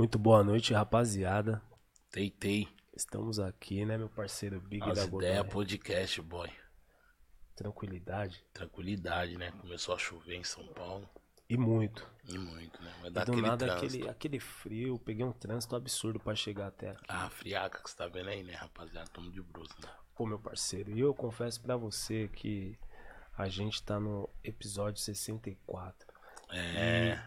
Muito 0.00 0.18
boa 0.18 0.42
noite, 0.42 0.72
rapaziada. 0.72 1.60
Teitei. 2.10 2.66
Estamos 2.96 3.38
aqui, 3.38 3.84
né, 3.84 3.98
meu 3.98 4.08
parceiro 4.08 4.58
Big 4.58 4.82
As 4.82 4.96
da 4.96 5.04
Godoy. 5.04 5.44
podcast, 5.44 6.22
boy. 6.22 6.50
Tranquilidade 7.54 8.42
Tranquilidade, 8.50 9.36
né? 9.36 9.50
Começou 9.60 9.94
a 9.94 9.98
chover 9.98 10.36
em 10.36 10.42
São 10.42 10.66
Paulo. 10.68 11.06
e 11.46 11.54
muito. 11.54 12.10
E 12.26 12.38
muito, 12.38 12.82
né? 12.82 12.94
Vai 13.02 13.10
E 13.10 13.12
dar 13.12 13.26
do 13.26 13.32
aquele 13.32 13.46
nada 13.46 13.66
trânsito. 13.66 13.86
aquele, 13.88 14.08
aquele 14.08 14.40
frio, 14.40 14.98
peguei 15.00 15.22
um 15.22 15.32
trânsito 15.32 15.76
absurdo 15.76 16.18
pra 16.18 16.34
chegar 16.34 16.68
até 16.68 16.92
aqui. 16.92 17.04
Ah, 17.06 17.28
friaca 17.28 17.82
que 17.82 17.90
você 17.90 17.96
tá 17.98 18.08
vendo 18.08 18.30
aí, 18.30 18.42
né, 18.42 18.54
rapaziada? 18.54 19.10
Tamo 19.10 19.30
de 19.30 19.42
brusa, 19.42 19.74
né? 19.82 19.88
Pô, 20.14 20.24
meu 20.24 20.38
parceiro, 20.38 20.90
e 20.92 21.00
eu 21.00 21.12
confesso 21.12 21.60
pra 21.60 21.76
você 21.76 22.26
que 22.28 22.74
a 23.36 23.50
gente 23.50 23.82
tá 23.82 24.00
no 24.00 24.30
episódio 24.42 24.98
64. 24.98 26.08
É. 26.48 27.22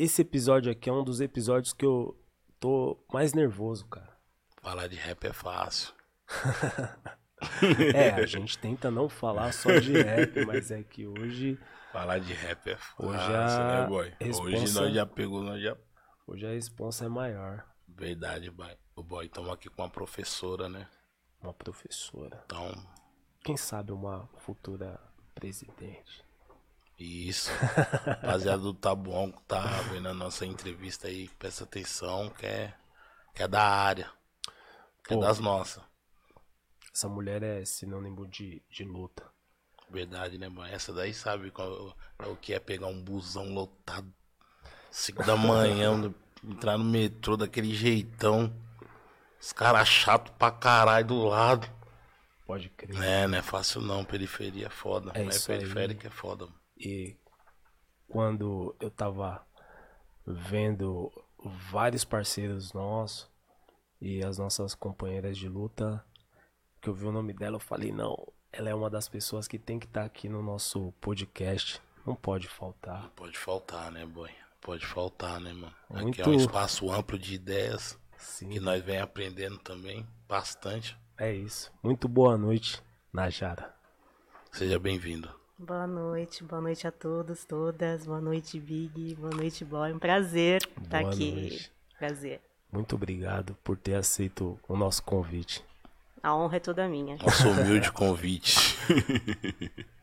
Esse 0.00 0.22
episódio 0.22 0.70
aqui 0.70 0.88
é 0.88 0.92
um 0.92 1.02
dos 1.02 1.20
episódios 1.20 1.72
que 1.72 1.84
eu 1.84 2.16
tô 2.60 2.96
mais 3.12 3.32
nervoso, 3.34 3.86
cara. 3.86 4.16
Falar 4.62 4.86
de 4.88 4.96
rap 4.96 5.24
é 5.26 5.32
fácil. 5.32 5.92
É, 7.94 8.10
a 8.14 8.26
gente 8.26 8.58
tenta 8.58 8.90
não 8.90 9.08
falar 9.08 9.52
só 9.52 9.78
de 9.78 9.92
rap, 10.02 10.44
mas 10.44 10.72
é 10.72 10.82
que 10.82 11.06
hoje, 11.06 11.56
Falar 11.92 12.18
de 12.18 12.32
rap 12.32 12.66
é 12.68 12.76
fácil, 12.76 13.06
Hoje 13.08 13.32
a 13.32 13.80
né, 13.82 13.86
boy? 13.86 14.06
Hoje 14.08 14.16
responsa- 14.20 14.80
nós 14.80 14.92
já 14.94 15.06
pegou, 15.06 15.42
nós 15.44 15.62
já. 15.62 15.76
hoje 16.26 16.44
a 16.44 16.50
responsa 16.50 17.04
é 17.04 17.08
maior. 17.08 17.64
Verdade, 17.86 18.50
boy. 18.50 18.76
O 18.96 19.04
boy, 19.04 19.26
estamos 19.26 19.50
aqui 19.52 19.68
com 19.70 19.82
uma 19.82 19.88
professora, 19.88 20.68
né? 20.68 20.88
Uma 21.40 21.54
professora. 21.54 22.42
Então, 22.44 22.72
Quem 23.44 23.56
sabe 23.56 23.92
uma 23.92 24.28
futura 24.38 24.98
presidente. 25.32 26.24
Isso. 26.98 27.50
Rapaziada 28.04 28.58
do 28.58 28.74
Tabuão 28.74 29.30
que 29.30 29.42
tá 29.42 29.64
vendo 29.90 30.08
a 30.08 30.14
nossa 30.14 30.44
entrevista 30.44 31.08
aí, 31.08 31.28
presta 31.38 31.64
atenção, 31.64 32.30
que 32.30 32.46
é, 32.46 32.74
que 33.34 33.42
é 33.42 33.48
da 33.48 33.62
área. 33.62 34.10
Que 35.04 35.14
é 35.14 35.16
Pô. 35.16 35.22
das 35.22 35.38
nossas. 35.38 35.82
Essa 36.94 37.08
mulher 37.08 37.42
é 37.42 37.64
sinônimo 37.64 38.26
de, 38.26 38.62
de 38.68 38.82
luta. 38.82 39.24
Verdade, 39.90 40.36
né, 40.36 40.48
mano? 40.48 40.68
Essa 40.72 40.92
daí 40.92 41.14
sabe 41.14 41.50
qual, 41.50 41.96
é 42.18 42.26
o 42.26 42.36
que 42.36 42.52
é 42.52 42.58
pegar 42.58 42.88
um 42.88 43.00
busão 43.00 43.54
lotado. 43.54 44.12
5 44.90 45.24
da 45.24 45.36
manhã, 45.36 46.12
entrar 46.44 46.76
no 46.76 46.84
metrô 46.84 47.36
daquele 47.36 47.74
jeitão. 47.74 48.52
Os 49.40 49.52
caras 49.52 49.88
chato 49.88 50.32
pra 50.32 50.50
caralho 50.50 51.06
do 51.06 51.24
lado. 51.24 51.70
Pode 52.44 52.68
crer. 52.70 53.00
É, 53.02 53.26
não 53.26 53.38
é 53.38 53.42
fácil 53.42 53.80
não, 53.80 54.04
periferia 54.04 54.66
é 54.66 54.70
foda. 54.70 55.12
É 55.14 55.22
Mas 55.22 55.36
isso 55.36 55.52
aí. 55.52 55.58
periférica 55.58 56.08
é 56.08 56.10
foda. 56.10 56.46
mano. 56.46 56.57
E 56.78 57.16
quando 58.08 58.74
eu 58.80 58.90
tava 58.90 59.44
vendo 60.26 61.10
vários 61.70 62.04
parceiros 62.04 62.72
nossos 62.72 63.28
e 64.00 64.24
as 64.24 64.38
nossas 64.38 64.74
companheiras 64.74 65.36
de 65.36 65.48
luta, 65.48 66.04
que 66.80 66.88
eu 66.88 66.94
vi 66.94 67.06
o 67.06 67.12
nome 67.12 67.32
dela, 67.32 67.56
eu 67.56 67.60
falei, 67.60 67.90
não, 67.90 68.16
ela 68.52 68.70
é 68.70 68.74
uma 68.74 68.88
das 68.88 69.08
pessoas 69.08 69.48
que 69.48 69.58
tem 69.58 69.78
que 69.78 69.86
estar 69.86 70.04
aqui 70.04 70.28
no 70.28 70.42
nosso 70.42 70.92
podcast. 71.00 71.82
Não 72.06 72.14
pode 72.14 72.48
faltar. 72.48 73.10
Pode 73.10 73.36
faltar, 73.36 73.90
né, 73.90 74.06
boy? 74.06 74.30
Pode 74.60 74.86
faltar, 74.86 75.40
né, 75.40 75.52
mano? 75.52 75.74
Aqui 75.90 76.02
Muito. 76.02 76.22
é 76.22 76.28
um 76.28 76.34
espaço 76.34 76.90
amplo 76.90 77.18
de 77.18 77.34
ideias 77.34 77.98
Sim, 78.16 78.50
que 78.50 78.60
nós 78.60 78.82
vem 78.82 78.98
aprendendo 78.98 79.58
também 79.58 80.06
bastante. 80.28 80.96
é 81.16 81.32
isso. 81.32 81.72
Muito 81.82 82.08
boa 82.08 82.36
noite, 82.36 82.82
Najara. 83.12 83.74
Seja 84.52 84.78
bem-vindo. 84.78 85.37
Boa 85.58 85.86
noite, 85.86 86.44
boa 86.44 86.62
noite 86.62 86.86
a 86.86 86.92
todos, 86.92 87.44
todas. 87.44 88.06
Boa 88.06 88.20
noite, 88.20 88.60
Big. 88.60 89.16
Boa 89.16 89.34
noite, 89.34 89.64
Boy. 89.64 89.92
Um 89.92 89.98
prazer 89.98 90.62
estar 90.82 91.00
Boa 91.00 91.12
aqui. 91.12 91.32
noite. 91.32 91.72
Prazer. 91.98 92.40
Muito 92.70 92.94
obrigado 92.94 93.56
por 93.64 93.76
ter 93.76 93.94
aceito 93.94 94.58
o 94.68 94.76
nosso 94.76 95.02
convite. 95.02 95.64
A 96.22 96.34
honra 96.34 96.56
é 96.58 96.60
toda 96.60 96.86
minha. 96.88 97.16
Nosso 97.16 97.48
humilde 97.48 97.90
convite. 97.92 98.76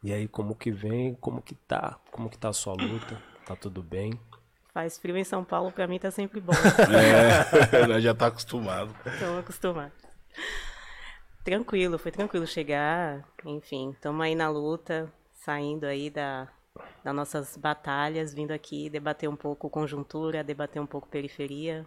E 0.00 0.12
aí, 0.12 0.28
como 0.28 0.54
que 0.54 0.70
vem? 0.70 1.14
Como 1.16 1.42
que 1.42 1.56
tá? 1.56 1.98
Como 2.12 2.30
que 2.30 2.38
tá 2.38 2.50
a 2.50 2.52
sua 2.52 2.72
luta? 2.74 3.20
Tá 3.44 3.56
tudo 3.56 3.82
bem? 3.82 4.12
Faz 4.72 4.96
frio 4.96 5.16
em 5.16 5.24
São 5.24 5.42
Paulo, 5.42 5.72
pra 5.72 5.88
mim 5.88 5.98
tá 5.98 6.08
sempre 6.08 6.40
bom. 6.40 6.52
É, 7.74 7.82
nós 7.84 8.00
já 8.04 8.14
tá 8.14 8.28
acostumado. 8.28 8.94
Estamos 9.04 9.40
acostumados. 9.40 9.98
Tranquilo, 11.48 11.98
foi 11.98 12.12
tranquilo 12.12 12.46
chegar. 12.46 13.26
Enfim, 13.42 13.92
estamos 13.92 14.20
aí 14.20 14.34
na 14.34 14.50
luta, 14.50 15.10
saindo 15.32 15.86
aí 15.86 16.10
da, 16.10 16.46
das 17.02 17.14
nossas 17.14 17.56
batalhas, 17.56 18.34
vindo 18.34 18.50
aqui 18.50 18.90
debater 18.90 19.30
um 19.30 19.34
pouco 19.34 19.70
conjuntura, 19.70 20.44
debater 20.44 20.82
um 20.82 20.84
pouco 20.84 21.08
periferia, 21.08 21.86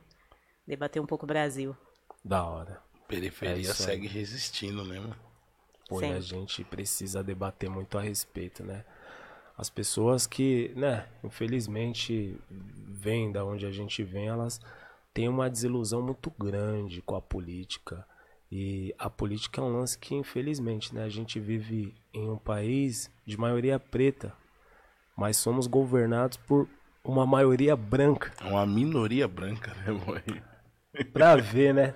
debater 0.65 0.99
um 0.99 1.05
pouco 1.05 1.27
Brasil. 1.27 1.77
Da 2.25 2.43
hora. 2.43 2.81
É 3.03 3.07
Periferia 3.07 3.53
aí. 3.69 3.75
segue 3.75 4.07
resistindo, 4.07 4.83
né, 4.83 4.99
mano? 4.99 5.15
Pô, 5.87 6.01
e 6.01 6.05
a 6.05 6.19
gente 6.19 6.63
precisa 6.63 7.23
debater 7.23 7.69
muito 7.69 7.99
a 7.99 8.01
respeito, 8.01 8.63
né? 8.63 8.83
As 9.55 9.69
pessoas 9.69 10.25
que, 10.25 10.73
né, 10.75 11.07
infelizmente, 11.23 12.35
vêm 12.49 13.31
da 13.31 13.45
onde 13.45 13.67
a 13.67 13.71
gente 13.71 14.03
vem, 14.03 14.27
elas 14.27 14.59
têm 15.13 15.29
uma 15.29 15.47
desilusão 15.51 16.01
muito 16.01 16.31
grande 16.31 16.99
com 17.03 17.15
a 17.15 17.21
política. 17.21 18.07
E 18.51 18.93
a 18.99 19.09
política 19.09 19.61
é 19.61 19.63
um 19.63 19.77
lance 19.77 19.97
que, 19.97 20.13
infelizmente, 20.13 20.93
né, 20.93 21.03
a 21.03 21.09
gente 21.09 21.39
vive 21.39 21.95
em 22.13 22.29
um 22.29 22.37
país 22.37 23.09
de 23.25 23.37
maioria 23.37 23.79
preta, 23.79 24.33
mas 25.15 25.37
somos 25.37 25.67
governados 25.67 26.37
por 26.37 26.67
uma 27.03 27.25
maioria 27.25 27.75
branca. 27.75 28.33
Uma 28.41 28.65
minoria 28.65 29.27
branca, 29.27 29.73
né, 29.75 29.93
boy? 29.93 30.21
Pra 31.13 31.37
ver, 31.37 31.73
né? 31.73 31.95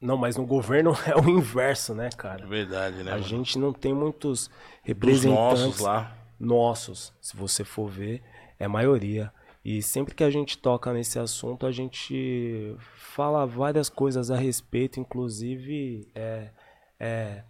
Não, 0.00 0.16
mas 0.16 0.36
no 0.36 0.44
governo 0.44 0.92
é 1.06 1.16
o 1.16 1.28
inverso, 1.28 1.94
né, 1.94 2.10
cara? 2.10 2.46
Verdade, 2.46 3.02
né, 3.02 3.12
A 3.12 3.14
mano? 3.14 3.24
gente 3.26 3.58
não 3.58 3.72
tem 3.72 3.94
muitos 3.94 4.48
Dos 4.48 4.50
representantes 4.82 5.62
nossos 5.62 5.80
lá. 5.80 6.16
nossos, 6.38 7.14
se 7.20 7.36
você 7.36 7.64
for 7.64 7.88
ver, 7.88 8.22
é 8.58 8.68
maioria. 8.68 9.32
E 9.64 9.80
sempre 9.80 10.14
que 10.14 10.24
a 10.24 10.30
gente 10.30 10.58
toca 10.58 10.92
nesse 10.92 11.18
assunto, 11.18 11.66
a 11.66 11.70
gente 11.72 12.76
fala 12.96 13.46
várias 13.46 13.88
coisas 13.88 14.30
a 14.30 14.36
respeito, 14.36 14.98
inclusive 14.98 16.10
é, 16.14 16.50
é, 16.98 17.44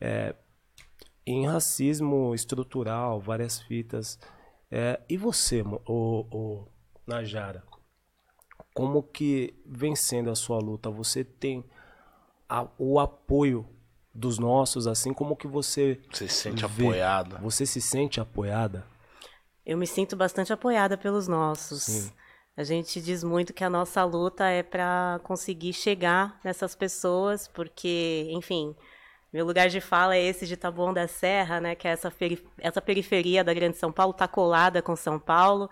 é, 0.00 0.34
em 1.26 1.46
racismo 1.46 2.34
estrutural, 2.34 3.18
várias 3.18 3.60
fitas. 3.62 4.18
É, 4.70 5.00
e 5.08 5.16
você, 5.16 5.62
ô, 5.62 6.26
ô, 6.30 6.68
Najara, 7.06 7.62
como 8.74 9.02
que 9.02 9.54
vem 9.64 9.96
sendo 9.96 10.30
a 10.30 10.34
sua 10.34 10.58
luta? 10.58 10.90
Você 10.90 11.24
tem 11.24 11.64
a- 12.46 12.68
o 12.78 13.00
apoio 13.00 13.66
dos 14.14 14.38
nossos, 14.38 14.86
assim 14.86 15.14
como 15.14 15.34
que 15.36 15.46
você 15.46 15.98
Você 16.12 16.28
se 16.28 16.34
sente 16.34 16.66
vê? 16.66 16.84
apoiado. 16.84 17.38
Você 17.40 17.64
se 17.64 17.80
sente 17.80 18.20
apoiada? 18.20 18.84
Eu 19.68 19.76
me 19.76 19.86
sinto 19.86 20.16
bastante 20.16 20.50
apoiada 20.50 20.96
pelos 20.96 21.28
nossos. 21.28 21.82
Sim. 21.82 22.10
A 22.56 22.64
gente 22.64 23.02
diz 23.02 23.22
muito 23.22 23.52
que 23.52 23.62
a 23.62 23.68
nossa 23.68 24.02
luta 24.02 24.46
é 24.46 24.62
para 24.62 25.20
conseguir 25.22 25.74
chegar 25.74 26.40
nessas 26.42 26.74
pessoas, 26.74 27.46
porque, 27.46 28.26
enfim, 28.30 28.74
meu 29.30 29.44
lugar 29.44 29.68
de 29.68 29.78
fala 29.78 30.16
é 30.16 30.22
esse 30.22 30.46
de 30.46 30.56
Taboão 30.56 30.94
da 30.94 31.06
Serra, 31.06 31.60
né? 31.60 31.74
Que 31.74 31.86
é 31.86 31.90
essa, 31.90 32.10
peri- 32.10 32.42
essa 32.58 32.80
periferia 32.80 33.44
da 33.44 33.52
Grande 33.52 33.76
São 33.76 33.92
Paulo, 33.92 34.14
tá 34.14 34.26
colada 34.26 34.80
com 34.80 34.96
São 34.96 35.18
Paulo. 35.20 35.68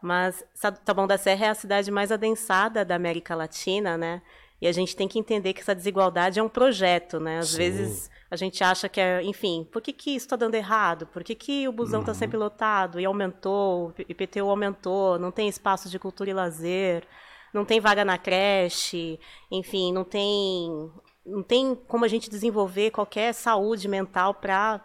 Mas 0.00 0.44
Taboão 0.84 1.08
da 1.08 1.18
Serra 1.18 1.46
é 1.46 1.48
a 1.48 1.54
cidade 1.54 1.90
mais 1.90 2.12
adensada 2.12 2.84
da 2.84 2.94
América 2.94 3.34
Latina, 3.34 3.98
né? 3.98 4.22
E 4.60 4.68
a 4.68 4.72
gente 4.72 4.94
tem 4.94 5.08
que 5.08 5.18
entender 5.18 5.52
que 5.52 5.62
essa 5.62 5.74
desigualdade 5.74 6.38
é 6.38 6.42
um 6.42 6.48
projeto, 6.48 7.18
né? 7.18 7.40
Às 7.40 7.48
Sim. 7.48 7.56
vezes 7.58 8.10
a 8.32 8.36
gente 8.36 8.64
acha 8.64 8.88
que 8.88 8.98
é, 8.98 9.22
enfim, 9.22 9.68
por 9.70 9.82
que, 9.82 9.92
que 9.92 10.12
isso 10.16 10.24
está 10.24 10.36
dando 10.36 10.54
errado? 10.54 11.06
Por 11.06 11.22
que, 11.22 11.34
que 11.34 11.68
o 11.68 11.72
busão 11.72 12.00
está 12.00 12.14
sempre 12.14 12.38
lotado 12.38 12.98
e 12.98 13.04
aumentou, 13.04 13.88
o 13.88 13.94
IPTU 14.08 14.48
aumentou, 14.48 15.18
não 15.18 15.30
tem 15.30 15.48
espaço 15.48 15.90
de 15.90 15.98
cultura 15.98 16.30
e 16.30 16.32
lazer, 16.32 17.06
não 17.52 17.62
tem 17.62 17.78
vaga 17.78 18.06
na 18.06 18.16
creche, 18.16 19.20
enfim, 19.50 19.92
não 19.92 20.02
tem, 20.02 20.90
não 21.26 21.42
tem 21.42 21.74
como 21.86 22.06
a 22.06 22.08
gente 22.08 22.30
desenvolver 22.30 22.90
qualquer 22.90 23.34
saúde 23.34 23.86
mental 23.86 24.32
para 24.32 24.80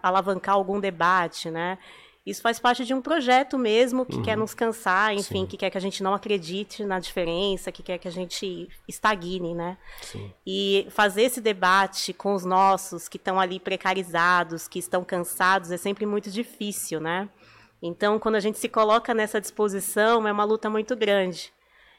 alavancar 0.00 0.54
algum 0.54 0.78
debate, 0.78 1.50
né? 1.50 1.80
Isso 2.24 2.40
faz 2.40 2.60
parte 2.60 2.84
de 2.84 2.94
um 2.94 3.02
projeto 3.02 3.58
mesmo 3.58 4.06
que 4.06 4.22
quer 4.22 4.36
nos 4.36 4.54
cansar, 4.54 5.12
enfim, 5.12 5.40
Sim. 5.40 5.46
que 5.46 5.56
quer 5.56 5.70
que 5.70 5.78
a 5.78 5.80
gente 5.80 6.04
não 6.04 6.14
acredite 6.14 6.84
na 6.84 7.00
diferença, 7.00 7.72
que 7.72 7.82
quer 7.82 7.98
que 7.98 8.06
a 8.06 8.12
gente 8.12 8.68
estagne, 8.86 9.54
né? 9.54 9.76
Sim. 10.00 10.32
E 10.46 10.86
fazer 10.90 11.22
esse 11.22 11.40
debate 11.40 12.12
com 12.12 12.32
os 12.32 12.44
nossos 12.44 13.08
que 13.08 13.16
estão 13.16 13.40
ali 13.40 13.58
precarizados, 13.58 14.68
que 14.68 14.78
estão 14.78 15.02
cansados, 15.02 15.72
é 15.72 15.76
sempre 15.76 16.06
muito 16.06 16.30
difícil, 16.30 17.00
né? 17.00 17.28
Então, 17.82 18.20
quando 18.20 18.36
a 18.36 18.40
gente 18.40 18.56
se 18.56 18.68
coloca 18.68 19.12
nessa 19.12 19.40
disposição, 19.40 20.26
é 20.28 20.30
uma 20.30 20.44
luta 20.44 20.70
muito 20.70 20.94
grande. 20.94 21.52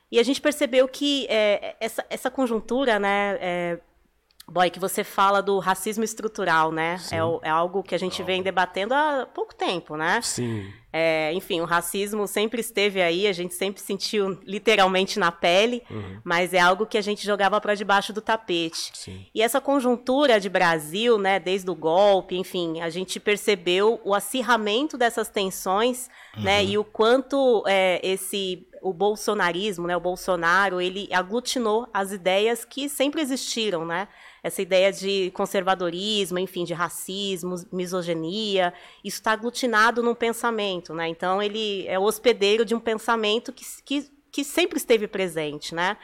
E 0.10 0.20
a 0.20 0.24
gente 0.24 0.40
percebeu 0.40 0.88
que 0.88 1.28
é, 1.28 1.76
essa, 1.82 2.06
essa 2.10 2.32
conjuntura, 2.32 2.98
né, 2.98 3.38
é, 3.42 3.80
Boy, 4.54 4.70
que 4.70 4.80
você 4.80 5.04
fala 5.04 5.42
do 5.42 5.58
racismo 5.58 6.04
estrutural, 6.04 6.72
né? 6.72 7.00
É, 7.12 7.48
é 7.48 7.50
algo 7.50 7.82
que 7.82 7.96
a 7.96 7.98
gente 7.98 8.22
vem 8.22 8.44
debatendo 8.44 8.94
há 8.94 9.28
pouco 9.34 9.56
tempo, 9.56 9.98
né? 9.98 10.22
Sim. 10.22 10.72
É, 10.96 11.34
enfim, 11.34 11.60
o 11.60 11.66
racismo 11.66 12.28
sempre 12.28 12.62
esteve 12.62 13.02
aí, 13.02 13.26
a 13.26 13.34
gente 13.34 13.56
sempre 13.56 13.82
sentiu 13.82 14.40
literalmente 14.46 15.18
na 15.18 15.32
pele, 15.32 15.82
mas 16.24 16.54
é 16.54 16.60
algo 16.60 16.86
que 16.86 17.00
a 17.00 17.02
gente 17.02 17.26
jogava 17.26 17.60
para 17.60 17.74
debaixo 17.74 18.14
do 18.14 18.22
tapete. 18.22 18.92
Sim. 18.94 19.26
E 19.34 19.42
essa 19.42 19.60
conjuntura 19.60 20.40
de 20.40 20.50
Brasil, 20.50 21.18
né, 21.18 21.40
desde 21.40 21.72
o 21.72 21.74
golpe, 21.74 22.38
enfim, 22.38 22.80
a 22.80 22.92
gente 22.92 23.20
percebeu 23.20 24.00
o 24.04 24.14
acirramento 24.14 24.96
dessas 24.96 25.30
tensões, 25.30 26.12
né, 26.38 26.64
e 26.64 26.78
o 26.78 26.84
quanto 26.84 27.64
é, 27.66 28.00
esse 28.04 28.68
o 28.84 28.94
bolsonarismo, 28.94 29.88
né, 29.88 29.98
o 29.98 30.00
Bolsonaro, 30.00 30.80
ele 30.80 31.10
aglutinou 31.12 31.88
as 31.92 32.12
ideias 32.12 32.66
que 32.66 32.88
sempre 32.90 33.22
existiram, 33.22 33.86
né? 33.86 34.10
Essa 34.44 34.62
ideia 34.62 34.92
de 34.92 35.32
conservadorismo, 35.32 36.38
enfim, 36.38 36.66
de 36.66 36.74
racismo, 36.74 37.56
misoginia, 37.72 38.74
isso 39.04 39.18
está 39.18 39.32
aglutinado 39.32 40.04
num 40.04 40.14
pensamento, 40.14 40.94
né? 40.94 41.08
Então 41.08 41.42
ele 41.42 41.88
é 41.88 41.98
o 41.98 42.04
hospedeiro 42.04 42.66
de 42.66 42.76
um 42.76 42.80
pensamento 42.80 43.54
que, 43.54 43.64
que, 43.86 44.12
que 44.30 44.44
sempre 44.44 44.78
esteve 44.78 45.08
presente, 45.08 45.74
né? 45.74 45.98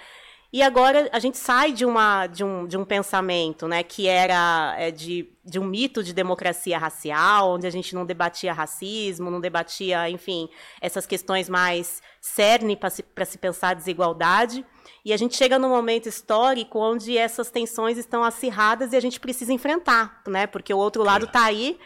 E 0.52 0.64
agora 0.64 1.08
a 1.12 1.20
gente 1.20 1.38
sai 1.38 1.72
de, 1.72 1.86
uma, 1.86 2.26
de, 2.26 2.44
um, 2.44 2.66
de 2.66 2.76
um 2.76 2.84
pensamento 2.84 3.68
né, 3.68 3.84
que 3.84 4.08
era 4.08 4.76
é, 4.80 4.90
de, 4.90 5.30
de 5.46 5.60
um 5.60 5.64
mito 5.64 6.04
de 6.04 6.12
democracia 6.12 6.76
racial, 6.76 7.52
onde 7.52 7.68
a 7.68 7.70
gente 7.70 7.94
não 7.94 8.04
debatia 8.04 8.52
racismo, 8.52 9.30
não 9.30 9.40
debatia, 9.40 10.10
enfim, 10.10 10.50
essas 10.82 11.06
questões 11.06 11.48
mais 11.48 12.02
cerne 12.20 12.76
para 12.76 12.90
se, 12.90 13.04
pra 13.04 13.26
se 13.26 13.38
pensar 13.38 13.76
desigualdade. 13.76 14.66
E 15.06 15.14
a 15.14 15.18
gente 15.18 15.38
chega 15.38 15.60
num 15.60 15.70
momento 15.70 16.10
histórico 16.10 16.80
onde 16.80 17.16
essas 17.16 17.52
tensões 17.52 18.00
estão 18.00 18.24
acirradas 18.24 18.92
e 18.92 18.96
a 18.96 19.00
gente 19.00 19.20
precisa 19.20 19.54
enfrentar, 19.54 20.22
né? 20.28 20.48
Porque 20.48 20.74
o 20.74 20.78
outro 20.78 21.04
lado 21.04 21.26
está 21.26 21.46
aí 21.46 21.80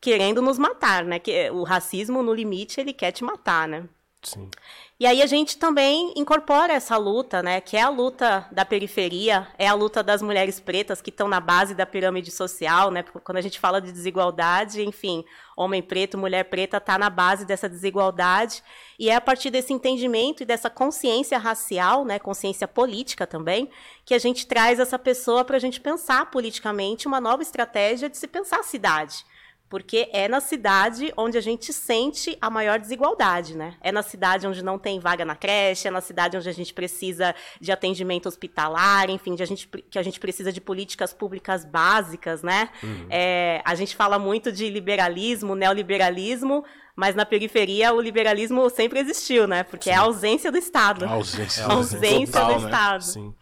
querendo 0.00 0.42
nos 0.42 0.58
matar, 0.58 1.04
né? 1.04 1.20
Que 1.20 1.50
o 1.50 1.62
racismo, 1.62 2.22
no 2.22 2.34
limite, 2.34 2.80
ele 2.80 2.92
quer 2.92 3.12
te 3.12 3.22
matar, 3.22 3.68
né? 3.68 3.88
Sim. 4.22 4.50
E 4.98 5.06
aí 5.06 5.22
a 5.22 5.26
gente 5.26 5.58
também 5.58 6.12
incorpora 6.16 6.72
essa 6.72 6.96
luta, 6.96 7.40
né, 7.40 7.60
que 7.60 7.76
é 7.76 7.82
a 7.82 7.88
luta 7.88 8.48
da 8.50 8.64
periferia, 8.64 9.46
é 9.56 9.68
a 9.68 9.72
luta 9.72 10.02
das 10.02 10.20
mulheres 10.20 10.58
pretas 10.58 11.00
que 11.00 11.10
estão 11.10 11.28
na 11.28 11.38
base 11.38 11.72
da 11.72 11.86
pirâmide 11.86 12.32
social, 12.32 12.90
né? 12.90 13.04
Quando 13.04 13.38
a 13.38 13.40
gente 13.40 13.60
fala 13.60 13.80
de 13.80 13.92
desigualdade, 13.92 14.82
enfim, 14.82 15.24
homem 15.56 15.80
preto, 15.80 16.18
mulher 16.18 16.44
preta 16.44 16.78
está 16.78 16.98
na 16.98 17.08
base 17.08 17.44
dessa 17.44 17.68
desigualdade, 17.68 18.60
e 18.98 19.08
é 19.08 19.14
a 19.14 19.20
partir 19.20 19.50
desse 19.50 19.72
entendimento 19.72 20.42
e 20.42 20.46
dessa 20.46 20.68
consciência 20.68 21.38
racial, 21.38 22.04
né, 22.04 22.18
consciência 22.18 22.66
política 22.66 23.24
também, 23.24 23.70
que 24.04 24.14
a 24.14 24.18
gente 24.18 24.48
traz 24.48 24.80
essa 24.80 24.98
pessoa 24.98 25.44
para 25.44 25.56
a 25.56 25.60
gente 25.60 25.80
pensar 25.80 26.28
politicamente 26.28 27.06
uma 27.06 27.20
nova 27.20 27.42
estratégia 27.42 28.10
de 28.10 28.18
se 28.18 28.26
pensar 28.26 28.58
a 28.58 28.64
cidade. 28.64 29.24
Porque 29.68 30.08
é 30.12 30.28
na 30.28 30.40
cidade 30.40 31.12
onde 31.16 31.36
a 31.36 31.40
gente 31.40 31.72
sente 31.72 32.36
a 32.40 32.48
maior 32.48 32.78
desigualdade, 32.78 33.56
né? 33.56 33.74
É 33.82 33.92
na 33.92 34.02
cidade 34.02 34.46
onde 34.46 34.62
não 34.62 34.78
tem 34.78 34.98
vaga 34.98 35.24
na 35.24 35.36
creche, 35.36 35.88
é 35.88 35.90
na 35.90 36.00
cidade 36.00 36.36
onde 36.36 36.48
a 36.48 36.52
gente 36.52 36.72
precisa 36.72 37.34
de 37.60 37.70
atendimento 37.70 38.26
hospitalar, 38.26 39.10
enfim, 39.10 39.34
de 39.34 39.42
a 39.42 39.46
gente, 39.46 39.68
que 39.68 39.98
a 39.98 40.02
gente 40.02 40.18
precisa 40.18 40.50
de 40.50 40.60
políticas 40.60 41.12
públicas 41.12 41.64
básicas, 41.64 42.42
né? 42.42 42.70
É, 43.10 43.60
a 43.64 43.74
gente 43.74 43.94
fala 43.94 44.18
muito 44.18 44.50
de 44.50 44.70
liberalismo, 44.70 45.54
neoliberalismo, 45.54 46.64
mas 46.96 47.14
na 47.14 47.26
periferia 47.26 47.92
o 47.92 48.00
liberalismo 48.00 48.68
sempre 48.70 49.00
existiu, 49.00 49.46
né? 49.46 49.62
Porque 49.62 49.90
é 49.90 49.94
a 49.94 50.00
ausência 50.00 50.50
do 50.50 50.58
Estado. 50.58 51.04
A 51.04 51.10
ausência, 51.10 51.64
A 51.64 51.72
ausência 51.74 52.40
total, 52.40 52.54
do 52.54 52.60
né? 52.60 52.70
Estado. 52.70 53.04
Sim. 53.04 53.34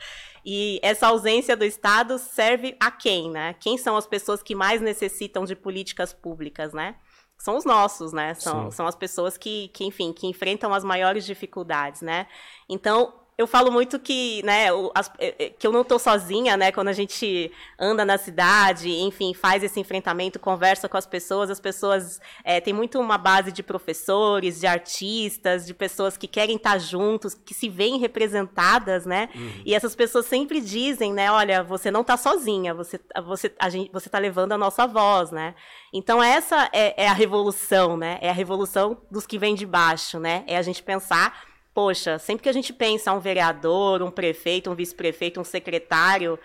E 0.48 0.78
essa 0.81 1.08
ausência 1.08 1.56
do 1.56 1.64
Estado 1.64 2.20
serve 2.20 2.76
a 2.78 2.88
quem, 2.88 3.28
né? 3.28 3.56
Quem 3.58 3.76
são 3.76 3.96
as 3.96 4.06
pessoas 4.06 4.44
que 4.44 4.54
mais 4.54 4.81
necessitam 4.81 5.44
de 5.44 5.56
políticas 5.56 6.12
públicas, 6.12 6.72
né? 6.72 6.94
São 7.37 7.56
os 7.56 7.64
nossos, 7.64 8.12
né? 8.12 8.32
São, 8.34 8.66
Sim. 8.66 8.70
são 8.70 8.87
as 8.87 8.94
pessoas 8.94 9.37
que, 9.37 9.66
que, 9.75 9.84
enfim, 9.84 10.12
que 10.12 10.28
enfrentam 10.28 10.72
as 10.72 10.84
maiores 10.84 11.26
dificuldades, 11.26 12.00
né? 12.00 12.28
Então, 12.69 13.12
eu 13.38 13.46
falo 13.46 13.70
muito 13.70 13.98
que, 13.98 14.42
né, 14.44 14.68
as- 14.94 15.12
eh, 15.18 15.34
eh, 15.38 15.50
que 15.50 15.66
eu 15.66 15.70
não 15.72 15.82
estou 15.82 15.98
sozinha, 15.98 16.56
né? 16.56 16.72
Quando 16.72 16.88
a 16.88 16.92
gente 16.94 17.52
anda 17.78 18.02
na 18.02 18.16
cidade, 18.16 18.88
enfim, 18.90 19.34
faz 19.34 19.62
esse 19.62 19.78
enfrentamento, 19.78 20.38
conversa 20.38 20.88
com 20.88 20.96
as 20.96 21.04
pessoas, 21.06 21.50
as 21.50 21.60
pessoas 21.60 22.18
eh, 22.44 22.62
têm 22.62 22.72
muito 22.72 22.98
uma 22.98 23.18
base 23.18 23.52
de 23.52 23.62
professores, 23.62 24.58
de 24.60 24.66
artistas, 24.66 25.66
de 25.66 25.74
pessoas 25.74 26.16
que 26.16 26.26
querem 26.26 26.56
estar 26.56 26.78
juntos, 26.78 27.34
que 27.34 27.52
se 27.52 27.68
veem 27.68 27.98
representadas, 27.98 29.04
né? 29.04 29.28
E 29.66 29.74
essas 29.74 29.94
pessoas 29.94 30.24
sempre 30.24 30.58
dizem, 30.58 31.12
né, 31.12 31.30
olha, 31.30 31.62
você 31.62 31.90
não 31.90 32.00
está 32.00 32.16
sozinha, 32.16 32.72
você, 32.72 32.98
você, 33.26 33.54
a 33.58 33.68
gente, 33.68 33.90
você 33.92 34.08
está 34.08 34.18
levando 34.18 34.52
a 34.52 34.58
nossa 34.58 34.86
voz, 34.86 35.30
né? 35.30 35.54
Então 35.92 36.22
essa 36.22 36.70
é, 36.72 37.04
é 37.04 37.08
a 37.08 37.12
revolução, 37.12 37.98
né? 37.98 38.18
É 38.22 38.30
a 38.30 38.32
revolução 38.32 38.96
dos 39.10 39.26
que 39.26 39.38
vêm 39.38 39.54
de 39.54 39.66
baixo, 39.66 40.18
né? 40.18 40.42
É 40.46 40.56
a 40.56 40.62
gente 40.62 40.82
pensar 40.82 41.54
poxa, 41.76 42.19
sempre 42.19 42.43
que 42.43 42.49
a 42.49 42.52
gente 42.55 42.73
pensa 42.73 43.12
um 43.12 43.20
vereador, 43.20 44.00
um 44.00 44.11
prefeito, 44.11 44.70
um 44.70 44.75
vice-prefeito, 44.75 45.38
um 45.38 45.44
secretário, 45.44 46.38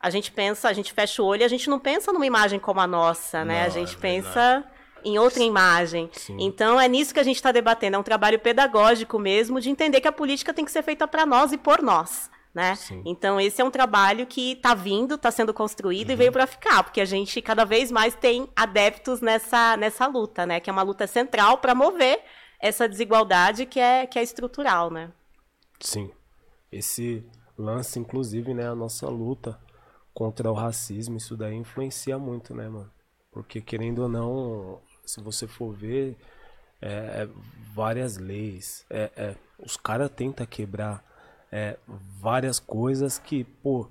a 0.00 0.08
gente 0.08 0.32
pensa, 0.32 0.66
a 0.66 0.72
gente 0.72 0.94
fecha 0.94 1.22
o 1.22 1.26
olho 1.26 1.42
e 1.42 1.44
a 1.44 1.48
gente 1.48 1.68
não 1.68 1.78
pensa 1.78 2.10
numa 2.10 2.24
imagem 2.24 2.58
como 2.58 2.80
a 2.80 2.86
nossa, 2.86 3.44
né? 3.44 3.60
Não, 3.60 3.66
a 3.66 3.68
gente 3.68 3.94
é 3.94 3.98
pensa 3.98 4.64
em 5.04 5.18
outra 5.18 5.42
imagem. 5.42 6.08
Sim. 6.14 6.38
Então 6.40 6.80
é 6.80 6.88
nisso 6.88 7.12
que 7.12 7.20
a 7.20 7.22
gente 7.22 7.36
está 7.36 7.52
debatendo, 7.52 7.96
é 7.96 7.98
um 7.98 8.02
trabalho 8.02 8.38
pedagógico 8.38 9.18
mesmo 9.18 9.60
de 9.60 9.68
entender 9.68 10.00
que 10.00 10.08
a 10.08 10.12
política 10.12 10.54
tem 10.54 10.64
que 10.64 10.72
ser 10.72 10.82
feita 10.82 11.06
para 11.06 11.26
nós 11.26 11.52
e 11.52 11.58
por 11.58 11.82
nós. 11.82 12.30
Né? 12.54 12.74
Então 13.04 13.38
esse 13.38 13.60
é 13.60 13.64
um 13.64 13.70
trabalho 13.70 14.26
que 14.26 14.52
está 14.52 14.72
vindo, 14.72 15.16
está 15.16 15.30
sendo 15.30 15.52
construído 15.52 16.08
Uhum. 16.08 16.14
e 16.14 16.16
veio 16.16 16.32
para 16.32 16.46
ficar, 16.46 16.82
porque 16.82 17.00
a 17.02 17.04
gente 17.04 17.42
cada 17.42 17.66
vez 17.66 17.92
mais 17.92 18.14
tem 18.14 18.48
adeptos 18.56 19.20
nessa, 19.20 19.76
nessa 19.76 20.06
luta, 20.06 20.46
né? 20.46 20.60
Que 20.60 20.70
é 20.70 20.72
uma 20.72 20.82
luta 20.82 21.06
central 21.06 21.58
para 21.58 21.74
mover 21.74 22.22
essa 22.62 22.88
desigualdade 22.88 23.66
que 23.66 23.80
é, 23.80 24.06
que 24.06 24.18
é 24.18 24.22
estrutural, 24.22 24.88
né? 24.88 25.10
Sim. 25.80 26.12
Esse 26.70 27.26
lance, 27.58 27.98
inclusive, 27.98 28.54
né, 28.54 28.68
a 28.68 28.74
nossa 28.74 29.08
luta 29.08 29.58
contra 30.14 30.50
o 30.50 30.54
racismo, 30.54 31.16
isso 31.16 31.36
daí 31.36 31.56
influencia 31.56 32.16
muito, 32.16 32.54
né, 32.54 32.68
mano? 32.68 32.90
Porque 33.32 33.60
querendo 33.60 34.02
ou 34.02 34.08
não, 34.08 34.80
se 35.04 35.20
você 35.20 35.48
for 35.48 35.74
ver, 35.74 36.16
é, 36.80 37.22
é 37.22 37.28
várias 37.74 38.16
leis, 38.16 38.86
é, 38.88 39.10
é, 39.16 39.36
os 39.58 39.76
caras 39.76 40.10
tentam 40.10 40.46
quebrar 40.46 41.04
é, 41.50 41.76
várias 42.20 42.60
coisas 42.60 43.18
que, 43.18 43.42
pô, 43.42 43.88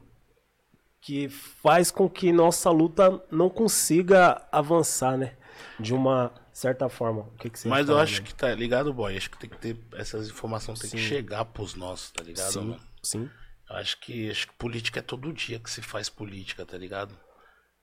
que 1.02 1.28
faz 1.28 1.92
com 1.92 2.10
que 2.10 2.32
nossa 2.32 2.70
luta 2.70 3.22
não 3.30 3.50
consiga 3.50 4.48
avançar, 4.52 5.18
né? 5.18 5.36
De 5.80 5.94
uma 5.94 6.32
certa 6.58 6.90
forma. 6.90 7.22
O 7.22 7.38
que, 7.38 7.50
que 7.50 7.60
você 7.60 7.68
Mas 7.70 7.88
eu 7.90 7.98
acho 7.98 8.14
mano? 8.14 8.26
que 8.26 8.36
tá 8.36 8.54
ligado, 8.54 8.94
boy. 8.94 9.16
Acho 9.16 9.30
que 9.30 9.38
tem 9.38 9.50
que 9.50 9.58
ter. 9.58 9.78
Essas 9.94 10.28
informações 10.30 10.80
tem 10.80 10.90
que 10.90 10.98
Sim. 11.00 11.04
chegar 11.08 11.46
pros 11.46 11.76
nossos, 11.76 12.12
tá 12.12 12.24
ligado, 12.24 12.52
Sim, 12.52 12.60
mano? 12.60 12.82
sim. 13.04 13.30
Eu 13.70 13.76
acho 13.78 14.00
que, 14.02 14.30
acho 14.30 14.48
que 14.48 14.54
política 14.56 15.00
é 15.00 15.02
todo 15.02 15.32
dia 15.32 15.58
que 15.60 15.70
se 15.72 15.82
faz 15.82 16.10
política, 16.10 16.66
tá 16.66 16.78
ligado? 16.78 17.18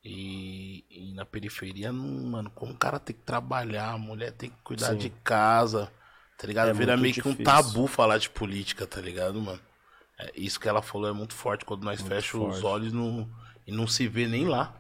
E, 0.05 0.85
e 0.91 1.13
na 1.15 1.25
periferia, 1.25 1.91
não, 1.93 2.05
mano, 2.31 2.51
como 2.51 2.73
o 2.73 2.77
cara 2.77 2.99
tem 2.99 3.17
que 3.17 3.23
trabalhar, 3.23 3.93
a 3.93 3.99
mulher 3.99 4.33
tem 4.33 4.51
que 4.51 4.57
cuidar 4.63 4.93
Sim. 4.93 4.99
de 4.99 5.11
casa, 5.11 5.91
tá 6.39 6.47
ligado? 6.47 6.69
É 6.69 6.73
Vira 6.75 6.97
meio 6.97 7.15
que 7.15 7.27
um 7.27 7.33
difícil. 7.33 7.45
tabu 7.45 7.87
falar 7.87 8.19
de 8.19 8.31
política, 8.31 8.87
tá 8.87 9.01
ligado, 9.01 9.41
mano? 9.41 9.61
É, 10.19 10.31
isso 10.37 10.61
que 10.61 10.69
ela 10.69 10.83
falou 10.83 11.09
é 11.09 11.13
muito 11.13 11.35
forte 11.35 11.65
quando 11.65 11.85
nós 11.85 12.01
fechamos 12.01 12.59
os 12.59 12.65
olhos 12.65 12.93
não, 12.93 13.29
e 13.67 13.73
não 13.73 13.87
se 13.87 14.07
vê 14.09 14.27
nem 14.27 14.47
lá. 14.47 14.75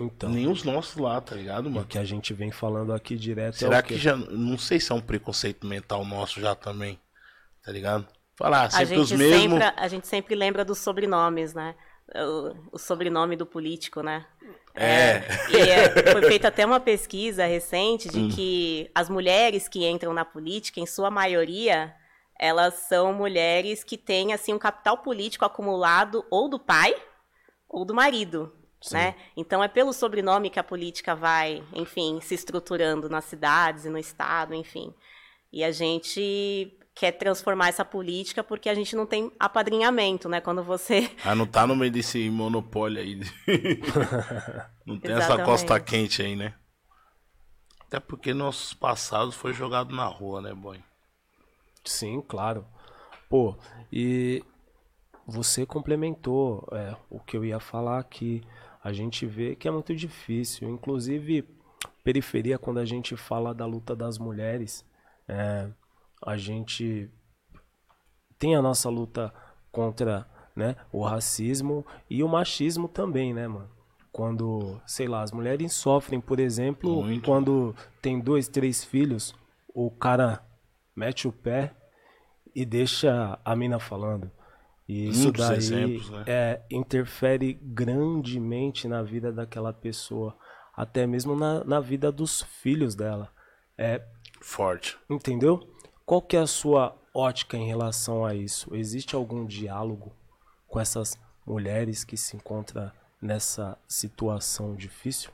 Então, 0.00 0.28
Nem 0.28 0.46
os 0.46 0.62
nossos 0.62 0.96
lá, 0.96 1.20
tá 1.20 1.34
ligado, 1.34 1.66
o 1.66 1.70
mano? 1.70 1.86
que 1.86 1.98
a 1.98 2.04
gente 2.04 2.34
vem 2.34 2.50
falando 2.52 2.92
aqui 2.92 3.16
direto 3.16 3.56
Será 3.56 3.78
é 3.78 3.80
o 3.80 3.82
que 3.82 3.94
quê? 3.94 4.00
já. 4.00 4.14
Não 4.16 4.58
sei 4.58 4.78
se 4.78 4.92
é 4.92 4.94
um 4.94 5.00
preconceito 5.00 5.66
mental 5.66 6.04
nosso 6.04 6.40
já 6.40 6.54
também. 6.54 7.00
Tá 7.64 7.72
ligado? 7.72 8.06
Falar, 8.36 8.64
A 8.66 8.70
sempre 8.70 8.98
os 8.98 9.08
gente, 9.08 9.18
mesmos. 9.18 9.58
sempre, 9.62 9.74
a 9.82 9.88
gente 9.88 10.06
sempre 10.06 10.34
lembra 10.34 10.64
dos 10.64 10.78
sobrenomes, 10.78 11.54
né? 11.54 11.74
O, 12.14 12.76
o 12.76 12.78
sobrenome 12.78 13.34
do 13.36 13.46
político, 13.46 14.02
né? 14.02 14.26
É. 14.74 15.22
E 15.50 15.56
é, 15.56 16.12
foi 16.12 16.22
feita 16.28 16.48
até 16.48 16.64
uma 16.66 16.78
pesquisa 16.78 17.46
recente 17.46 18.08
Hum. 18.08 18.28
de 18.28 18.36
que 18.36 18.90
as 18.94 19.08
mulheres 19.08 19.66
que 19.66 19.86
entram 19.86 20.12
na 20.12 20.24
política, 20.24 20.78
em 20.78 20.86
sua 20.86 21.10
maioria, 21.10 21.94
elas 22.38 22.74
são 22.74 23.14
mulheres 23.14 23.82
que 23.82 23.96
têm 23.96 24.34
assim 24.34 24.52
um 24.52 24.58
capital 24.58 24.98
político 24.98 25.44
acumulado 25.46 26.24
ou 26.30 26.48
do 26.48 26.58
pai 26.60 26.94
ou 27.68 27.84
do 27.84 27.94
marido. 27.94 28.52
Né? 28.92 29.14
Então 29.36 29.62
é 29.62 29.68
pelo 29.68 29.92
sobrenome 29.92 30.50
que 30.50 30.58
a 30.58 30.64
política 30.64 31.14
vai, 31.14 31.62
enfim, 31.72 32.20
se 32.20 32.34
estruturando 32.34 33.08
nas 33.08 33.24
cidades 33.24 33.84
e 33.84 33.90
no 33.90 33.98
estado, 33.98 34.54
enfim. 34.54 34.92
E 35.52 35.64
a 35.64 35.70
gente 35.70 36.76
quer 36.94 37.12
transformar 37.12 37.68
essa 37.68 37.84
política 37.84 38.42
porque 38.42 38.68
a 38.68 38.74
gente 38.74 38.96
não 38.96 39.06
tem 39.06 39.30
apadrinhamento, 39.38 40.28
né? 40.28 40.40
Quando 40.40 40.62
você 40.62 41.10
Ah, 41.24 41.34
não 41.34 41.46
tá 41.46 41.66
no 41.66 41.76
meio 41.76 41.92
desse 41.92 42.28
monopólio 42.30 43.00
aí. 43.00 43.20
não 44.86 44.98
tem 44.98 45.14
essa 45.14 45.42
costa 45.44 45.78
quente 45.78 46.22
aí, 46.22 46.34
né? 46.34 46.54
Até 47.86 48.00
porque 48.00 48.34
nossos 48.34 48.74
passados 48.74 49.34
foi 49.34 49.52
jogado 49.52 49.94
na 49.94 50.06
rua, 50.06 50.40
né, 50.40 50.52
boy? 50.52 50.82
Sim, 51.84 52.20
claro. 52.20 52.66
Pô, 53.28 53.56
e 53.92 54.42
você 55.26 55.66
complementou 55.66 56.66
é, 56.72 56.96
o 57.10 57.20
que 57.20 57.36
eu 57.36 57.44
ia 57.44 57.60
falar 57.60 58.02
que 58.04 58.42
a 58.86 58.92
gente 58.92 59.26
vê 59.26 59.56
que 59.56 59.66
é 59.66 59.70
muito 59.72 59.92
difícil. 59.92 60.70
Inclusive, 60.70 61.44
periferia, 62.04 62.56
quando 62.56 62.78
a 62.78 62.84
gente 62.84 63.16
fala 63.16 63.52
da 63.52 63.66
luta 63.66 63.96
das 63.96 64.16
mulheres, 64.16 64.86
é, 65.26 65.68
a 66.24 66.36
gente 66.36 67.10
tem 68.38 68.54
a 68.54 68.62
nossa 68.62 68.88
luta 68.88 69.34
contra 69.72 70.24
né, 70.54 70.76
o 70.92 71.02
racismo 71.02 71.84
e 72.08 72.22
o 72.22 72.28
machismo 72.28 72.86
também, 72.86 73.34
né, 73.34 73.48
mano? 73.48 73.68
Quando, 74.12 74.80
sei 74.86 75.08
lá, 75.08 75.22
as 75.22 75.32
mulheres 75.32 75.72
sofrem, 75.72 76.20
por 76.20 76.38
exemplo, 76.38 77.02
Muito. 77.02 77.24
quando 77.24 77.74
tem 78.00 78.20
dois, 78.20 78.46
três 78.46 78.84
filhos, 78.84 79.34
o 79.74 79.90
cara 79.90 80.46
mete 80.94 81.26
o 81.26 81.32
pé 81.32 81.74
e 82.54 82.64
deixa 82.64 83.36
a 83.44 83.56
mina 83.56 83.80
falando. 83.80 84.30
E 84.88 85.08
isso 85.08 85.24
Muitos 85.24 85.48
daí 85.48 85.56
exemplos, 85.56 86.10
né? 86.10 86.24
é, 86.26 86.62
interfere 86.70 87.54
grandemente 87.54 88.86
na 88.86 89.02
vida 89.02 89.32
daquela 89.32 89.72
pessoa, 89.72 90.36
até 90.74 91.06
mesmo 91.06 91.34
na, 91.34 91.64
na 91.64 91.80
vida 91.80 92.12
dos 92.12 92.42
filhos 92.42 92.94
dela. 92.94 93.32
É 93.76 94.02
forte. 94.40 94.96
Entendeu? 95.10 95.68
Qual 96.04 96.22
que 96.22 96.36
é 96.36 96.40
a 96.40 96.46
sua 96.46 96.96
ótica 97.12 97.56
em 97.56 97.66
relação 97.66 98.24
a 98.24 98.34
isso? 98.34 98.74
Existe 98.74 99.16
algum 99.16 99.44
diálogo 99.44 100.12
com 100.68 100.78
essas 100.78 101.18
mulheres 101.44 102.04
que 102.04 102.16
se 102.16 102.36
encontram 102.36 102.90
nessa 103.20 103.76
situação 103.88 104.74
difícil? 104.76 105.30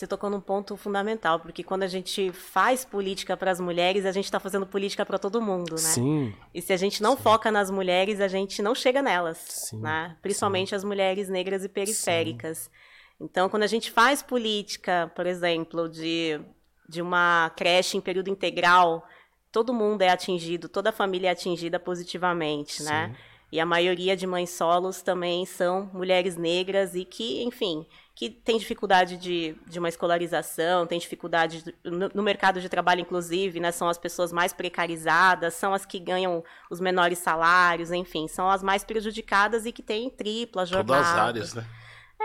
Você 0.00 0.06
tocou 0.06 0.30
num 0.30 0.40
ponto 0.40 0.78
fundamental, 0.78 1.40
porque 1.40 1.62
quando 1.62 1.82
a 1.82 1.86
gente 1.86 2.32
faz 2.32 2.86
política 2.86 3.36
para 3.36 3.50
as 3.50 3.60
mulheres, 3.60 4.06
a 4.06 4.12
gente 4.12 4.24
está 4.24 4.40
fazendo 4.40 4.66
política 4.66 5.04
para 5.04 5.18
todo 5.18 5.42
mundo, 5.42 5.72
né? 5.72 5.76
Sim. 5.76 6.34
E 6.54 6.62
se 6.62 6.72
a 6.72 6.76
gente 6.78 7.02
não 7.02 7.18
sim. 7.18 7.22
foca 7.22 7.52
nas 7.52 7.70
mulheres, 7.70 8.18
a 8.18 8.26
gente 8.26 8.62
não 8.62 8.74
chega 8.74 9.02
nelas, 9.02 9.36
sim, 9.36 9.78
né? 9.78 10.16
Principalmente 10.22 10.70
sim. 10.70 10.74
as 10.74 10.84
mulheres 10.84 11.28
negras 11.28 11.64
e 11.64 11.68
periféricas. 11.68 12.70
Então, 13.20 13.50
quando 13.50 13.64
a 13.64 13.66
gente 13.66 13.90
faz 13.90 14.22
política, 14.22 15.12
por 15.14 15.26
exemplo, 15.26 15.86
de, 15.86 16.40
de 16.88 17.02
uma 17.02 17.52
creche 17.54 17.98
em 17.98 18.00
período 18.00 18.30
integral, 18.30 19.06
todo 19.52 19.74
mundo 19.74 20.00
é 20.00 20.08
atingido, 20.08 20.66
toda 20.66 20.88
a 20.88 20.94
família 20.94 21.28
é 21.28 21.32
atingida 21.32 21.78
positivamente, 21.78 22.82
né? 22.82 23.14
E 23.52 23.60
a 23.60 23.66
maioria 23.66 24.16
de 24.16 24.26
mães 24.26 24.48
solos 24.48 25.02
também 25.02 25.44
são 25.44 25.90
mulheres 25.92 26.36
negras 26.36 26.94
e 26.94 27.04
que, 27.04 27.42
enfim, 27.42 27.84
que 28.20 28.28
tem 28.28 28.58
dificuldade 28.58 29.16
de, 29.16 29.56
de 29.66 29.78
uma 29.78 29.88
escolarização, 29.88 30.86
tem 30.86 30.98
dificuldade 30.98 31.64
no, 31.82 32.10
no, 32.12 32.22
mercado 32.22 32.60
de 32.60 32.68
trabalho, 32.68 33.00
inclusive, 33.00 33.58
né? 33.60 33.72
São 33.72 33.88
as 33.88 33.96
pessoas 33.96 34.30
mais 34.30 34.52
precarizadas, 34.52 35.54
são 35.54 35.72
as 35.72 35.86
que 35.86 35.98
ganham 35.98 36.44
os 36.70 36.80
menores 36.80 37.18
salários, 37.18 37.90
enfim, 37.90 38.28
são 38.28 38.50
as 38.50 38.62
mais 38.62 38.84
prejudicadas 38.84 39.64
e 39.64 39.72
que 39.72 39.82
têm 39.82 40.10
tripla 40.10 40.66
jornada. 40.66 41.02
Todas 41.02 41.06
as 41.06 41.18
áreas, 41.18 41.54
né? 41.54 41.66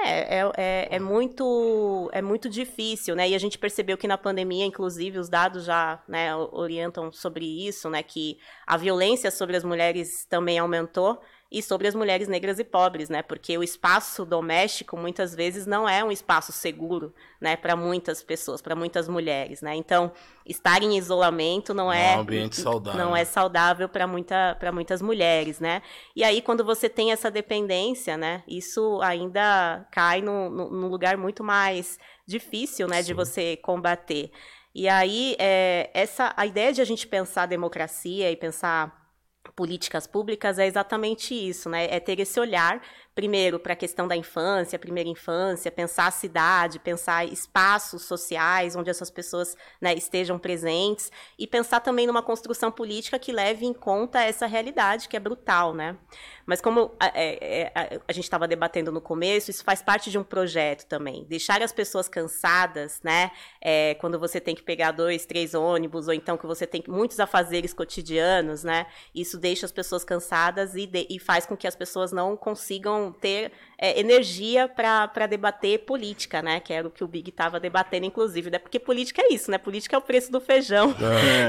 É, 0.04 0.40
é, 0.40 0.52
é, 0.58 0.88
é, 0.92 1.00
muito, 1.00 2.10
é 2.12 2.22
muito 2.22 2.50
difícil, 2.50 3.16
né? 3.16 3.30
E 3.30 3.34
a 3.34 3.40
gente 3.40 3.58
percebeu 3.58 3.98
que 3.98 4.06
na 4.06 4.18
pandemia, 4.18 4.66
inclusive, 4.66 5.18
os 5.18 5.30
dados 5.30 5.64
já 5.64 6.04
né, 6.10 6.36
orientam 6.36 7.10
sobre 7.14 7.46
isso, 7.46 7.90
né? 7.90 8.04
Que 8.04 8.38
a 8.68 8.76
violência 8.76 9.32
sobre 9.32 9.56
as 9.56 9.64
mulheres 9.64 10.26
também 10.26 10.60
aumentou 10.60 11.22
e 11.56 11.64
sobre 11.64 11.88
as 11.88 11.96
mulheres 11.96 12.28
negras 12.28 12.60
e 12.60 12.66
pobres, 12.66 13.08
né? 13.08 13.22
Porque 13.22 13.58
o 13.58 13.64
espaço 13.64 14.26
doméstico 14.26 14.98
muitas 14.98 15.34
vezes 15.34 15.66
não 15.66 15.88
é 15.88 16.04
um 16.04 16.12
espaço 16.12 16.52
seguro, 16.52 17.14
né, 17.40 17.56
para 17.56 17.78
muitas 17.78 18.22
pessoas, 18.22 18.62
para 18.62 18.76
muitas 18.76 19.08
mulheres, 19.08 19.62
né? 19.62 19.74
Então, 19.74 20.12
estar 20.46 20.84
em 20.84 20.98
isolamento 20.98 21.74
não, 21.74 21.90
é 21.90 22.18
um 22.18 22.20
ambiente 22.20 22.58
saudável. 22.58 23.00
não 23.00 23.16
é 23.16 23.24
saudável 23.24 23.88
para 23.88 24.06
muita 24.06 24.58
para 24.60 24.70
muitas 24.70 25.02
mulheres, 25.02 25.62
né? 25.62 25.82
E 26.14 26.26
aí 26.26 26.42
quando 26.42 26.62
você 26.62 26.90
tem 26.90 27.14
essa 27.14 27.32
dependência, 27.32 28.18
né, 28.18 28.44
isso 28.46 29.00
ainda 29.02 29.88
cai 29.92 30.22
num, 30.22 30.50
num 30.50 30.90
lugar 30.90 31.16
muito 31.16 31.42
mais 31.42 31.98
difícil, 32.28 32.86
né, 32.86 33.02
Sim. 33.02 33.08
de 33.08 33.14
você 33.14 33.56
combater. 33.56 34.30
E 34.74 34.90
aí, 34.90 35.38
é, 35.40 35.90
essa 35.94 36.34
a 36.36 36.46
ideia 36.46 36.74
de 36.74 36.82
a 36.82 36.86
gente 36.86 37.08
pensar 37.08 37.46
democracia 37.46 38.30
e 38.30 38.36
pensar 38.36 39.05
políticas 39.54 40.08
públicas 40.08 40.60
é 40.60 40.66
exatamente 40.66 41.34
isso, 41.34 41.70
né? 41.70 41.86
É 41.90 42.00
ter 42.00 42.20
esse 42.20 42.40
olhar 42.40 42.82
primeiro 43.16 43.58
para 43.58 43.72
a 43.72 43.78
questão 43.78 44.08
da 44.08 44.16
infância, 44.16 44.78
primeira 44.78 45.10
infância, 45.10 45.72
pensar 45.72 46.08
a 46.08 46.12
cidade, 46.12 46.80
pensar 46.80 47.26
espaços 47.26 48.04
sociais 48.04 48.76
onde 48.76 48.90
essas 48.90 49.10
pessoas 49.10 49.56
né, 49.80 49.94
estejam 49.94 50.38
presentes 50.38 51.10
e 51.40 51.48
pensar 51.48 51.80
também 51.80 52.06
numa 52.06 52.22
construção 52.22 52.70
política 52.70 53.18
que 53.18 53.32
leve 53.32 53.66
em 53.66 53.74
conta 53.74 54.22
essa 54.22 54.46
realidade 54.46 55.08
que 55.08 55.16
é 55.16 55.20
brutal, 55.20 55.74
né? 55.74 55.98
Mas 56.46 56.62
como 56.62 56.94
a, 57.00 57.08
é, 57.16 57.72
a, 57.74 58.00
a 58.08 58.14
gente 58.14 58.26
estava 58.26 58.48
debatendo 58.48 58.92
no 58.92 59.02
começo, 59.02 59.50
isso 59.50 59.64
faz 59.64 59.82
parte 59.82 60.12
de 60.12 60.18
um 60.18 60.24
projeto 60.24 60.86
também. 60.86 61.24
Deixar 61.24 61.62
as 61.62 61.72
pessoas 61.72 62.08
cansadas, 62.08 63.00
né? 63.02 63.32
É, 63.62 63.96
quando 63.96 64.20
você 64.20 64.40
tem 64.40 64.54
que 64.54 64.62
pegar 64.62 64.92
dois, 64.92 65.26
três 65.26 65.54
ônibus, 65.54 66.08
ou 66.08 66.14
então 66.14 66.38
que 66.38 66.46
você 66.46 66.68
tem 66.68 66.84
muitos 66.88 67.20
afazeres 67.20 67.74
cotidianos, 67.74 68.64
né? 68.64 68.86
Isso 69.14 69.38
deixa 69.38 69.66
as 69.66 69.72
pessoas 69.72 70.04
cansadas 70.04 70.76
e, 70.76 70.86
de, 70.86 71.08
e 71.10 71.18
faz 71.18 71.46
com 71.46 71.58
que 71.58 71.68
as 71.68 71.76
pessoas 71.76 72.12
não 72.12 72.38
consigam 72.38 73.05
ter 73.12 73.52
é, 73.78 74.00
energia 74.00 74.68
para 74.68 75.28
debater 75.28 75.80
política, 75.80 76.42
né? 76.42 76.60
Que 76.60 76.74
era 76.74 76.88
o 76.88 76.92
que 76.92 77.04
o 77.04 77.08
Big 77.08 77.30
estava 77.30 77.60
debatendo, 77.60 78.06
inclusive, 78.06 78.50
né? 78.50 78.60
Porque 78.60 78.80
política 78.80 79.22
é 79.22 79.34
isso, 79.34 79.52
né? 79.52 79.58
Política 79.58 79.96
é 79.96 80.00
o 80.00 80.02
preço 80.02 80.32
do 80.32 80.40
feijão, 80.40 80.96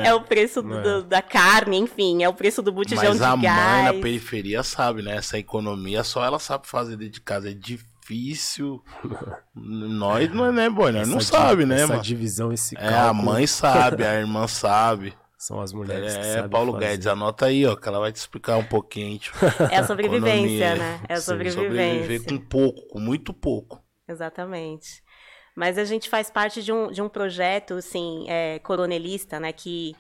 é, 0.02 0.08
é 0.08 0.14
o 0.14 0.20
preço 0.20 0.62
do, 0.62 0.74
é. 0.74 1.02
da 1.02 1.22
carne, 1.22 1.78
enfim, 1.78 2.22
é 2.22 2.28
o 2.28 2.34
preço 2.34 2.62
do 2.62 2.72
botijão 2.72 3.14
Mas 3.14 3.14
de 3.14 3.18
gás. 3.18 3.42
Mas 3.42 3.46
a 3.46 3.82
mãe 3.82 3.84
na 3.84 4.02
periferia 4.02 4.62
sabe, 4.62 5.02
né? 5.02 5.16
Essa 5.16 5.38
economia 5.38 6.02
só 6.02 6.24
ela 6.24 6.38
sabe 6.38 6.66
fazer 6.66 6.96
dentro 6.96 7.14
de 7.14 7.20
casa. 7.20 7.50
É 7.50 7.54
difícil. 7.54 8.82
Nós 9.54 10.32
não 10.32 10.46
é, 10.46 10.52
né, 10.52 10.70
boy? 10.70 10.92
Nós 10.92 11.08
não 11.08 11.20
sabe, 11.20 11.64
né, 11.64 11.76
essa 11.76 11.88
mano? 11.88 12.02
divisão, 12.02 12.52
esse 12.52 12.76
É, 12.76 12.94
a 12.94 13.12
mãe 13.12 13.46
sabe, 13.46 14.04
a 14.04 14.14
irmã 14.18 14.46
sabe. 14.46 15.14
São 15.46 15.60
as 15.60 15.72
mulheres 15.72 16.12
é, 16.12 16.18
que 16.18 16.24
sabem 16.24 16.50
Paulo 16.50 16.72
fazer. 16.72 16.86
Guedes, 16.86 17.06
anota 17.06 17.46
aí, 17.46 17.64
ó, 17.64 17.76
que 17.76 17.88
ela 17.88 18.00
vai 18.00 18.10
te 18.10 18.16
explicar 18.16 18.56
um 18.56 18.64
pouquinho. 18.64 19.16
Tipo, 19.16 19.36
é 19.70 19.76
a 19.76 19.84
sobrevivência, 19.84 20.74
né? 20.74 21.00
É 21.08 21.14
a 21.14 21.20
sobrevivência. 21.20 21.68
Sobreviver 21.68 22.24
com 22.24 22.36
pouco, 22.36 22.88
com 22.88 22.98
muito 22.98 23.32
pouco. 23.32 23.80
Exatamente. 24.08 25.04
Mas 25.54 25.78
a 25.78 25.84
gente 25.84 26.10
faz 26.10 26.30
parte 26.30 26.64
de 26.64 26.72
um, 26.72 26.90
de 26.90 27.00
um 27.00 27.08
projeto, 27.08 27.74
assim, 27.74 28.24
é, 28.28 28.58
coronelista, 28.58 29.38
né, 29.38 29.52
que 29.52 29.94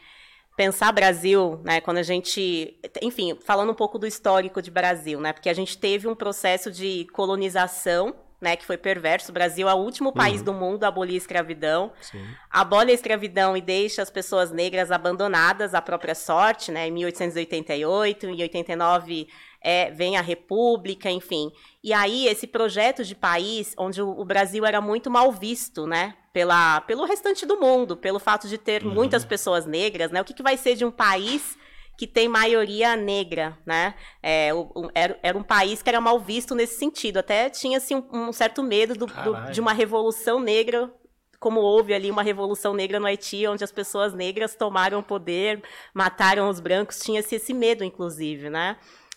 pensar 0.56 0.90
Brasil, 0.90 1.60
né, 1.64 1.80
quando 1.80 1.98
a 1.98 2.02
gente, 2.02 2.80
enfim, 3.00 3.38
falando 3.40 3.70
um 3.70 3.74
pouco 3.74 4.00
do 4.00 4.06
histórico 4.06 4.60
de 4.60 4.72
Brasil, 4.72 5.20
né, 5.20 5.32
porque 5.32 5.48
a 5.48 5.54
gente 5.54 5.78
teve 5.78 6.08
um 6.08 6.14
processo 6.16 6.72
de 6.72 7.06
colonização 7.12 8.16
né, 8.40 8.56
que 8.56 8.64
foi 8.64 8.76
perverso. 8.76 9.30
O 9.30 9.34
Brasil 9.34 9.68
é 9.68 9.74
o 9.74 9.78
último 9.78 10.12
país 10.12 10.38
uhum. 10.38 10.44
do 10.44 10.52
mundo 10.52 10.84
a 10.84 10.88
abolir 10.88 11.14
a 11.14 11.18
escravidão. 11.18 11.92
Sim. 12.00 12.22
Abole 12.50 12.90
a 12.90 12.94
escravidão 12.94 13.56
e 13.56 13.60
deixa 13.60 14.02
as 14.02 14.10
pessoas 14.10 14.50
negras 14.50 14.90
abandonadas 14.90 15.74
à 15.74 15.80
própria 15.80 16.14
sorte, 16.14 16.70
né? 16.70 16.86
Em 16.88 16.90
1888, 16.90 18.26
em 18.26 18.42
89 18.42 19.28
é, 19.62 19.90
vem 19.90 20.16
a 20.16 20.20
República, 20.20 21.10
enfim. 21.10 21.50
E 21.82 21.92
aí 21.92 22.26
esse 22.28 22.46
projeto 22.46 23.04
de 23.04 23.14
país 23.14 23.74
onde 23.78 24.02
o, 24.02 24.10
o 24.10 24.24
Brasil 24.24 24.64
era 24.64 24.80
muito 24.80 25.10
mal 25.10 25.32
visto, 25.32 25.86
né? 25.86 26.14
Pela, 26.32 26.82
pelo 26.82 27.06
restante 27.06 27.46
do 27.46 27.58
mundo, 27.58 27.96
pelo 27.96 28.18
fato 28.18 28.46
de 28.46 28.58
ter 28.58 28.84
uhum. 28.84 28.92
muitas 28.92 29.24
pessoas 29.24 29.64
negras, 29.64 30.10
né? 30.10 30.20
O 30.20 30.24
que, 30.24 30.34
que 30.34 30.42
vai 30.42 30.56
ser 30.56 30.76
de 30.76 30.84
um 30.84 30.90
país 30.90 31.56
que 31.96 32.06
tem 32.06 32.28
maioria 32.28 32.94
negra, 32.94 33.56
né? 33.64 33.94
É, 34.22 34.52
um, 34.54 34.88
era, 34.94 35.18
era, 35.22 35.38
um 35.38 35.42
país 35.42 35.82
que 35.82 35.88
era 35.88 36.00
mal 36.00 36.20
visto 36.20 36.54
nesse 36.54 36.78
sentido. 36.78 37.18
Até 37.18 37.48
tinha 37.48 37.78
assim, 37.78 37.94
um, 37.94 38.28
um 38.28 38.32
certo 38.32 38.62
medo 38.62 38.94
do, 38.94 39.06
do, 39.06 39.50
de 39.50 39.60
uma 39.60 39.72
revolução 39.72 40.38
negra, 40.38 40.92
como 41.40 41.60
houve 41.60 41.94
ali 41.94 42.10
uma 42.10 42.22
revolução 42.22 42.74
negra 42.74 43.00
no 43.00 43.06
Haiti, 43.06 43.46
onde 43.46 43.64
as 43.64 43.72
pessoas 43.72 44.12
negras 44.12 44.54
tomaram 44.54 44.98
o 44.98 45.02
poder, 45.02 45.62
mataram 45.94 46.48
os 46.48 46.60
brancos. 46.60 46.98
Tinha-se 46.98 47.36
esse 47.36 47.54
medo, 47.54 47.82
inclusive, 47.82 48.50
né? 48.50 48.76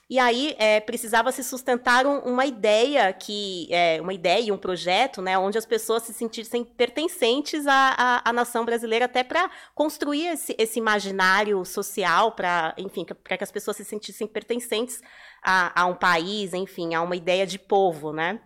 E 0.10 0.18
aí 0.18 0.56
é, 0.58 0.80
precisava 0.80 1.32
se 1.32 1.44
sustentar 1.44 2.08
um, 2.08 2.18
uma 2.22 2.44
ideia 2.44 3.14
que 3.14 3.68
é, 3.72 4.02
uma 4.02 4.12
ideia 4.12 4.42
e 4.42 4.52
um 4.52 4.58
projeto, 4.58 5.22
né, 5.22 5.38
onde 5.38 5.56
as 5.56 5.68
pessoas 5.68 6.02
se 6.02 6.14
sentissem 6.14 6.64
pertencentes 6.64 7.68
à, 7.68 7.96
à, 7.96 8.30
à 8.30 8.34
nação 8.34 8.66
brasileira, 8.66 9.06
até 9.06 9.24
para 9.24 9.52
construir 9.76 10.26
esse, 10.26 10.56
esse, 10.58 10.80
imaginário 10.80 11.64
social, 11.64 12.32
para 12.32 12.74
enfim, 12.76 13.06
para 13.06 13.38
que 13.38 13.44
as 13.44 13.52
pessoas 13.52 13.78
se 13.78 13.86
sentissem 13.86 14.26
pertencentes 14.26 15.00
a, 15.44 15.84
a 15.84 15.86
um 15.86 15.94
país, 15.94 16.56
enfim, 16.56 16.96
a 16.96 17.04
uma 17.04 17.16
ideia 17.16 17.46
de 17.46 17.60
povo, 17.60 18.12
né? 18.12 18.40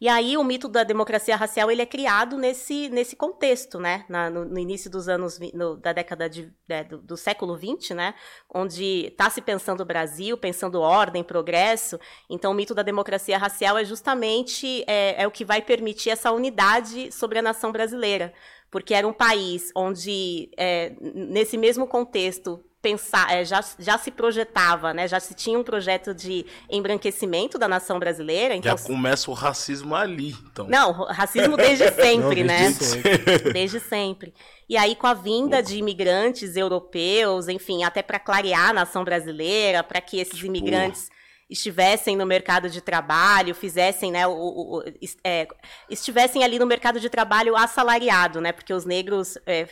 E 0.00 0.08
aí 0.08 0.36
o 0.36 0.44
mito 0.44 0.68
da 0.68 0.84
democracia 0.84 1.36
racial 1.36 1.70
ele 1.70 1.82
é 1.82 1.86
criado 1.86 2.36
nesse, 2.36 2.88
nesse 2.88 3.16
contexto, 3.16 3.78
né? 3.78 4.04
Na, 4.08 4.30
no, 4.30 4.44
no, 4.44 4.58
início 4.58 4.90
dos 4.90 5.08
anos 5.08 5.38
no, 5.52 5.76
da 5.76 5.92
década 5.92 6.28
de, 6.28 6.52
é, 6.68 6.84
do, 6.84 6.98
do, 6.98 7.16
século 7.16 7.58
XX, 7.58 7.90
né? 7.90 8.14
Onde 8.52 9.06
está 9.06 9.28
se 9.30 9.40
pensando 9.40 9.80
o 9.80 9.86
Brasil, 9.86 10.36
pensando 10.36 10.80
ordem, 10.80 11.22
progresso. 11.22 11.98
Então 12.28 12.52
o 12.52 12.54
mito 12.54 12.74
da 12.74 12.82
democracia 12.82 13.38
racial 13.38 13.78
é 13.78 13.84
justamente 13.84 14.84
é, 14.86 15.22
é 15.22 15.26
o 15.26 15.30
que 15.30 15.44
vai 15.44 15.62
permitir 15.62 16.10
essa 16.10 16.32
unidade 16.32 17.12
sobre 17.12 17.38
a 17.38 17.42
nação 17.42 17.72
brasileira 17.72 18.32
porque 18.70 18.94
era 18.94 19.06
um 19.06 19.12
país 19.12 19.72
onde, 19.74 20.48
é, 20.56 20.94
nesse 21.00 21.58
mesmo 21.58 21.86
contexto, 21.86 22.64
pensar, 22.82 23.32
é, 23.32 23.44
já, 23.44 23.62
já 23.78 23.98
se 23.98 24.10
projetava, 24.10 24.94
né? 24.94 25.06
Já 25.06 25.20
se 25.20 25.34
tinha 25.34 25.58
um 25.58 25.62
projeto 25.62 26.14
de 26.14 26.46
embranquecimento 26.70 27.58
da 27.58 27.68
nação 27.68 27.98
brasileira. 27.98 28.54
Então, 28.54 28.76
já 28.76 28.84
começa 28.84 29.30
o 29.30 29.34
racismo 29.34 29.94
ali, 29.94 30.34
então. 30.50 30.66
Não, 30.66 31.04
racismo 31.04 31.56
desde 31.56 31.90
sempre, 31.92 32.18
Não, 32.18 32.28
desde 32.28 32.44
né? 32.44 32.70
Sempre. 32.70 33.52
Desde 33.52 33.80
sempre. 33.80 34.34
E 34.68 34.76
aí, 34.76 34.94
com 34.94 35.06
a 35.06 35.14
vinda 35.14 35.62
de 35.62 35.76
imigrantes 35.76 36.56
europeus, 36.56 37.48
enfim, 37.48 37.82
até 37.82 38.02
para 38.02 38.18
clarear 38.18 38.70
a 38.70 38.72
nação 38.72 39.04
brasileira, 39.04 39.82
para 39.82 40.00
que 40.00 40.18
esses 40.18 40.34
tipo... 40.34 40.46
imigrantes 40.46 41.10
estivessem 41.50 42.16
no 42.16 42.24
mercado 42.24 42.70
de 42.70 42.80
trabalho, 42.80 43.54
fizessem, 43.54 44.12
né, 44.12 44.26
o, 44.26 44.32
o 44.32 44.84
é, 45.24 45.48
estivessem 45.90 46.44
ali 46.44 46.58
no 46.58 46.66
mercado 46.66 47.00
de 47.00 47.10
trabalho 47.10 47.56
assalariado, 47.56 48.40
né, 48.40 48.52
porque 48.52 48.72
os 48.72 48.84
negros 48.84 49.36
é, 49.44 49.68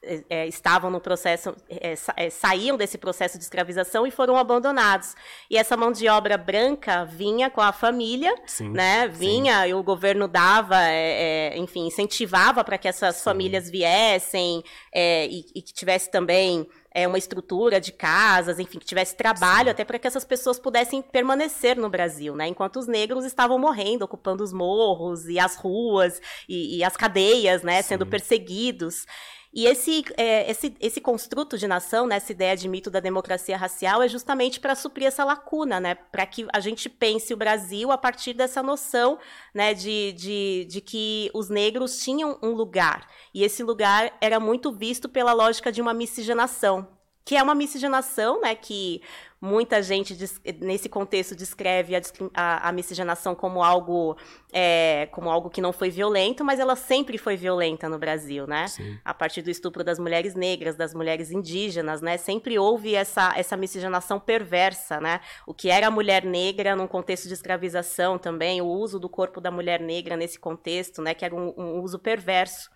é, 0.00 0.24
é, 0.30 0.46
estavam 0.46 0.92
no 0.92 1.00
processo, 1.00 1.56
é, 1.68 1.94
é, 2.16 2.30
saíam 2.30 2.76
desse 2.76 2.96
processo 2.96 3.36
de 3.36 3.42
escravização 3.42 4.06
e 4.06 4.12
foram 4.12 4.36
abandonados. 4.36 5.16
E 5.50 5.56
essa 5.56 5.76
mão 5.76 5.90
de 5.90 6.08
obra 6.08 6.38
branca 6.38 7.04
vinha 7.04 7.50
com 7.50 7.60
a 7.60 7.72
família, 7.72 8.32
sim, 8.46 8.70
né? 8.70 9.08
Vinha 9.08 9.62
sim. 9.62 9.70
e 9.70 9.74
o 9.74 9.82
governo 9.82 10.28
dava, 10.28 10.80
é, 10.84 11.50
é, 11.52 11.58
enfim, 11.58 11.88
incentivava 11.88 12.62
para 12.62 12.78
que 12.78 12.86
essas 12.86 13.16
sim. 13.16 13.24
famílias 13.24 13.68
viessem 13.68 14.62
e, 14.94 15.44
e, 15.52 15.62
que 15.62 15.72
tivesse 15.72 16.08
também 16.08 16.68
uma 17.06 17.18
estrutura 17.18 17.80
de 17.80 17.92
casas, 17.92 18.58
enfim, 18.58 18.78
que 18.78 18.86
tivesse 18.86 19.14
trabalho 19.14 19.70
até 19.70 19.84
para 19.84 20.00
que 20.00 20.06
essas 20.06 20.24
pessoas 20.24 20.58
pudessem 20.58 21.00
permanecer 21.00 21.76
no 21.76 21.88
Brasil, 21.88 22.34
né? 22.34 22.48
Enquanto 22.48 22.78
os 22.78 22.88
negros 22.88 23.24
estavam 23.24 23.58
morrendo, 23.58 24.04
ocupando 24.04 24.42
os 24.42 24.52
morros 24.52 25.28
e 25.28 25.38
as 25.38 25.56
ruas 25.56 26.20
e, 26.48 26.78
e 26.78 26.84
as 26.84 26.96
cadeias, 26.96 27.62
né? 27.62 27.82
Sendo 27.82 28.06
perseguidos. 28.06 29.06
E 29.52 29.66
esse, 29.66 30.04
é, 30.16 30.50
esse, 30.50 30.74
esse 30.78 31.00
construto 31.00 31.56
de 31.56 31.66
nação, 31.66 32.06
né, 32.06 32.16
essa 32.16 32.32
ideia 32.32 32.56
de 32.56 32.68
mito 32.68 32.90
da 32.90 33.00
democracia 33.00 33.56
racial, 33.56 34.02
é 34.02 34.08
justamente 34.08 34.60
para 34.60 34.74
suprir 34.74 35.06
essa 35.06 35.24
lacuna, 35.24 35.80
né, 35.80 35.94
para 35.94 36.26
que 36.26 36.46
a 36.52 36.60
gente 36.60 36.88
pense 36.88 37.32
o 37.32 37.36
Brasil 37.36 37.90
a 37.90 37.96
partir 37.96 38.34
dessa 38.34 38.62
noção 38.62 39.18
né, 39.54 39.72
de, 39.72 40.12
de, 40.12 40.66
de 40.68 40.80
que 40.80 41.30
os 41.32 41.48
negros 41.48 41.98
tinham 41.98 42.38
um 42.42 42.50
lugar. 42.50 43.08
E 43.32 43.42
esse 43.42 43.62
lugar 43.62 44.16
era 44.20 44.38
muito 44.38 44.70
visto 44.70 45.08
pela 45.08 45.32
lógica 45.32 45.72
de 45.72 45.80
uma 45.80 45.94
miscigenação, 45.94 46.97
que 47.28 47.36
é 47.36 47.42
uma 47.42 47.54
miscigenação 47.54 48.40
né, 48.40 48.54
que 48.54 49.02
Muita 49.40 49.80
gente, 49.80 50.16
nesse 50.60 50.88
contexto, 50.88 51.36
descreve 51.36 51.94
a, 51.94 52.00
a, 52.34 52.68
a 52.68 52.72
miscigenação 52.72 53.36
como 53.36 53.62
algo, 53.62 54.16
é, 54.52 55.06
como 55.12 55.30
algo 55.30 55.48
que 55.48 55.60
não 55.60 55.72
foi 55.72 55.90
violento, 55.90 56.44
mas 56.44 56.58
ela 56.58 56.74
sempre 56.74 57.16
foi 57.16 57.36
violenta 57.36 57.88
no 57.88 58.00
Brasil, 58.00 58.48
né? 58.48 58.66
Sim. 58.66 58.98
A 59.04 59.14
partir 59.14 59.40
do 59.40 59.48
estupro 59.48 59.84
das 59.84 59.96
mulheres 59.96 60.34
negras, 60.34 60.74
das 60.74 60.92
mulheres 60.92 61.30
indígenas, 61.30 62.02
né? 62.02 62.16
Sempre 62.16 62.58
houve 62.58 62.96
essa, 62.96 63.32
essa 63.36 63.56
miscigenação 63.56 64.18
perversa, 64.18 65.00
né? 65.00 65.20
O 65.46 65.54
que 65.54 65.70
era 65.70 65.86
a 65.86 65.90
mulher 65.90 66.24
negra 66.24 66.74
num 66.74 66.88
contexto 66.88 67.28
de 67.28 67.34
escravização 67.34 68.18
também, 68.18 68.60
o 68.60 68.66
uso 68.66 68.98
do 68.98 69.08
corpo 69.08 69.40
da 69.40 69.52
mulher 69.52 69.78
negra 69.78 70.16
nesse 70.16 70.36
contexto, 70.36 71.00
né? 71.00 71.14
Que 71.14 71.24
era 71.24 71.34
um, 71.36 71.54
um 71.56 71.80
uso 71.80 71.96
perverso. 71.96 72.68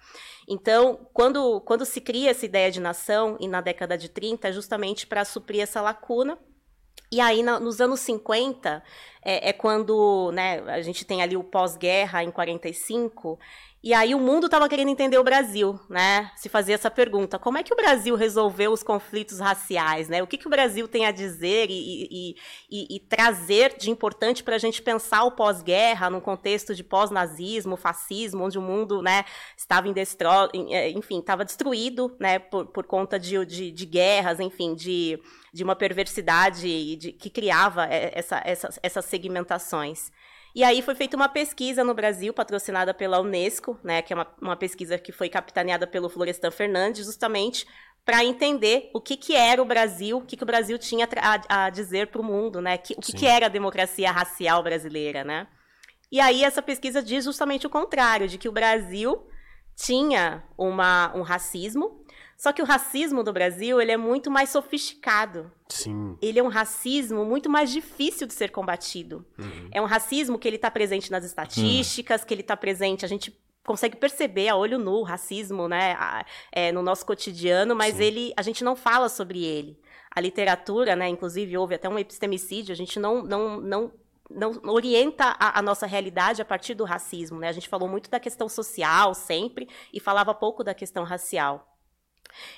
Então, 0.53 1.09
quando, 1.15 1.63
quando 1.63 1.87
se 1.87 1.99
cria 1.99 2.31
essa 2.31 2.45
ideia 2.45 2.71
de 2.71 2.79
nação, 2.79 3.39
e 3.41 3.49
na 3.49 3.63
década 3.63 3.97
de 3.97 4.11
30, 4.11 4.49
é 4.49 4.53
justamente 4.53 5.07
para 5.07 5.25
suprir 5.25 5.63
essa 5.63 5.81
lacuna, 5.81 6.39
e 7.11 7.23
aí, 7.23 7.43
nos 7.43 7.81
anos 7.81 8.01
50, 8.01 8.83
é, 9.23 9.49
é 9.49 9.53
quando 9.55 10.31
né, 10.33 10.61
a 10.67 10.83
gente 10.83 11.07
tem 11.07 11.23
ali 11.23 11.39
o 11.39 11.43
pós-guerra, 11.43 12.23
em 12.23 12.31
45, 12.31 13.39
e 13.83 13.93
aí 13.93 14.15
o 14.15 14.21
mundo 14.21 14.47
estava 14.47 14.69
querendo 14.69 14.91
entender 14.91 15.19
o 15.19 15.25
Brasil, 15.25 15.79
né? 15.89 16.31
Se 16.37 16.49
fazia 16.49 16.77
essa 16.77 16.89
pergunta: 16.89 17.37
como 17.37 17.59
é 17.59 17.65
que 17.65 17.73
o 17.73 17.77
Brasil 17.77 18.15
resolveu 18.15 18.71
os 18.71 18.83
conflitos 18.83 19.41
raciais, 19.41 20.09
né? 20.09 20.23
O 20.23 20.27
que, 20.27 20.39
que 20.39 20.47
o 20.47 20.51
Brasil 20.51 20.87
tem 20.87 21.05
a 21.05 21.11
dizer 21.11 21.69
e, 21.69 22.09
e, 22.09 22.37
e, 22.71 22.97
e 22.97 23.01
trazer 23.01 23.77
de 23.77 23.91
importante 23.91 24.45
para 24.45 24.55
a 24.55 24.59
gente 24.59 24.81
pensar 24.81 25.25
o 25.25 25.33
pós-guerra 25.33 26.09
num 26.09 26.21
contexto 26.21 26.77
de 26.77 26.85
pós-nazismo, 26.85 27.77
fascismo, 27.77 28.45
onde 28.45 28.57
o 28.57 28.63
mundo, 28.63 29.03
né, 29.03 29.25
estava 29.57 29.89
em 29.89 29.93
destro... 29.93 30.29
É, 30.71 30.91
enfim, 30.91 31.19
estava 31.19 31.45
destruído, 31.45 32.17
né, 32.21 32.39
por, 32.39 32.67
por 32.67 32.87
conta 32.87 33.19
de, 33.19 33.45
de, 33.45 33.73
de 33.73 33.87
guerras, 33.87 34.39
enfim, 34.39 34.77
de, 34.77 35.21
de 35.53 35.65
uma 35.65 35.75
perversidade 35.75 36.97
de, 36.97 37.13
que 37.13 37.29
criava 37.29 37.87
é, 37.87 38.13
essa, 38.15 38.41
essas 38.81 39.05
segmentações. 39.07 40.13
E 40.55 40.63
aí 40.63 40.83
foi 40.83 40.95
feita 40.95 41.17
uma 41.17 41.29
pesquisa 41.29 41.83
no 41.83 41.95
Brasil, 41.95 42.35
patrocinada 42.35 42.93
pela 42.93 43.21
Unesco, 43.21 43.79
né, 43.83 44.03
que 44.03 44.13
é 44.13 44.17
uma, 44.17 44.27
uma 44.41 44.57
pesquisa 44.57 44.99
que 44.99 45.11
foi 45.11 45.29
capitaneada 45.29 45.87
pelo 45.87 46.11
Florestan 46.11 46.51
Fernandes, 46.51 47.07
justamente 47.07 47.67
para 48.05 48.25
entender 48.25 48.91
o 48.93 49.01
que, 49.01 49.17
que 49.17 49.35
era 49.35 49.63
o 49.63 49.65
Brasil, 49.65 50.19
o 50.19 50.27
que, 50.27 50.37
que 50.37 50.43
o 50.43 50.47
Brasil 50.47 50.77
tinha 50.79 51.09
a, 51.17 51.67
a 51.67 51.71
dizer 51.71 52.09
para 52.09 52.21
o 52.21 52.25
mundo, 52.25 52.61
né, 52.61 52.77
que, 52.77 52.95
o 52.95 53.01
que, 53.01 53.13
que 53.13 53.27
era 53.27 53.47
a 53.47 53.49
democracia 53.49 54.11
racial 54.11 54.63
brasileira, 54.63 55.25
né. 55.25 55.47
E 56.11 56.21
aí 56.21 56.45
essa 56.45 56.61
pesquisa 56.61 57.03
diz 57.03 57.25
justamente 57.25 57.67
o 57.67 57.71
contrário, 57.71 58.29
de 58.29 58.37
que 58.37 58.49
o 58.49 58.53
Brasil 58.53 59.27
tinha 59.75 60.45
uma, 60.59 61.11
um 61.17 61.23
racismo 61.23 62.02
só 62.43 62.53
que 62.53 62.61
o 62.61 62.65
racismo 62.65 63.23
do 63.23 63.33
Brasil, 63.33 63.81
ele 63.81 63.93
é 63.93 63.97
muito 63.97 64.29
mais 64.29 64.49
sofisticado. 64.49 65.49
Sim. 65.69 66.19
Ele 66.21 66.41
é 66.41 66.43
um 66.43 66.49
racismo 66.49 67.25
muito 67.25 67.49
mais 67.49 67.71
difícil 67.71 68.27
de 68.27 68.35
ser 68.35 68.51
combatido. 68.51 69.25
Uhum. 69.39 69.69
É 69.71 69.81
um 69.81 69.85
racismo 69.85 70.37
que 70.37 70.49
ele 70.49 70.57
está 70.57 70.69
presente 70.69 71.09
nas 71.09 71.25
estatísticas, 71.25 72.21
uhum. 72.21 72.27
que 72.27 72.35
ele 72.35 72.41
está 72.41 72.57
presente, 72.57 73.05
a 73.05 73.09
gente 73.09 73.33
consegue 73.65 73.97
perceber 73.97 74.49
a 74.49 74.57
olho 74.57 74.77
nu 74.77 74.95
o 74.95 75.03
racismo, 75.05 75.69
né, 75.69 75.97
é, 76.51 76.73
no 76.73 76.83
nosso 76.83 77.07
cotidiano, 77.07 77.77
mas 77.77 77.95
Sim. 77.95 78.03
ele, 78.03 78.33
a 78.37 78.43
gente 78.43 78.65
não 78.65 78.75
fala 78.75 79.09
sobre 79.09 79.45
ele. 79.45 79.79
A 80.11 80.21
literatura, 80.21 80.97
né, 80.97 81.09
inclusive 81.09 81.57
houve 81.57 81.77
até 81.77 81.89
um 81.89 81.97
epistemicídio, 81.97 82.73
a 82.73 82.77
gente 82.77 82.99
não, 82.99 83.23
não, 83.23 83.61
não 83.61 83.93
não 84.29 84.61
orienta 84.65 85.37
a, 85.39 85.59
a, 85.59 85.63
nossa 85.63 85.87
realidade 85.87 86.41
a 86.41 86.45
partir 86.45 86.75
do 86.75 86.85
racismo, 86.85 87.39
né? 87.39 87.49
A 87.49 87.53
gente 87.53 87.69
falou 87.69 87.87
muito 87.87 88.09
da 88.09 88.19
questão 88.19 88.49
social 88.49 89.13
sempre 89.13 89.69
e 89.93 90.01
falava 90.01 90.33
pouco 90.33 90.65
da 90.65 90.73
questão 90.73 91.05
racial. 91.05 91.72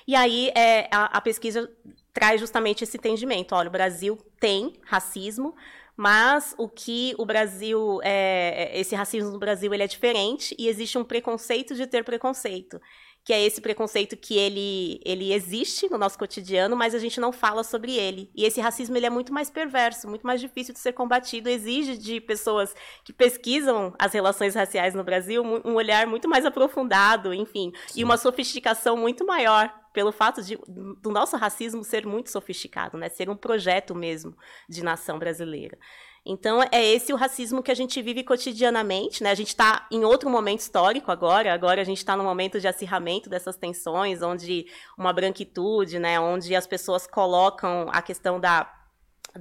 E 0.07 0.15
aí 0.15 0.51
é, 0.55 0.87
a, 0.91 1.17
a 1.17 1.21
pesquisa 1.21 1.69
traz 2.13 2.39
justamente 2.39 2.83
esse 2.83 2.97
entendimento. 2.97 3.53
Olha, 3.53 3.67
o 3.67 3.71
Brasil 3.71 4.17
tem 4.39 4.73
racismo, 4.83 5.55
mas 5.97 6.53
o 6.57 6.67
que 6.67 7.13
o 7.17 7.25
Brasil, 7.25 7.99
é, 8.03 8.77
esse 8.79 8.95
racismo 8.95 9.31
no 9.31 9.39
Brasil, 9.39 9.73
ele 9.73 9.83
é 9.83 9.87
diferente 9.87 10.55
e 10.59 10.67
existe 10.67 10.97
um 10.97 11.03
preconceito 11.03 11.75
de 11.75 11.87
ter 11.87 12.03
preconceito 12.03 12.79
que 13.25 13.33
é 13.33 13.43
esse 13.43 13.59
preconceito 13.59 14.15
que 14.15 14.37
ele, 14.37 15.01
ele 15.03 15.33
existe 15.33 15.89
no 15.89 15.97
nosso 15.97 16.17
cotidiano, 16.17 16.75
mas 16.75 16.93
a 16.93 16.99
gente 16.99 17.19
não 17.19 17.31
fala 17.31 17.63
sobre 17.63 17.97
ele. 17.97 18.29
E 18.35 18.45
esse 18.45 18.61
racismo 18.61 18.95
ele 18.95 19.07
é 19.07 19.09
muito 19.09 19.33
mais 19.33 19.49
perverso, 19.49 20.07
muito 20.07 20.25
mais 20.27 20.39
difícil 20.39 20.75
de 20.75 20.79
ser 20.79 20.93
combatido, 20.93 21.49
exige 21.49 21.97
de 21.97 22.21
pessoas 22.21 22.75
que 23.03 23.11
pesquisam 23.11 23.95
as 23.97 24.13
relações 24.13 24.53
raciais 24.53 24.93
no 24.93 25.03
Brasil 25.03 25.43
um 25.43 25.73
olhar 25.73 26.05
muito 26.05 26.29
mais 26.29 26.45
aprofundado, 26.45 27.33
enfim, 27.33 27.73
Sim. 27.87 28.01
e 28.01 28.03
uma 28.03 28.15
sofisticação 28.15 28.95
muito 28.95 29.25
maior 29.25 29.73
pelo 29.91 30.11
fato 30.11 30.43
de, 30.43 30.59
do 30.67 31.09
nosso 31.09 31.35
racismo 31.35 31.83
ser 31.83 32.05
muito 32.05 32.29
sofisticado, 32.29 32.95
né? 32.97 33.09
Ser 33.09 33.29
um 33.29 33.35
projeto 33.35 33.95
mesmo 33.95 34.37
de 34.69 34.83
nação 34.83 35.17
brasileira. 35.17 35.79
Então, 36.25 36.59
é 36.71 36.83
esse 36.83 37.13
o 37.13 37.15
racismo 37.15 37.61
que 37.61 37.71
a 37.71 37.75
gente 37.75 38.01
vive 38.01 38.23
cotidianamente, 38.23 39.23
né? 39.23 39.29
A 39.29 39.35
gente 39.35 39.49
está 39.49 39.85
em 39.91 40.03
outro 40.03 40.27
momento 40.27 40.61
histórico 40.61 41.11
agora, 41.11 41.53
agora 41.53 41.81
a 41.81 41.83
gente 41.83 41.99
está 41.99 42.17
no 42.17 42.23
momento 42.23 42.59
de 42.59 42.67
acirramento 42.67 43.29
dessas 43.29 43.55
tensões, 43.55 44.23
onde 44.23 44.65
uma 44.97 45.13
branquitude, 45.13 45.99
né? 45.99 46.19
Onde 46.19 46.55
as 46.55 46.65
pessoas 46.65 47.05
colocam 47.05 47.87
a 47.91 48.01
questão 48.01 48.39
da 48.39 48.71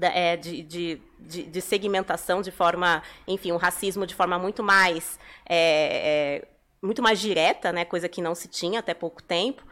é, 0.01 0.37
de, 0.37 0.63
de, 0.63 1.01
de, 1.21 1.43
de, 1.45 1.61
segmentação 1.61 2.43
de 2.43 2.51
forma, 2.51 3.01
enfim, 3.29 3.53
o 3.53 3.55
um 3.55 3.59
racismo 3.59 4.07
de 4.07 4.15
forma 4.15 4.37
muito 4.39 4.61
mais, 4.61 5.19
é, 5.49 6.43
é, 6.43 6.49
muito 6.83 7.01
mais 7.01 7.21
direta, 7.21 7.71
né, 7.73 7.85
coisa 7.85 8.09
que 8.09 8.21
não 8.21 8.35
se 8.35 8.49
tinha 8.49 8.81
até 8.81 8.93
pouco 8.93 9.23
tempo 9.23 9.63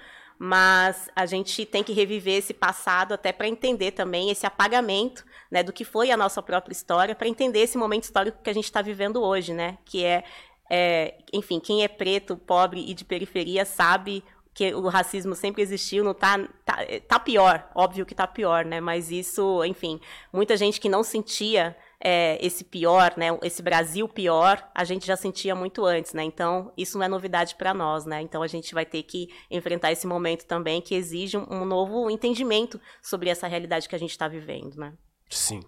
mas 0.44 1.08
a 1.14 1.24
gente 1.24 1.64
tem 1.64 1.84
que 1.84 1.92
reviver 1.92 2.38
esse 2.38 2.52
passado 2.52 3.14
até 3.14 3.30
para 3.30 3.46
entender 3.46 3.92
também 3.92 4.28
esse 4.28 4.44
apagamento 4.44 5.24
né, 5.52 5.62
do 5.62 5.70
que 5.70 5.84
foi 5.84 6.10
a 6.10 6.16
nossa 6.16 6.42
própria 6.42 6.72
história, 6.72 7.14
para 7.14 7.28
entender 7.28 7.58
esse 7.58 7.76
momento 7.76 8.04
histórico 8.04 8.42
que 8.42 8.48
a 8.48 8.54
gente 8.54 8.64
está 8.64 8.80
vivendo 8.80 9.22
hoje, 9.22 9.52
né, 9.52 9.76
que 9.84 10.02
é, 10.02 10.24
é, 10.70 11.18
enfim, 11.30 11.60
quem 11.60 11.84
é 11.84 11.88
preto, 11.88 12.38
pobre 12.38 12.82
e 12.88 12.94
de 12.94 13.04
periferia 13.04 13.66
sabe 13.66 14.24
que 14.54 14.74
o 14.74 14.88
racismo 14.88 15.34
sempre 15.34 15.60
existiu, 15.60 16.04
não 16.04 16.14
tá, 16.14 16.38
tá, 16.64 16.78
tá 17.06 17.20
pior, 17.20 17.70
óbvio 17.74 18.06
que 18.06 18.14
tá 18.14 18.26
pior, 18.26 18.64
né, 18.64 18.80
mas 18.80 19.10
isso, 19.10 19.62
enfim, 19.66 20.00
muita 20.32 20.56
gente 20.56 20.80
que 20.80 20.88
não 20.88 21.02
sentia 21.02 21.76
é, 22.02 22.38
esse 22.44 22.64
pior, 22.64 23.12
né, 23.18 23.26
esse 23.42 23.62
Brasil 23.62 24.08
pior, 24.08 24.66
a 24.74 24.84
gente 24.84 25.06
já 25.06 25.16
sentia 25.16 25.54
muito 25.54 25.84
antes, 25.84 26.14
né? 26.14 26.24
Então 26.24 26.72
isso 26.76 26.98
não 26.98 27.04
é 27.04 27.08
novidade 27.08 27.54
para 27.54 27.72
nós, 27.72 28.04
né? 28.04 28.20
Então 28.20 28.42
a 28.42 28.48
gente 28.48 28.74
vai 28.74 28.84
ter 28.84 29.04
que 29.04 29.28
enfrentar 29.48 29.92
esse 29.92 30.04
momento 30.04 30.44
também 30.44 30.80
que 30.80 30.96
exige 30.96 31.38
um, 31.38 31.46
um 31.48 31.64
novo 31.64 32.10
entendimento 32.10 32.80
sobre 33.00 33.30
essa 33.30 33.46
realidade 33.46 33.88
que 33.88 33.94
a 33.94 33.98
gente 33.98 34.10
está 34.10 34.26
vivendo, 34.26 34.74
né? 34.74 34.92
Sim. 35.36 35.60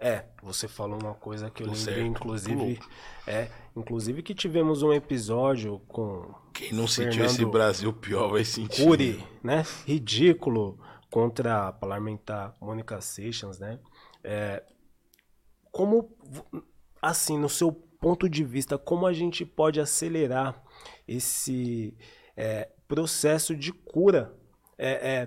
É, 0.00 0.26
você 0.42 0.68
falou 0.68 0.96
uma 1.02 1.14
coisa 1.14 1.50
que 1.50 1.62
eu 1.62 1.66
lembrei, 1.66 1.84
certo. 1.84 2.00
inclusive, 2.06 2.78
é, 3.26 3.48
inclusive 3.76 4.22
que 4.22 4.32
tivemos 4.32 4.80
um 4.82 4.92
episódio 4.92 5.80
com 5.88 6.32
quem 6.54 6.72
não 6.72 6.86
sentiu 6.86 7.24
esse 7.24 7.44
Brasil 7.44 7.92
pior 7.92 8.28
vai 8.28 8.44
sentir. 8.44 8.84
Curi, 8.84 9.26
né? 9.42 9.64
Ridículo 9.84 10.78
contra 11.10 11.66
a 11.66 11.72
parlamentar 11.72 12.54
Mônica 12.60 13.00
Seixas, 13.00 13.58
né? 13.58 13.80
É, 14.22 14.62
como, 15.72 16.16
assim, 17.02 17.36
no 17.36 17.48
seu 17.48 17.72
ponto 17.72 18.28
de 18.28 18.44
vista, 18.44 18.78
como 18.78 19.04
a 19.04 19.12
gente 19.12 19.44
pode 19.44 19.80
acelerar 19.80 20.62
esse 21.08 21.96
é, 22.36 22.68
processo 22.86 23.56
de 23.56 23.72
cura 23.72 24.32
é, 24.78 24.90
é, 24.90 25.26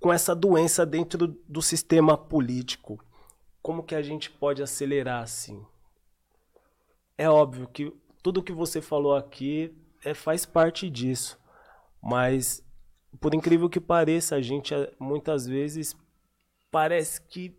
com 0.00 0.12
essa 0.12 0.34
doença 0.34 0.86
dentro 0.86 1.28
do 1.46 1.60
sistema 1.60 2.16
político? 2.16 2.98
Como 3.62 3.82
que 3.82 3.94
a 3.94 4.02
gente 4.02 4.30
pode 4.30 4.62
acelerar 4.62 5.22
assim? 5.22 5.64
É 7.16 7.28
óbvio 7.28 7.68
que 7.68 7.92
tudo 8.22 8.42
que 8.42 8.52
você 8.52 8.80
falou 8.80 9.14
aqui 9.14 9.74
é, 10.02 10.14
faz 10.14 10.46
parte 10.46 10.88
disso, 10.88 11.38
mas 12.02 12.64
por 13.20 13.34
incrível 13.34 13.68
que 13.68 13.80
pareça, 13.80 14.36
a 14.36 14.40
gente 14.40 14.74
muitas 14.98 15.46
vezes 15.46 15.94
parece 16.70 17.20
que 17.20 17.54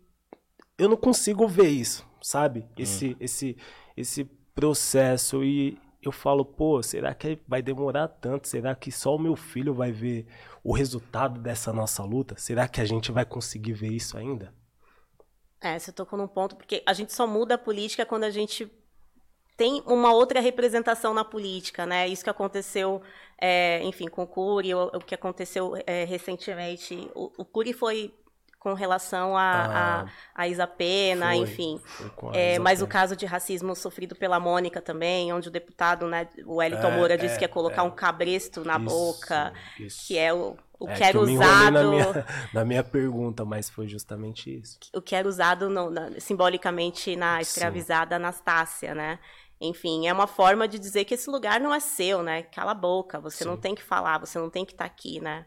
eu 0.76 0.88
não 0.88 0.96
consigo 0.96 1.46
ver 1.46 1.68
isso, 1.68 2.04
sabe? 2.20 2.66
Esse, 2.76 3.10
hum. 3.10 3.16
esse, 3.20 3.56
esse 3.96 4.24
processo 4.54 5.44
e 5.44 5.78
eu 6.02 6.10
falo, 6.10 6.44
pô, 6.44 6.82
será 6.82 7.14
que 7.14 7.38
vai 7.46 7.62
demorar 7.62 8.08
tanto? 8.08 8.48
Será 8.48 8.74
que 8.74 8.90
só 8.90 9.14
o 9.14 9.18
meu 9.18 9.36
filho 9.36 9.72
vai 9.72 9.92
ver 9.92 10.26
o 10.62 10.72
resultado 10.72 11.40
dessa 11.40 11.72
nossa 11.72 12.02
luta? 12.02 12.34
Será 12.36 12.66
que 12.66 12.80
a 12.80 12.84
gente 12.84 13.12
vai 13.12 13.24
conseguir 13.24 13.72
ver 13.72 13.92
isso 13.92 14.18
ainda? 14.18 14.52
É, 15.60 15.78
você 15.78 15.92
tocou 15.92 16.18
num 16.18 16.26
ponto, 16.26 16.56
porque 16.56 16.82
a 16.84 16.92
gente 16.92 17.12
só 17.12 17.24
muda 17.24 17.54
a 17.54 17.58
política 17.58 18.04
quando 18.04 18.24
a 18.24 18.30
gente 18.30 18.68
tem 19.56 19.80
uma 19.86 20.12
outra 20.12 20.40
representação 20.40 21.14
na 21.14 21.24
política, 21.24 21.86
né? 21.86 22.08
Isso 22.08 22.24
que 22.24 22.30
aconteceu, 22.30 23.00
é, 23.40 23.80
enfim, 23.84 24.08
com 24.08 24.24
o 24.24 24.26
Cury, 24.26 24.74
o, 24.74 24.86
o 24.86 24.98
que 24.98 25.14
aconteceu 25.14 25.74
é, 25.86 26.04
recentemente. 26.04 27.08
O, 27.14 27.30
o 27.38 27.44
Cury 27.44 27.72
foi 27.72 28.12
com 28.62 28.74
relação 28.74 29.36
a, 29.36 29.42
ah, 29.42 30.00
a, 30.36 30.42
a 30.42 30.46
Isa 30.46 30.68
Pena, 30.68 31.30
foi, 31.30 31.36
enfim. 31.38 31.80
Foi 31.84 32.30
é, 32.32 32.60
mas 32.60 32.80
o 32.80 32.86
caso 32.86 33.16
de 33.16 33.26
racismo 33.26 33.74
sofrido 33.74 34.14
pela 34.14 34.38
Mônica 34.38 34.80
também, 34.80 35.32
onde 35.32 35.48
o 35.48 35.50
deputado, 35.50 36.06
né, 36.06 36.28
o 36.46 36.58
Wellington 36.58 36.86
é, 36.86 36.96
Moura, 36.96 37.18
disse 37.18 37.34
é, 37.34 37.38
que 37.38 37.44
ia 37.44 37.48
colocar 37.48 37.82
é. 37.82 37.84
um 37.84 37.90
cabresto 37.90 38.64
na 38.64 38.76
isso, 38.76 38.84
boca, 38.84 39.52
isso. 39.80 40.06
que 40.06 40.16
é 40.16 40.32
o, 40.32 40.56
o 40.78 40.88
é, 40.88 40.94
que 40.94 41.02
era 41.02 41.12
que 41.12 41.18
usado. 41.18 41.72
Na 41.72 41.82
minha, 41.82 42.26
na 42.54 42.64
minha 42.64 42.84
pergunta, 42.84 43.44
mas 43.44 43.68
foi 43.68 43.88
justamente 43.88 44.56
isso. 44.60 44.78
O 44.94 45.02
que 45.02 45.16
era 45.16 45.26
usado 45.26 45.68
no, 45.68 45.90
na, 45.90 46.20
simbolicamente 46.20 47.16
na 47.16 47.40
escravizada 47.40 48.14
Sim. 48.14 48.22
Anastácia, 48.22 48.94
né? 48.94 49.18
Enfim, 49.60 50.06
é 50.06 50.12
uma 50.12 50.28
forma 50.28 50.68
de 50.68 50.78
dizer 50.78 51.04
que 51.04 51.14
esse 51.14 51.28
lugar 51.28 51.58
não 51.58 51.74
é 51.74 51.80
seu, 51.80 52.22
né? 52.22 52.44
Cala 52.44 52.70
a 52.70 52.76
boca, 52.76 53.18
você 53.18 53.42
Sim. 53.42 53.50
não 53.50 53.56
tem 53.56 53.74
que 53.74 53.82
falar, 53.82 54.18
você 54.18 54.38
não 54.38 54.48
tem 54.48 54.64
que 54.64 54.72
estar 54.72 54.84
tá 54.84 54.90
aqui, 54.94 55.20
né? 55.20 55.44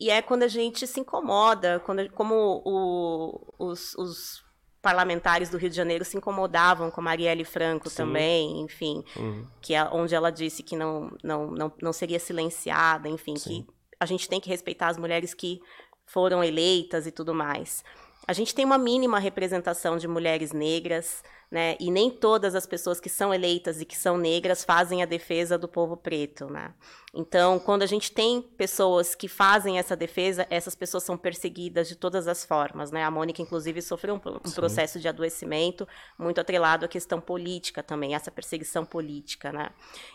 E 0.00 0.08
é 0.08 0.22
quando 0.22 0.44
a 0.44 0.48
gente 0.48 0.86
se 0.86 0.98
incomoda, 0.98 1.78
quando, 1.80 2.10
como 2.12 2.62
o, 2.64 3.54
os, 3.58 3.94
os, 3.96 4.42
parlamentares 4.80 5.50
do 5.50 5.58
Rio 5.58 5.68
de 5.68 5.76
Janeiro 5.76 6.06
se 6.06 6.16
incomodavam 6.16 6.90
com 6.90 7.02
Marielle 7.02 7.44
Franco 7.44 7.90
Sim. 7.90 7.96
também, 7.96 8.62
enfim, 8.62 9.04
uhum. 9.14 9.46
que 9.60 9.74
é 9.74 9.84
onde 9.84 10.14
ela 10.14 10.32
disse 10.32 10.62
que 10.62 10.74
não, 10.74 11.14
não, 11.22 11.50
não, 11.50 11.72
não 11.82 11.92
seria 11.92 12.18
silenciada, 12.18 13.06
enfim, 13.06 13.36
Sim. 13.36 13.66
que 13.66 13.66
a 14.00 14.06
gente 14.06 14.26
tem 14.26 14.40
que 14.40 14.48
respeitar 14.48 14.88
as 14.88 14.96
mulheres 14.96 15.34
que 15.34 15.60
foram 16.06 16.42
eleitas 16.42 17.06
e 17.06 17.12
tudo 17.12 17.34
mais. 17.34 17.84
A 18.26 18.32
gente 18.32 18.54
tem 18.54 18.64
uma 18.64 18.78
mínima 18.78 19.18
representação 19.18 19.98
de 19.98 20.08
mulheres 20.08 20.50
negras, 20.50 21.22
né? 21.50 21.76
E 21.80 21.90
nem 21.90 22.10
todas 22.10 22.54
as 22.54 22.64
pessoas 22.64 23.00
que 23.00 23.08
são 23.08 23.34
eleitas 23.34 23.80
e 23.80 23.84
que 23.84 23.96
são 23.96 24.16
negras 24.16 24.62
fazem 24.64 25.02
a 25.02 25.06
defesa 25.06 25.58
do 25.58 25.66
povo 25.66 25.96
preto, 25.96 26.46
né? 26.46 26.72
Então, 27.12 27.58
quando 27.58 27.82
a 27.82 27.86
gente 27.86 28.12
tem 28.12 28.40
pessoas 28.40 29.16
que 29.16 29.26
fazem 29.26 29.76
essa 29.76 29.96
defesa, 29.96 30.46
essas 30.48 30.76
pessoas 30.76 31.02
são 31.02 31.18
perseguidas 31.18 31.88
de 31.88 31.96
todas 31.96 32.28
as 32.28 32.44
formas, 32.44 32.92
né? 32.92 33.02
A 33.02 33.10
Mônica, 33.10 33.42
inclusive, 33.42 33.82
sofreu 33.82 34.14
um, 34.14 34.20
um 34.46 34.52
processo 34.52 35.00
de 35.00 35.08
adoecimento 35.08 35.88
muito 36.16 36.40
atrelado 36.40 36.84
à 36.84 36.88
questão 36.88 37.20
política 37.20 37.82
também, 37.82 38.14
essa 38.14 38.30
perseguição 38.30 38.84
política, 38.84 39.52
né? 39.52 39.70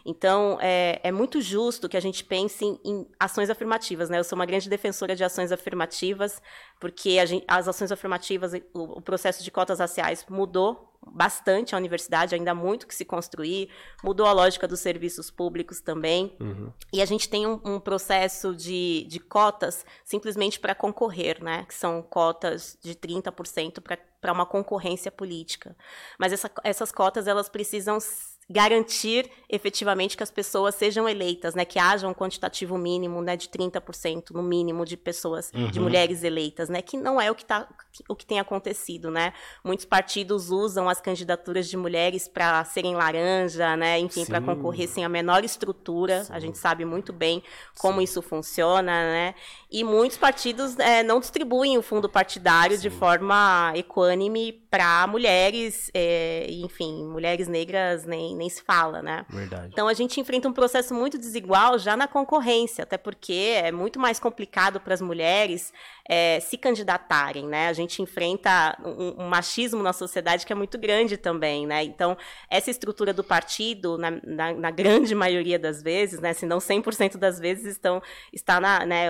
Então, 0.05 0.57
é, 0.61 1.01
é 1.03 1.11
muito 1.11 1.41
justo 1.41 1.89
que 1.89 1.97
a 1.97 2.01
gente 2.01 2.23
pense 2.23 2.63
em, 2.63 2.79
em, 2.85 3.07
ações 3.19 3.49
afirmativas, 3.49 4.09
né? 4.09 4.17
Eu 4.17 4.23
sou 4.23 4.37
uma 4.37 4.45
grande 4.45 4.69
defensora 4.69 5.17
de 5.17 5.23
ações 5.23 5.51
afirmativas, 5.51 6.41
porque 6.79 7.25
gente, 7.25 7.43
as 7.45 7.67
ações 7.67 7.91
afirmativas, 7.91 8.53
o, 8.73 8.99
o 8.99 9.01
processo 9.01 9.43
de 9.43 9.51
cotas 9.51 9.79
raciais 9.79 10.25
mudou 10.29 10.94
bastante 11.05 11.75
a 11.75 11.77
universidade, 11.77 12.35
ainda 12.35 12.51
há 12.51 12.55
muito 12.55 12.87
que 12.87 12.95
se 12.95 13.05
construir, 13.05 13.69
mudou 14.03 14.25
a 14.25 14.31
lógica 14.31 14.67
dos 14.67 14.79
serviços 14.79 15.29
públicos 15.29 15.79
também. 15.79 16.35
Uhum. 16.39 16.71
E 16.91 17.01
a 17.01 17.05
gente 17.05 17.29
tem 17.29 17.45
um, 17.47 17.59
um 17.63 17.79
processo 17.79 18.55
de, 18.55 19.05
de 19.07 19.19
cotas 19.19 19.85
simplesmente 20.03 20.59
para 20.59 20.75
concorrer, 20.75 21.43
né? 21.43 21.65
Que 21.65 21.73
são 21.73 22.01
cotas 22.01 22.77
de 22.81 22.95
30% 22.95 23.81
para 24.21 24.33
uma 24.33 24.45
concorrência 24.45 25.11
política. 25.11 25.75
Mas 26.19 26.33
essa, 26.33 26.51
essas 26.63 26.91
cotas 26.91 27.27
elas 27.27 27.49
precisam 27.49 27.99
garantir 28.47 29.29
efetivamente 29.49 30.15
que 30.15 30.21
as 30.21 30.29
pessoas 30.29 30.75
sejam 30.75 31.09
eleitas, 31.09 31.55
né, 31.55 31.65
que 31.65 31.79
haja 31.79 32.07
um 32.07 32.13
quantitativo 32.13 32.77
mínimo, 32.77 33.21
né, 33.21 33.35
de 33.35 33.49
30% 33.49 34.31
no 34.31 34.43
mínimo 34.43 34.85
de 34.85 34.95
pessoas, 34.95 35.51
uhum. 35.53 35.71
de 35.71 35.79
mulheres 35.79 36.23
eleitas, 36.23 36.69
né, 36.69 36.81
que 36.81 36.95
não 36.95 37.19
é 37.19 37.31
o 37.31 37.35
que 37.35 37.43
tá, 37.43 37.67
o 38.07 38.15
que 38.15 38.25
tem 38.25 38.39
acontecido, 38.39 39.09
né? 39.09 39.33
Muitos 39.63 39.85
partidos 39.85 40.51
usam 40.51 40.87
as 40.87 41.01
candidaturas 41.01 41.67
de 41.67 41.75
mulheres 41.75 42.27
para 42.27 42.63
serem 42.65 42.95
laranja, 42.95 43.75
né, 43.75 43.97
enfim, 43.99 44.25
para 44.25 44.39
concorrer 44.39 44.87
sem 44.87 45.03
a 45.03 45.09
menor 45.09 45.43
estrutura. 45.43 46.23
Sim. 46.23 46.33
A 46.33 46.39
gente 46.39 46.57
sabe 46.57 46.85
muito 46.85 47.11
bem 47.11 47.41
como 47.79 47.97
Sim. 47.97 48.03
isso 48.03 48.21
funciona, 48.21 48.91
né? 48.91 49.35
E 49.75 49.83
muitos 49.83 50.17
partidos 50.17 50.79
é, 50.79 51.03
não 51.03 51.19
distribuem 51.19 51.77
o 51.77 51.81
fundo 51.81 52.07
partidário 52.07 52.77
Sim. 52.77 52.83
de 52.83 52.89
forma 52.89 53.73
equânime 53.75 54.53
para 54.71 55.05
mulheres, 55.05 55.91
é, 55.93 56.47
enfim, 56.49 57.03
mulheres 57.03 57.49
negras 57.49 58.05
nem 58.05 58.33
nem, 58.37 58.49
se 58.49 58.61
fala, 58.63 59.01
né? 59.01 59.25
Verdade. 59.27 59.67
Então 59.73 59.89
a 59.89 59.93
gente 59.93 60.17
enfrenta 60.17 60.47
um 60.47 60.53
processo 60.53 60.93
muito 60.93 61.17
desigual 61.17 61.77
já 61.77 61.97
na 61.97 62.07
concorrência, 62.07 62.83
até 62.83 62.97
porque 62.97 63.53
é 63.61 63.69
muito 63.69 63.99
mais 63.99 64.17
complicado 64.17 64.79
para 64.79 64.93
as 64.93 65.01
mulheres 65.01 65.73
é, 66.07 66.39
se 66.39 66.57
candidatarem, 66.57 67.47
né? 67.47 67.67
A 67.67 67.73
gente 67.73 68.01
enfrenta 68.01 68.77
um, 68.83 69.23
um, 69.23 69.27
machismo 69.27 69.81
na 69.81 69.91
sociedade 69.91 70.45
que 70.45 70.53
é 70.53 70.55
muito 70.55 70.77
grande 70.77 71.17
também, 71.17 71.65
né? 71.65 71.83
Então, 71.83 72.15
essa 72.49 72.69
estrutura 72.69 73.11
do 73.11 73.23
partido, 73.23 73.97
na, 73.97 74.11
na, 74.23 74.53
na 74.53 74.71
grande 74.71 75.13
maioria 75.15 75.57
das 75.57 75.81
vezes, 75.81 76.19
né? 76.19 76.33
Se 76.33 76.45
não 76.45 76.59
100% 76.59 77.17
das 77.17 77.39
vezes, 77.39 77.65
estão, 77.65 78.01
está 78.31 78.59
na, 78.59 78.85
né? 78.85 79.07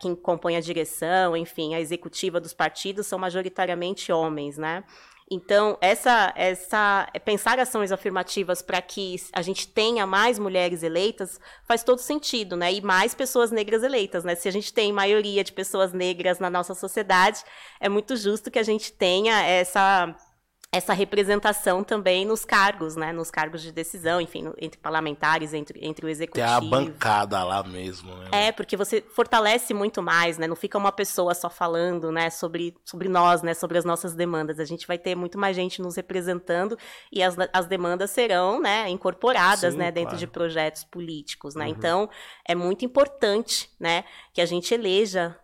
Quem 0.00 0.14
compõe 0.14 0.56
a 0.56 0.60
direção, 0.60 1.36
enfim, 1.36 1.74
a 1.74 1.80
executiva 1.80 2.40
dos 2.40 2.52
partidos 2.52 3.06
são 3.06 3.18
majoritariamente 3.18 4.10
homens, 4.10 4.58
né? 4.58 4.82
Então, 5.30 5.78
essa, 5.80 6.32
essa 6.36 7.08
pensar 7.24 7.58
ações 7.58 7.90
afirmativas 7.90 8.60
para 8.60 8.82
que 8.82 9.16
a 9.32 9.40
gente 9.40 9.66
tenha 9.66 10.06
mais 10.06 10.38
mulheres 10.38 10.82
eleitas 10.82 11.40
faz 11.66 11.82
todo 11.82 11.98
sentido, 11.98 12.56
né? 12.56 12.72
E 12.72 12.82
mais 12.82 13.14
pessoas 13.14 13.50
negras 13.50 13.82
eleitas, 13.82 14.22
né? 14.22 14.34
Se 14.34 14.48
a 14.48 14.52
gente 14.52 14.72
tem 14.72 14.92
maioria 14.92 15.42
de 15.42 15.52
pessoas 15.52 15.92
negras 15.94 16.38
na 16.38 16.50
nossa 16.50 16.74
sociedade, 16.74 17.42
é 17.80 17.88
muito 17.88 18.16
justo 18.16 18.50
que 18.50 18.58
a 18.58 18.62
gente 18.62 18.92
tenha 18.92 19.42
essa 19.42 20.14
essa 20.74 20.92
representação 20.92 21.84
também 21.84 22.24
nos 22.24 22.44
cargos, 22.44 22.96
né? 22.96 23.12
Nos 23.12 23.30
cargos 23.30 23.62
de 23.62 23.70
decisão, 23.70 24.20
enfim, 24.20 24.52
entre 24.58 24.76
parlamentares, 24.78 25.54
entre, 25.54 25.78
entre 25.80 26.04
o 26.04 26.08
executivo. 26.08 26.44
Tem 26.44 26.56
a 26.56 26.60
bancada 26.60 27.44
lá 27.44 27.62
mesmo, 27.62 28.12
né? 28.16 28.28
É, 28.32 28.52
porque 28.52 28.76
você 28.76 29.00
fortalece 29.00 29.72
muito 29.72 30.02
mais, 30.02 30.36
né? 30.36 30.48
Não 30.48 30.56
fica 30.56 30.76
uma 30.76 30.90
pessoa 30.90 31.32
só 31.32 31.48
falando, 31.48 32.10
né? 32.10 32.28
Sobre, 32.28 32.74
sobre 32.84 33.08
nós, 33.08 33.40
né? 33.40 33.54
Sobre 33.54 33.78
as 33.78 33.84
nossas 33.84 34.14
demandas. 34.14 34.58
A 34.58 34.64
gente 34.64 34.84
vai 34.84 34.98
ter 34.98 35.14
muito 35.14 35.38
mais 35.38 35.54
gente 35.54 35.80
nos 35.80 35.94
representando 35.94 36.76
e 37.12 37.22
as, 37.22 37.36
as 37.52 37.66
demandas 37.66 38.10
serão, 38.10 38.60
né? 38.60 38.88
Incorporadas, 38.88 39.74
Sim, 39.74 39.78
né? 39.78 39.92
Dentro 39.92 40.10
claro. 40.10 40.18
de 40.18 40.26
projetos 40.26 40.82
políticos, 40.82 41.54
né? 41.54 41.66
Uhum. 41.66 41.70
Então, 41.70 42.10
é 42.44 42.54
muito 42.56 42.84
importante, 42.84 43.70
né? 43.78 44.02
Que 44.32 44.40
a 44.40 44.46
gente 44.46 44.74
eleja 44.74 45.38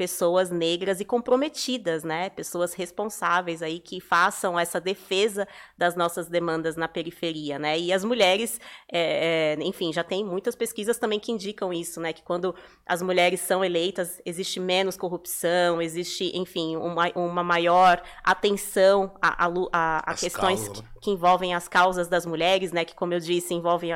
pessoas 0.00 0.48
negras 0.48 0.98
e 0.98 1.04
comprometidas, 1.04 2.04
né? 2.04 2.30
Pessoas 2.30 2.72
responsáveis 2.72 3.60
aí 3.60 3.78
que 3.78 4.00
façam 4.00 4.58
essa 4.58 4.80
defesa 4.80 5.46
das 5.76 5.94
nossas 5.94 6.26
demandas 6.26 6.74
na 6.74 6.88
periferia, 6.88 7.58
né? 7.58 7.78
E 7.78 7.92
as 7.92 8.02
mulheres, 8.02 8.58
é, 8.90 9.58
é, 9.58 9.62
enfim, 9.62 9.92
já 9.92 10.02
tem 10.02 10.24
muitas 10.24 10.56
pesquisas 10.56 10.96
também 10.96 11.20
que 11.20 11.30
indicam 11.30 11.70
isso, 11.70 12.00
né? 12.00 12.14
Que 12.14 12.22
quando 12.22 12.54
as 12.86 13.02
mulheres 13.02 13.40
são 13.40 13.62
eleitas, 13.62 14.22
existe 14.24 14.58
menos 14.58 14.96
corrupção, 14.96 15.82
existe, 15.82 16.34
enfim, 16.34 16.76
uma, 16.76 17.12
uma 17.14 17.44
maior 17.44 18.02
atenção 18.24 19.14
a, 19.20 19.44
a, 19.44 19.52
a, 19.70 20.12
a 20.12 20.14
questões 20.14 20.66
que, 20.66 20.80
né? 20.80 20.88
que, 21.02 21.10
envolvem 21.10 21.52
as 21.54 21.68
causas 21.68 22.08
das 22.08 22.24
mulheres, 22.24 22.72
né? 22.72 22.86
Que, 22.86 22.94
como 22.94 23.12
eu 23.12 23.20
disse, 23.20 23.52
envolvem 23.52 23.90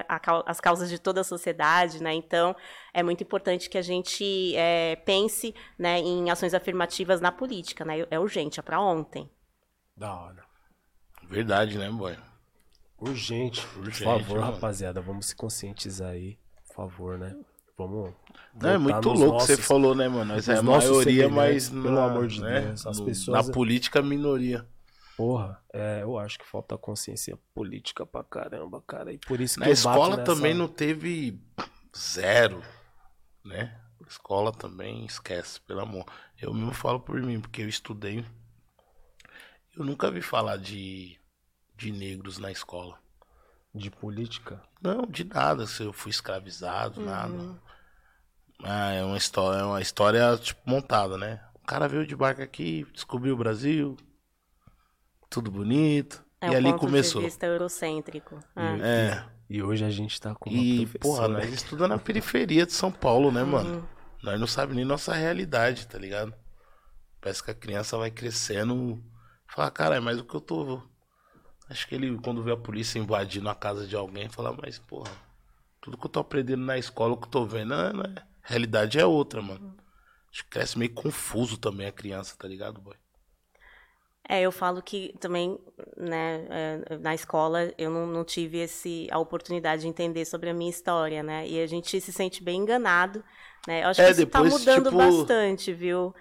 as 0.46 0.60
causas 0.60 0.90
de 0.90 0.98
toda 0.98 1.22
a 1.22 1.24
sociedade, 1.24 2.02
né? 2.02 2.12
Então, 2.12 2.54
é 2.94 3.02
muito 3.02 3.22
importante 3.22 3.68
que 3.68 3.76
a 3.76 3.82
gente 3.82 4.54
é, 4.56 4.96
pense 4.96 5.54
né, 5.78 5.98
em 5.98 6.30
ações 6.30 6.54
afirmativas 6.54 7.20
na 7.20 7.30
política, 7.32 7.84
né? 7.84 8.06
É 8.10 8.18
urgente, 8.18 8.58
é 8.60 8.62
para 8.62 8.80
ontem. 8.80 9.28
Da 9.96 10.14
hora. 10.14 10.44
Verdade, 11.28 11.76
né, 11.76 11.90
boy? 11.90 12.16
Urgente. 12.98 13.66
Urgente 13.76 14.04
por 14.04 14.20
favor, 14.20 14.40
mano. 14.40 14.52
rapaziada, 14.52 15.00
vamos 15.00 15.26
se 15.26 15.36
conscientizar 15.36 16.10
aí. 16.10 16.38
Por 16.68 16.74
favor, 16.76 17.18
né? 17.18 17.36
vamos. 17.76 18.12
Não, 18.54 18.70
é 18.70 18.78
muito 18.78 19.08
louco 19.08 19.38
que 19.38 19.46
você 19.46 19.52
nossos- 19.52 19.66
falou, 19.66 19.94
né, 19.96 20.06
mano? 20.08 20.32
Nós 20.34 20.48
é 20.48 20.56
a 20.58 20.62
nossos 20.62 20.90
maioria, 20.90 21.28
mas. 21.28 21.68
pelo 21.68 21.90
na- 21.90 22.04
amor 22.04 22.28
de 22.28 22.40
né, 22.40 22.60
Deus, 22.60 22.86
as 22.86 22.98
no- 23.00 23.04
pessoas- 23.04 23.46
Na 23.48 23.52
política, 23.52 24.00
minoria. 24.00 24.64
Porra, 25.16 25.60
é, 25.72 26.02
eu 26.02 26.16
acho 26.18 26.38
que 26.38 26.44
falta 26.46 26.76
consciência 26.78 27.38
política 27.54 28.04
pra 28.06 28.22
caramba, 28.24 28.80
cara. 28.86 29.12
E 29.12 29.18
por 29.18 29.40
isso 29.40 29.54
que 29.54 29.60
Na 29.60 29.66
bato 29.66 29.74
escola 29.78 30.16
nessa- 30.16 30.22
também 30.24 30.54
não 30.54 30.66
teve 30.68 31.40
zero, 31.96 32.62
né? 33.44 33.80
Escola 34.08 34.52
também 34.52 35.04
esquece, 35.06 35.60
pelo 35.62 35.80
amor. 35.80 36.04
Eu 36.40 36.52
mesmo 36.52 36.72
falo 36.74 37.00
por 37.00 37.20
mim, 37.22 37.40
porque 37.40 37.62
eu 37.62 37.68
estudei. 37.68 38.24
Eu 39.76 39.84
nunca 39.84 40.10
vi 40.10 40.20
falar 40.22 40.56
de, 40.58 41.18
de 41.76 41.90
negros 41.92 42.38
na 42.38 42.50
escola. 42.50 42.98
De 43.74 43.90
política. 43.90 44.62
Não, 44.80 45.02
de 45.02 45.24
nada, 45.24 45.66
se 45.66 45.82
eu 45.82 45.92
fui 45.92 46.10
escravizado, 46.10 47.00
Uhum. 47.00 47.06
nada. 47.06 47.62
Ah, 48.62 48.92
é 48.92 49.02
uma 49.04 49.16
história, 49.16 49.60
é 49.60 49.64
uma 49.64 49.80
história 49.82 50.36
tipo 50.38 50.60
montada, 50.64 51.18
né? 51.18 51.44
O 51.54 51.66
cara 51.66 51.88
veio 51.88 52.06
de 52.06 52.14
barco 52.14 52.40
aqui, 52.42 52.84
descobriu 52.92 53.34
o 53.34 53.38
Brasil, 53.38 53.96
tudo 55.28 55.50
bonito, 55.50 56.24
É 56.40 56.46
e 56.48 56.50
um 56.50 56.56
ali 56.56 56.70
ponto 56.70 56.80
começou. 56.80 57.20
de 57.20 57.26
vista 57.26 57.46
eurocêntrico. 57.46 58.38
É. 58.54 59.08
É. 59.10 59.33
E 59.48 59.62
hoje 59.62 59.84
a 59.84 59.90
gente 59.90 60.20
tá 60.20 60.34
com 60.34 60.50
uma 60.50 60.62
E, 60.62 60.86
porra, 61.00 61.28
nós 61.28 61.52
estudamos 61.52 61.96
na 61.96 62.02
periferia 62.02 62.64
de 62.66 62.72
São 62.72 62.90
Paulo, 62.90 63.30
né, 63.30 63.42
Uhum. 63.42 63.50
mano? 63.50 63.88
Nós 64.22 64.40
não 64.40 64.46
sabemos 64.46 64.76
nem 64.76 64.84
nossa 64.84 65.12
realidade, 65.14 65.86
tá 65.86 65.98
ligado? 65.98 66.34
Parece 67.20 67.42
que 67.42 67.50
a 67.50 67.54
criança 67.54 67.96
vai 67.98 68.10
crescendo. 68.10 69.02
Fala, 69.48 69.70
caralho, 69.70 70.02
mas 70.02 70.18
o 70.18 70.24
que 70.24 70.34
eu 70.34 70.40
tô. 70.40 70.82
Acho 71.68 71.86
que 71.86 71.94
ele, 71.94 72.18
quando 72.18 72.42
vê 72.42 72.52
a 72.52 72.56
polícia 72.56 72.98
invadindo 72.98 73.48
a 73.48 73.54
casa 73.54 73.86
de 73.86 73.96
alguém, 73.96 74.28
fala, 74.28 74.56
mas, 74.60 74.78
porra, 74.78 75.10
tudo 75.80 75.96
que 75.98 76.06
eu 76.06 76.10
tô 76.10 76.20
aprendendo 76.20 76.62
na 76.64 76.78
escola, 76.78 77.14
o 77.14 77.16
que 77.16 77.26
eu 77.26 77.30
tô 77.30 77.44
vendo, 77.46 77.70
não 77.70 77.80
é- 77.86 77.92
não 77.92 78.02
é- 78.02 78.14
a 78.42 78.48
realidade 78.48 78.98
é 78.98 79.04
outra, 79.06 79.40
mano. 79.42 79.74
Acho 80.30 80.44
que 80.44 80.50
cresce 80.50 80.78
meio 80.78 80.92
confuso 80.92 81.56
também 81.58 81.86
a 81.86 81.92
criança, 81.92 82.34
tá 82.36 82.48
ligado, 82.48 82.80
boy? 82.80 82.96
É, 84.28 84.40
eu 84.40 84.50
falo 84.50 84.80
que 84.82 85.14
também, 85.20 85.58
né, 85.96 86.46
é, 86.88 86.96
na 86.98 87.14
escola 87.14 87.72
eu 87.76 87.90
não, 87.90 88.06
não 88.06 88.24
tive 88.24 88.58
esse, 88.58 89.06
a 89.10 89.18
oportunidade 89.18 89.82
de 89.82 89.88
entender 89.88 90.24
sobre 90.24 90.48
a 90.48 90.54
minha 90.54 90.70
história, 90.70 91.22
né? 91.22 91.46
E 91.46 91.60
a 91.60 91.66
gente 91.66 92.00
se 92.00 92.12
sente 92.12 92.42
bem 92.42 92.60
enganado, 92.62 93.22
né? 93.68 93.84
Eu 93.84 93.88
acho 93.88 94.00
É, 94.00 94.06
que 94.06 94.10
isso 94.12 94.26
tá 94.26 94.42
depois, 94.42 94.60
mudando 94.60 94.84
tipo- 94.86 94.96
bastante, 94.96 95.72
viu? 95.74 96.14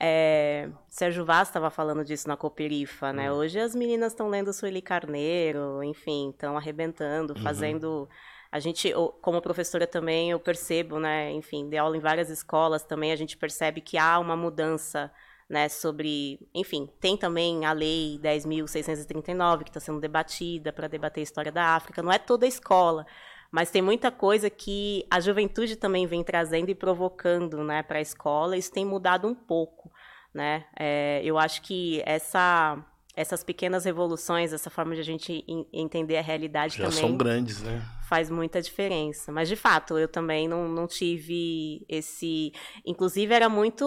É, 0.00 0.68
Sérgio 0.88 1.24
Vaz 1.24 1.48
estava 1.48 1.70
falando 1.70 2.04
disso 2.04 2.28
na 2.28 2.36
Cooperifa, 2.36 3.12
né? 3.12 3.32
Hoje 3.32 3.58
as 3.58 3.74
meninas 3.74 4.12
estão 4.12 4.28
lendo 4.28 4.52
Sueli 4.52 4.82
Carneiro, 4.82 5.82
enfim, 5.82 6.30
estão 6.30 6.56
arrebentando, 6.56 7.34
fazendo... 7.40 8.08
A 8.50 8.58
gente, 8.58 8.92
como 9.22 9.40
professora 9.40 9.86
também, 9.86 10.30
eu 10.30 10.38
percebo, 10.38 10.98
né? 11.00 11.30
Enfim, 11.32 11.68
dei 11.68 11.78
aula 11.78 11.96
em 11.96 12.00
várias 12.00 12.28
escolas 12.30 12.84
também, 12.84 13.10
a 13.10 13.16
gente 13.16 13.36
percebe 13.36 13.80
que 13.80 13.96
há 13.96 14.18
uma 14.18 14.36
mudança 14.36 15.10
né, 15.52 15.68
sobre, 15.68 16.40
enfim, 16.54 16.88
tem 16.98 17.14
também 17.14 17.66
a 17.66 17.72
lei 17.72 18.18
10.639 18.22 19.64
que 19.64 19.68
está 19.70 19.80
sendo 19.80 20.00
debatida 20.00 20.72
para 20.72 20.88
debater 20.88 21.20
a 21.20 21.24
história 21.24 21.52
da 21.52 21.74
África. 21.76 22.02
Não 22.02 22.10
é 22.10 22.18
toda 22.18 22.46
a 22.46 22.48
escola, 22.48 23.04
mas 23.50 23.70
tem 23.70 23.82
muita 23.82 24.10
coisa 24.10 24.48
que 24.48 25.04
a 25.10 25.20
juventude 25.20 25.76
também 25.76 26.06
vem 26.06 26.24
trazendo 26.24 26.70
e 26.70 26.74
provocando, 26.74 27.62
né, 27.62 27.82
para 27.82 27.98
a 27.98 28.00
escola. 28.00 28.56
Isso 28.56 28.72
tem 28.72 28.86
mudado 28.86 29.28
um 29.28 29.34
pouco, 29.34 29.92
né? 30.32 30.64
É, 30.74 31.20
eu 31.22 31.36
acho 31.38 31.60
que 31.60 32.02
essa 32.06 32.82
essas 33.14 33.44
pequenas 33.44 33.84
revoluções, 33.84 34.54
essa 34.54 34.70
forma 34.70 34.94
de 34.94 35.02
a 35.02 35.04
gente 35.04 35.44
en- 35.46 35.66
entender 35.70 36.16
a 36.16 36.22
realidade 36.22 36.78
Já 36.78 36.84
também 36.88 36.98
são 36.98 37.14
grandes, 37.14 37.60
né? 37.60 37.82
faz 38.08 38.30
muita 38.30 38.62
diferença. 38.62 39.30
Mas, 39.30 39.50
de 39.50 39.56
fato, 39.56 39.98
eu 39.98 40.08
também 40.08 40.48
não, 40.48 40.66
não 40.66 40.86
tive 40.86 41.84
esse. 41.90 42.54
Inclusive, 42.86 43.34
era 43.34 43.50
muito. 43.50 43.84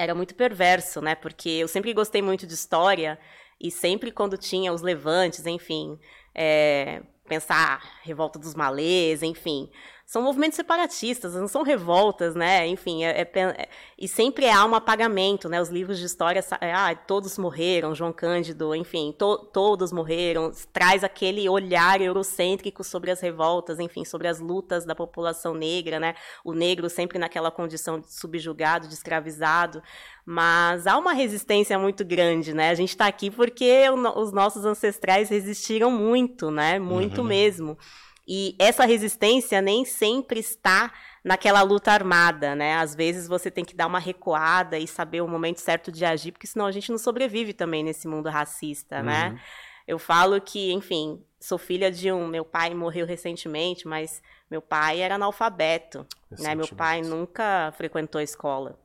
Era 0.00 0.14
muito 0.14 0.34
perverso, 0.34 1.02
né? 1.02 1.14
Porque 1.14 1.50
eu 1.50 1.68
sempre 1.68 1.92
gostei 1.92 2.22
muito 2.22 2.46
de 2.46 2.54
história 2.54 3.18
e 3.60 3.70
sempre 3.70 4.10
quando 4.10 4.38
tinha 4.38 4.72
os 4.72 4.80
levantes, 4.80 5.44
enfim, 5.44 5.98
é, 6.34 7.02
pensar 7.28 8.00
revolta 8.02 8.38
dos 8.38 8.54
malês, 8.54 9.22
enfim, 9.22 9.70
são 10.10 10.22
movimentos 10.22 10.56
separatistas, 10.56 11.36
não 11.36 11.46
são 11.46 11.62
revoltas, 11.62 12.34
né? 12.34 12.66
Enfim, 12.66 13.04
é, 13.04 13.20
é 13.20 13.30
é- 13.40 13.68
e 13.96 14.08
sempre 14.08 14.50
há 14.50 14.64
um 14.64 14.74
apagamento, 14.74 15.48
né? 15.48 15.62
Os 15.62 15.68
livros 15.68 16.00
de 16.00 16.04
história, 16.04 16.44
é, 16.60 16.72
ah, 16.72 16.92
todos 16.96 17.38
morreram, 17.38 17.94
João 17.94 18.12
Cândido, 18.12 18.74
enfim, 18.74 19.14
to- 19.16 19.38
todos 19.52 19.92
morreram, 19.92 20.50
traz 20.72 21.04
aquele 21.04 21.48
olhar 21.48 22.00
eurocêntrico 22.00 22.82
sobre 22.82 23.12
as 23.12 23.20
revoltas, 23.20 23.78
enfim, 23.78 24.04
sobre 24.04 24.26
as 24.26 24.40
lutas 24.40 24.84
da 24.84 24.96
população 24.96 25.54
negra, 25.54 26.00
né? 26.00 26.16
O 26.44 26.54
negro 26.54 26.90
sempre 26.90 27.16
naquela 27.16 27.52
condição 27.52 28.00
de 28.00 28.12
subjugado, 28.12 28.88
de 28.88 28.94
escravizado, 28.94 29.80
mas 30.26 30.88
há 30.88 30.98
uma 30.98 31.12
resistência 31.12 31.78
muito 31.78 32.04
grande, 32.04 32.52
né? 32.52 32.70
A 32.70 32.74
gente 32.74 32.88
está 32.88 33.06
aqui 33.06 33.30
porque 33.30 33.84
os 34.16 34.32
nossos 34.32 34.64
ancestrais 34.64 35.28
resistiram 35.28 35.88
muito, 35.88 36.50
né? 36.50 36.80
Muito 36.80 37.22
mesmo. 37.22 37.78
E 38.32 38.54
essa 38.60 38.84
resistência 38.84 39.60
nem 39.60 39.84
sempre 39.84 40.38
está 40.38 40.92
naquela 41.24 41.62
luta 41.62 41.90
armada, 41.90 42.54
né? 42.54 42.76
Às 42.76 42.94
vezes 42.94 43.26
você 43.26 43.50
tem 43.50 43.64
que 43.64 43.74
dar 43.74 43.88
uma 43.88 43.98
recuada 43.98 44.78
e 44.78 44.86
saber 44.86 45.20
o 45.20 45.26
momento 45.26 45.58
certo 45.58 45.90
de 45.90 46.04
agir, 46.04 46.30
porque 46.30 46.46
senão 46.46 46.66
a 46.66 46.70
gente 46.70 46.92
não 46.92 46.98
sobrevive 46.98 47.52
também 47.52 47.82
nesse 47.82 48.06
mundo 48.06 48.28
racista, 48.28 49.02
né? 49.02 49.36
Eu 49.84 49.98
falo 49.98 50.40
que, 50.40 50.70
enfim, 50.72 51.20
sou 51.40 51.58
filha 51.58 51.90
de 51.90 52.12
um. 52.12 52.28
Meu 52.28 52.44
pai 52.44 52.72
morreu 52.72 53.04
recentemente, 53.04 53.88
mas 53.88 54.22
meu 54.48 54.62
pai 54.62 55.00
era 55.00 55.16
analfabeto, 55.16 56.06
né? 56.38 56.54
Meu 56.54 56.68
pai 56.68 57.02
nunca 57.02 57.72
frequentou 57.76 58.20
a 58.20 58.22
escola. 58.22 58.78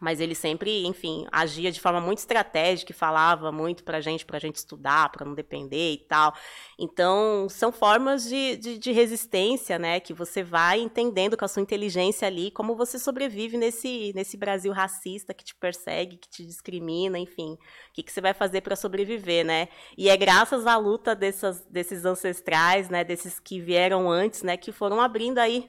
Mas 0.00 0.18
ele 0.18 0.34
sempre, 0.34 0.86
enfim, 0.86 1.26
agia 1.30 1.70
de 1.70 1.78
forma 1.78 2.00
muito 2.00 2.18
estratégica 2.18 2.90
e 2.90 2.94
falava 2.94 3.52
muito 3.52 3.84
pra 3.84 4.00
gente, 4.00 4.24
pra 4.24 4.38
gente 4.38 4.56
estudar, 4.56 5.10
pra 5.10 5.26
não 5.26 5.34
depender 5.34 5.92
e 5.92 5.98
tal. 5.98 6.34
Então, 6.78 7.46
são 7.50 7.70
formas 7.70 8.24
de, 8.24 8.56
de, 8.56 8.78
de 8.78 8.92
resistência, 8.92 9.78
né? 9.78 10.00
Que 10.00 10.14
você 10.14 10.42
vai 10.42 10.80
entendendo 10.80 11.36
com 11.36 11.44
a 11.44 11.48
sua 11.48 11.60
inteligência 11.60 12.26
ali 12.26 12.50
como 12.50 12.74
você 12.74 12.98
sobrevive 12.98 13.58
nesse, 13.58 14.12
nesse 14.14 14.38
Brasil 14.38 14.72
racista 14.72 15.34
que 15.34 15.44
te 15.44 15.54
persegue, 15.54 16.16
que 16.16 16.28
te 16.30 16.46
discrimina, 16.46 17.18
enfim. 17.18 17.52
O 17.52 17.58
que, 17.92 18.02
que 18.02 18.10
você 18.10 18.22
vai 18.22 18.32
fazer 18.32 18.62
para 18.62 18.76
sobreviver, 18.76 19.44
né? 19.44 19.68
E 19.98 20.08
é 20.08 20.16
graças 20.16 20.66
à 20.66 20.78
luta 20.78 21.14
dessas, 21.14 21.60
desses 21.66 22.06
ancestrais, 22.06 22.88
né? 22.88 23.04
Desses 23.04 23.38
que 23.38 23.60
vieram 23.60 24.10
antes, 24.10 24.42
né? 24.42 24.56
Que 24.56 24.72
foram 24.72 24.98
abrindo 24.98 25.38
aí 25.38 25.68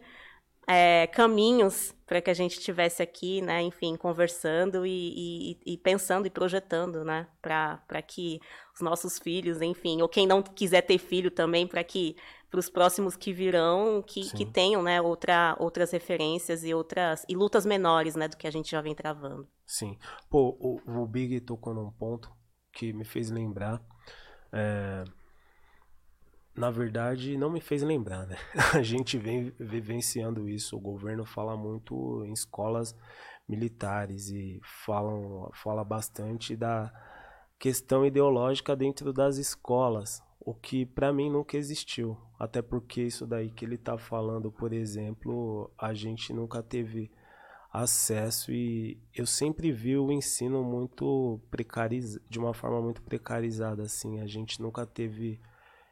é, 0.68 1.08
caminhos 1.08 1.94
para 2.06 2.22
que 2.22 2.30
a 2.30 2.34
gente 2.34 2.58
estivesse 2.58 3.02
aqui, 3.02 3.42
né, 3.42 3.62
enfim, 3.62 3.96
conversando 3.96 4.86
e, 4.86 5.54
e- 5.66 5.74
e 5.74 5.78
pensando 5.78 6.26
e 6.28 6.30
projetando, 6.30 7.04
né, 7.06 7.28
para 7.42 8.02
que 8.02 8.40
os 8.76 8.82
nossos 8.82 9.18
filhos, 9.18 9.62
enfim, 9.62 10.02
ou 10.02 10.10
quem 10.10 10.28
não 10.28 10.42
quiser 10.42 10.82
ter 10.82 10.98
filho 10.98 11.32
também, 11.32 11.66
para 11.68 11.84
que 11.84 12.16
para 12.50 12.60
os 12.60 12.70
próximos 12.70 13.16
que 13.16 13.32
virão, 13.32 14.04
que, 14.06 14.30
que 14.30 14.46
tenham, 14.46 14.84
né, 14.84 15.02
outra, 15.02 15.56
outras 15.58 15.90
referências 15.92 16.66
e 16.66 16.74
outras 16.74 17.26
e 17.30 17.34
lutas 17.34 17.66
menores, 17.66 18.14
né, 18.16 18.28
do 18.28 18.36
que 18.36 18.46
a 18.46 18.52
gente 18.52 18.70
já 18.70 18.82
vem 18.82 18.94
travando. 18.94 19.48
Sim. 19.66 19.98
Pô, 20.30 20.58
o, 20.60 21.02
o 21.02 21.08
Big 21.08 21.40
tocou 21.42 21.74
num 21.74 21.90
ponto 21.92 22.30
que 22.74 22.92
me 22.92 23.06
fez 23.06 23.32
lembrar. 23.32 23.82
é, 24.52 25.06
Na 26.62 26.70
verdade, 26.70 27.36
não 27.38 27.50
me 27.50 27.60
fez 27.60 27.82
lembrar, 27.82 28.28
né? 28.28 28.38
A 28.78 28.84
gente 28.84 29.18
vem 29.18 29.52
vivenciando 29.60 30.48
isso. 30.48 30.78
O 30.78 30.80
governo 30.80 31.26
fala 31.26 31.58
muito 31.58 32.24
em 32.24 32.34
escolas 32.34 32.96
militares 33.50 34.30
e 34.30 34.62
falam, 34.86 35.50
fala 35.56 35.84
bastante 35.84 36.56
da 36.56 36.94
questão 37.58 38.06
ideológica 38.06 38.76
dentro 38.76 39.12
das 39.12 39.38
escolas, 39.38 40.22
o 40.40 40.54
que 40.54 40.86
para 40.86 41.12
mim 41.12 41.32
nunca 41.32 41.58
existiu. 41.58 42.16
Até 42.38 42.62
porque 42.62 43.02
isso 43.02 43.26
daí 43.26 43.50
que 43.50 43.66
ele 43.66 43.76
tá 43.76 43.98
falando, 43.98 44.52
por 44.52 44.72
exemplo, 44.72 45.68
a 45.76 45.96
gente 45.96 46.32
nunca 46.32 46.62
teve 46.62 47.10
acesso 47.74 48.52
e 48.52 49.00
eu 49.16 49.26
sempre 49.26 49.72
vi 49.72 49.98
o 49.98 50.12
ensino 50.12 50.64
muito 50.64 51.42
precarizado, 51.50 52.24
de 52.30 52.38
uma 52.38 52.54
forma 52.54 52.80
muito 52.80 53.02
precarizada 53.02 53.82
assim. 53.82 54.20
A 54.20 54.28
gente 54.28 54.62
nunca 54.62 54.86
teve, 54.86 55.40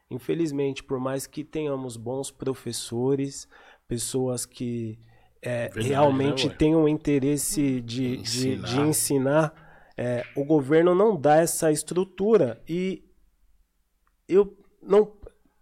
infelizmente, 0.09 0.83
por 0.83 0.99
mais 0.99 1.27
que 1.27 1.43
tenhamos 1.43 1.97
bons 1.97 2.31
professores, 2.31 3.47
pessoas 3.87 4.45
que 4.45 4.99
é, 5.41 5.69
Verdade, 5.69 5.87
realmente 5.87 6.45
né, 6.45 6.51
ué? 6.51 6.57
tenham 6.57 6.87
interesse 6.87 7.81
de, 7.81 8.17
de, 8.17 8.19
Ensinar. 8.19 8.67
de 8.67 8.81
ensinar, 8.81 9.93
é, 9.97 10.25
o 10.35 10.43
governo 10.43 10.93
não 10.93 11.15
dá 11.15 11.37
essa 11.37 11.71
estrutura 11.71 12.61
e 12.67 13.03
eu 14.27 14.57
não, 14.81 15.11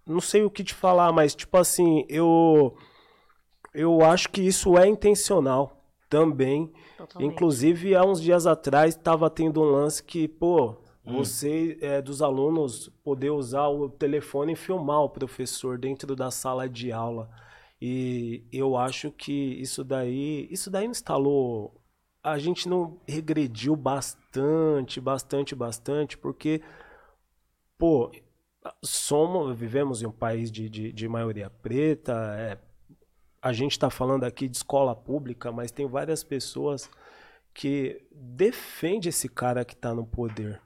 não 0.06 0.20
sei 0.20 0.44
o 0.44 0.50
que 0.50 0.64
te 0.64 0.74
falar, 0.74 1.12
mas 1.12 1.36
tipo 1.36 1.58
assim, 1.58 2.06
eu 2.10 2.76
eu 3.74 4.02
acho 4.02 4.30
que 4.30 4.42
isso 4.42 4.78
é 4.78 4.88
intencional 4.88 5.84
também. 6.10 6.72
Totalmente. 6.98 7.32
Inclusive, 7.32 7.96
há 7.96 8.04
uns 8.04 8.20
dias 8.22 8.48
atrás 8.48 8.96
estava 8.96 9.30
tendo 9.30 9.62
um 9.62 9.66
lance 9.66 10.04
que, 10.04 10.28
pô, 10.28 10.78
você 11.14 11.78
é, 11.82 12.02
dos 12.02 12.22
alunos 12.22 12.90
poder 13.04 13.30
usar 13.32 13.68
o 13.68 13.90
telefone 13.90 14.54
e 14.54 14.56
filmar 14.56 15.02
o 15.02 15.10
professor 15.10 15.78
dentro 15.78 16.16
da 16.16 16.32
sala 16.32 16.68
de 16.68 16.92
aula. 16.92 17.30
E 17.82 18.44
eu 18.52 18.76
acho 18.78 19.12
que 19.12 19.32
isso 19.32 19.84
daí, 19.84 20.48
isso 20.52 20.70
daí 20.70 20.86
instalou 20.86 21.78
a 22.28 22.38
gente 22.38 22.68
não 22.68 23.00
regrediu 23.08 23.74
bastante, 23.74 25.00
bastante, 25.00 25.56
bastante, 25.56 26.18
porque, 26.18 26.62
pô, 27.78 28.12
somos, 28.84 29.58
vivemos 29.58 30.02
em 30.02 30.08
um 30.08 30.12
país 30.12 30.52
de, 30.52 30.70
de, 30.70 30.92
de 30.92 31.08
maioria 31.08 31.50
preta, 31.50 32.36
é, 32.38 32.58
a 33.42 33.54
gente 33.54 33.72
está 33.72 33.90
falando 33.90 34.26
aqui 34.26 34.50
de 34.50 34.58
escola 34.58 34.94
pública, 34.94 35.54
mas 35.54 35.72
tem 35.72 35.88
várias 35.88 36.22
pessoas 36.22 36.90
que 37.54 38.06
defendem 38.12 39.08
esse 39.08 39.30
cara 39.30 39.64
que 39.64 39.74
está 39.74 39.94
no 39.94 40.06
poder. 40.06 40.62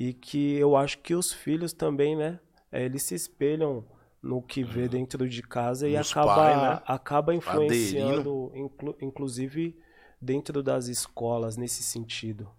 E 0.00 0.14
que 0.14 0.56
eu 0.56 0.76
acho 0.76 0.96
que 1.00 1.14
os 1.14 1.30
filhos 1.30 1.74
também, 1.74 2.16
né? 2.16 2.40
É, 2.72 2.82
eles 2.82 3.02
se 3.02 3.14
espelham 3.14 3.84
no 4.22 4.40
que 4.40 4.64
vê 4.64 4.84
uhum. 4.84 4.88
dentro 4.88 5.28
de 5.28 5.42
casa 5.42 5.86
e 5.86 5.94
acaba, 5.94 6.34
pai, 6.36 6.56
né? 6.56 6.82
acaba 6.86 7.34
influenciando, 7.34 8.50
inclu, 8.54 8.96
inclusive 8.98 9.78
dentro 10.18 10.62
das 10.62 10.86
escolas 10.86 11.58
nesse 11.58 11.82
sentido. 11.82 12.50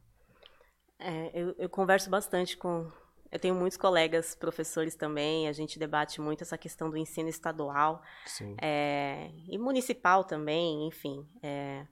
É, 1.00 1.32
eu, 1.34 1.56
eu 1.58 1.68
converso 1.68 2.12
bastante 2.12 2.56
com. 2.56 2.88
Eu 3.32 3.40
tenho 3.40 3.56
muitos 3.56 3.78
colegas 3.78 4.36
professores 4.36 4.94
também, 4.94 5.48
a 5.48 5.52
gente 5.52 5.80
debate 5.80 6.22
muito 6.22 6.44
essa 6.44 6.60
questão 6.60 6.92
do 6.92 6.98
ensino 6.98 7.28
estadual 7.28 8.04
é, 8.62 9.32
e 9.50 9.58
municipal 9.58 10.24
também, 10.24 10.88
enfim. 10.88 11.28
É, 11.42 11.88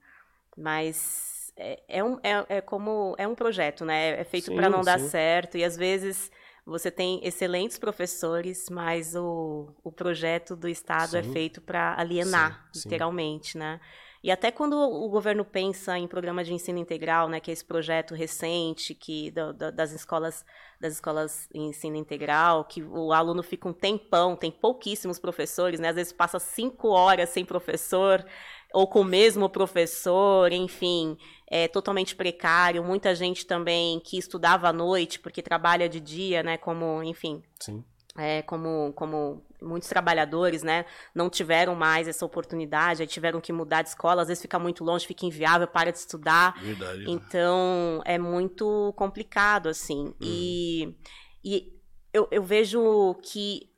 mas 0.55 1.38
é, 1.59 1.79
é, 1.89 2.03
um, 2.03 2.17
é, 2.23 2.45
é, 2.47 2.61
como 2.61 3.13
é 3.17 3.27
um 3.27 3.35
projeto, 3.35 3.83
né? 3.83 4.21
É 4.21 4.23
feito 4.23 4.53
para 4.55 4.69
não 4.69 4.79
sim. 4.79 4.85
dar 4.85 4.99
certo 4.99 5.57
e 5.57 5.63
às 5.63 5.75
vezes 5.75 6.31
você 6.65 6.89
tem 6.89 7.19
excelentes 7.23 7.77
professores, 7.77 8.69
mas 8.69 9.15
o, 9.15 9.67
o 9.83 9.91
projeto 9.91 10.55
do 10.55 10.69
Estado 10.69 11.17
é 11.17 11.23
sim. 11.23 11.29
é 11.29 11.33
feito 11.33 11.61
para 11.61 11.99
alienar, 11.99 12.69
sim, 12.71 12.83
literalmente, 12.83 13.57
né? 13.57 13.79
E 14.21 14.29
até 14.31 14.51
quando 14.51 14.73
o 14.73 15.07
governo 15.07 15.45
pensa 15.45 15.97
em 15.97 16.05
programa 16.05 16.43
de 16.43 16.53
ensino 16.53 16.77
integral, 16.77 17.29
né, 17.29 17.39
que 17.39 17.49
é 17.49 17.53
esse 17.53 17.63
projeto 17.63 18.13
recente 18.13 18.93
que 18.93 19.31
do, 19.31 19.53
do, 19.53 19.71
das 19.71 19.91
escolas 19.91 20.45
das 20.79 20.93
escolas 20.93 21.49
em 21.53 21.67
ensino 21.69 21.95
integral, 21.95 22.63
que 22.63 22.81
o 22.81 23.11
aluno 23.11 23.43
fica 23.43 23.67
um 23.67 23.73
tempão, 23.73 24.35
tem 24.35 24.49
pouquíssimos 24.51 25.19
professores, 25.19 25.79
né, 25.79 25.89
às 25.89 25.95
vezes 25.95 26.13
passa 26.13 26.39
cinco 26.39 26.89
horas 26.89 27.29
sem 27.29 27.45
professor 27.45 28.25
ou 28.73 28.87
com 28.87 29.01
o 29.01 29.05
mesmo 29.05 29.49
professor, 29.49 30.51
enfim, 30.51 31.17
é 31.49 31.67
totalmente 31.67 32.15
precário. 32.15 32.83
Muita 32.83 33.15
gente 33.15 33.45
também 33.45 33.99
que 33.99 34.17
estudava 34.17 34.69
à 34.69 34.73
noite 34.73 35.19
porque 35.19 35.41
trabalha 35.41 35.89
de 35.89 35.99
dia, 35.99 36.43
né, 36.43 36.57
como, 36.57 37.03
enfim. 37.03 37.41
Sim 37.59 37.83
é, 38.19 38.41
como, 38.41 38.91
como 38.93 39.41
muitos 39.61 39.87
trabalhadores, 39.87 40.61
né, 40.61 40.85
não 41.15 41.29
tiveram 41.29 41.73
mais 41.73 42.07
essa 42.07 42.25
oportunidade, 42.25 43.01
aí 43.01 43.07
tiveram 43.07 43.39
que 43.39 43.53
mudar 43.53 43.81
de 43.81 43.89
escola, 43.89 44.21
às 44.21 44.27
vezes 44.27 44.41
fica 44.41 44.59
muito 44.59 44.83
longe, 44.83 45.07
fica 45.07 45.25
inviável, 45.25 45.67
para 45.67 45.91
de 45.91 45.97
estudar. 45.97 46.59
Verdade. 46.61 47.05
Então, 47.07 48.01
é 48.05 48.17
muito 48.17 48.93
complicado, 48.95 49.67
assim. 49.67 50.07
Uhum. 50.07 50.15
E, 50.21 50.97
e 51.43 51.73
eu, 52.13 52.27
eu 52.29 52.43
vejo 52.43 53.15
que 53.23 53.69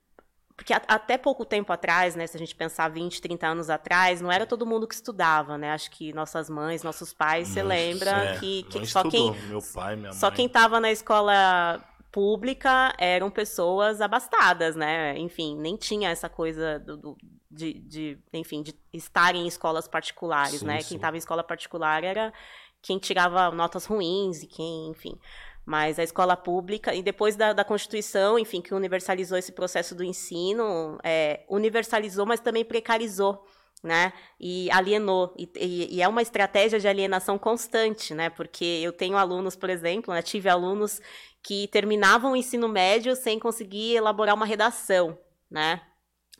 porque 0.62 0.74
até 0.74 1.17
pouco 1.17 1.43
tempo 1.43 1.74
atrás, 1.74 2.15
né, 2.15 2.28
se 2.28 2.38
a 2.38 2.39
gente 2.39 2.54
pensar 2.54 2.88
20, 2.88 3.19
30 3.19 3.47
anos 3.47 3.67
atrás, 3.67 4.21
não 4.21 4.32
era 4.32 4.45
todo 4.45 4.63
mundo 4.63 4.88
que 4.88 4.93
estudava, 4.93 5.58
né? 5.58 5.71
Acho 5.71 5.89
que 5.89 6.13
nossas 6.13 6.52
mães, 6.52 6.84
nossos 6.84 7.12
pais, 7.12 7.47
você 7.47 7.63
lembra 7.63 8.12
é, 8.12 8.38
que, 8.38 8.62
que 8.63 8.86
só 8.86 9.02
estudou. 9.02 9.34
quem 9.34 9.47
meu 9.47 9.60
pai, 9.74 9.95
minha 9.95 10.13
só 10.13 10.28
mãe. 10.28 10.36
quem 10.36 10.45
estava 10.45 10.80
na 10.80 10.91
escola 10.91 11.84
pública 12.12 12.93
eram 13.00 13.32
pessoas 13.32 14.02
abastadas, 14.02 14.76
né? 14.76 15.17
Enfim, 15.17 15.58
nem 15.58 15.76
tinha 15.76 16.12
essa 16.12 16.30
coisa 16.30 16.78
do, 16.78 16.95
do 16.95 17.17
de, 17.50 17.74
de, 17.74 18.19
enfim, 18.32 18.62
de 18.62 18.76
estar 18.93 19.34
em 19.34 19.47
escolas 19.47 19.88
particulares, 19.88 20.60
sim, 20.60 20.65
né? 20.67 20.80
Sim. 20.82 20.89
Quem 20.89 20.97
estava 20.97 21.17
em 21.17 21.19
escola 21.19 21.43
particular 21.43 22.04
era 22.04 22.32
quem 22.84 23.00
tirava 23.00 23.50
notas 23.50 23.86
ruins 23.86 24.43
e 24.43 24.47
quem, 24.47 24.89
enfim. 24.89 25.17
Mas 25.72 25.98
a 25.98 26.04
escola 26.04 26.36
pública, 26.36 26.94
e 26.94 27.02
depois 27.02 27.38
da, 27.38 27.54
da 27.54 27.64
Constituição, 27.64 28.38
enfim, 28.38 28.62
que 28.62 28.74
universalizou 28.74 29.38
esse 29.38 29.54
processo 29.54 29.96
do 29.96 30.04
ensino, 30.04 30.98
é, 31.02 31.46
universalizou, 31.48 32.26
mas 32.26 32.42
também 32.42 32.66
precarizou 32.66 33.42
né? 33.82 34.12
E 34.38 34.70
alienou. 34.70 35.34
E, 35.36 35.50
e, 35.56 35.96
e, 35.96 36.02
é 36.02 36.08
uma 36.10 36.22
estratégia 36.22 36.78
de 36.78 36.88
alienação 36.90 37.40
constante, 37.40 38.14
né? 38.14 38.30
Porque 38.30 38.66
eu 38.84 38.92
tenho 38.92 39.16
alunos, 39.16 39.56
por 39.56 39.70
exemplo, 39.70 40.14
né? 40.14 40.22
tive 40.22 40.50
alunos 40.50 41.02
que 41.42 41.68
terminavam 41.70 42.34
o 42.34 42.36
ensino 42.36 42.68
médio 42.68 43.16
sem 43.16 43.40
conseguir 43.40 43.96
elaborar 43.96 44.36
uma 44.36 44.46
redação, 44.46 45.18
né? 45.50 45.82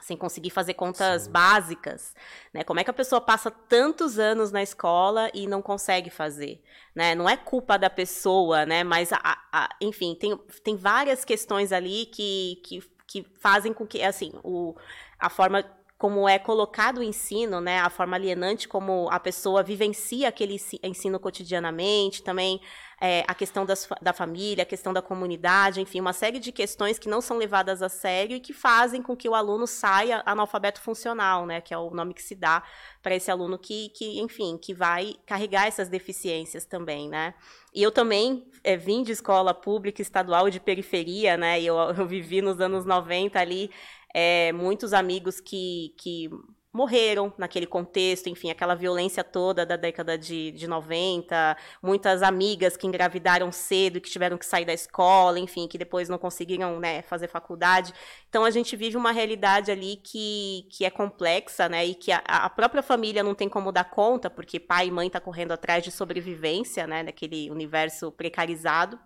Sem 0.01 0.17
conseguir 0.17 0.49
fazer 0.49 0.73
contas 0.73 1.23
Sim. 1.23 1.31
básicas, 1.31 2.15
né? 2.53 2.63
Como 2.63 2.79
é 2.79 2.83
que 2.83 2.89
a 2.89 2.93
pessoa 2.93 3.21
passa 3.21 3.51
tantos 3.51 4.17
anos 4.17 4.51
na 4.51 4.63
escola 4.63 5.29
e 5.33 5.47
não 5.47 5.61
consegue 5.61 6.09
fazer, 6.09 6.61
né? 6.95 7.15
Não 7.15 7.29
é 7.29 7.37
culpa 7.37 7.77
da 7.77 7.89
pessoa, 7.89 8.65
né? 8.65 8.83
Mas, 8.83 9.13
a, 9.13 9.19
a, 9.51 9.69
enfim, 9.79 10.15
tem, 10.15 10.37
tem 10.63 10.75
várias 10.75 11.23
questões 11.23 11.71
ali 11.71 12.07
que, 12.07 12.61
que, 12.65 12.83
que 13.07 13.25
fazem 13.39 13.73
com 13.73 13.85
que, 13.85 14.01
assim, 14.01 14.31
o, 14.43 14.75
a 15.19 15.29
forma 15.29 15.63
como 16.01 16.27
é 16.27 16.39
colocado 16.39 16.97
o 16.97 17.03
ensino, 17.03 17.61
né, 17.61 17.79
a 17.79 17.87
forma 17.87 18.15
alienante 18.15 18.67
como 18.67 19.07
a 19.11 19.19
pessoa 19.19 19.61
vivencia 19.61 20.29
aquele 20.29 20.57
ensino 20.81 21.19
cotidianamente, 21.19 22.23
também 22.23 22.59
é, 23.03 23.23
a 23.27 23.33
questão 23.33 23.65
das, 23.65 23.89
da 23.99 24.13
família, 24.13 24.61
a 24.61 24.65
questão 24.65 24.93
da 24.93 25.01
comunidade, 25.01 25.81
enfim, 25.81 25.99
uma 25.99 26.13
série 26.13 26.37
de 26.37 26.51
questões 26.51 26.99
que 26.99 27.09
não 27.09 27.19
são 27.19 27.35
levadas 27.35 27.81
a 27.81 27.89
sério 27.89 28.35
e 28.35 28.39
que 28.39 28.53
fazem 28.53 29.01
com 29.01 29.17
que 29.17 29.27
o 29.27 29.33
aluno 29.33 29.65
saia 29.65 30.21
analfabeto 30.23 30.79
funcional, 30.79 31.47
né, 31.47 31.61
que 31.61 31.73
é 31.73 31.77
o 31.77 31.89
nome 31.89 32.13
que 32.13 32.21
se 32.21 32.35
dá 32.35 32.61
para 33.01 33.15
esse 33.15 33.31
aluno 33.31 33.57
que, 33.57 33.89
que, 33.89 34.19
enfim, 34.19 34.55
que 34.55 34.71
vai 34.71 35.15
carregar 35.25 35.65
essas 35.65 35.89
deficiências 35.89 36.63
também, 36.63 37.09
né. 37.09 37.33
E 37.73 37.81
eu 37.81 37.91
também 37.91 38.45
é, 38.63 38.77
vim 38.77 39.01
de 39.01 39.11
escola 39.11 39.51
pública 39.51 39.99
estadual 39.99 40.47
de 40.51 40.59
periferia, 40.59 41.35
né, 41.35 41.59
e 41.59 41.65
eu, 41.65 41.75
eu 41.97 42.05
vivi 42.05 42.39
nos 42.39 42.61
anos 42.61 42.85
90 42.85 43.39
ali, 43.39 43.71
é, 44.13 44.51
muitos 44.53 44.93
amigos 44.93 45.39
que, 45.39 45.95
que 45.97 46.29
morreram 46.73 47.34
naquele 47.38 47.65
contexto, 47.67 48.29
enfim, 48.29 48.49
aquela 48.49 48.75
violência 48.75 49.23
toda 49.23 49.65
da 49.65 49.75
década 49.75 50.17
de, 50.17 50.51
de 50.51 50.67
90, 50.67 51.57
muitas 51.84 52.23
amigas 52.23 52.77
que 52.77 52.88
engravidaram 52.88 53.51
cedo 53.51 53.99
que 53.99 54.10
tiveram 54.10 54.38
que 54.38 54.45
sair 54.45 54.63
da 54.63 54.73
escola, 54.73 55.38
enfim, 55.38 55.67
que 55.67 55.77
depois 55.77 56.07
não 56.07 56.17
conseguiram 56.17 56.79
né, 56.79 57.01
fazer 57.01 57.27
faculdade. 57.27 57.93
Então 58.29 58.45
a 58.45 58.51
gente 58.51 58.75
vive 58.75 58.95
uma 58.95 59.12
realidade 59.12 59.69
ali 59.69 59.97
que, 59.97 60.67
que 60.71 60.86
é 60.86 60.89
complexa, 60.89 61.67
né, 61.67 61.86
e 61.86 61.93
que 61.93 62.12
a, 62.12 62.21
a 62.25 62.49
própria 62.49 62.81
família 62.81 63.21
não 63.21 63.36
tem 63.36 63.49
como 63.49 63.71
dar 63.71 63.86
conta, 63.86 64.29
porque 64.29 64.60
pai 64.60 64.88
e 64.88 64.91
mãe 64.91 65.10
tá 65.10 65.19
correndo 65.19 65.51
atrás 65.51 65.84
de 65.84 65.91
sobrevivência, 65.91 66.88
né, 66.88 67.03
daquele 67.03 67.51
universo 67.51 68.12
precarizado 68.12 68.97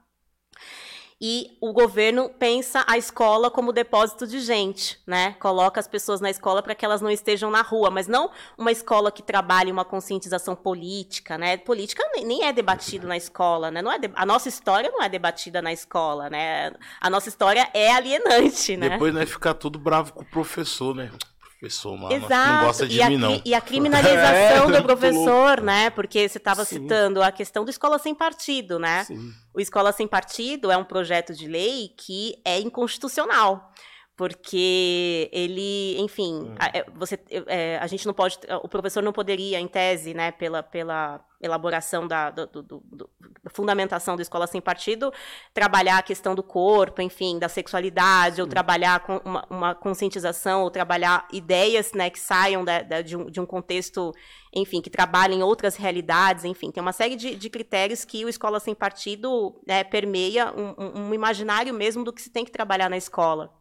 e 1.20 1.58
o 1.62 1.72
governo 1.72 2.30
pensa 2.30 2.84
a 2.88 2.98
escola 2.98 3.50
como 3.50 3.72
depósito 3.72 4.28
de 4.28 4.42
gente, 4.42 5.00
né? 5.08 5.34
Coloca 5.40 5.80
as 5.80 5.88
pessoas 5.88 6.20
na 6.20 6.30
escola 6.30 6.62
para 6.62 6.76
que 6.76 6.84
elas 6.84 7.02
não 7.02 7.10
estejam 7.10 7.50
na 7.50 7.62
rua, 7.62 7.90
mas 7.90 8.08
não 8.08 8.30
uma 8.58 8.72
escola 8.72 9.12
que 9.12 9.24
trabalhe 9.24 9.72
uma 9.72 9.86
conscientização 9.86 10.56
política, 10.56 11.38
né? 11.38 11.56
Política 11.56 12.04
nem 12.16 12.44
é 12.44 12.52
debatido 12.52 13.08
na 13.08 13.16
escola, 13.16 13.72
né? 13.72 13.82
Não 13.82 13.92
é 13.92 13.98
de... 13.98 14.12
A 14.14 14.26
nossa 14.26 14.50
história 14.50 14.92
não 14.92 15.02
é 15.02 15.08
debatida 15.08 15.62
na 15.62 15.72
escola, 15.72 16.30
né? 16.30 16.74
A 17.00 17.10
nossa 17.10 17.30
história 17.30 17.70
é 17.74 17.92
alienante, 17.92 18.76
né? 18.76 18.90
Depois 18.90 19.14
né, 19.14 19.26
ficar 19.26 19.54
tudo 19.54 19.80
bravo 19.80 20.12
com 20.14 20.24
o 20.24 20.26
professor, 20.26 20.94
né? 20.94 21.12
Professor, 21.60 21.98
mano. 21.98 22.14
Exato. 22.14 22.54
Não 22.54 22.66
gosta 22.66 22.88
de 22.88 23.00
e 23.00 23.06
mim, 23.10 23.16
a, 23.16 23.18
não. 23.18 23.42
E 23.46 23.54
a 23.54 23.62
criminalização 23.62 24.70
é, 24.74 24.78
do 24.78 24.84
professor, 24.84 25.62
né? 25.62 25.90
Porque 25.90 26.28
você 26.28 26.38
estava 26.38 26.64
citando 26.66 27.22
a 27.22 27.32
questão 27.32 27.64
do 27.64 27.70
Escola 27.70 27.98
Sem 27.98 28.14
Partido, 28.14 28.80
né? 28.80 29.04
Sim. 29.06 29.32
O 29.54 29.60
Escola 29.60 29.92
Sem 29.92 30.08
Partido 30.08 30.72
é 30.72 30.78
um 30.78 30.84
projeto 30.84 31.34
de 31.34 31.48
lei 31.48 31.90
que 31.98 32.36
é 32.46 32.60
inconstitucional 32.60 33.72
porque 34.16 35.30
ele, 35.34 36.00
enfim, 36.00 36.36
hum. 36.36 36.56
a, 36.58 36.78
é, 36.78 36.86
você, 36.94 37.20
é, 37.48 37.78
a 37.80 37.88
gente 37.88 38.06
não 38.06 38.14
pode, 38.14 38.40
o 38.64 38.68
professor 38.68 39.04
não 39.04 39.12
poderia, 39.12 39.60
em 39.60 39.68
tese, 39.68 40.14
né, 40.14 40.32
pela, 40.32 40.64
pela 40.64 41.20
elaboração 41.42 42.08
da, 42.08 42.32
do, 42.32 42.48
do, 42.48 42.64
do, 42.64 43.10
fundamentação 43.50 44.16
da 44.16 44.22
escola 44.22 44.48
sem 44.48 44.62
partido, 44.62 45.14
trabalhar 45.54 45.98
a 45.98 46.02
questão 46.02 46.34
do 46.34 46.42
corpo, 46.42 47.02
enfim, 47.02 47.38
da 47.38 47.50
sexualidade, 47.50 48.42
ou 48.42 48.48
trabalhar 48.48 49.02
com 49.02 49.18
uma, 49.26 49.46
uma, 49.50 49.76
conscientização, 49.76 50.64
ou 50.64 50.72
trabalhar 50.72 51.28
ideias, 51.34 51.92
né, 51.92 52.10
que 52.10 52.20
saiam 52.20 52.64
da, 52.64 52.82
da, 52.82 53.02
de, 53.02 53.18
um, 53.18 53.26
de 53.26 53.42
um 53.42 53.46
contexto, 53.46 54.14
enfim, 54.54 54.82
que 54.82 54.90
trabalhem 54.90 55.44
outras 55.44 55.76
realidades, 55.76 56.46
enfim, 56.46 56.72
tem 56.72 56.82
uma 56.82 56.94
série 56.94 57.18
de, 57.18 57.36
de 57.36 57.50
critérios 57.50 58.06
que 58.06 58.24
o 58.24 58.30
escola 58.30 58.62
sem 58.62 58.74
partido 58.74 59.62
né, 59.68 59.84
permeia 59.84 60.54
um, 60.54 61.08
um 61.08 61.14
imaginário 61.14 61.74
mesmo 61.74 62.02
do 62.02 62.14
que 62.14 62.22
se 62.22 62.30
tem 62.30 62.46
que 62.46 62.52
trabalhar 62.52 62.90
na 62.90 62.96
escola. 62.96 63.54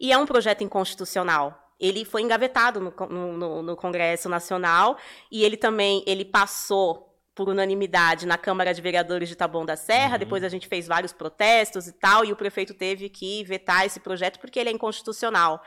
E 0.00 0.12
é 0.12 0.18
um 0.18 0.26
projeto 0.26 0.62
inconstitucional. 0.62 1.60
Ele 1.78 2.04
foi 2.04 2.22
engavetado 2.22 2.80
no, 2.80 2.92
no, 3.08 3.62
no 3.62 3.76
Congresso 3.76 4.28
Nacional 4.28 4.96
e 5.30 5.44
ele 5.44 5.56
também 5.56 6.02
ele 6.06 6.24
passou 6.24 7.14
por 7.34 7.48
unanimidade 7.48 8.26
na 8.26 8.38
Câmara 8.38 8.72
de 8.72 8.80
Vereadores 8.80 9.28
de 9.28 9.34
Taboão 9.34 9.66
da 9.66 9.76
Serra. 9.76 10.12
Uhum. 10.12 10.18
Depois 10.18 10.44
a 10.44 10.48
gente 10.48 10.68
fez 10.68 10.86
vários 10.86 11.12
protestos 11.12 11.88
e 11.88 11.92
tal, 11.92 12.24
e 12.24 12.32
o 12.32 12.36
prefeito 12.36 12.72
teve 12.72 13.08
que 13.08 13.42
vetar 13.44 13.84
esse 13.84 13.98
projeto 13.98 14.38
porque 14.38 14.58
ele 14.58 14.70
é 14.70 14.72
inconstitucional. 14.72 15.60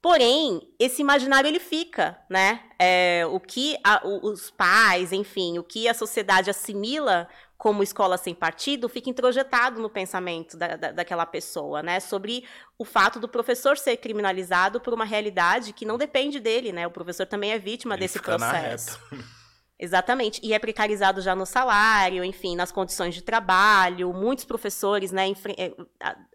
Porém, 0.00 0.60
esse 0.78 1.02
imaginário 1.02 1.48
ele 1.48 1.58
fica, 1.58 2.16
né? 2.30 2.60
É, 2.78 3.24
o 3.26 3.40
que 3.40 3.76
a, 3.82 4.00
os 4.06 4.48
pais, 4.48 5.12
enfim, 5.12 5.58
o 5.58 5.64
que 5.64 5.88
a 5.88 5.94
sociedade 5.94 6.48
assimila 6.48 7.28
como 7.58 7.82
escola 7.82 8.16
sem 8.16 8.32
partido 8.32 8.88
fica 8.88 9.10
introjetado 9.10 9.82
no 9.82 9.90
pensamento 9.90 10.56
da, 10.56 10.76
da, 10.76 10.92
daquela 10.92 11.26
pessoa, 11.26 11.82
né? 11.82 11.98
Sobre 11.98 12.44
o 12.78 12.84
fato 12.84 13.18
do 13.18 13.28
professor 13.28 13.76
ser 13.76 13.96
criminalizado 13.96 14.80
por 14.80 14.94
uma 14.94 15.04
realidade 15.04 15.72
que 15.72 15.84
não 15.84 15.98
depende 15.98 16.38
dele, 16.38 16.70
né? 16.70 16.86
O 16.86 16.90
professor 16.90 17.26
também 17.26 17.50
é 17.50 17.58
vítima 17.58 17.96
Ele 17.96 18.02
desse 18.02 18.18
fica 18.18 18.38
na 18.38 18.48
processo. 18.48 18.98
Exatamente. 19.76 20.40
E 20.42 20.52
é 20.52 20.58
precarizado 20.58 21.20
já 21.20 21.36
no 21.36 21.46
salário, 21.46 22.24
enfim, 22.24 22.56
nas 22.56 22.72
condições 22.72 23.14
de 23.14 23.22
trabalho. 23.22 24.12
Muitos 24.12 24.44
professores, 24.44 25.12
né, 25.12 25.28
eh, 25.56 25.72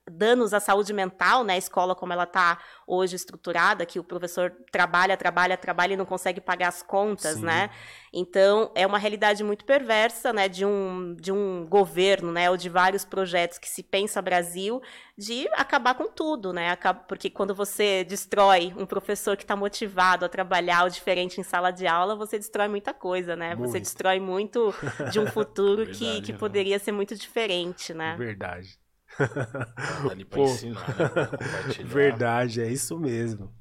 danos 0.10 0.54
à 0.54 0.60
saúde 0.60 0.94
mental, 0.94 1.44
né, 1.44 1.54
a 1.54 1.58
escola 1.58 1.96
como 1.96 2.12
ela 2.12 2.24
está 2.24 2.60
hoje 2.86 3.16
estruturada, 3.16 3.86
que 3.86 4.00
o 4.00 4.04
professor 4.04 4.52
trabalha, 4.72 5.16
trabalha, 5.16 5.58
trabalha 5.58 5.94
e 5.94 5.98
não 5.98 6.06
consegue 6.06 6.42
pagar 6.42 6.68
as 6.68 6.84
contas, 6.84 7.36
Sim. 7.36 7.46
né? 7.46 7.70
Então, 8.12 8.72
é 8.76 8.86
uma 8.86 8.98
realidade 8.98 9.44
muito 9.44 9.66
perversa, 9.66 10.34
né, 10.34 10.48
de 10.48 10.66
um, 10.66 11.16
de 11.16 11.32
um 11.32 11.66
governo, 11.68 12.32
né, 12.32 12.50
ou 12.50 12.58
de 12.58 12.70
vários 12.70 13.06
projetos 13.06 13.58
que 13.58 13.70
se 13.70 13.82
pensa 13.82 14.22
Brasil, 14.22 14.82
de 15.18 15.48
acabar 15.54 15.94
com 15.94 16.08
tudo, 16.10 16.52
né? 16.52 16.76
Porque 17.08 17.30
quando 17.30 17.54
você 17.54 18.04
destrói 18.04 18.74
um 18.76 18.86
professor 18.86 19.38
que 19.38 19.44
está 19.44 19.56
motivado 19.56 20.26
a 20.26 20.30
trabalhar 20.30 20.86
o 20.86 20.90
diferente 20.90 21.40
em 21.40 21.44
sala 21.44 21.72
de 21.72 21.86
aula, 21.86 22.16
você 22.16 22.38
destrói 22.38 22.68
muita 22.68 22.94
coisa, 22.94 23.36
né? 23.36 23.56
Muito. 23.56 23.72
Você 23.72 23.80
destrói 23.80 24.20
muito 24.20 24.74
de 25.12 25.20
um 25.20 25.28
futuro 25.32 25.86
Verdade, 25.86 25.98
que, 26.00 26.22
que 26.22 26.34
poderia 26.34 26.80
ser 26.80 26.92
muito 26.92 27.16
diferente, 27.16 27.94
né? 27.94 28.16
Verdade. 28.18 28.83
Tá 29.18 30.12
ali 30.12 30.26
pra 30.26 30.38
Pô, 30.40 30.46
ensinar, 30.46 30.88
né? 30.88 31.84
Verdade, 31.86 32.62
é 32.62 32.68
isso 32.68 32.98
mesmo. 33.00 33.54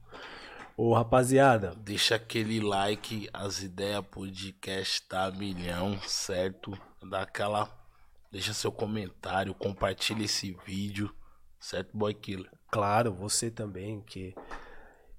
Ô, 0.77 0.95
rapaziada. 0.95 1.75
Deixa 1.77 2.15
aquele 2.15 2.61
like, 2.61 3.29
as 3.33 3.63
ideias 3.63 4.05
podcast 4.11 5.03
tá 5.03 5.31
milhão, 5.31 6.01
certo? 6.03 6.77
Dá 7.03 7.23
aquela. 7.23 7.69
Deixa 8.31 8.55
seu 8.55 8.73
comentário, 8.73 9.55
compartilha 9.55 10.25
esse 10.25 10.57
vídeo, 10.65 11.15
certo, 11.61 11.95
Boy 11.95 12.15
Killer? 12.15 12.51
Claro, 12.71 13.13
você 13.13 13.51
também, 13.51 14.01
que 14.01 14.35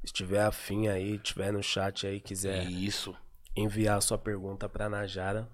estiver 0.04 0.44
afim 0.44 0.88
aí, 0.88 1.20
tiver 1.20 1.54
no 1.54 1.62
chat 1.62 2.08
aí, 2.08 2.20
quiser 2.20 2.66
Isso. 2.66 3.16
enviar 3.56 4.02
sua 4.02 4.18
pergunta 4.18 4.68
pra 4.68 4.90
Najara, 4.90 5.48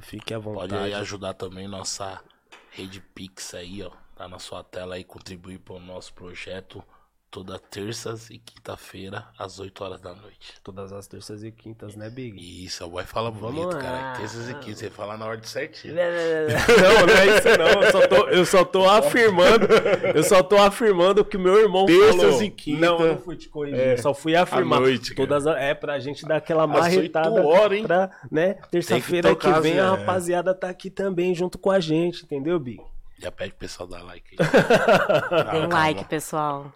fique 0.00 0.32
à 0.32 0.38
vontade. 0.38 0.72
Pode 0.72 0.94
ajudar 0.94 1.34
também 1.34 1.66
nossa 1.66 2.22
Rede 2.70 3.00
Pix 3.00 3.54
aí, 3.54 3.82
ó. 3.82 3.90
Tá 4.14 4.28
na 4.28 4.38
sua 4.38 4.62
tela 4.64 4.96
aí, 4.96 5.04
contribuir 5.04 5.58
para 5.58 5.74
o 5.74 5.80
nosso 5.80 6.12
projeto 6.14 6.84
toda 7.30 7.58
terças 7.58 8.30
e 8.30 8.38
quinta-feira, 8.38 9.26
às 9.38 9.58
8 9.58 9.84
horas 9.84 10.00
da 10.00 10.14
noite. 10.14 10.54
Todas 10.62 10.92
as 10.92 11.06
terças 11.06 11.44
e 11.44 11.50
quintas, 11.50 11.94
né, 11.94 12.08
Big? 12.08 12.64
Isso, 12.64 12.84
o 12.84 12.88
boy 12.88 13.04
fala 13.04 13.30
bonito, 13.30 13.76
cara. 13.76 14.18
Terças 14.18 14.48
e 14.48 14.54
quintas, 14.54 14.78
você 14.78 14.90
fala 14.90 15.16
na 15.16 15.26
ordem 15.26 15.46
certinho. 15.46 15.94
não, 15.94 17.06
não 17.06 17.14
é 17.14 17.38
isso 17.38 17.58
não. 17.58 17.82
Eu 17.82 17.92
só 17.92 18.06
tô, 18.06 18.28
eu 18.28 18.44
só 18.46 18.64
tô 18.64 18.88
afirmando. 18.88 19.66
Eu 20.14 20.22
só 20.22 20.42
tô 20.42 20.56
afirmando 20.56 21.24
que 21.24 21.36
o 21.36 21.40
meu 21.40 21.58
irmão 21.58 21.86
terças 21.86 22.08
falou. 22.08 22.20
Terças 22.20 22.40
e 22.42 22.50
quintas. 22.50 22.80
Não, 22.80 23.00
eu 23.00 23.12
não 23.14 23.18
fui 23.18 23.36
te 23.36 23.48
corrigir. 23.48 23.80
É, 23.80 23.96
só 23.96 24.14
fui 24.14 24.34
afirmar. 24.34 24.80
Noite, 24.80 25.14
todas 25.14 25.46
a, 25.46 25.58
É 25.58 25.74
pra 25.74 25.98
gente 25.98 26.26
dar 26.26 26.36
aquela 26.36 26.66
marretada. 26.66 27.46
Hora, 27.46 27.76
hein? 27.76 27.84
Pra, 27.84 28.10
né, 28.30 28.54
terça-feira 28.70 29.34
que, 29.34 29.52
que, 29.52 29.60
vem 29.60 29.78
a 29.78 29.90
rapaziada 29.90 30.54
tá 30.54 30.68
aqui 30.68 30.90
também 30.90 31.34
junto 31.34 31.58
com 31.58 31.70
a 31.70 31.80
gente, 31.80 32.24
entendeu, 32.24 32.58
Big? 32.58 32.80
Já 33.18 33.32
pede 33.32 33.50
pro 33.50 33.60
pessoal 33.60 33.88
dar 33.88 34.02
like 34.02 34.36
aí. 34.38 34.38
Dê 35.50 35.58
um 35.66 35.68
like, 35.68 36.04
pessoal. 36.04 36.72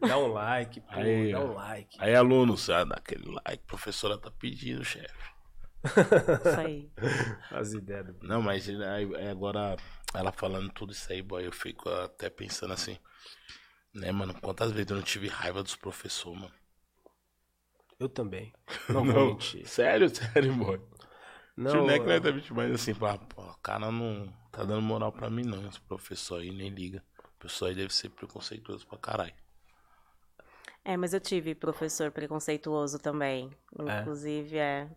Dá 0.00 0.18
um 0.18 0.32
like, 0.32 0.80
pô, 0.80 0.94
aí, 0.94 1.32
dá 1.32 1.40
um 1.40 1.54
like. 1.54 1.96
Aí, 2.00 2.14
aluno, 2.14 2.56
você 2.56 2.72
dá 2.84 2.96
aquele 2.96 3.26
like. 3.26 3.62
A 3.64 3.66
professora 3.66 4.18
tá 4.18 4.30
pedindo, 4.30 4.84
chefe. 4.84 5.36
Isso 5.84 6.60
aí. 6.60 6.90
As 7.50 7.72
ideias 7.72 8.06
do... 8.06 8.26
Não, 8.26 8.42
mas 8.42 8.66
agora, 9.30 9.76
ela 10.12 10.32
falando 10.32 10.70
tudo 10.72 10.92
isso 10.92 11.12
aí, 11.12 11.22
boy, 11.22 11.46
eu 11.46 11.52
fico 11.52 11.88
até 11.88 12.28
pensando 12.28 12.72
assim. 12.72 12.98
Né, 13.94 14.10
mano? 14.10 14.34
Quantas 14.40 14.72
vezes 14.72 14.90
eu 14.90 14.96
não 14.96 15.02
tive 15.02 15.28
raiva 15.28 15.62
dos 15.62 15.76
professores, 15.76 16.40
mano? 16.40 16.54
Eu 17.98 18.08
também. 18.10 18.52
Não, 18.90 19.02
não 19.02 19.40
Sério, 19.40 20.14
sério, 20.14 20.52
boy. 20.54 20.78
Não, 21.56 21.86
não 21.86 21.90
é 21.90 21.98
que 21.98 22.04
não 22.04 22.12
é 22.12 22.20
mas 22.50 22.72
assim, 22.72 22.94
pô, 22.94 23.06
o 23.42 23.56
cara 23.62 23.90
não 23.90 24.28
tá 24.52 24.62
dando 24.62 24.82
moral 24.82 25.10
pra 25.10 25.30
mim, 25.30 25.42
não. 25.42 25.66
Esse 25.66 25.80
professor 25.80 26.40
aí 26.40 26.50
nem 26.50 26.68
liga. 26.68 27.02
O 27.18 27.38
professor 27.38 27.66
aí 27.66 27.74
deve 27.74 27.94
ser 27.94 28.10
preconceituoso 28.10 28.86
pra 28.86 28.98
caralho. 28.98 29.34
É, 30.84 30.96
mas 30.96 31.14
eu 31.14 31.20
tive 31.20 31.54
professor 31.54 32.10
preconceituoso 32.10 32.98
também. 32.98 33.50
É? 33.78 34.00
Inclusive, 34.00 34.58
é. 34.58 34.60
é. 34.60 34.88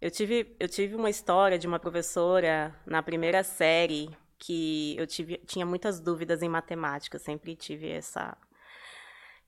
Eu 0.00 0.10
tive, 0.10 0.54
eu 0.60 0.68
tive 0.68 0.94
uma 0.94 1.10
história 1.10 1.58
de 1.58 1.66
uma 1.66 1.78
professora 1.78 2.74
na 2.86 3.02
primeira 3.02 3.42
série 3.42 4.10
que 4.38 4.94
eu 4.98 5.06
tive, 5.06 5.38
tinha 5.46 5.64
muitas 5.64 5.98
dúvidas 5.98 6.42
em 6.42 6.48
matemática, 6.48 7.18
sempre 7.18 7.56
tive 7.56 7.88
essa. 7.88 8.36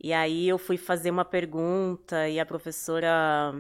E 0.03 0.13
aí 0.13 0.49
eu 0.49 0.59
fui 0.59 0.77
fazer 0.77 1.11
uma 1.11 1.25
pergunta 1.25 2.29
e 2.29 2.41
a 2.41 2.47
professora 2.47 3.55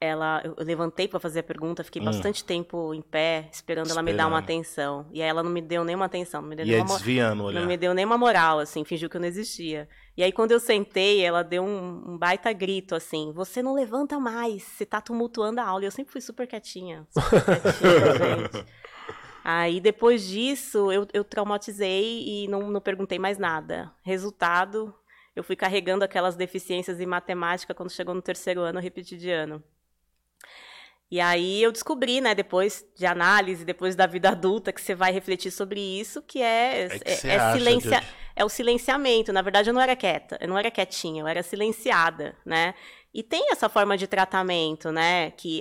ela 0.00 0.40
eu 0.44 0.54
levantei 0.58 1.08
para 1.08 1.18
fazer 1.18 1.40
a 1.40 1.42
pergunta, 1.42 1.82
fiquei 1.82 2.00
hum. 2.00 2.04
bastante 2.04 2.44
tempo 2.44 2.94
em 2.94 3.02
pé, 3.02 3.48
esperando, 3.50 3.86
esperando, 3.86 3.90
ela 3.90 4.02
me 4.02 4.12
dar 4.12 4.26
uma 4.26 4.38
atenção. 4.38 5.06
E 5.12 5.20
aí 5.20 5.28
ela 5.28 5.42
não 5.42 5.50
me 5.50 5.60
deu 5.60 5.84
nenhuma 5.84 6.04
atenção, 6.04 6.40
não 6.40 6.48
me 6.48 6.56
deu 6.56 6.64
Ia 6.64 6.76
nenhuma, 6.76 6.94
desviando, 6.94 7.44
olhar. 7.44 7.60
não 7.60 7.66
me 7.66 7.76
deu 7.76 7.92
nenhuma 7.92 8.16
moral, 8.16 8.60
assim, 8.60 8.84
fingiu 8.84 9.10
que 9.10 9.16
eu 9.16 9.20
não 9.20 9.26
existia. 9.26 9.88
E 10.16 10.22
aí 10.22 10.30
quando 10.30 10.52
eu 10.52 10.60
sentei, 10.60 11.24
ela 11.24 11.42
deu 11.42 11.64
um, 11.64 12.12
um 12.12 12.18
baita 12.18 12.52
grito 12.52 12.94
assim: 12.94 13.32
"Você 13.32 13.60
não 13.62 13.74
levanta 13.74 14.20
mais, 14.20 14.62
você 14.62 14.86
tá 14.86 15.00
tumultuando 15.00 15.60
a 15.60 15.64
aula". 15.64 15.82
E 15.82 15.86
eu 15.86 15.90
sempre 15.90 16.12
fui 16.12 16.20
super 16.20 16.46
quietinha, 16.46 17.06
super 17.10 17.60
quietinha, 17.60 18.38
gente. 18.52 18.66
Aí 19.44 19.80
depois 19.80 20.28
disso, 20.28 20.92
eu, 20.92 21.06
eu 21.12 21.24
traumatizei 21.24 22.22
e 22.26 22.48
não, 22.48 22.70
não 22.70 22.80
perguntei 22.80 23.18
mais 23.18 23.38
nada. 23.38 23.90
Resultado, 24.02 24.94
eu 25.34 25.42
fui 25.42 25.56
carregando 25.56 26.04
aquelas 26.04 26.36
deficiências 26.36 27.00
em 27.00 27.06
matemática 27.06 27.72
quando 27.72 27.90
chegou 27.90 28.14
no 28.14 28.20
terceiro 28.20 28.60
ano, 28.60 28.78
eu 28.78 28.82
repeti 28.82 29.16
de 29.16 29.30
ano. 29.30 29.62
E 31.10 31.20
aí 31.20 31.62
eu 31.62 31.72
descobri, 31.72 32.20
né, 32.20 32.34
depois 32.34 32.84
de 32.94 33.06
análise, 33.06 33.64
depois 33.64 33.96
da 33.96 34.06
vida 34.06 34.28
adulta, 34.28 34.72
que 34.72 34.80
você 34.80 34.94
vai 34.94 35.10
refletir 35.10 35.50
sobre 35.50 35.80
isso, 35.80 36.20
que 36.20 36.42
é, 36.42 36.84
é, 36.84 36.98
que 36.98 37.26
é, 37.26 37.34
é 37.34 37.52
silencia, 37.52 38.02
é 38.36 38.44
o 38.44 38.48
silenciamento. 38.48 39.32
Na 39.32 39.40
verdade, 39.40 39.70
eu 39.70 39.74
não 39.74 39.80
era 39.80 39.96
quieta, 39.96 40.36
eu 40.38 40.48
não 40.48 40.58
era 40.58 40.70
quietinha, 40.70 41.22
eu 41.22 41.26
era 41.26 41.42
silenciada, 41.42 42.36
né? 42.44 42.74
E 43.18 43.22
tem 43.24 43.50
essa 43.50 43.68
forma 43.68 43.98
de 43.98 44.06
tratamento, 44.06 44.92
né? 44.92 45.32
Que, 45.32 45.60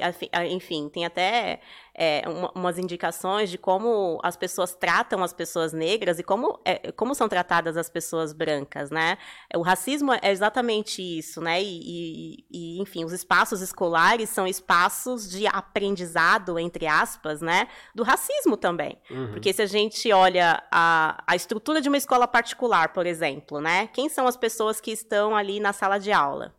enfim, 0.51 0.87
tem 0.89 1.07
até 1.07 1.59
é, 1.91 2.21
umas 2.53 2.77
indicações 2.77 3.49
de 3.49 3.57
como 3.57 4.19
as 4.21 4.37
pessoas 4.37 4.75
tratam 4.75 5.23
as 5.23 5.33
pessoas 5.33 5.73
negras 5.73 6.19
e 6.19 6.23
como, 6.23 6.59
é, 6.63 6.91
como 6.91 7.15
são 7.15 7.27
tratadas 7.27 7.75
as 7.75 7.89
pessoas 7.89 8.31
brancas, 8.31 8.91
né? 8.91 9.17
O 9.55 9.63
racismo 9.63 10.13
é 10.13 10.29
exatamente 10.29 11.01
isso, 11.01 11.41
né? 11.41 11.59
E, 11.59 11.81
e, 11.81 12.45
e, 12.51 12.79
enfim, 12.79 13.03
os 13.03 13.11
espaços 13.11 13.59
escolares 13.59 14.29
são 14.29 14.45
espaços 14.45 15.27
de 15.27 15.47
aprendizado, 15.47 16.59
entre 16.59 16.85
aspas, 16.85 17.41
né? 17.41 17.67
Do 17.95 18.03
racismo 18.03 18.55
também. 18.55 18.99
Uhum. 19.09 19.31
Porque 19.31 19.51
se 19.51 19.63
a 19.63 19.65
gente 19.65 20.13
olha 20.13 20.61
a, 20.71 21.23
a 21.25 21.35
estrutura 21.35 21.81
de 21.81 21.89
uma 21.89 21.97
escola 21.97 22.27
particular, 22.27 22.93
por 22.93 23.07
exemplo, 23.07 23.59
né? 23.59 23.87
Quem 23.87 24.09
são 24.09 24.27
as 24.27 24.37
pessoas 24.37 24.79
que 24.79 24.91
estão 24.91 25.35
ali 25.35 25.59
na 25.59 25.73
sala 25.73 25.97
de 25.97 26.11
aula? 26.11 26.55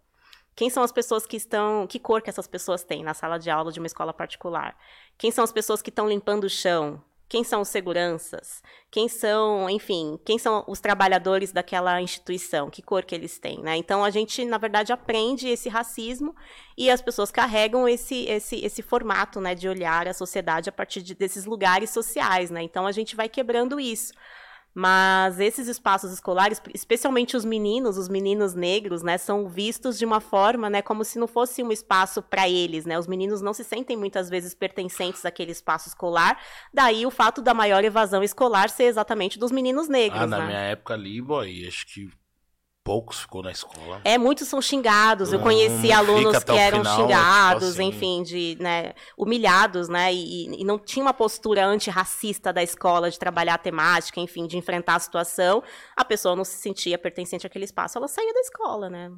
Quem 0.59 0.69
são 0.69 0.83
as 0.83 0.91
pessoas 0.91 1.25
que 1.25 1.37
estão. 1.37 1.87
Que 1.87 2.01
cor 2.01 2.21
que 2.21 2.29
essas 2.29 2.49
pessoas 2.49 2.83
têm 2.83 3.05
na 3.05 3.15
sala 3.15 3.39
de 3.39 3.49
aula 3.49 3.71
de 3.71 3.79
uma 3.79 3.87
escola 3.87 4.13
particular? 4.13 4.77
Quem 5.17 5.31
são 5.31 5.45
as 5.45 5.53
pessoas 5.53 5.81
que 5.81 5.89
estão 5.89 6.09
limpando 6.09 6.43
o 6.43 6.51
chão? 6.51 7.01
Quem 7.29 7.45
são 7.45 7.61
os 7.61 7.69
seguranças? 7.69 8.61
Quem 8.91 9.09
são, 9.09 9.71
enfim, 9.71 10.19
quem 10.25 10.37
são 10.37 10.65
os 10.67 10.81
trabalhadores 10.81 11.53
daquela 11.53 12.03
instituição? 12.03 12.71
Que 12.71 12.83
cor 12.83 13.05
que 13.05 13.15
eles 13.15 13.39
têm, 13.39 13.61
né? 13.63 13.77
Então 13.77 14.03
a 14.03 14.11
gente, 14.11 14.45
na 14.45 14.59
verdade, 14.59 14.93
aprende 14.93 15.47
esse 15.47 15.69
racismo 15.69 16.35
e 16.77 16.91
as 16.91 17.01
pessoas 17.01 17.31
carregam 17.31 17.89
esse 17.89 18.25
esse 18.25 18.57
esse 18.57 18.83
formato, 18.83 19.41
né, 19.41 19.55
de 19.55 19.69
olhar 19.69 20.09
a 20.09 20.13
sociedade 20.13 20.69
a 20.69 20.73
partir 20.73 21.03
de, 21.03 21.15
desses 21.15 21.45
lugares 21.45 21.91
sociais, 21.91 22.51
né? 22.51 22.65
Então 22.65 22.85
a 22.85 22.91
gente 22.91 23.15
vai 23.15 23.29
quebrando 23.29 23.79
isso. 23.79 24.13
Mas 24.75 25.41
esses 25.41 25.67
espaços 25.67 26.13
escolares, 26.13 26.61
especialmente 26.73 27.37
os 27.37 27.45
meninos, 27.45 27.99
os 27.99 28.09
meninos 28.09 28.55
negros, 28.55 29.03
né, 29.03 29.19
são 29.19 29.49
vistos 29.49 29.99
de 29.99 30.05
uma 30.05 30.21
forma, 30.21 30.71
né, 30.71 30.83
como 30.83 31.05
se 31.05 31.19
não 31.19 31.27
fosse 31.27 31.63
um 31.63 31.73
espaço 31.73 32.23
para 32.23 32.49
eles, 32.49 32.85
né? 32.85 32.99
Os 32.99 33.07
meninos 33.07 33.41
não 33.43 33.53
se 33.53 33.65
sentem 33.65 33.97
muitas 33.97 34.31
vezes 34.31 34.55
pertencentes 34.55 35.25
àquele 35.25 35.51
espaço 35.53 35.89
escolar. 35.89 36.39
Daí 36.73 37.05
o 37.07 37.11
fato 37.11 37.43
da 37.43 37.53
maior 37.53 37.83
evasão 37.83 38.23
escolar 38.23 38.69
ser 38.71 38.85
exatamente 38.85 39.39
dos 39.39 39.51
meninos 39.51 39.89
negros, 39.89 40.23
Ah, 40.23 40.27
na 40.27 40.39
né? 40.39 40.47
minha 40.47 40.61
época 40.61 40.95
ali, 40.95 41.21
boy, 41.21 41.67
acho 41.67 41.87
que 41.87 42.09
poucos 42.89 43.21
ficou 43.21 43.43
na 43.43 43.53
escola. 43.53 44.01
É, 44.03 44.17
muitos 44.17 44.49
são 44.49 44.63
xingados. 44.63 45.31
Eu 45.31 45.41
conheci 45.41 45.93
alunos 45.93 46.43
que 46.43 46.53
eram 46.53 46.79
final, 46.79 46.97
xingados, 46.97 47.69
assim. 47.75 47.85
enfim, 47.85 48.23
de, 48.23 48.57
né, 48.59 48.95
humilhados, 49.15 49.91
né, 49.91 50.11
e, 50.11 50.59
e, 50.59 50.65
não 50.65 50.79
tinha 50.79 51.05
uma 51.05 51.13
postura 51.13 51.67
antirracista 51.67 52.51
da 52.51 52.63
escola 52.63 53.11
de 53.11 53.19
trabalhar 53.19 53.55
a 53.55 53.59
temática, 53.59 54.19
enfim, 54.21 54.47
de 54.47 54.57
enfrentar 54.57 54.95
a 54.95 54.99
situação. 55.01 55.63
A 55.95 56.03
pessoa 56.03 56.35
não 56.35 56.47
se 56.47 56.57
sentia 56.57 56.97
pertencente 56.97 57.47
àquele 57.47 57.67
espaço, 57.67 57.99
ela 57.99 58.09
saía 58.09 58.33
da 58.33 58.41
escola, 58.41 58.89
né? 58.89 59.11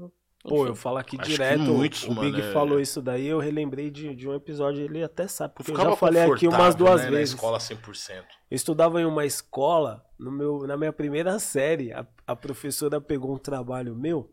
Pô, 0.42 0.66
eu 0.66 0.74
falo 0.74 0.96
aqui 0.96 1.16
Acho 1.20 1.30
direto. 1.30 1.60
muitos, 1.60 2.04
o 2.04 2.14
mano, 2.14 2.20
Big 2.22 2.40
é- 2.40 2.52
falou 2.52 2.80
isso 2.80 3.02
daí, 3.02 3.26
eu 3.26 3.38
relembrei 3.38 3.90
de, 3.90 4.14
de 4.14 4.26
um 4.26 4.34
episódio, 4.34 4.82
ele 4.82 5.02
até 5.04 5.28
sabe, 5.28 5.52
porque 5.54 5.70
eu 5.70 5.74
Ficava 5.74 5.90
já 5.90 5.96
falei 5.96 6.22
aqui 6.22 6.48
umas 6.48 6.74
duas 6.74 7.00
né, 7.02 7.10
Na 7.10 7.16
vezes. 7.18 7.34
escola 7.34 7.58
100%. 7.58 8.24
Eu 8.50 8.56
estudava 8.56 9.00
em 9.00 9.04
uma 9.04 9.26
escola, 9.26 10.02
no 10.18 10.32
meu, 10.32 10.66
na 10.66 10.76
minha 10.78 10.92
primeira 10.94 11.38
série, 11.38 11.92
a, 11.92 12.06
a 12.26 12.34
professora 12.34 13.00
pegou 13.00 13.34
um 13.34 13.38
trabalho 13.38 13.94
meu 13.94 14.30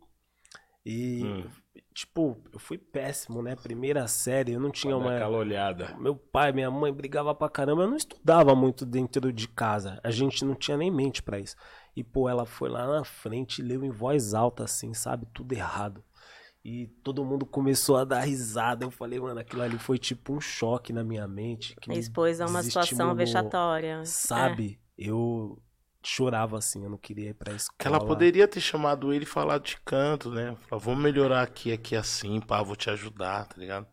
e, 0.85 1.23
Hum. 1.25 1.43
tipo, 1.93 2.37
eu 2.53 2.59
fui 2.59 2.77
péssimo, 2.77 3.41
né? 3.41 3.57
Primeira 3.57 4.07
série, 4.07 4.53
eu 4.53 4.59
não 4.61 4.71
tinha 4.71 4.93
dar 4.93 4.99
uma. 4.99 5.13
aquela 5.15 5.37
olhada. 5.37 5.93
Meu 5.99 6.15
pai, 6.15 6.53
minha 6.53 6.71
mãe 6.71 6.93
brigava 6.93 7.35
pra 7.35 7.49
caramba, 7.49 7.83
eu 7.83 7.89
não 7.89 7.97
estudava 7.97 8.55
muito 8.55 8.85
dentro 8.85 9.33
de 9.33 9.47
casa. 9.49 9.99
A 10.03 10.09
gente 10.09 10.45
não 10.45 10.55
tinha 10.55 10.77
nem 10.77 10.89
mente 10.89 11.21
pra 11.21 11.37
isso. 11.37 11.57
E, 11.97 12.03
pô, 12.03 12.29
ela 12.29 12.45
foi 12.45 12.69
lá 12.69 12.85
na 12.85 13.03
frente 13.03 13.57
e 13.57 13.65
leu 13.65 13.83
em 13.83 13.89
voz 13.89 14.35
alta, 14.35 14.65
assim, 14.65 14.93
sabe? 14.93 15.25
Tudo 15.33 15.53
errado. 15.53 16.03
E 16.63 16.85
todo 17.03 17.25
mundo 17.25 17.43
começou 17.43 17.97
a 17.97 18.03
dar 18.03 18.21
risada. 18.21 18.85
Eu 18.85 18.91
falei, 18.91 19.19
mano, 19.19 19.39
aquilo 19.39 19.63
ali 19.63 19.79
foi 19.79 19.97
tipo 19.97 20.31
um 20.31 20.39
choque 20.39 20.93
na 20.93 21.03
minha 21.03 21.27
mente. 21.27 21.75
Que 21.81 21.89
me 21.89 21.97
Expôs 21.97 22.39
a 22.39 22.45
uma 22.45 22.61
situação 22.61 23.15
vexatória. 23.15 24.01
É. 24.01 24.05
Sabe? 24.05 24.79
Eu 24.95 25.59
chorava 26.03 26.59
assim, 26.59 26.83
eu 26.83 26.89
não 26.91 26.99
queria 26.99 27.31
ir 27.31 27.33
pra 27.33 27.55
escola. 27.55 27.77
Que 27.79 27.87
ela 27.87 27.99
poderia 27.99 28.47
ter 28.47 28.61
chamado 28.61 29.11
ele 29.11 29.23
e 29.23 29.27
falado 29.27 29.63
de 29.63 29.77
canto, 29.83 30.29
né? 30.29 30.55
Falar, 30.67 30.79
vamos 30.79 31.01
melhorar 31.01 31.41
aqui, 31.41 31.71
aqui 31.71 31.95
assim, 31.95 32.39
pá, 32.39 32.61
vou 32.61 32.75
te 32.75 32.91
ajudar, 32.91 33.47
tá 33.47 33.55
ligado? 33.57 33.87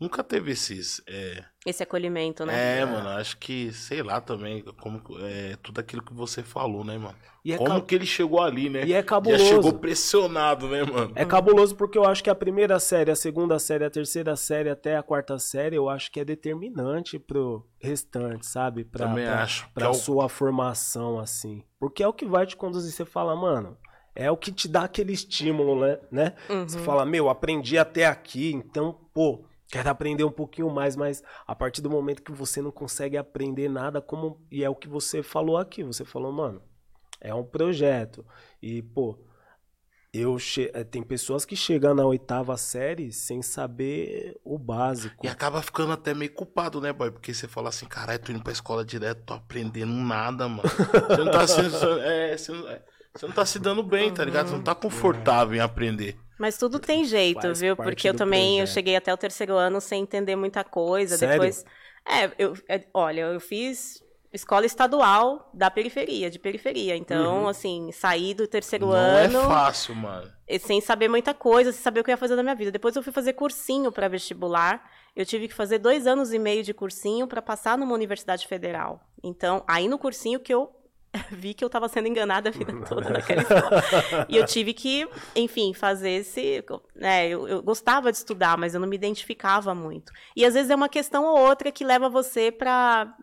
Nunca 0.00 0.24
teve 0.24 0.50
esses. 0.50 1.00
É, 1.06 1.44
Esse 1.68 1.82
acolhimento, 1.82 2.46
né? 2.46 2.78
é 2.80 2.84
mano, 2.86 3.08
acho 3.10 3.36
que, 3.36 3.72
sei 3.72 4.02
lá 4.02 4.20
também, 4.20 4.62
como, 4.80 5.02
é, 5.20 5.56
tudo 5.62 5.80
aquilo 5.80 6.02
que 6.02 6.14
você 6.14 6.42
falou, 6.42 6.82
né, 6.84 6.96
mano? 6.96 7.14
E 7.44 7.52
é, 7.52 7.56
como 7.58 7.80
ca- 7.80 7.86
que 7.86 7.94
ele 7.94 8.06
chegou 8.06 8.40
ali, 8.42 8.68
né? 8.68 8.84
e 8.84 8.92
é 8.92 8.96
Já 8.96 9.02
cabuloso. 9.02 9.44
chegou 9.44 9.72
pressionado, 9.74 10.68
né, 10.68 10.82
mano? 10.82 11.12
É 11.14 11.24
cabuloso 11.24 11.76
porque 11.76 11.96
eu 11.98 12.04
acho 12.04 12.22
que 12.24 12.30
a 12.30 12.34
primeira 12.34 12.78
série, 12.80 13.10
a 13.10 13.16
segunda 13.16 13.58
série, 13.58 13.84
a 13.84 13.90
terceira 13.90 14.34
série 14.36 14.70
até 14.70 14.96
a 14.96 15.02
quarta 15.02 15.38
série, 15.38 15.76
eu 15.76 15.88
acho 15.88 16.10
que 16.10 16.20
é 16.20 16.24
determinante 16.24 17.18
pro 17.18 17.66
restante, 17.80 18.46
sabe? 18.46 18.84
Pra, 18.84 19.06
Também 19.06 19.24
pra, 19.26 19.42
acho. 19.42 19.68
pra 19.74 19.86
é 19.86 19.88
o- 19.90 19.94
sua 19.94 20.28
formação, 20.28 21.18
assim. 21.18 21.62
Porque 21.78 22.02
é 22.02 22.08
o 22.08 22.12
que 22.12 22.24
vai 22.26 22.46
te 22.46 22.56
conduzir. 22.56 22.92
Você 22.92 23.04
fala, 23.04 23.36
mano, 23.36 23.76
é 24.14 24.30
o 24.30 24.36
que 24.36 24.50
te 24.50 24.66
dá 24.68 24.82
aquele 24.84 25.12
estímulo, 25.12 25.80
né? 25.80 25.98
né? 26.10 26.34
Uhum. 26.50 26.66
Você 26.68 26.78
fala, 26.80 27.04
meu, 27.06 27.28
aprendi 27.28 27.78
até 27.78 28.06
aqui, 28.06 28.52
então, 28.52 28.98
pô, 29.14 29.44
quero 29.70 29.90
aprender 29.90 30.24
um 30.24 30.30
pouquinho 30.30 30.70
mais, 30.70 30.96
mas 30.96 31.22
a 31.46 31.54
partir 31.54 31.80
do 31.80 31.90
momento 31.90 32.22
que 32.22 32.32
você 32.32 32.60
não 32.60 32.70
consegue 32.70 33.16
aprender 33.16 33.68
nada, 33.68 34.00
como. 34.00 34.40
E 34.50 34.64
é 34.64 34.70
o 34.70 34.74
que 34.74 34.88
você 34.88 35.22
falou 35.22 35.56
aqui, 35.56 35.82
você 35.82 36.04
falou, 36.04 36.32
mano, 36.32 36.62
é 37.20 37.34
um 37.34 37.44
projeto. 37.44 38.24
E, 38.62 38.82
pô, 38.82 39.18
eu 40.12 40.38
che... 40.38 40.70
eh, 40.72 40.84
tem 40.84 41.02
pessoas 41.02 41.44
que 41.44 41.54
chegam 41.54 41.94
na 41.94 42.04
oitava 42.04 42.56
série 42.56 43.12
sem 43.12 43.42
saber 43.42 44.38
o 44.44 44.58
básico. 44.58 45.26
E 45.26 45.28
acaba 45.28 45.60
ficando 45.60 45.92
até 45.92 46.14
meio 46.14 46.32
culpado, 46.32 46.80
né, 46.80 46.92
boy? 46.92 47.10
Porque 47.10 47.34
você 47.34 47.46
fala 47.46 47.68
assim, 47.68 47.86
caralho, 47.86 48.18
tô 48.18 48.32
indo 48.32 48.42
pra 48.42 48.52
escola 48.52 48.84
direto, 48.84 49.22
tô 49.24 49.34
aprendendo 49.34 49.92
nada, 49.92 50.48
mano. 50.48 50.62
Você 50.62 51.24
não 51.24 51.30
tá 51.30 51.46
se, 51.46 51.60
é, 52.02 52.36
você 52.36 52.52
não, 52.52 52.68
é, 52.68 52.82
você 53.14 53.26
não 53.26 53.34
tá 53.34 53.44
se 53.44 53.58
dando 53.58 53.82
bem, 53.82 54.12
tá 54.12 54.24
ligado? 54.24 54.48
Você 54.48 54.54
não 54.54 54.62
tá 54.62 54.74
confortável 54.74 55.56
em 55.56 55.60
aprender. 55.60 56.16
Mas 56.38 56.56
tudo 56.56 56.78
tem 56.78 57.04
jeito, 57.04 57.42
Faz 57.42 57.60
viu? 57.60 57.76
Porque 57.76 58.08
eu 58.08 58.14
também 58.14 58.60
eu 58.60 58.66
cheguei 58.66 58.96
até 58.96 59.12
o 59.12 59.16
terceiro 59.16 59.54
ano 59.54 59.80
sem 59.80 60.02
entender 60.02 60.36
muita 60.36 60.62
coisa. 60.62 61.16
Sério? 61.16 61.34
Depois. 61.34 61.64
É, 62.06 62.30
eu, 62.38 62.54
é, 62.68 62.84
olha, 62.94 63.22
eu 63.22 63.40
fiz 63.40 64.02
escola 64.32 64.66
estadual 64.66 65.50
da 65.52 65.70
periferia, 65.70 66.30
de 66.30 66.38
periferia. 66.38 66.96
Então, 66.96 67.48
assim, 67.48 67.90
saí 67.92 68.34
do 68.34 68.46
terceiro 68.46 68.86
Uhum. 68.86 68.92
Não 68.92 68.98
é 68.98 69.24
ano 69.24 69.42
fácil, 69.42 69.94
mano. 69.94 70.30
sem 70.60 70.80
saber 70.80 71.08
muita 71.08 71.34
coisa, 71.34 71.72
sem 71.72 71.82
saber 71.82 72.00
o 72.00 72.04
que 72.04 72.10
eu 72.10 72.12
ia 72.12 72.18
fazer 72.18 72.36
da 72.36 72.42
minha 72.42 72.54
vida. 72.54 72.70
Depois 72.70 72.94
eu 72.94 73.02
fui 73.02 73.12
fazer 73.12 73.32
cursinho 73.32 73.90
para 73.90 74.08
vestibular. 74.08 74.90
Eu 75.16 75.26
tive 75.26 75.48
que 75.48 75.54
fazer 75.54 75.78
dois 75.78 76.06
anos 76.06 76.32
e 76.32 76.38
meio 76.38 76.62
de 76.62 76.72
cursinho 76.72 77.26
para 77.26 77.42
passar 77.42 77.76
numa 77.76 77.94
universidade 77.94 78.46
federal. 78.46 79.00
Então, 79.22 79.64
aí 79.66 79.88
no 79.88 79.98
cursinho 79.98 80.38
que 80.38 80.54
eu 80.54 80.70
vi 81.30 81.54
que 81.54 81.64
eu 81.64 81.66
estava 81.66 81.88
sendo 81.88 82.08
enganada 82.08 82.48
a 82.48 82.52
vida 82.52 82.72
toda 82.88 83.10
naquela 83.10 83.42
escola. 83.42 83.82
E 84.28 84.36
eu 84.36 84.44
tive 84.46 84.72
que, 84.72 85.08
enfim, 85.34 85.74
fazer 85.74 86.10
esse. 86.10 86.64
Né, 86.94 87.28
eu, 87.28 87.46
eu 87.48 87.62
gostava 87.62 88.10
de 88.10 88.18
estudar, 88.18 88.56
mas 88.56 88.74
eu 88.74 88.80
não 88.80 88.88
me 88.88 88.96
identificava 88.96 89.74
muito. 89.74 90.12
E 90.36 90.44
às 90.44 90.54
vezes 90.54 90.70
é 90.70 90.74
uma 90.74 90.88
questão 90.88 91.24
ou 91.24 91.38
outra 91.38 91.72
que 91.72 91.84
leva 91.84 92.08
você 92.08 92.50
para 92.50 93.14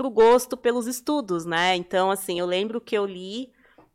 o 0.00 0.10
gosto 0.10 0.56
pelos 0.56 0.86
estudos, 0.86 1.44
né? 1.44 1.76
Então, 1.76 2.10
assim, 2.10 2.38
eu 2.38 2.46
lembro 2.46 2.80
que 2.80 2.96
eu 2.96 3.06
li 3.06 3.52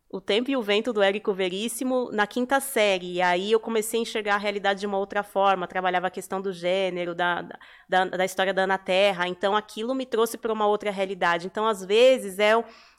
O 0.09 0.21
Tempo 0.21 0.49
e 0.49 0.55
o 0.55 0.61
Vento 0.61 0.93
do 0.93 1.01
Érico 1.01 1.33
Veríssimo 1.33 2.09
na 2.13 2.25
quinta 2.25 2.59
série. 2.61 3.15
E 3.15 3.21
aí 3.21 3.51
eu 3.51 3.59
comecei 3.59 3.99
a 3.99 4.03
enxergar 4.03 4.35
a 4.35 4.37
realidade 4.37 4.79
de 4.79 4.87
uma 4.87 4.97
outra 4.97 5.21
forma. 5.21 5.67
Trabalhava 5.67 6.07
a 6.07 6.11
questão 6.11 6.41
do 6.41 6.53
gênero, 6.53 7.13
da, 7.13 7.41
da, 7.89 8.05
da 8.05 8.25
história 8.25 8.53
da 8.53 8.63
Ana 8.63 8.77
Terra. 8.77 9.27
Então 9.27 9.55
aquilo 9.55 9.93
me 9.93 10.05
trouxe 10.05 10.37
para 10.37 10.53
uma 10.53 10.65
outra 10.65 10.91
realidade. 10.91 11.47
Então, 11.47 11.67
às 11.67 11.83
vezes, 11.83 12.39
é. 12.39 12.53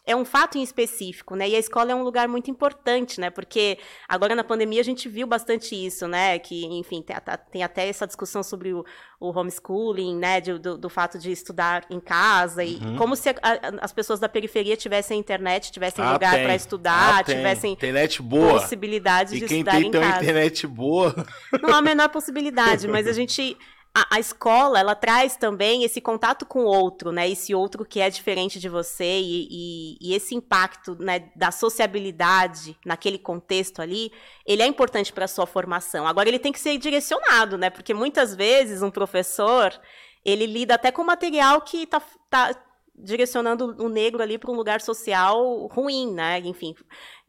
É 0.09 0.17
um 0.17 0.25
fato 0.25 0.57
em 0.57 0.63
específico, 0.63 1.37
né? 1.37 1.49
E 1.49 1.55
a 1.55 1.59
escola 1.59 1.93
é 1.93 1.95
um 1.95 2.03
lugar 2.03 2.27
muito 2.27 2.51
importante, 2.51 3.21
né? 3.21 3.29
Porque 3.29 3.79
agora 4.09 4.35
na 4.35 4.43
pandemia 4.43 4.81
a 4.81 4.85
gente 4.85 5.09
viu 5.09 5.27
bastante 5.27 5.75
isso, 5.75 6.09
né? 6.09 6.39
Que, 6.39 6.65
enfim, 6.65 7.03
tem, 7.03 7.15
tem 7.53 7.63
até 7.63 7.87
essa 7.87 8.07
discussão 8.07 8.43
sobre 8.43 8.73
o, 8.73 8.85
o 9.21 9.29
homeschooling, 9.39 10.17
né? 10.17 10.41
De- 10.41 10.59
do, 10.59 10.79
do 10.79 10.89
fato 10.89 11.19
de 11.19 11.31
estudar 11.31 11.85
em 11.91 12.01
casa 12.01 12.65
e 12.65 12.77
Uhum. 12.77 12.97
como 12.97 13.15
se 13.15 13.29
a- 13.29 13.35
as 13.83 13.93
pessoas 13.93 14.19
da 14.19 14.29
periferia 14.29 14.77
tivessem 14.77 15.19
internet, 15.21 15.71
tivessem 15.71 16.03
Ah, 16.05 16.13
lugar 16.15 16.35
tem. 16.37 16.45
para 16.45 16.55
estudar, 16.55 17.19
Ah, 17.19 17.23
tem. 17.25 17.37
tivessem 17.37 17.73
Internet 17.75 18.23
boa. 18.23 18.61
possibilidade 18.61 19.37
E 19.37 19.41
de 19.41 19.47
quem 19.47 19.59
estudar 19.59 19.73
tem 19.79 19.89
em 19.89 19.91
tem 19.91 20.01
uma 20.01 20.11
casa. 20.13 20.23
internet 20.25 20.67
boa. 20.67 21.15
Não 21.61 21.71
há 21.75 21.79
a 21.79 21.83
menor 21.83 22.09
possibilidade, 22.09 22.89
mas 22.89 23.07
a 23.07 23.13
gente. 23.13 23.57
A, 24.01 24.17
a 24.17 24.21
escola, 24.21 24.79
ela 24.79 24.95
traz 24.95 25.37
também 25.37 25.83
esse 25.83 26.01
contato 26.01 26.47
com 26.47 26.61
o 26.61 26.67
outro, 26.67 27.11
né? 27.11 27.29
Esse 27.29 27.55
outro 27.55 27.85
que 27.85 28.01
é 28.01 28.09
diferente 28.09 28.61
de 28.61 28.69
você 28.69 29.19
e, 29.21 29.49
e- 29.51 29.99
e 30.01 30.15
esse 30.15 30.35
impacto 30.35 30.95
né, 31.01 31.31
da 31.35 31.51
sociabilidade 31.51 32.77
naquele 32.85 33.19
contexto 33.19 33.81
ali, 33.81 34.13
ele 34.47 34.63
é 34.63 34.67
importante 34.67 35.13
para 35.13 35.25
a 35.25 35.29
sua 35.29 35.47
formação. 35.47 36.07
Agora, 36.07 36.29
ele 36.29 36.39
tem 36.39 36.53
que 36.53 36.61
ser 36.61 36.79
direcionado, 36.79 37.59
né? 37.59 37.71
Porque 37.71 37.93
muitas 37.93 38.35
vezes 38.35 38.83
um 38.83 38.91
professor, 38.91 39.73
ele 40.25 40.47
lida 40.47 40.75
até 40.75 40.93
com 40.93 41.03
material 41.03 41.61
que 41.63 41.87
tá, 41.87 42.01
tá 42.31 42.55
direcionando 42.95 43.77
o 43.83 43.89
negro 43.89 44.23
ali 44.23 44.39
para 44.39 44.51
um 44.51 44.55
lugar 44.57 44.81
social 44.81 45.67
ruim, 45.73 46.13
né? 46.13 46.41
Enfim, 46.45 46.75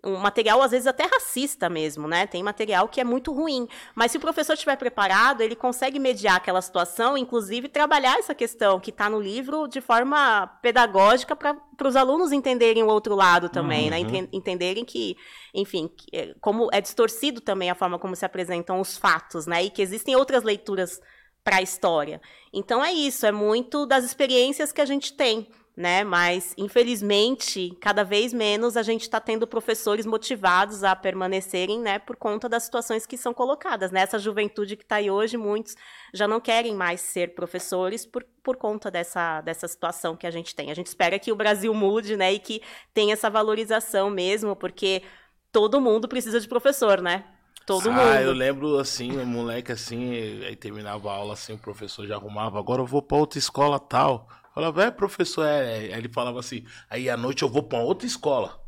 um 0.03 0.15
material 0.17 0.61
às 0.61 0.71
vezes 0.71 0.87
até 0.87 1.05
racista 1.05 1.69
mesmo, 1.69 2.07
né? 2.07 2.25
Tem 2.25 2.41
material 2.41 2.87
que 2.87 3.01
é 3.01 3.03
muito 3.03 3.33
ruim, 3.33 3.67
mas 3.93 4.11
se 4.11 4.17
o 4.17 4.21
professor 4.21 4.53
estiver 4.53 4.77
preparado, 4.77 5.41
ele 5.41 5.55
consegue 5.55 5.99
mediar 5.99 6.37
aquela 6.37 6.61
situação, 6.61 7.17
inclusive 7.17 7.67
trabalhar 7.67 8.17
essa 8.17 8.33
questão 8.33 8.79
que 8.79 8.91
está 8.91 9.09
no 9.09 9.19
livro 9.19 9.67
de 9.67 9.81
forma 9.81 10.47
pedagógica 10.61 11.35
para 11.35 11.87
os 11.87 11.95
alunos 11.95 12.31
entenderem 12.31 12.81
o 12.83 12.87
outro 12.87 13.13
lado 13.15 13.49
também, 13.49 13.89
né? 13.89 13.97
Uhum. 13.99 14.05
Enten- 14.05 14.29
Entenderem 14.31 14.85
que, 14.85 15.17
enfim, 15.53 15.89
que, 15.89 16.15
é, 16.15 16.33
como 16.39 16.69
é 16.71 16.79
distorcido 16.79 17.41
também 17.41 17.69
a 17.69 17.75
forma 17.75 17.99
como 17.99 18.15
se 18.15 18.25
apresentam 18.25 18.79
os 18.79 18.97
fatos, 18.97 19.45
né? 19.45 19.63
E 19.63 19.69
que 19.69 19.81
existem 19.81 20.15
outras 20.15 20.43
leituras 20.43 21.01
para 21.43 21.57
a 21.57 21.61
história. 21.61 22.21
Então 22.53 22.83
é 22.83 22.91
isso, 22.91 23.25
é 23.25 23.31
muito 23.31 23.85
das 23.85 24.03
experiências 24.03 24.71
que 24.71 24.81
a 24.81 24.85
gente 24.85 25.13
tem, 25.13 25.47
né? 25.75 26.03
Mas 26.03 26.53
infelizmente, 26.57 27.75
cada 27.79 28.03
vez 28.03 28.33
menos 28.33 28.75
a 28.75 28.83
gente 28.83 29.03
está 29.03 29.19
tendo 29.19 29.47
professores 29.47 30.05
motivados 30.05 30.83
a 30.83 30.95
permanecerem, 30.95 31.79
né? 31.79 31.99
Por 31.99 32.15
conta 32.15 32.49
das 32.49 32.63
situações 32.63 33.05
que 33.05 33.17
são 33.17 33.33
colocadas. 33.33 33.91
Nessa 33.91 34.19
juventude 34.19 34.75
que 34.75 34.83
está 34.83 34.97
aí 34.97 35.09
hoje, 35.09 35.37
muitos 35.37 35.75
já 36.13 36.27
não 36.27 36.39
querem 36.39 36.75
mais 36.75 37.01
ser 37.01 37.33
professores 37.33 38.05
por, 38.05 38.25
por 38.43 38.57
conta 38.57 38.91
dessa, 38.91 39.41
dessa 39.41 39.67
situação 39.67 40.15
que 40.15 40.27
a 40.27 40.31
gente 40.31 40.55
tem. 40.55 40.71
A 40.71 40.75
gente 40.75 40.87
espera 40.87 41.17
que 41.17 41.31
o 41.31 41.35
Brasil 41.35 41.73
mude, 41.73 42.17
né? 42.17 42.33
E 42.33 42.39
que 42.39 42.61
tenha 42.93 43.13
essa 43.13 43.29
valorização 43.29 44.09
mesmo, 44.09 44.55
porque 44.55 45.03
todo 45.51 45.81
mundo 45.81 46.07
precisa 46.07 46.39
de 46.39 46.47
professor, 46.47 47.01
né? 47.01 47.23
Todo 47.65 47.89
ah, 47.89 47.93
mundo. 47.93 48.15
eu 48.15 48.33
lembro 48.33 48.79
assim, 48.79 49.17
um 49.17 49.25
moleque 49.25 49.71
assim, 49.71 50.43
aí 50.43 50.55
terminava 50.55 51.11
a 51.11 51.13
aula 51.13 51.33
assim, 51.33 51.53
o 51.53 51.57
professor 51.57 52.07
já 52.07 52.15
arrumava, 52.15 52.57
agora 52.57 52.81
eu 52.81 52.85
vou 52.85 52.99
pra 53.01 53.17
outra 53.17 53.37
escola 53.37 53.79
tal. 53.79 54.27
Falava, 54.53 54.83
é, 54.83 54.91
professor, 54.91 55.45
é. 55.45 55.93
Aí 55.93 55.93
ele 55.93 56.09
falava 56.09 56.39
assim, 56.39 56.65
aí 56.89 57.09
à 57.09 57.15
noite 57.15 57.43
eu 57.43 57.49
vou 57.49 57.63
pra 57.63 57.77
uma 57.79 57.85
outra 57.85 58.07
escola. 58.07 58.59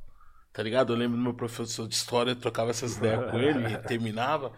Tá 0.54 0.62
ligado? 0.62 0.92
Eu 0.94 0.98
lembro 0.98 1.18
do 1.18 1.24
meu 1.24 1.34
professor 1.34 1.88
de 1.88 1.96
história, 1.96 2.32
eu 2.32 2.36
trocava 2.36 2.70
essas 2.72 2.98
ideias 2.98 3.32
com 3.32 3.40
ele, 3.40 3.74
e 3.74 3.78
terminava. 3.80 4.52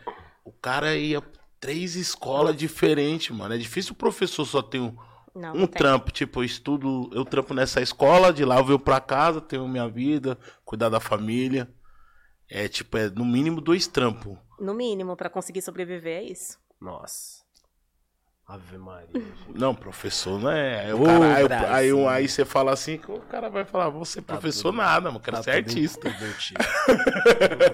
O 0.43 0.51
cara 0.51 0.95
ia 0.95 1.21
pra 1.21 1.41
três 1.59 1.95
escolas 1.95 2.55
diferentes, 2.55 3.35
mano. 3.35 3.53
É 3.53 3.57
difícil 3.57 3.93
o 3.93 3.95
professor 3.95 4.43
só 4.43 4.61
ter 4.61 4.79
um, 4.79 4.95
Não, 5.35 5.53
um 5.53 5.59
não 5.59 5.67
tem. 5.67 5.77
trampo. 5.77 6.11
Tipo, 6.11 6.41
eu 6.41 6.43
estudo, 6.43 7.09
eu 7.13 7.23
trampo 7.23 7.53
nessa 7.53 7.79
escola, 7.79 8.33
de 8.33 8.43
lá 8.43 8.57
eu 8.57 8.65
venho 8.65 8.79
pra 8.79 8.99
casa, 8.99 9.39
tenho 9.39 9.67
minha 9.67 9.87
vida, 9.87 10.37
cuidar 10.65 10.89
da 10.89 10.99
família. 10.99 11.69
É 12.49 12.67
tipo, 12.67 12.97
é 12.97 13.09
no 13.09 13.23
mínimo 13.23 13.61
dois 13.61 13.87
trampos. 13.87 14.37
No 14.59 14.73
mínimo, 14.73 15.15
para 15.15 15.29
conseguir 15.29 15.61
sobreviver, 15.61 16.17
é 16.19 16.23
isso. 16.23 16.57
Nossa. 16.81 17.42
Ave 18.45 18.77
Maria. 18.77 19.07
gente. 19.13 19.57
Não, 19.57 19.73
professor 19.73 20.37
não 20.39 20.51
é. 20.51 20.85
Aí, 20.85 20.93
o 20.93 21.03
cara- 21.03 21.75
aí, 21.75 21.91
aí, 21.91 22.07
aí 22.07 22.27
você 22.27 22.43
fala 22.43 22.73
assim, 22.73 22.99
o 23.07 23.19
cara 23.21 23.49
vai 23.49 23.63
falar, 23.63 23.89
você 23.89 24.21
Tá 24.21 24.33
professor 24.33 24.71
tudo- 24.71 24.77
nada, 24.77 25.09
mano, 25.09 25.19
quero 25.21 25.37
Tá 25.37 25.43
ser 25.43 25.63
tudo 25.63 25.69
artista. 25.69 26.09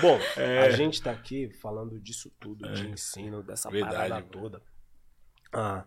Bom, 0.00 0.18
é... 0.36 0.60
a 0.60 0.70
gente 0.70 1.02
tá 1.02 1.10
aqui 1.10 1.50
falando 1.60 1.98
disso 2.00 2.30
tudo, 2.40 2.70
de 2.72 2.86
é. 2.86 2.90
ensino, 2.90 3.42
dessa 3.42 3.70
Verdade, 3.70 3.94
parada 3.96 4.22
toda. 4.30 4.62
Ah, 5.52 5.84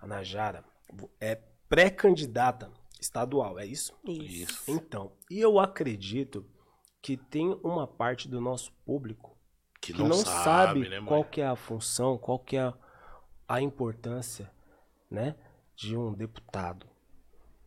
a 0.00 0.06
Najara 0.06 0.64
é 1.20 1.38
pré-candidata 1.68 2.70
estadual, 3.00 3.58
é 3.58 3.66
isso? 3.66 3.92
Isso. 4.04 4.70
Então, 4.70 5.12
e 5.30 5.40
eu 5.40 5.58
acredito 5.58 6.46
que 7.02 7.16
tem 7.16 7.58
uma 7.62 7.86
parte 7.86 8.28
do 8.28 8.40
nosso 8.40 8.72
público 8.84 9.36
que, 9.80 9.92
que 9.92 9.98
não, 10.00 10.08
não, 10.08 10.16
sabe, 10.16 10.84
sabe 10.84 10.88
né, 10.88 11.00
qual 11.06 11.24
que 11.24 11.40
é 11.40 11.46
a 11.46 11.56
função, 11.56 12.18
qual 12.18 12.38
que 12.38 12.56
é 12.56 12.62
a, 12.62 12.74
a 13.48 13.60
importância, 13.60 14.50
né, 15.10 15.34
de 15.74 15.96
um 15.96 16.12
deputado. 16.12 16.86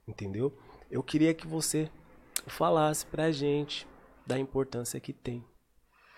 Entendeu? 0.07 0.57
Eu 0.89 1.03
queria 1.03 1.33
que 1.33 1.47
você 1.47 1.89
falasse 2.47 3.05
pra 3.05 3.31
gente 3.31 3.87
da 4.25 4.37
importância 4.37 4.99
que 4.99 5.13
tem. 5.13 5.45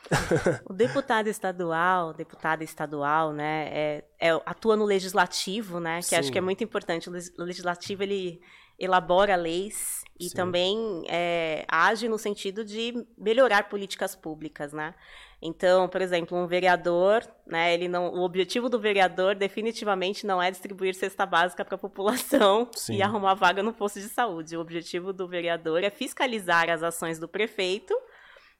o 0.67 0.73
deputado 0.73 1.27
estadual, 1.27 2.13
deputada 2.13 2.63
estadual, 2.63 3.31
né, 3.33 3.69
é, 3.69 4.03
é, 4.19 4.29
atua 4.45 4.75
no 4.75 4.85
legislativo, 4.85 5.79
né, 5.79 5.99
que 5.99 6.07
Sim. 6.07 6.15
acho 6.15 6.31
que 6.31 6.37
é 6.37 6.41
muito 6.41 6.63
importante. 6.63 7.09
O 7.09 7.43
legislativo 7.43 8.03
ele 8.03 8.41
elabora 8.79 9.35
leis 9.35 10.03
e 10.19 10.29
Sim. 10.29 10.35
também 10.35 11.03
é, 11.07 11.65
age 11.67 12.09
no 12.09 12.17
sentido 12.17 12.65
de 12.65 13.05
melhorar 13.15 13.69
políticas 13.69 14.15
públicas, 14.15 14.73
né? 14.73 14.95
Então, 15.41 15.89
por 15.89 16.01
exemplo, 16.01 16.37
um 16.37 16.45
vereador, 16.45 17.27
né, 17.47 17.73
ele 17.73 17.87
não, 17.87 18.13
o 18.13 18.21
objetivo 18.21 18.69
do 18.69 18.79
vereador 18.79 19.33
definitivamente 19.33 20.25
não 20.25 20.39
é 20.39 20.51
distribuir 20.51 20.93
cesta 20.93 21.25
básica 21.25 21.65
para 21.65 21.73
a 21.73 21.79
população 21.79 22.69
Sim. 22.77 22.97
e 22.97 23.01
arrumar 23.01 23.33
vaga 23.33 23.63
no 23.63 23.73
posto 23.73 23.99
de 23.99 24.07
saúde. 24.07 24.55
O 24.55 24.61
objetivo 24.61 25.11
do 25.11 25.27
vereador 25.27 25.83
é 25.83 25.89
fiscalizar 25.89 26.69
as 26.69 26.83
ações 26.83 27.17
do 27.17 27.27
prefeito 27.27 27.93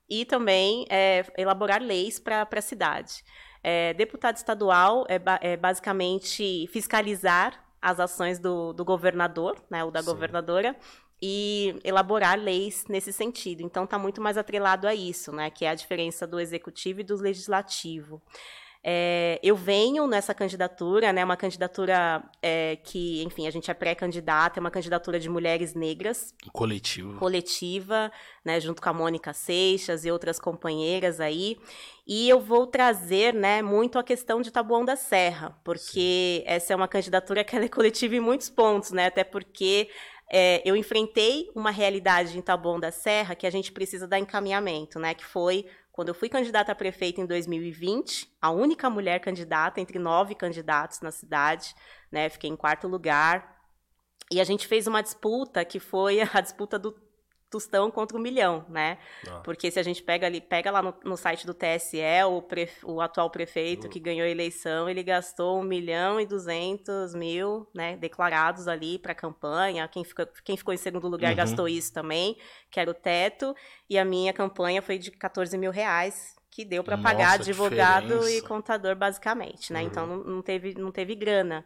e 0.09 0.25
também 0.25 0.85
é, 0.89 1.23
elaborar 1.37 1.81
leis 1.81 2.19
para 2.19 2.47
a 2.51 2.61
cidade. 2.61 3.23
É, 3.63 3.93
deputado 3.93 4.37
estadual 4.37 5.05
é, 5.07 5.21
é, 5.51 5.55
basicamente 5.55 6.65
fiscalizar 6.67 7.63
as 7.79 7.99
ações 7.99 8.39
do, 8.39 8.73
do 8.73 8.83
governador, 8.83 9.55
né, 9.69 9.83
ou 9.83 9.91
da 9.91 10.01
Sim. 10.01 10.07
governadora, 10.07 10.75
e 11.21 11.75
elaborar 11.83 12.39
leis 12.39 12.85
nesse 12.89 13.13
sentido. 13.13 13.61
Então, 13.61 13.83
está 13.83 13.99
muito 13.99 14.19
mais 14.19 14.37
atrelado 14.37 14.87
a 14.87 14.95
isso, 14.95 15.31
né, 15.31 15.49
que 15.49 15.65
é 15.65 15.69
a 15.69 15.75
diferença 15.75 16.25
do 16.25 16.39
executivo 16.39 17.01
e 17.01 17.03
do 17.03 17.15
legislativo. 17.15 18.21
É, 18.83 19.39
eu 19.43 19.55
venho 19.55 20.07
nessa 20.07 20.33
candidatura, 20.33 21.13
né, 21.13 21.23
uma 21.23 21.37
candidatura 21.37 22.23
é, 22.41 22.77
que, 22.77 23.21
enfim, 23.23 23.45
a 23.45 23.51
gente 23.51 23.69
é 23.69 23.73
pré-candidata, 23.75 24.59
é 24.59 24.61
uma 24.61 24.71
candidatura 24.71 25.19
de 25.19 25.29
mulheres 25.29 25.75
negras. 25.75 26.33
Coletiva. 26.51 27.13
Coletiva, 27.19 28.11
né, 28.43 28.59
junto 28.59 28.81
com 28.81 28.89
a 28.89 28.93
Mônica 28.93 29.33
Seixas 29.33 30.03
e 30.03 30.11
outras 30.11 30.39
companheiras 30.39 31.19
aí. 31.19 31.59
E 32.07 32.27
eu 32.27 32.39
vou 32.39 32.65
trazer, 32.65 33.35
né, 33.35 33.61
muito 33.61 33.99
a 33.99 34.03
questão 34.03 34.41
de 34.41 34.49
Taboão 34.49 34.83
da 34.83 34.95
Serra, 34.95 35.55
porque 35.63 36.39
Sim. 36.39 36.43
essa 36.47 36.73
é 36.73 36.75
uma 36.75 36.87
candidatura 36.87 37.43
que 37.43 37.55
é 37.55 37.69
coletiva 37.69 38.15
em 38.15 38.19
muitos 38.19 38.49
pontos, 38.49 38.91
né, 38.91 39.05
até 39.05 39.23
porque 39.23 39.89
é, 40.33 40.61
eu 40.63 40.77
enfrentei 40.77 41.51
uma 41.53 41.71
realidade 41.71 42.37
em 42.37 42.41
Taboão 42.41 42.79
da 42.79 42.89
Serra 42.89 43.35
que 43.35 43.45
a 43.45 43.49
gente 43.49 43.69
precisa 43.69 44.07
dar 44.07 44.17
encaminhamento, 44.17 44.97
né? 44.97 45.13
Que 45.13 45.25
foi 45.25 45.65
quando 45.91 46.07
eu 46.07 46.13
fui 46.13 46.29
candidata 46.29 46.71
a 46.71 46.75
prefeita 46.75 47.19
em 47.19 47.25
2020, 47.25 48.33
a 48.41 48.49
única 48.49 48.89
mulher 48.89 49.19
candidata 49.19 49.81
entre 49.81 49.99
nove 49.99 50.33
candidatos 50.33 51.01
na 51.01 51.11
cidade, 51.11 51.75
né? 52.09 52.29
Fiquei 52.29 52.49
em 52.49 52.55
quarto 52.55 52.87
lugar. 52.87 53.59
E 54.31 54.39
a 54.39 54.45
gente 54.45 54.67
fez 54.67 54.87
uma 54.87 55.03
disputa 55.03 55.65
que 55.65 55.81
foi 55.81 56.21
a 56.33 56.39
disputa 56.39 56.79
do 56.79 56.95
tostão 57.51 57.91
contra 57.91 58.17
um 58.17 58.21
milhão, 58.21 58.65
né? 58.69 58.97
Ah. 59.27 59.41
Porque 59.43 59.69
se 59.69 59.77
a 59.77 59.83
gente 59.83 60.01
pega 60.01 60.25
ali, 60.25 60.39
pega 60.39 60.71
lá 60.71 60.81
no, 60.81 60.95
no 61.03 61.17
site 61.17 61.45
do 61.45 61.53
TSE, 61.53 61.99
o, 62.25 62.93
o 62.93 63.01
atual 63.01 63.29
prefeito 63.29 63.83
uhum. 63.83 63.89
que 63.89 63.99
ganhou 63.99 64.25
a 64.25 64.29
eleição, 64.29 64.89
ele 64.89 65.03
gastou 65.03 65.59
um 65.59 65.63
milhão 65.63 66.19
e 66.19 66.25
duzentos 66.25 67.13
mil, 67.13 67.67
né, 67.75 67.97
declarados 67.97 68.69
ali 68.69 68.97
para 68.97 69.11
a 69.11 69.15
campanha. 69.15 69.85
Quem 69.89 70.05
ficou, 70.05 70.25
quem 70.45 70.55
ficou 70.55 70.73
em 70.73 70.77
segundo 70.77 71.09
lugar 71.09 71.31
uhum. 71.31 71.37
gastou 71.37 71.67
isso 71.67 71.93
também, 71.93 72.37
que 72.71 72.79
era 72.79 72.89
o 72.89 72.93
teto. 72.93 73.53
E 73.89 73.99
a 73.99 74.05
minha 74.05 74.31
campanha 74.31 74.81
foi 74.81 74.97
de 74.97 75.11
14 75.11 75.57
mil 75.57 75.71
reais, 75.71 76.35
que 76.49 76.63
deu 76.63 76.85
para 76.85 76.97
pagar 76.97 77.33
advogado 77.33 78.07
diferença. 78.07 78.31
e 78.31 78.41
contador 78.41 78.95
basicamente, 78.95 79.73
né? 79.73 79.81
Então, 79.81 80.05
uhum. 80.05 80.13
Então 80.13 80.25
não, 80.25 80.35
não, 80.35 80.41
teve, 80.41 80.73
não 80.75 80.91
teve 80.91 81.15
grana. 81.15 81.65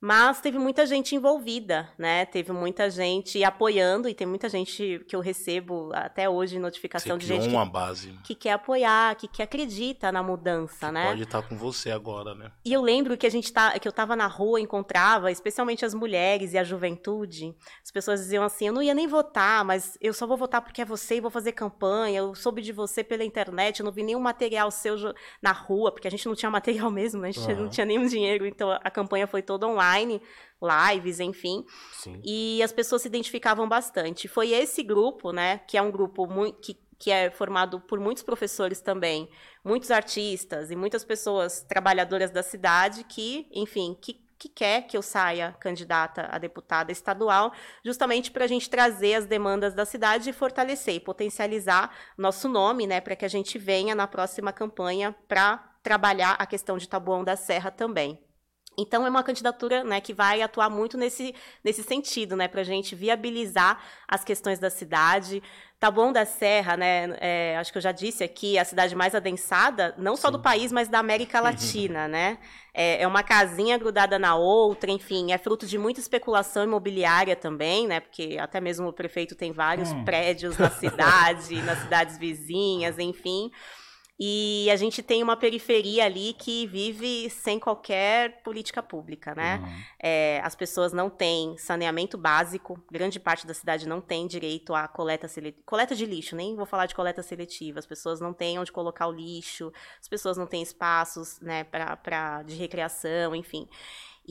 Mas 0.00 0.40
teve 0.40 0.58
muita 0.58 0.86
gente 0.86 1.14
envolvida, 1.14 1.90
né? 1.98 2.24
Teve 2.24 2.52
muita 2.52 2.88
gente 2.88 3.44
apoiando 3.44 4.08
e 4.08 4.14
tem 4.14 4.26
muita 4.26 4.48
gente 4.48 5.04
que 5.06 5.14
eu 5.14 5.20
recebo 5.20 5.90
até 5.92 6.28
hoje 6.28 6.58
notificação 6.58 7.18
de 7.18 7.26
gente 7.26 7.46
uma 7.48 7.66
que, 7.66 7.72
base. 7.72 8.18
que 8.24 8.34
quer 8.34 8.52
apoiar, 8.52 9.14
que, 9.16 9.28
que 9.28 9.42
acredita 9.42 10.10
na 10.10 10.22
mudança, 10.22 10.86
que 10.86 10.92
né? 10.92 11.08
Pode 11.08 11.22
estar 11.24 11.42
com 11.42 11.54
você 11.54 11.90
agora, 11.90 12.34
né? 12.34 12.50
E 12.64 12.72
eu 12.72 12.80
lembro 12.80 13.14
que 13.18 13.26
a 13.26 13.30
gente 13.30 13.52
tá, 13.52 13.78
que 13.78 13.86
eu 13.86 13.90
estava 13.90 14.16
na 14.16 14.26
rua, 14.26 14.58
encontrava, 14.58 15.30
especialmente 15.30 15.84
as 15.84 15.92
mulheres 15.92 16.54
e 16.54 16.58
a 16.58 16.64
juventude. 16.64 17.54
As 17.84 17.90
pessoas 17.90 18.20
diziam 18.20 18.42
assim: 18.42 18.68
"Eu 18.68 18.72
não 18.72 18.82
ia 18.82 18.94
nem 18.94 19.06
votar, 19.06 19.62
mas 19.66 19.98
eu 20.00 20.14
só 20.14 20.26
vou 20.26 20.38
votar 20.38 20.62
porque 20.62 20.80
é 20.80 20.84
você 20.84 21.16
e 21.16 21.20
vou 21.20 21.30
fazer 21.30 21.52
campanha. 21.52 22.20
Eu 22.20 22.34
soube 22.34 22.62
de 22.62 22.72
você 22.72 23.04
pela 23.04 23.22
internet, 23.22 23.80
eu 23.80 23.84
não 23.84 23.92
vi 23.92 24.02
nenhum 24.02 24.20
material 24.20 24.70
seu 24.70 24.96
na 25.42 25.52
rua, 25.52 25.92
porque 25.92 26.08
a 26.08 26.10
gente 26.10 26.26
não 26.26 26.34
tinha 26.34 26.50
material 26.50 26.88
mesmo, 26.90 27.20
né? 27.20 27.28
A 27.28 27.32
gente 27.32 27.52
uhum. 27.52 27.62
não 27.64 27.68
tinha 27.68 27.84
nenhum 27.84 28.06
dinheiro, 28.06 28.46
então 28.46 28.70
a 28.70 28.90
campanha 28.90 29.26
foi 29.26 29.42
toda 29.42 29.66
online 29.66 29.89
online, 29.90 30.22
lives, 30.62 31.20
enfim. 31.20 31.64
Sim. 31.92 32.20
E 32.24 32.62
as 32.62 32.72
pessoas 32.72 33.02
se 33.02 33.08
identificavam 33.08 33.68
bastante. 33.68 34.28
Foi 34.28 34.50
esse 34.50 34.82
grupo, 34.82 35.32
né, 35.32 35.58
que 35.66 35.76
é 35.76 35.82
um 35.82 35.90
grupo 35.90 36.26
muito, 36.26 36.60
que, 36.60 36.78
que 36.98 37.10
é 37.10 37.30
formado 37.30 37.80
por 37.80 37.98
muitos 37.98 38.22
professores 38.22 38.80
também, 38.80 39.28
muitos 39.64 39.90
artistas 39.90 40.70
e 40.70 40.76
muitas 40.76 41.04
pessoas 41.04 41.62
trabalhadoras 41.62 42.30
da 42.30 42.42
cidade 42.42 43.04
que, 43.04 43.46
enfim, 43.52 43.96
que 44.00 44.28
que 44.40 44.48
quer 44.48 44.86
que 44.86 44.96
eu 44.96 45.02
saia 45.02 45.54
candidata 45.60 46.26
a 46.32 46.38
deputada 46.38 46.90
estadual, 46.90 47.52
justamente 47.84 48.30
para 48.30 48.46
a 48.46 48.48
gente 48.48 48.70
trazer 48.70 49.16
as 49.16 49.26
demandas 49.26 49.74
da 49.74 49.84
cidade 49.84 50.30
e 50.30 50.32
fortalecer 50.32 50.94
e 50.94 51.00
potencializar 51.00 51.94
nosso 52.16 52.48
nome, 52.48 52.86
né, 52.86 53.02
para 53.02 53.14
que 53.14 53.26
a 53.26 53.28
gente 53.28 53.58
venha 53.58 53.94
na 53.94 54.06
próxima 54.06 54.50
campanha 54.50 55.14
para 55.28 55.58
trabalhar 55.82 56.36
a 56.38 56.46
questão 56.46 56.78
de 56.78 56.88
Taboão 56.88 57.22
da 57.22 57.36
Serra 57.36 57.70
também. 57.70 58.18
Então, 58.80 59.06
é 59.06 59.10
uma 59.10 59.22
candidatura 59.22 59.84
né, 59.84 60.00
que 60.00 60.14
vai 60.14 60.42
atuar 60.42 60.70
muito 60.70 60.96
nesse, 60.96 61.34
nesse 61.62 61.82
sentido, 61.82 62.34
né, 62.34 62.48
para 62.48 62.62
a 62.62 62.64
gente 62.64 62.94
viabilizar 62.94 63.82
as 64.08 64.24
questões 64.24 64.58
da 64.58 64.70
cidade. 64.70 65.42
Taboão 65.78 66.12
da 66.12 66.26
Serra, 66.26 66.76
né, 66.76 67.16
é, 67.20 67.56
acho 67.58 67.72
que 67.72 67.78
eu 67.78 67.82
já 67.82 67.92
disse 67.92 68.22
aqui, 68.22 68.58
é 68.58 68.60
a 68.60 68.64
cidade 68.64 68.94
mais 68.94 69.14
adensada, 69.14 69.94
não 69.96 70.16
só 70.16 70.28
Sim. 70.28 70.32
do 70.32 70.38
país, 70.40 70.72
mas 70.72 70.88
da 70.88 70.98
América 70.98 71.40
Latina. 71.40 72.06
né? 72.08 72.38
É, 72.72 73.02
é, 73.02 73.06
uma 73.06 73.22
casinha 73.22 73.76
grudada 73.78 74.18
na 74.18 74.36
outra, 74.36 74.90
enfim, 74.90 75.32
é 75.32 75.38
fruto 75.38 75.66
de 75.66 75.76
muita 75.76 75.98
especulação 75.98 76.64
imobiliária 76.64 77.34
também, 77.34 77.86
né, 77.86 78.00
porque 78.00 78.36
até 78.40 78.60
mesmo 78.60 78.88
o 78.88 78.92
prefeito 78.92 79.34
tem 79.34 79.52
vários 79.52 79.90
hum. 79.90 80.04
prédios 80.04 80.56
na 80.56 80.70
cidade, 80.70 81.60
nas 81.62 81.78
cidades 81.80 82.18
vizinhas, 82.18 82.98
enfim. 82.98 83.50
E 84.22 84.68
a 84.70 84.76
gente 84.76 85.02
tem 85.02 85.22
uma 85.22 85.34
periferia 85.34 86.04
ali 86.04 86.34
que 86.34 86.66
vive 86.66 87.30
sem 87.30 87.58
qualquer 87.58 88.42
política 88.42 88.82
pública, 88.82 89.34
né? 89.34 89.56
Uhum. 89.56 89.82
É, 89.98 90.42
as 90.44 90.54
pessoas 90.54 90.92
não 90.92 91.08
têm 91.08 91.56
saneamento 91.56 92.18
básico, 92.18 92.78
grande 92.92 93.18
parte 93.18 93.46
da 93.46 93.54
cidade 93.54 93.88
não 93.88 93.98
tem 93.98 94.26
direito 94.26 94.74
à 94.74 94.86
coleta, 94.86 95.26
coleta 95.64 95.94
de 95.94 96.04
lixo, 96.04 96.36
nem 96.36 96.54
vou 96.54 96.66
falar 96.66 96.84
de 96.84 96.94
coleta 96.94 97.22
seletiva. 97.22 97.78
As 97.78 97.86
pessoas 97.86 98.20
não 98.20 98.34
têm 98.34 98.58
onde 98.58 98.70
colocar 98.70 99.06
o 99.06 99.12
lixo, 99.12 99.72
as 99.98 100.06
pessoas 100.06 100.36
não 100.36 100.46
têm 100.46 100.60
espaços 100.60 101.40
né, 101.40 101.64
pra, 101.64 101.96
pra, 101.96 102.42
de 102.42 102.54
recreação, 102.56 103.34
enfim. 103.34 103.66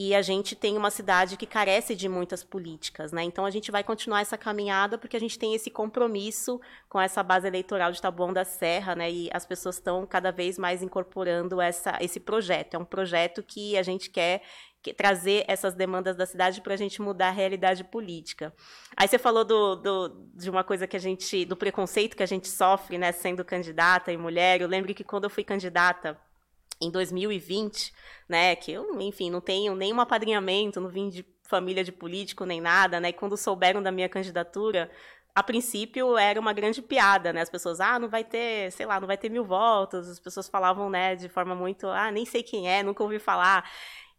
E 0.02 0.16
a 0.16 0.22
gente 0.22 0.56
tem 0.56 0.78
uma 0.78 0.90
cidade 0.90 1.36
que 1.36 1.46
carece 1.46 1.94
de 1.94 2.08
muitas 2.08 2.42
políticas, 2.42 3.12
né? 3.12 3.22
Então 3.24 3.46
a 3.46 3.50
gente 3.50 3.70
vai 3.70 3.84
continuar 3.84 4.22
essa 4.22 4.38
caminhada 4.38 4.98
porque 4.98 5.18
a 5.18 5.20
gente 5.20 5.38
tem 5.38 5.54
esse 5.54 5.70
compromisso 5.70 6.62
com 6.88 7.02
essa 7.02 7.22
base 7.22 7.46
eleitoral 7.46 7.92
de 7.92 8.02
Taboão 8.02 8.32
da 8.32 8.46
Serra, 8.46 8.96
né? 8.96 9.12
E 9.12 9.30
as 9.34 9.46
pessoas 9.46 9.76
estão 9.76 10.06
cada 10.06 10.32
vez 10.32 10.58
mais 10.58 10.82
incorporando 10.82 11.60
essa, 11.60 11.98
esse 12.00 12.18
projeto. 12.18 12.76
É 12.76 12.78
um 12.78 12.86
projeto 12.86 13.44
que 13.44 13.78
a 13.78 13.84
gente 13.84 14.10
quer 14.10 14.42
que, 14.82 14.94
trazer 14.94 15.44
essas 15.50 15.74
demandas 15.74 16.16
da 16.16 16.26
cidade 16.26 16.62
para 16.62 16.76
a 16.76 16.78
gente 16.78 17.02
mudar 17.02 17.28
a 17.28 17.32
realidade 17.32 17.84
política. 17.84 18.54
Aí 18.96 19.06
você 19.06 19.20
falou 19.20 19.44
do, 19.44 19.76
do, 19.76 20.30
de 20.34 20.50
uma 20.50 20.64
coisa 20.64 20.88
que 20.88 20.96
a 20.96 21.00
gente, 21.02 21.44
do 21.44 21.58
preconceito 21.58 22.16
que 22.16 22.24
a 22.24 22.26
gente 22.26 22.48
sofre, 22.48 22.98
né, 22.98 23.12
sendo 23.12 23.44
candidata 23.44 24.14
e 24.14 24.18
mulher. 24.18 24.62
Eu 24.62 24.68
lembro 24.70 24.94
que 24.94 25.04
quando 25.04 25.26
eu 25.26 25.30
fui 25.30 25.44
candidata 25.44 26.18
em 26.82 26.90
2020, 26.90 27.94
né, 28.28 28.56
que 28.56 28.72
eu, 28.72 29.00
enfim, 29.02 29.30
não 29.30 29.42
tenho 29.42 29.76
nenhum 29.76 30.00
apadrinhamento, 30.00 30.80
não 30.80 30.90
vim 30.90 31.10
de 31.10 31.26
família 31.44 31.84
de 31.84 31.92
político 31.92 32.46
nem 32.46 32.62
nada, 32.62 33.00
né, 33.00 33.10
e 33.10 33.14
quando 33.14 33.36
souberam 33.36 33.82
da 33.82 33.92
minha 33.92 34.08
candidatura, 34.08 34.90
a 35.36 35.44
princípio 35.44 36.18
era 36.18 36.40
uma 36.40 36.54
grande 36.54 36.82
piada, 36.82 37.34
né, 37.34 37.42
as 37.42 37.50
pessoas, 37.50 37.80
ah, 37.80 38.00
não 38.00 38.08
vai 38.08 38.24
ter, 38.24 38.72
sei 38.72 38.86
lá, 38.86 39.00
não 39.00 39.08
vai 39.08 39.18
ter 39.18 39.30
mil 39.30 39.44
votos, 39.44 40.10
as 40.10 40.20
pessoas 40.20 40.48
falavam, 40.48 40.90
né, 40.90 41.16
de 41.16 41.28
forma 41.28 41.56
muito, 41.56 41.88
ah, 41.88 42.12
nem 42.12 42.26
sei 42.26 42.44
quem 42.44 42.70
é, 42.70 42.84
nunca 42.84 43.04
ouvi 43.04 43.20
falar, 43.20 43.70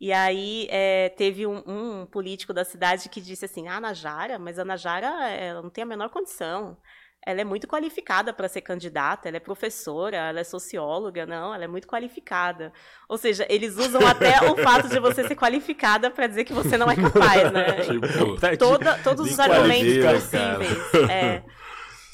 e 0.01 0.13
aí 0.13 0.67
é, 0.71 1.11
teve 1.11 1.47
um, 1.47 1.63
um, 1.67 2.07
político 2.07 2.55
da 2.55 2.65
cidade 2.65 3.09
que 3.09 3.21
disse 3.21 3.45
assim, 3.45 3.69
ah, 3.69 3.79
Najara, 3.81 4.39
mas 4.39 4.59
a 4.59 4.65
Najara 4.65 5.29
ela 5.31 5.63
não 5.63 5.71
tem 5.71 5.83
a 5.83 5.87
menor 5.87 6.09
condição, 6.09 6.77
ela 7.25 7.41
é 7.41 7.45
muito 7.45 7.67
qualificada 7.69 8.33
para 8.33 8.49
ser 8.49 8.63
candidata, 8.63 9.29
ela 9.29 9.37
é 9.37 9.41
professora, 9.41 10.17
ela 10.17 10.41
é 10.41 10.45
socióloga, 10.45 11.27
não, 11.27 11.55
ela 11.55 11.65
é 11.65 11.67
muito 11.67 11.87
qualificada. 11.87 12.73
Ou 13.09 13.19
seja, 13.19 13.47
eles 13.49 13.77
usam 13.77 14.07
até 14.07 14.41
o 14.51 14.57
fato 14.57 14.89
de 14.89 14.99
você 14.99 15.27
ser 15.27 15.35
qualificada 15.35 16.11
para 16.11 16.27
dizer 16.27 16.45
que 16.45 16.53
você 16.53 16.79
não 16.79 16.91
é 16.91 16.97
capaz, 16.97 17.53
né? 17.53 17.81
Tipo, 17.91 18.57
Toda, 18.59 18.99
todos 18.99 19.31
os 19.31 19.39
argumentos 19.39 20.05
possíveis. 20.05 21.11
É. 21.11 21.43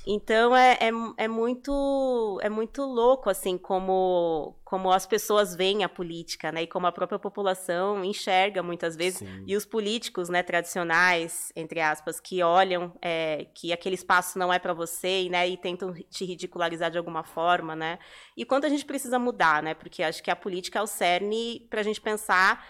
Então 0.06 0.56
é, 0.56 0.78
é, 0.80 1.24
é 1.24 1.28
muito 1.28 2.38
é 2.40 2.48
muito 2.48 2.82
louco 2.82 3.28
assim 3.28 3.58
como 3.58 4.56
como 4.66 4.90
as 4.90 5.06
pessoas 5.06 5.54
veem 5.54 5.84
a 5.84 5.88
política, 5.88 6.50
né? 6.50 6.62
E 6.62 6.66
como 6.66 6.88
a 6.88 6.92
própria 6.92 7.20
população 7.20 8.04
enxerga 8.04 8.64
muitas 8.64 8.96
vezes 8.96 9.20
Sim. 9.20 9.44
e 9.46 9.56
os 9.56 9.64
políticos, 9.64 10.28
né, 10.28 10.42
tradicionais, 10.42 11.52
entre 11.54 11.80
aspas, 11.80 12.18
que 12.18 12.42
olham 12.42 12.92
é, 13.00 13.46
que 13.54 13.72
aquele 13.72 13.94
espaço 13.94 14.36
não 14.36 14.52
é 14.52 14.58
para 14.58 14.74
você, 14.74 15.22
e, 15.22 15.30
né, 15.30 15.48
e 15.48 15.56
tentam 15.56 15.94
te 15.94 16.24
ridicularizar 16.24 16.90
de 16.90 16.98
alguma 16.98 17.22
forma, 17.22 17.76
né? 17.76 18.00
E 18.36 18.44
quanto 18.44 18.66
a 18.66 18.68
gente 18.68 18.84
precisa 18.84 19.20
mudar, 19.20 19.62
né? 19.62 19.72
Porque 19.72 20.02
acho 20.02 20.20
que 20.20 20.32
a 20.32 20.36
política 20.36 20.80
é 20.80 20.82
o 20.82 20.86
cerne 20.86 21.64
para 21.70 21.80
a 21.80 21.84
gente 21.84 22.00
pensar 22.00 22.64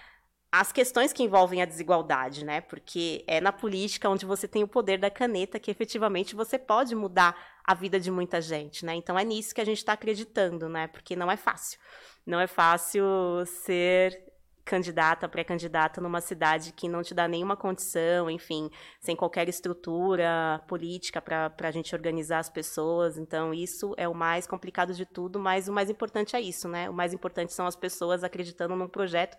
as 0.60 0.72
questões 0.72 1.12
que 1.12 1.22
envolvem 1.22 1.60
a 1.60 1.66
desigualdade, 1.66 2.44
né? 2.44 2.60
Porque 2.60 3.24
é 3.26 3.40
na 3.40 3.52
política 3.52 4.08
onde 4.08 4.24
você 4.24 4.48
tem 4.48 4.62
o 4.62 4.68
poder 4.68 4.98
da 4.98 5.10
caneta 5.10 5.58
que 5.58 5.70
efetivamente 5.70 6.34
você 6.34 6.58
pode 6.58 6.94
mudar 6.94 7.36
a 7.64 7.74
vida 7.74 8.00
de 8.00 8.10
muita 8.10 8.40
gente, 8.40 8.84
né? 8.84 8.94
Então 8.94 9.18
é 9.18 9.24
nisso 9.24 9.54
que 9.54 9.60
a 9.60 9.64
gente 9.64 9.78
está 9.78 9.92
acreditando, 9.92 10.68
né? 10.68 10.86
Porque 10.86 11.14
não 11.14 11.30
é 11.30 11.36
fácil. 11.36 11.78
Não 12.24 12.40
é 12.40 12.46
fácil 12.46 13.04
ser 13.44 14.26
candidata, 14.64 15.28
pré-candidata 15.28 16.00
numa 16.00 16.20
cidade 16.20 16.72
que 16.72 16.88
não 16.88 17.00
te 17.00 17.14
dá 17.14 17.28
nenhuma 17.28 17.56
condição, 17.56 18.28
enfim, 18.28 18.68
sem 18.98 19.14
qualquer 19.14 19.48
estrutura 19.48 20.60
política 20.66 21.22
para 21.22 21.54
a 21.60 21.70
gente 21.70 21.94
organizar 21.94 22.40
as 22.40 22.50
pessoas. 22.50 23.16
Então, 23.16 23.54
isso 23.54 23.94
é 23.96 24.08
o 24.08 24.14
mais 24.14 24.44
complicado 24.44 24.92
de 24.92 25.06
tudo, 25.06 25.38
mas 25.38 25.68
o 25.68 25.72
mais 25.72 25.88
importante 25.88 26.34
é 26.34 26.40
isso, 26.40 26.66
né? 26.66 26.90
O 26.90 26.92
mais 26.92 27.14
importante 27.14 27.52
são 27.52 27.64
as 27.64 27.76
pessoas 27.76 28.24
acreditando 28.24 28.74
num 28.74 28.88
projeto 28.88 29.36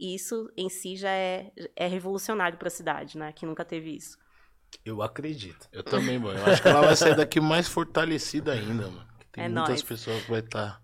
e 0.00 0.14
isso 0.14 0.50
em 0.56 0.68
si 0.70 0.96
já 0.96 1.10
é, 1.10 1.52
é 1.76 1.86
revolucionário 1.86 2.56
para 2.58 2.68
a 2.68 2.70
cidade, 2.70 3.18
né? 3.18 3.32
Que 3.32 3.44
nunca 3.44 3.64
teve 3.64 3.94
isso. 3.94 4.16
Eu 4.84 5.02
acredito. 5.02 5.68
Eu 5.72 5.82
também, 5.84 6.18
mano. 6.18 6.38
Eu 6.38 6.46
acho 6.46 6.62
que 6.62 6.68
ela 6.68 6.80
vai 6.80 6.96
sair 6.96 7.14
daqui 7.16 7.40
mais 7.40 7.68
fortalecida 7.68 8.52
ainda, 8.52 8.88
mano. 8.88 9.06
Tem 9.32 9.44
É 9.44 9.48
muitas 9.48 9.68
nóis. 9.68 9.82
pessoas 9.82 10.22
que 10.24 10.30
vai 10.30 10.40
estar 10.40 10.80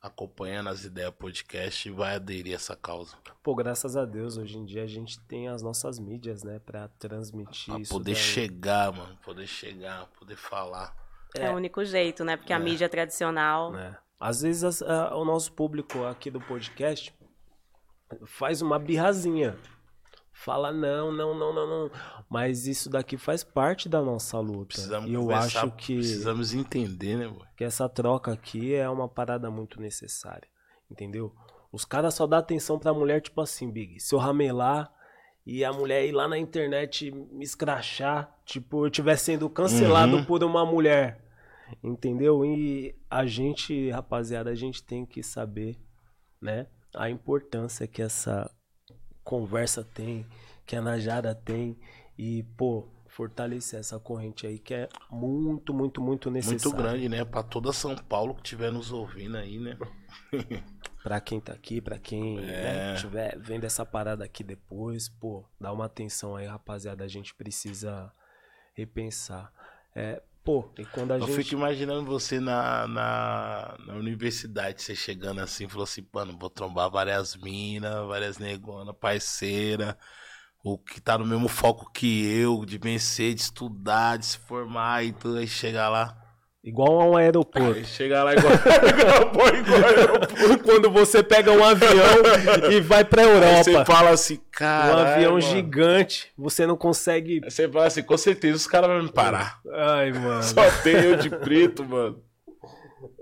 acompanhando 0.00 0.68
as 0.68 0.84
ideias 0.84 1.12
podcast 1.18 1.88
e 1.88 1.92
vai 1.92 2.14
aderir 2.16 2.52
a 2.52 2.56
essa 2.56 2.76
causa. 2.76 3.16
Pô, 3.42 3.54
graças 3.54 3.96
a 3.96 4.04
Deus, 4.04 4.36
hoje 4.36 4.56
em 4.56 4.64
dia 4.64 4.82
a 4.84 4.86
gente 4.86 5.18
tem 5.22 5.48
as 5.48 5.62
nossas 5.62 5.98
mídias, 5.98 6.42
né, 6.44 6.60
pra 6.64 6.88
transmitir 6.98 7.72
Pra 7.74 7.80
isso. 7.82 7.92
poder 7.92 8.12
daí. 8.12 8.20
chegar, 8.22 8.92
mano. 8.92 9.16
Poder 9.24 9.46
chegar, 9.46 10.06
poder 10.18 10.36
falar. 10.36 10.94
É, 11.34 11.50
o 11.50 11.54
único 11.56 11.84
jeito, 11.84 12.24
né? 12.24 12.36
Porque 12.36 12.52
a 12.52 12.58
mídia 12.58 12.88
tradicional. 12.88 13.72
né? 13.72 13.96
Às 14.20 14.40
vezes 14.42 14.64
as- 14.64 14.82
a- 14.82 15.14
o 15.16 15.24
nosso 15.24 15.52
público 15.52 16.04
aqui 16.04 16.30
do 16.30 16.40
podcast 16.40 17.12
faz 18.26 18.62
uma 18.62 18.78
birrazinha. 18.78 19.56
Fala 20.32 20.70
não, 20.72 21.10
não, 21.10 21.36
não, 21.36 21.52
não, 21.52 21.66
não. 21.66 21.90
Mas 22.30 22.66
isso 22.66 22.88
daqui 22.88 23.16
faz 23.16 23.42
parte 23.42 23.88
da 23.88 24.00
nossa 24.00 24.38
luta. 24.38 24.66
Precisamos 24.74 25.10
e 25.10 25.14
eu 25.14 25.30
acho 25.32 25.70
que, 25.72 25.96
precisamos 25.96 26.54
entender, 26.54 27.16
né, 27.16 27.26
mano? 27.26 27.44
que 27.56 27.64
essa 27.64 27.88
troca 27.88 28.32
aqui 28.32 28.72
é 28.72 28.88
uma 28.88 29.08
parada 29.08 29.50
muito 29.50 29.80
necessária. 29.80 30.46
Entendeu? 30.88 31.34
Os 31.72 31.84
caras 31.84 32.14
só 32.14 32.24
dão 32.26 32.38
atenção 32.38 32.78
pra 32.78 32.94
mulher, 32.94 33.20
tipo 33.20 33.40
assim, 33.40 33.68
Big. 33.70 33.98
Se 34.00 34.14
eu 34.14 34.18
ramelar 34.18 34.90
e 35.44 35.64
a 35.64 35.72
mulher 35.72 36.06
ir 36.06 36.12
lá 36.12 36.28
na 36.28 36.38
internet 36.38 37.10
me 37.10 37.44
escrachar, 37.44 38.32
tipo, 38.44 38.84
eu 38.84 38.86
estiver 38.86 39.16
sendo 39.16 39.50
cancelado 39.50 40.18
Uhum. 40.18 40.24
por 40.24 40.44
uma 40.44 40.64
mulher. 40.64 41.20
Entendeu? 41.82 42.44
E 42.44 42.94
a 43.10 43.26
gente, 43.26 43.90
rapaziada, 43.90 44.50
a 44.50 44.54
gente 44.54 44.82
tem 44.82 45.04
que 45.04 45.22
saber, 45.22 45.76
né? 46.40 46.68
A 46.94 47.10
importância 47.10 47.86
que 47.86 48.02
essa 48.02 48.50
conversa 49.22 49.84
tem, 49.84 50.26
que 50.66 50.74
a 50.76 50.80
Najara 50.82 51.34
tem. 51.34 51.78
E, 52.16 52.42
pô, 52.56 52.88
fortalecer 53.06 53.78
essa 53.80 53.98
corrente 53.98 54.46
aí 54.46 54.58
que 54.58 54.74
é 54.74 54.88
muito, 55.10 55.72
muito, 55.72 56.00
muito 56.00 56.30
necessária. 56.30 56.64
Muito 56.64 56.76
grande, 56.76 57.08
né? 57.08 57.24
Pra 57.24 57.42
toda 57.42 57.72
São 57.72 57.94
Paulo 57.96 58.34
que 58.34 58.42
estiver 58.42 58.70
nos 58.72 58.90
ouvindo 58.92 59.36
aí, 59.36 59.58
né? 59.58 59.76
Pra 61.02 61.20
quem 61.20 61.40
tá 61.40 61.52
aqui, 61.52 61.80
pra 61.80 61.96
quem 61.96 62.38
É. 62.38 62.42
né, 62.42 62.94
tiver 62.96 63.38
vendo 63.38 63.64
essa 63.64 63.86
parada 63.86 64.24
aqui 64.24 64.42
depois, 64.42 65.08
pô, 65.08 65.48
dá 65.58 65.72
uma 65.72 65.86
atenção 65.86 66.34
aí, 66.36 66.44
rapaziada. 66.46 67.04
A 67.04 67.08
gente 67.08 67.34
precisa 67.34 68.12
repensar. 68.74 69.50
É, 69.94 70.20
pô, 70.48 70.64
e 70.78 70.84
quando 70.86 71.12
a 71.12 71.18
Eu 71.18 71.26
gente. 71.26 71.44
fico 71.44 71.54
imaginando 71.56 72.06
você 72.06 72.40
na, 72.40 72.88
na, 72.88 73.76
na 73.86 73.94
universidade, 73.96 74.80
você 74.80 74.96
chegando 74.96 75.42
assim, 75.42 75.68
falou 75.68 75.84
assim, 75.84 76.06
mano, 76.10 76.38
vou 76.38 76.48
trombar 76.48 76.90
várias 76.90 77.36
minas, 77.36 78.06
várias 78.06 78.38
negonas, 78.38 78.94
parceira, 78.98 79.98
o 80.64 80.78
que 80.78 81.02
tá 81.02 81.18
no 81.18 81.26
mesmo 81.26 81.48
foco 81.48 81.92
que 81.92 82.26
eu, 82.26 82.64
de 82.64 82.78
vencer, 82.78 83.34
de 83.34 83.42
estudar, 83.42 84.16
de 84.16 84.24
se 84.24 84.38
formar 84.38 85.04
e 85.04 85.12
tudo, 85.12 85.36
aí 85.36 85.46
chega 85.46 85.86
lá. 85.90 86.16
Igual 86.68 87.00
a 87.00 87.04
um 87.06 87.16
aeroporto. 87.16 87.78
Aí 87.78 87.84
chega 87.84 88.22
lá 88.22 88.34
igual, 88.34 88.52
igual, 89.58 89.88
igual 90.38 90.58
quando 90.62 90.90
você 90.90 91.22
pega 91.22 91.50
um 91.52 91.64
avião 91.64 91.90
e 92.70 92.80
vai 92.80 93.04
pra 93.04 93.22
Aí 93.22 93.28
Europa. 93.28 93.64
você 93.64 93.84
fala 93.84 94.10
assim, 94.10 94.34
um 94.34 94.40
cara. 94.52 95.14
avião 95.14 95.40
gigante, 95.40 96.30
você 96.36 96.66
não 96.66 96.76
consegue. 96.76 97.40
Aí 97.44 97.50
você 97.50 97.68
fala 97.68 97.86
assim, 97.86 98.02
com 98.02 98.16
certeza 98.18 98.56
os 98.56 98.66
caras 98.66 98.90
vão 98.90 99.02
me 99.02 99.12
parar. 99.12 99.60
Ai, 99.72 100.12
mano. 100.12 100.42
Só 100.42 100.62
tem 100.82 100.94
eu 100.94 101.16
de 101.16 101.30
preto, 101.30 101.84
mano. 101.84 102.22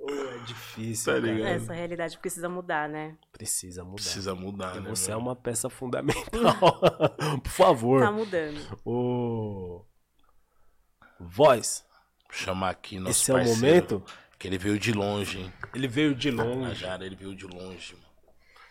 É 0.08 0.38
difícil. 0.46 1.12
Tá 1.12 1.18
ligado? 1.18 1.48
Essa 1.48 1.72
realidade 1.72 2.18
precisa 2.18 2.48
mudar, 2.48 2.88
né? 2.88 3.16
Precisa 3.32 3.82
mudar. 3.82 3.94
Precisa 3.96 4.34
mudar, 4.34 4.76
E 4.76 4.80
né? 4.80 4.88
você 4.88 5.10
é 5.10 5.14
mano? 5.14 5.26
uma 5.28 5.36
peça 5.36 5.68
fundamental. 5.68 6.80
Por 7.42 7.50
favor. 7.50 8.00
Tá 8.02 8.12
mudando. 8.12 8.58
Ô. 8.84 9.84
Voz. 11.18 11.84
Chamar 12.36 12.70
aqui 12.70 12.98
nosso 12.98 13.10
Esse 13.22 13.30
é 13.30 13.34
o 13.34 13.36
parceiro, 13.38 13.60
momento. 13.66 14.02
Que 14.38 14.46
ele 14.46 14.58
veio 14.58 14.78
de 14.78 14.92
longe, 14.92 15.38
hein? 15.38 15.52
Ele 15.74 15.88
veio 15.88 16.14
de 16.14 16.30
Na 16.30 16.44
longe. 16.44 16.74
Jara, 16.74 17.06
ele 17.06 17.16
veio 17.16 17.34
de 17.34 17.46
longe, 17.46 17.94
mano. 17.94 18.06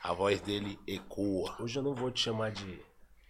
A 0.03 0.13
voz 0.13 0.39
dele 0.39 0.77
ecoa. 0.87 1.55
Hoje 1.59 1.79
eu 1.79 1.83
não 1.83 1.95
vou 1.95 2.11
te 2.11 2.21
chamar 2.21 2.51
de. 2.51 2.63
Não 2.67 2.77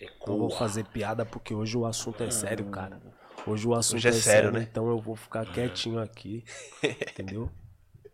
Ecoa. 0.08 0.38
vou 0.38 0.50
fazer 0.50 0.84
piada 0.88 1.26
porque 1.26 1.54
hoje 1.54 1.78
o 1.78 1.86
assunto 1.86 2.22
é 2.22 2.30
sério, 2.30 2.66
cara. 2.66 3.02
Hoje 3.48 3.66
o 3.66 3.74
assunto 3.74 3.96
Hoje 3.96 4.08
é 4.10 4.12
é, 4.12 4.14
sério, 4.14 4.24
sério, 4.24 4.52
né? 4.52 4.68
então 4.70 4.90
eu 4.90 5.00
vou 5.00 5.16
ficar 5.16 5.46
quietinho 5.46 6.00
aqui. 6.00 6.44
Entendeu? 6.84 7.50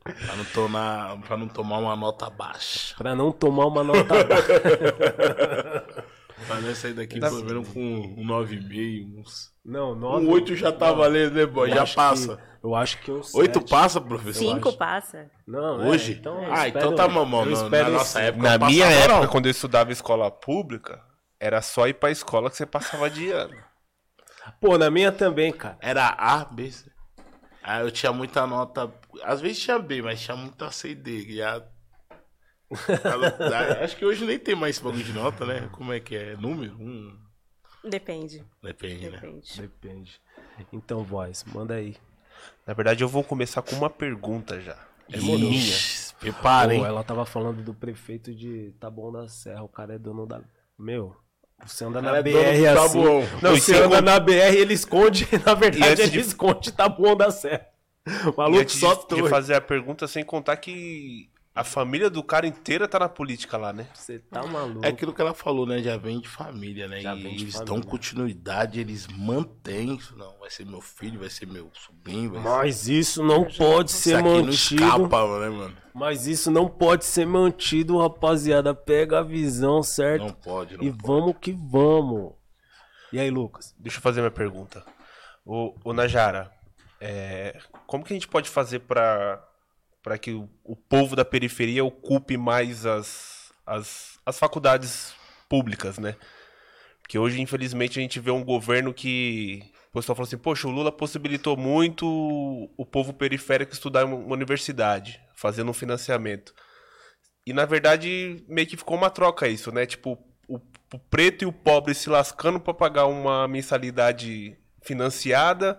Pra 0.03 0.35
não, 0.35 0.45
tomar, 0.45 1.19
pra 1.21 1.37
não 1.37 1.47
tomar 1.47 1.79
uma 1.79 1.95
nota 1.95 2.29
baixa. 2.29 2.95
Pra 2.97 3.15
não 3.15 3.31
tomar 3.31 3.65
uma 3.65 3.83
nota 3.83 4.23
baixa. 4.23 4.61
Pra 6.47 6.59
não 6.59 6.73
sair 6.73 6.93
daqui 6.93 7.19
pelo 7.19 7.43
menos 7.43 7.67
com 7.69 7.79
um 7.79 8.25
9,5, 8.25 9.19
uns. 9.19 9.50
Não, 9.63 9.91
Um 9.91 9.95
nove. 9.95 10.27
8 10.27 10.55
já 10.55 10.71
tá 10.71 10.91
valendo, 10.91 11.33
né, 11.35 11.45
boy? 11.45 11.69
Já 11.69 11.85
passa. 11.85 12.37
que- 12.37 12.51
eu 12.63 12.75
acho 12.75 12.99
que 12.99 13.11
um 13.11 13.21
8 13.33 13.59
sete. 13.59 13.69
passa, 13.69 13.99
professor? 14.01 14.39
Cinco 14.55 14.73
passa. 14.73 15.29
Não, 15.47 15.81
é, 15.83 15.87
Hoje? 15.89 16.13
então 16.13 16.43
eu 16.43 16.51
ah, 16.53 16.67
espero- 16.67 16.85
então 16.85 16.95
tá 16.95 17.07
mamão. 17.07 17.45
Na, 17.45 17.69
na 17.69 17.89
nossa 17.89 18.19
sim. 18.19 18.25
época. 18.25 18.43
Na 18.57 18.67
minha 18.67 18.85
época, 18.85 19.19
não. 19.21 19.27
quando 19.27 19.45
eu 19.47 19.51
estudava 19.51 19.91
escola 19.91 20.29
pública, 20.31 21.03
era 21.39 21.61
só 21.61 21.87
ir 21.87 21.93
pra 21.95 22.11
escola 22.11 22.49
que 22.49 22.57
você 22.57 22.65
passava 22.65 23.09
de 23.09 23.29
ano. 23.31 23.55
Pô, 24.59 24.77
na 24.77 24.89
minha 24.91 25.11
também, 25.11 25.51
cara. 25.51 25.77
Era 25.81 26.07
A, 26.17 26.43
B, 26.45 26.71
C. 26.71 26.89
Aí 27.63 27.81
eu 27.83 27.91
tinha 27.91 28.11
muita 28.11 28.45
nota. 28.47 28.91
Às 29.23 29.39
vezes 29.41 29.59
tinha 29.59 29.77
B, 29.77 30.01
mas 30.01 30.19
tinha 30.21 30.35
muita 30.35 30.71
C 30.71 30.89
e 30.89 30.95
D. 30.95 31.25
E 31.29 31.41
a- 31.41 31.63
Acho 33.83 33.95
que 33.97 34.05
hoje 34.05 34.25
nem 34.25 34.39
tem 34.39 34.55
mais 34.55 34.75
esse 34.75 34.83
bagulho 34.83 35.03
de 35.03 35.13
nota, 35.13 35.45
né? 35.45 35.69
Como 35.71 35.91
é 35.93 35.99
que 35.99 36.15
é? 36.15 36.35
Número? 36.37 36.73
Um. 36.79 37.17
Depende. 37.83 38.43
Depende, 38.61 39.09
né? 39.09 39.17
Depende. 39.17 39.61
Depende. 39.61 40.21
Então, 40.71 41.03
voz, 41.03 41.43
manda 41.45 41.75
aí. 41.75 41.95
Na 42.65 42.73
verdade, 42.73 43.03
eu 43.03 43.07
vou 43.07 43.23
começar 43.23 43.61
com 43.61 43.75
uma 43.75 43.89
pergunta 43.89 44.59
já. 44.61 44.77
É 45.11 45.17
minha. 45.17 45.75
Prepara, 46.19 46.73
hein? 46.75 46.83
Ela 46.85 47.03
tava 47.03 47.25
falando 47.25 47.63
do 47.63 47.73
prefeito 47.73 48.33
de 48.33 48.73
Taboão 48.79 49.11
da 49.11 49.27
Serra. 49.27 49.63
O 49.63 49.67
cara 49.67 49.95
é 49.95 49.97
dono 49.97 50.25
da. 50.27 50.41
Meu, 50.77 51.15
você 51.65 51.83
anda 51.83 52.01
na 52.01 52.17
é 52.17 52.21
BR 52.23 52.37
assim. 52.37 52.63
Taboão. 52.93 53.21
Não, 53.41 53.55
você 53.55 53.75
anda 53.75 53.97
con- 53.97 54.01
na 54.05 54.19
BR 54.19 54.55
ele 54.55 54.73
esconde. 54.73 55.27
Na 55.45 55.53
verdade, 55.55 56.01
ele 56.03 56.11
de- 56.11 56.19
esconde 56.19 56.71
Taboão 56.71 57.15
da 57.15 57.31
Serra. 57.31 57.67
O 58.25 58.29
E 58.29 58.37
maluco 58.37 58.59
antes 58.61 58.79
só 58.79 58.93
de, 58.95 59.15
de 59.21 59.29
fazer 59.29 59.55
a 59.55 59.61
pergunta, 59.61 60.07
sem 60.07 60.23
contar 60.23 60.57
que 60.57 61.29
a 61.53 61.63
família 61.65 62.09
do 62.09 62.23
cara 62.23 62.47
inteira 62.47 62.87
tá 62.87 62.97
na 62.97 63.09
política 63.09 63.57
lá, 63.57 63.73
né? 63.73 63.87
Você 63.93 64.19
tá 64.19 64.45
maluco. 64.47 64.85
É 64.85 64.89
aquilo 64.89 65.13
que 65.13 65.21
ela 65.21 65.33
falou, 65.33 65.65
né? 65.65 65.79
Já 65.83 65.97
vem 65.97 66.19
de 66.21 66.29
família, 66.29 66.87
né? 66.87 67.01
Já 67.01 67.13
e 67.13 67.21
vem 67.23 67.35
de 67.35 67.43
eles 67.43 67.55
família. 67.55 67.73
dão 67.73 67.81
continuidade, 67.81 68.79
eles 68.79 69.05
mantêm 69.07 69.95
isso. 69.95 70.15
Não, 70.17 70.37
vai 70.39 70.49
ser 70.49 70.65
meu 70.65 70.79
filho, 70.79 71.19
vai 71.19 71.29
ser 71.29 71.45
meu 71.47 71.69
sobrinho, 71.73 72.31
vai 72.31 72.41
ser. 72.41 72.47
Mas 72.49 72.87
isso 72.87 73.21
não 73.21 73.43
pode 73.43 73.91
Isso 73.91 73.99
ser 74.01 74.15
aqui 74.15 74.23
não 74.29 74.43
mantido. 74.45 74.83
escapa, 74.83 75.39
né, 75.39 75.49
mano? 75.49 75.77
Mas 75.93 76.25
isso 76.25 76.49
não 76.49 76.69
pode 76.69 77.03
ser 77.03 77.25
mantido, 77.27 77.97
rapaziada. 77.97 78.73
Pega 78.73 79.19
a 79.19 79.23
visão, 79.23 79.83
certo? 79.83 80.23
Não 80.23 80.33
pode, 80.33 80.77
não 80.77 80.83
e 80.85 80.89
pode. 80.89 81.03
vamos 81.05 81.35
que 81.41 81.51
vamos. 81.51 82.31
E 83.11 83.19
aí, 83.19 83.29
Lucas? 83.29 83.75
Deixa 83.77 83.97
eu 83.97 84.01
fazer 84.01 84.21
minha 84.21 84.31
pergunta. 84.31 84.85
Ô, 85.45 85.75
ô 85.83 85.91
Najara, 85.91 86.49
é, 87.01 87.59
como 87.85 88.05
que 88.05 88.13
a 88.13 88.15
gente 88.15 88.27
pode 88.29 88.49
fazer 88.49 88.79
para 88.79 89.45
para 90.01 90.17
que 90.17 90.33
o, 90.33 90.75
povo 90.75 91.15
da 91.15 91.23
periferia 91.23 91.83
ocupe 91.83 92.37
mais 92.37 92.85
as, 92.85 93.53
as, 93.65 94.19
as 94.25 94.39
faculdades 94.39 95.13
públicas, 95.47 95.97
né? 95.97 96.15
Porque 97.01 97.19
hoje, 97.19 97.41
infelizmente, 97.41 97.99
a 97.99 98.01
gente 98.01 98.19
vê 98.19 98.31
um 98.31 98.43
governo 98.43 98.93
que 98.93 99.63
o 99.91 99.99
pessoal 99.99 100.15
fala 100.15 100.27
assim, 100.27 100.37
poxa, 100.37 100.67
o 100.67 100.71
Lula 100.71 100.91
possibilitou 100.91 101.57
muito 101.57 102.05
o 102.77 102.85
povo 102.85 103.13
periférico 103.13 103.73
estudar 103.73 104.03
em 104.03 104.05
uma 104.05 104.33
universidade, 104.33 105.21
fazendo 105.35 105.69
um 105.69 105.73
financiamento. 105.73 106.53
E 107.45 107.53
na 107.53 107.65
verdade, 107.65 108.43
meio 108.47 108.67
que 108.67 108.77
ficou 108.77 108.95
uma 108.95 109.09
troca 109.09 109.47
isso, 109.47 109.71
né? 109.71 109.85
Tipo, 109.85 110.17
o, 110.47 110.55
o 110.93 110.99
preto 110.99 111.43
e 111.43 111.45
o 111.45 111.51
pobre 111.51 111.93
se 111.93 112.09
lascando 112.09 112.59
para 112.59 112.73
pagar 112.73 113.07
uma 113.07 113.47
mensalidade 113.47 114.57
financiada 114.81 115.77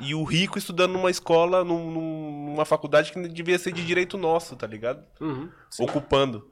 e 0.00 0.14
o 0.14 0.24
rico 0.24 0.58
estudando 0.58 0.92
numa 0.92 1.10
escola, 1.10 1.64
num, 1.64 1.90
numa 1.90 2.64
faculdade 2.64 3.12
que 3.12 3.28
devia 3.28 3.58
ser 3.58 3.72
de 3.72 3.84
direito 3.84 4.16
nosso, 4.18 4.56
tá 4.56 4.66
ligado? 4.66 5.04
Uhum, 5.20 5.50
Ocupando. 5.78 6.50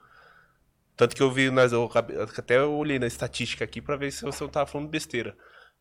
Tanto 0.96 1.14
que 1.14 1.22
eu 1.22 1.30
vi, 1.30 1.50
nas, 1.50 1.72
eu 1.72 1.88
até 2.36 2.58
eu 2.58 2.72
olhei 2.72 2.98
na 2.98 3.06
estatística 3.06 3.64
aqui 3.64 3.80
para 3.80 3.96
ver 3.96 4.10
se 4.10 4.22
você 4.22 4.42
não 4.42 4.50
tava 4.50 4.66
falando 4.66 4.88
besteira. 4.88 5.36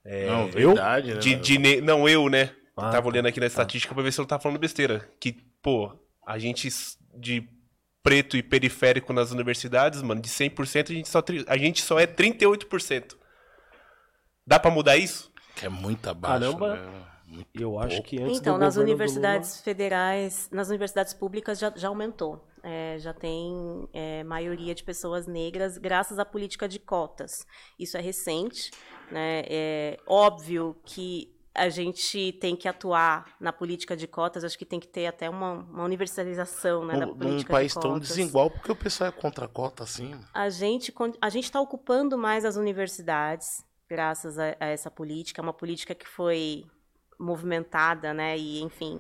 É, 0.06 0.28
Não, 0.28 0.48
verdade, 0.48 1.14
né? 1.16 1.20
de, 1.20 1.36
de 1.36 1.82
não, 1.82 2.08
eu, 2.08 2.30
né? 2.30 2.52
Ah, 2.78 2.92
tava 2.92 3.02
tá. 3.04 3.08
olhando 3.08 3.26
aqui 3.26 3.40
na 3.40 3.48
estatística 3.48 3.94
pra 3.94 4.04
ver 4.04 4.14
se 4.14 4.20
eu 4.20 4.24
não 4.24 4.28
tava 4.28 4.44
falando 4.44 4.60
besteira. 4.60 5.10
Que, 5.20 5.34
pô, 5.62 5.92
a 6.26 6.38
gente 6.38 6.70
de 7.16 7.50
preto 8.04 8.38
e 8.38 8.44
periférico 8.44 9.12
nas 9.12 9.32
universidades, 9.32 10.02
mano, 10.02 10.22
de 10.22 10.30
100%, 10.30 10.92
a 10.92 10.94
gente 10.94 11.10
só, 11.10 11.22
a 11.48 11.58
gente 11.58 11.82
só 11.82 12.00
é 12.00 12.08
38%. 12.08 13.18
Dá 14.46 14.60
pra 14.60 14.72
mudar 14.72 14.96
isso? 14.96 15.30
Que 15.56 15.66
é 15.66 15.70
muito 15.70 16.10
abaixo. 16.10 16.40
Caramba. 16.40 16.76
né? 16.76 17.04
Muito 17.28 17.48
Eu 17.54 17.78
acho 17.80 17.96
pouco. 17.98 18.10
que 18.10 18.22
antes 18.22 18.40
Então, 18.40 18.54
do 18.56 18.60
nas 18.62 18.78
universidades 18.78 19.60
federais, 19.62 20.50
nas 20.52 20.70
universidades 20.70 21.14
públicas 21.14 21.60
já, 21.60 21.72
já 21.76 21.90
aumentou. 21.90 22.42
É, 22.64 22.98
já 23.00 23.14
tem 23.14 23.88
é, 23.94 24.24
maioria 24.24 24.74
de 24.74 24.84
pessoas 24.84 25.28
negras 25.28 25.78
graças 25.78 26.20
à 26.20 26.26
política 26.26 26.68
de 26.68 26.80
cotas. 26.80 27.46
Isso 27.78 27.98
é 27.98 28.02
recente. 28.02 28.72
Né? 29.12 29.44
É 29.48 29.98
óbvio 30.08 30.76
que 30.86 31.34
a 31.54 31.70
gente 31.70 32.34
tem 32.34 32.56
que 32.56 32.68
atuar 32.68 33.36
na 33.40 33.52
política 33.52 33.96
de 33.98 34.06
cotas, 34.08 34.44
acho 34.44 34.58
que 34.58 34.66
tem 34.66 34.80
que 34.80 34.88
ter 34.88 35.08
até 35.08 35.28
uma, 35.30 35.54
uma 35.54 35.84
universalização 35.86 36.86
né, 36.86 36.98
da 37.00 37.06
Num- 37.08 37.16
política 37.16 37.32
Num 37.32 37.38
de 37.38 37.46
país 37.48 37.74
cotas. 37.74 37.90
tão 37.90 38.00
desigual, 38.00 38.52
porque 38.52 38.72
o 38.72 38.76
pessoal 38.76 39.10
é 39.10 39.12
contra 39.12 39.46
a 39.46 39.48
cota 39.48 39.84
assim. 39.84 40.14
A 40.34 40.50
gente 40.50 40.94
a 41.20 41.30
gente 41.30 41.46
está 41.46 41.60
ocupando 41.60 42.16
mais 42.18 42.46
as 42.46 42.58
universidades 42.58 43.66
graças 43.90 44.38
a, 44.38 44.56
a 44.60 44.66
essa 44.68 44.92
política, 44.92 45.42
É 45.42 45.44
uma 45.44 45.54
política 45.54 45.96
que 45.96 46.08
foi 46.08 46.66
movimentada, 47.20 48.14
né? 48.14 48.38
E 48.38 48.62
enfim, 48.62 49.00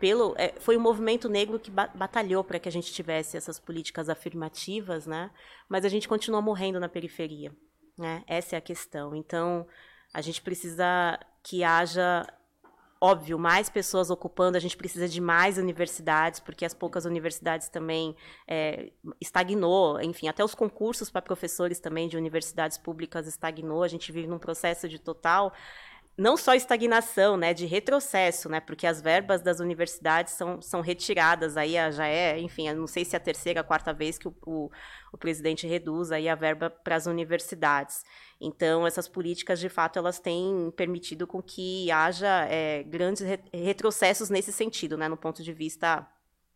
pelo 0.00 0.34
é, 0.36 0.54
foi 0.58 0.76
o 0.76 0.80
movimento 0.80 1.28
negro 1.28 1.58
que 1.58 1.70
ba- 1.70 1.90
batalhou 1.94 2.42
para 2.42 2.58
que 2.58 2.68
a 2.68 2.72
gente 2.72 2.92
tivesse 2.92 3.36
essas 3.36 3.58
políticas 3.58 4.08
afirmativas, 4.08 5.06
né? 5.06 5.30
Mas 5.68 5.84
a 5.84 5.88
gente 5.88 6.08
continua 6.08 6.42
morrendo 6.42 6.80
na 6.80 6.88
periferia, 6.88 7.54
né? 7.96 8.24
Essa 8.26 8.56
é 8.56 8.58
a 8.58 8.62
questão. 8.62 9.14
Então 9.14 9.66
a 10.12 10.20
gente 10.20 10.42
precisa 10.42 11.18
que 11.42 11.62
haja 11.64 12.26
óbvio, 13.02 13.36
mais 13.36 13.68
pessoas 13.68 14.10
ocupando, 14.10 14.56
a 14.56 14.60
gente 14.60 14.76
precisa 14.76 15.08
de 15.08 15.20
mais 15.20 15.58
universidades, 15.58 16.38
porque 16.38 16.64
as 16.64 16.72
poucas 16.72 17.04
universidades 17.04 17.68
também 17.68 18.14
é, 18.46 18.92
estagnou, 19.20 20.00
enfim, 20.00 20.28
até 20.28 20.44
os 20.44 20.54
concursos 20.54 21.10
para 21.10 21.20
professores 21.20 21.80
também 21.80 22.06
de 22.06 22.16
universidades 22.16 22.78
públicas 22.78 23.26
estagnou, 23.26 23.82
a 23.82 23.88
gente 23.88 24.12
vive 24.12 24.28
num 24.28 24.38
processo 24.38 24.88
de 24.88 25.00
total 25.00 25.52
não 26.16 26.36
só 26.36 26.54
estagnação, 26.54 27.36
né, 27.36 27.54
de 27.54 27.64
retrocesso, 27.66 28.48
né, 28.48 28.60
porque 28.60 28.86
as 28.86 29.00
verbas 29.00 29.40
das 29.40 29.60
universidades 29.60 30.34
são, 30.34 30.60
são 30.60 30.80
retiradas, 30.82 31.56
aí 31.56 31.72
já 31.90 32.06
é, 32.06 32.38
enfim, 32.38 32.68
eu 32.68 32.76
não 32.76 32.86
sei 32.86 33.04
se 33.04 33.16
é 33.16 33.18
a 33.18 33.20
terceira, 33.20 33.60
a 33.60 33.64
quarta 33.64 33.92
vez 33.94 34.18
que 34.18 34.28
o, 34.28 34.34
o, 34.46 34.70
o 35.12 35.18
presidente 35.18 35.66
reduz 35.66 36.12
aí 36.12 36.28
a 36.28 36.34
verba 36.34 36.68
para 36.68 36.96
as 36.96 37.06
universidades. 37.06 38.04
Então, 38.40 38.86
essas 38.86 39.08
políticas, 39.08 39.58
de 39.58 39.68
fato, 39.68 39.98
elas 39.98 40.18
têm 40.18 40.70
permitido 40.76 41.26
com 41.26 41.42
que 41.42 41.90
haja 41.90 42.44
é, 42.46 42.82
grandes 42.82 43.22
re- 43.22 43.40
retrocessos 43.52 44.28
nesse 44.28 44.52
sentido, 44.52 44.98
né, 44.98 45.08
no 45.08 45.16
ponto 45.16 45.42
de 45.42 45.52
vista 45.52 46.06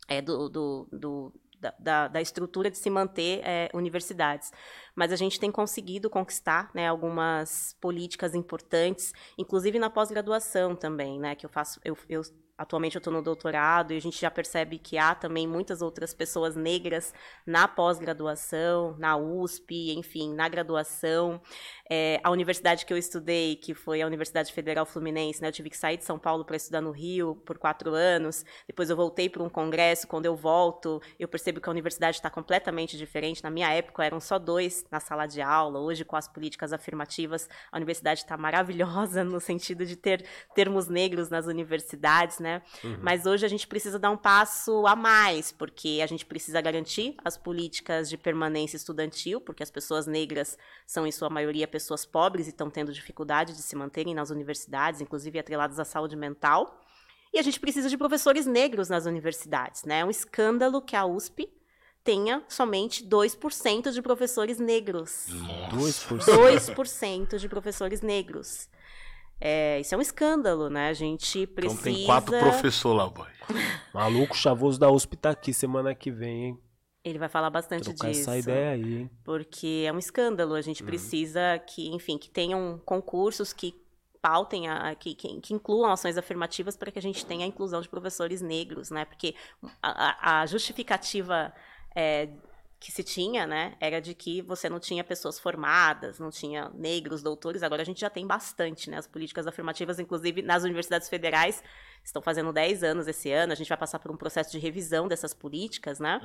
é, 0.07 0.20
do, 0.20 0.48
do, 0.48 0.88
do- 0.92 1.32
da, 1.78 2.09
da, 2.09 2.20
estrutura 2.20 2.70
de 2.70 2.78
se 2.78 2.90
manter 2.90 3.40
é, 3.44 3.68
universidades. 3.72 4.52
Mas 4.94 5.12
a 5.12 5.16
gente 5.16 5.40
tem 5.40 5.50
conseguido 5.50 6.11
conquistar 6.11 6.70
né, 6.74 6.88
algumas 6.88 7.76
políticas 7.80 8.34
importantes, 8.34 9.12
inclusive 9.38 9.78
na 9.78 9.90
pós-graduação 9.90 10.74
também, 10.74 11.18
né? 11.18 11.34
Que 11.34 11.46
eu 11.46 11.50
faço, 11.50 11.80
eu, 11.84 11.96
eu 12.09 12.22
atualmente 12.59 12.96
eu 12.96 12.98
estou 12.98 13.12
no 13.12 13.22
doutorado 13.22 13.92
e 13.92 13.96
a 13.96 14.00
gente 14.00 14.20
já 14.20 14.30
percebe 14.30 14.78
que 14.78 14.96
há 14.98 15.14
também 15.14 15.46
muitas 15.46 15.82
outras 15.82 16.14
pessoas 16.14 16.57
negras 16.57 17.12
na 17.44 17.68
pós-graduação, 17.68 18.96
na 18.98 19.16
USP, 19.16 19.92
enfim, 19.96 20.34
na 20.34 20.48
graduação. 20.48 21.40
É, 21.88 22.20
a 22.24 22.30
universidade 22.30 22.84
que 22.84 22.92
eu 22.92 22.98
estudei, 22.98 23.57
que 23.57 23.74
foi 23.74 24.02
a 24.02 24.07
Universidade 24.07 24.52
Federal 24.52 24.84
Fluminense, 24.84 25.40
né, 25.40 25.48
eu 25.48 25.52
tive 25.52 25.70
que 25.70 25.76
sair 25.76 25.96
de 25.96 26.04
São 26.04 26.18
Paulo 26.18 26.44
para 26.44 26.57
estudar 26.57 26.80
no 26.80 26.90
Rio 26.90 27.36
por 27.44 27.59
quatro 27.59 27.94
anos. 27.94 28.44
Depois 28.66 28.90
eu 28.90 28.96
voltei 28.96 29.28
para 29.28 29.42
um 29.42 29.48
congresso. 29.48 30.09
Quando 30.09 30.26
eu 30.26 30.34
volto, 30.34 31.00
eu 31.18 31.28
percebo 31.28 31.61
que 31.61 31.68
a 31.68 31.72
universidade 31.72 32.16
está 32.16 32.28
completamente 32.28 32.96
diferente. 32.96 33.42
Na 33.42 33.50
minha 33.50 33.70
época 33.72 34.04
eram 34.04 34.20
só 34.20 34.38
dois 34.38 34.84
na 34.90 34.98
sala 34.98 35.26
de 35.26 35.40
aula. 35.40 35.78
Hoje, 35.78 36.04
com 36.04 36.16
as 36.16 36.26
políticas 36.26 36.72
afirmativas, 36.72 37.48
a 37.70 37.76
universidade 37.76 38.20
está 38.20 38.36
maravilhosa 38.36 39.22
no 39.24 39.40
sentido 39.40 39.86
de 39.86 39.96
ter 39.96 40.26
termos 40.54 40.88
negros 40.88 41.28
nas 41.28 41.46
universidades, 41.46 42.38
né? 42.47 42.62
Mas 43.03 43.26
hoje 43.26 43.44
a 43.44 43.49
gente 43.49 43.66
precisa 43.66 43.99
dar 43.99 44.11
um 44.11 44.16
passo 44.16 44.86
a 44.86 44.94
mais, 44.94 45.51
porque 45.51 45.99
a 46.01 46.07
gente 46.07 46.24
precisa 46.24 46.61
garantir 46.61 47.16
as 47.24 47.36
políticas 47.36 48.09
de 48.09 48.16
permanência 48.16 48.76
estudantil, 48.76 49.40
porque 49.40 49.64
as 49.64 49.70
pessoas 49.70 50.07
negras 50.07 50.57
são, 50.86 51.05
em 51.05 51.11
sua 51.11 51.28
maioria, 51.28 51.66
pessoas 51.66 52.07
pobres 52.07 52.47
e 52.47 52.51
estão 52.51 52.70
tendo 52.70 52.92
dificuldade 52.92 53.53
de 53.53 53.62
se 53.62 53.74
manterem 53.74 54.14
nas 54.14 54.30
universidades, 54.30 55.01
inclusive 55.01 55.36
atreladas 55.40 55.80
à 55.80 55.84
saúde 55.84 56.14
mental. 56.14 56.80
E 57.34 57.38
a 57.40 57.42
gente 57.42 57.59
precisa 57.59 57.88
de 57.88 57.99
professores 57.99 58.47
negros 58.47 58.88
nas 58.88 59.07
universidades, 59.07 59.82
né? 59.82 60.01
É 60.01 60.05
um 60.05 60.11
escândalo 60.11 60.80
que 60.80 60.94
a 60.94 61.05
USP 61.05 61.51
tenha 62.05 62.44
somente 62.49 63.05
2% 63.05 63.90
de 63.90 64.01
professores 64.01 64.61
negros. 64.61 65.26
Nossa. 65.28 66.14
2%. 66.14 66.76
2% 66.76 67.38
de 67.38 67.49
professores 67.49 68.01
negros. 68.01 68.68
É, 69.41 69.80
isso 69.80 69.95
é 69.95 69.99
um 69.99 70.01
escândalo, 70.01 70.70
né? 70.70 70.89
A 70.89 70.95
gente 70.95 71.47
precisa. 71.47 71.80
Então 71.82 71.95
tem 71.95 72.07
quatro 72.07 72.39
professores 72.39 72.99
lá, 72.99 73.09
boy. 73.09 73.28
Maluco 73.93 74.34
chavoso 74.37 74.78
da 74.80 74.91
USP 74.91 75.16
tá 75.16 75.30
aqui 75.30 75.53
semana 75.53 75.95
que 75.95 76.11
vem, 76.11 76.45
hein? 76.47 76.59
Ele 77.05 77.18
vai 77.18 77.28
falar 77.28 77.51
bastante 77.51 77.84
Trocar 77.84 78.09
disso. 78.11 78.22
essa 78.22 78.37
ideia 78.39 78.70
aí, 78.72 78.95
hein? 79.03 79.11
Porque 79.24 79.84
é 79.87 79.93
um 79.93 79.99
escândalo. 79.99 80.55
A 80.55 80.61
gente 80.62 80.82
precisa 80.82 81.59
que, 81.66 81.89
enfim, 81.89 82.18
que 82.18 82.28
tenham 82.28 82.80
concursos 82.84 83.53
que 83.53 83.74
pautem, 84.20 84.66
a, 84.68 84.93
que, 84.97 85.14
que, 85.14 85.41
que 85.41 85.55
incluam 85.55 85.93
ações 85.93 86.16
afirmativas 86.18 86.76
para 86.76 86.91
que 86.91 86.99
a 86.99 87.03
gente 87.03 87.24
tenha 87.24 87.45
a 87.45 87.49
inclusão 87.49 87.80
de 87.80 87.89
professores 87.89 88.41
negros, 88.43 88.91
né? 88.91 89.05
Porque 89.05 89.37
a, 89.80 90.39
a- 90.39 90.41
a 90.41 90.47
justificativa 90.47 91.53
é, 91.95 92.28
que 92.79 92.93
se 92.93 93.03
tinha, 93.03 93.47
né, 93.47 93.74
era 93.81 94.01
de 94.01 94.14
que 94.14 94.43
você 94.43 94.68
não 94.68 94.79
tinha 94.79 95.03
pessoas 95.03 95.39
formadas, 95.39 96.18
não 96.18 96.31
tinha 96.31 96.70
negros, 96.74 97.22
doutores. 97.22 97.62
Agora 97.62 97.83
a 97.83 97.85
gente 97.85 98.01
já 98.01 98.11
tem 98.11 98.27
bastante, 98.27 98.91
né? 98.91 98.99
As 98.99 99.07
políticas 99.07 99.47
afirmativas, 99.47 99.99
inclusive 99.99 100.43
nas 100.43 100.62
universidades 100.62 101.09
federais, 101.09 101.62
estão 102.05 102.20
fazendo 102.20 102.53
10 102.53 102.85
anos 102.85 103.09
esse 103.09 103.33
ano. 103.33 103.53
A 103.53 103.57
gente 103.57 103.68
vai 103.68 103.79
passar 103.79 103.99
por 103.99 104.11
um 104.11 104.16
processo 104.16 104.53
de 104.53 104.59
revisão 104.59 105.09
dessas 105.09 105.33
políticas, 105.33 105.99
né? 105.99 106.20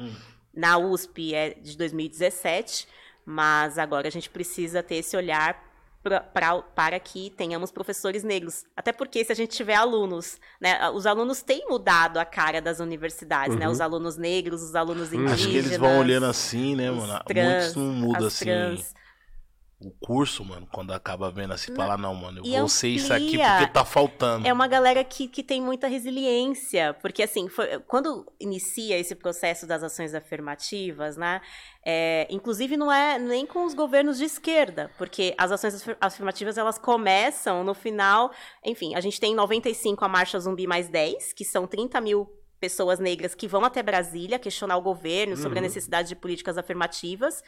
Na 0.53 0.77
USP 0.77 1.33
é 1.33 1.53
de 1.53 1.77
2017, 1.77 2.85
mas 3.25 3.77
agora 3.77 4.07
a 4.07 4.11
gente 4.11 4.29
precisa 4.29 4.83
ter 4.83 4.95
esse 4.95 5.15
olhar 5.15 5.70
pra, 6.03 6.19
pra- 6.21 6.61
para 6.61 6.99
que 6.99 7.29
tenhamos 7.31 7.71
professores 7.71 8.23
negros. 8.23 8.63
Até 8.75 8.91
porque 8.91 9.23
se 9.23 9.31
a 9.31 9.35
gente 9.35 9.55
tiver 9.55 9.75
alunos, 9.75 10.39
né, 10.59 10.89
os 10.91 11.05
alunos 11.05 11.41
têm 11.41 11.65
mudado 11.69 12.17
a 12.17 12.25
cara 12.25 12.61
das 12.61 12.79
universidades, 12.79 13.55
né? 13.55 13.67
Os 13.69 13.79
alunos 13.81 14.17
negros, 14.17 14.61
os 14.63 14.75
alunos 14.75 15.07
indígenas. 15.13 15.33
Acho 15.33 15.49
que 15.49 15.57
eles 15.57 15.77
vão 15.77 15.99
olhando 15.99 16.25
assim, 16.25 16.75
né, 16.75 16.89
mano? 16.91 17.19
trans, 17.25 17.75
Muitos 17.75 17.75
não 17.75 17.83
mudam 17.93 18.27
as 18.27 18.33
assim. 18.33 18.45
trans. 18.45 19.00
O 19.83 19.91
curso, 20.05 20.45
mano, 20.45 20.67
quando 20.71 20.93
acaba 20.93 21.31
vendo 21.31 21.53
assim, 21.53 21.73
fala, 21.73 21.97
não, 21.97 22.13
mano, 22.13 22.39
eu 22.39 22.45
E 22.45 22.59
vou 22.59 22.69
ser 22.69 22.89
isso 22.89 23.11
aqui 23.13 23.37
porque 23.37 23.67
tá 23.73 23.83
faltando. 23.83 24.47
É 24.47 24.53
uma 24.53 24.67
galera 24.67 25.03
que, 25.03 25.27
que 25.27 25.41
tem 25.43 25.59
muita 25.61 25.87
resiliência, 25.87 26.93
porque 27.01 27.23
assim, 27.23 27.49
foi- 27.49 27.79
quando 27.87 28.31
inicia 28.39 28.97
esse 28.97 29.15
processo 29.15 29.65
das 29.65 29.81
ações 29.83 30.13
afirmativas, 30.13 31.17
né? 31.17 31.41
é, 31.83 32.27
inclusive 32.29 32.77
não 32.77 32.91
é 32.91 33.17
nem 33.17 33.43
com 33.45 33.65
os 33.65 33.73
governos 33.73 34.19
de 34.19 34.25
esquerda, 34.25 34.91
porque 34.99 35.33
as 35.37 35.51
ações 35.51 35.73
afir- 35.75 35.97
afirmativas 35.99 36.55
elas 36.57 36.77
começam 36.77 37.63
no 37.63 37.73
final, 37.73 38.31
enfim, 38.63 38.93
a 38.93 39.01
gente 39.01 39.19
tem 39.19 39.31
em 39.31 39.35
95 39.35 40.05
a 40.05 40.07
Marcha 40.07 40.39
Zumbi 40.39 40.67
mais 40.67 40.87
10, 40.89 41.33
que 41.33 41.43
são 41.43 41.65
30 41.65 41.99
mil 41.99 42.29
pessoas 42.59 42.99
negras 42.99 43.33
que 43.33 43.47
vão 43.47 43.65
até 43.65 43.81
Brasília 43.81 44.37
questionar 44.37 44.77
o 44.77 44.81
governo 44.83 45.35
sobre 45.35 45.57
a 45.57 45.61
necessidade 45.63 46.09
de 46.09 46.15
políticas 46.15 46.55
afirmativas. 46.59 47.41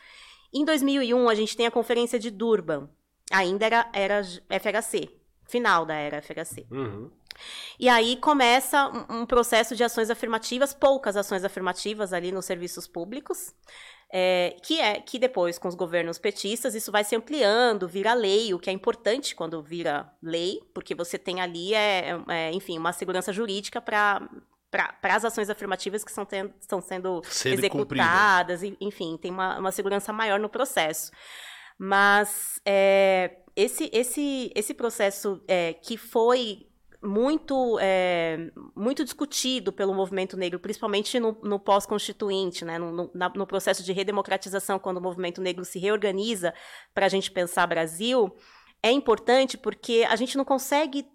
Em 0.54 0.64
2001, 0.64 1.30
a 1.30 1.36
gente 1.36 1.58
tem 1.58 1.66
a 1.66 1.72
Conferência 1.72 2.20
de 2.20 2.30
Durban, 2.30 2.90
ainda 3.32 3.66
era, 3.66 3.90
era 3.94 4.22
FHC, 4.24 5.10
final 5.48 5.86
da 5.86 5.96
era 5.96 6.22
FHC. 6.22 6.68
Uhum. 6.70 7.10
E 7.80 7.90
aí 7.90 8.18
começa 8.18 8.88
um, 9.10 9.26
processo 9.26 9.76
de 9.76 9.84
ações 9.84 10.10
afirmativas, 10.10 10.74
poucas 10.74 11.18
ações 11.18 11.44
afirmativas 11.44 12.14
ali 12.14 12.32
nos 12.32 12.46
serviços 12.46 12.88
públicos. 12.88 13.54
É, 14.16 14.56
que 14.62 14.80
é 14.80 15.00
que 15.00 15.18
depois, 15.18 15.58
com 15.58 15.68
os 15.68 15.74
governos 15.74 16.20
petistas, 16.20 16.76
isso 16.76 16.92
vai 16.92 17.04
se 17.04 17.16
ampliando, 17.16 17.88
vira 17.88 18.14
lei, 18.14 18.54
o 18.54 18.60
que 18.60 18.70
é 18.70 18.74
importante 18.74 19.34
quando 19.34 19.60
vira 19.60 20.14
lei, 20.22 20.62
porque 20.72 20.94
você 20.94 21.18
tem 21.18 21.42
ali, 21.42 21.74
é, 21.74 22.10
é 22.30 22.52
enfim, 22.52 22.78
uma 22.78 22.94
segurança 22.94 23.34
jurídica 23.34 23.82
para 23.82 24.30
para 24.74 25.16
as 25.16 25.24
ações 25.24 25.52
afirmativas 25.52 26.04
que 26.04 26.10
estão, 26.10 26.26
tendo, 26.26 26.52
estão 26.60 26.82
sendo 26.82 27.22
Sendo 27.26 27.54
executadas, 27.54 28.64
e, 28.64 28.76
enfim, 28.82 29.18
tem 29.22 29.30
uma, 29.30 29.60
uma 29.60 29.72
segurança 29.72 30.12
maior 30.12 30.40
no 30.40 30.50
processo. 30.50 31.12
Mas 31.78 32.60
é, 32.66 33.38
esse, 33.56 33.90
esse, 33.94 34.52
esse 34.56 34.74
processo 34.74 35.44
é, 35.48 35.74
que 35.74 35.96
foi 35.96 36.68
muito, 37.04 37.78
é, 37.80 38.50
muito 38.76 39.04
discutido 39.04 39.72
pelo 39.72 39.94
movimento 39.94 40.36
negro, 40.36 40.60
principalmente 40.60 41.20
no, 41.20 41.38
no 41.44 41.60
pós-constituinte, 41.60 42.66
né, 42.66 42.80
no, 42.80 42.92
no, 42.92 43.12
no, 43.14 43.46
processo 43.46 43.84
de 43.84 43.94
redemocratização, 43.94 44.80
quando 44.80 44.98
o 44.98 45.02
movimento 45.02 45.40
negro 45.42 45.66
se 45.66 45.78
reorganiza 45.78 46.54
para 46.94 47.06
a 47.06 47.10
gente 47.10 47.30
pensar 47.30 47.68
Brasil, 47.68 48.34
é 48.82 48.92
importante 48.92 49.58
porque 49.58 50.06
a 50.10 50.16
gente 50.16 50.36
não 50.36 50.46
consegue 50.46 51.06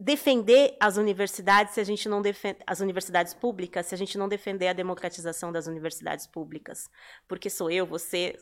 defender 0.00 0.76
as 0.78 0.96
universidades 0.96 1.74
se 1.74 1.80
a 1.80 1.84
gente 1.84 2.08
não 2.08 2.22
defende 2.22 2.58
as 2.66 2.80
universidades 2.80 3.34
públicas 3.34 3.86
se 3.86 3.94
a 3.94 3.98
gente 3.98 4.16
não 4.16 4.28
defender 4.28 4.68
a 4.68 4.72
democratização 4.72 5.50
das 5.50 5.66
universidades 5.66 6.26
públicas. 6.26 6.88
Porque 7.26 7.50
sou 7.50 7.70
eu 7.70 7.84
você 7.86 8.36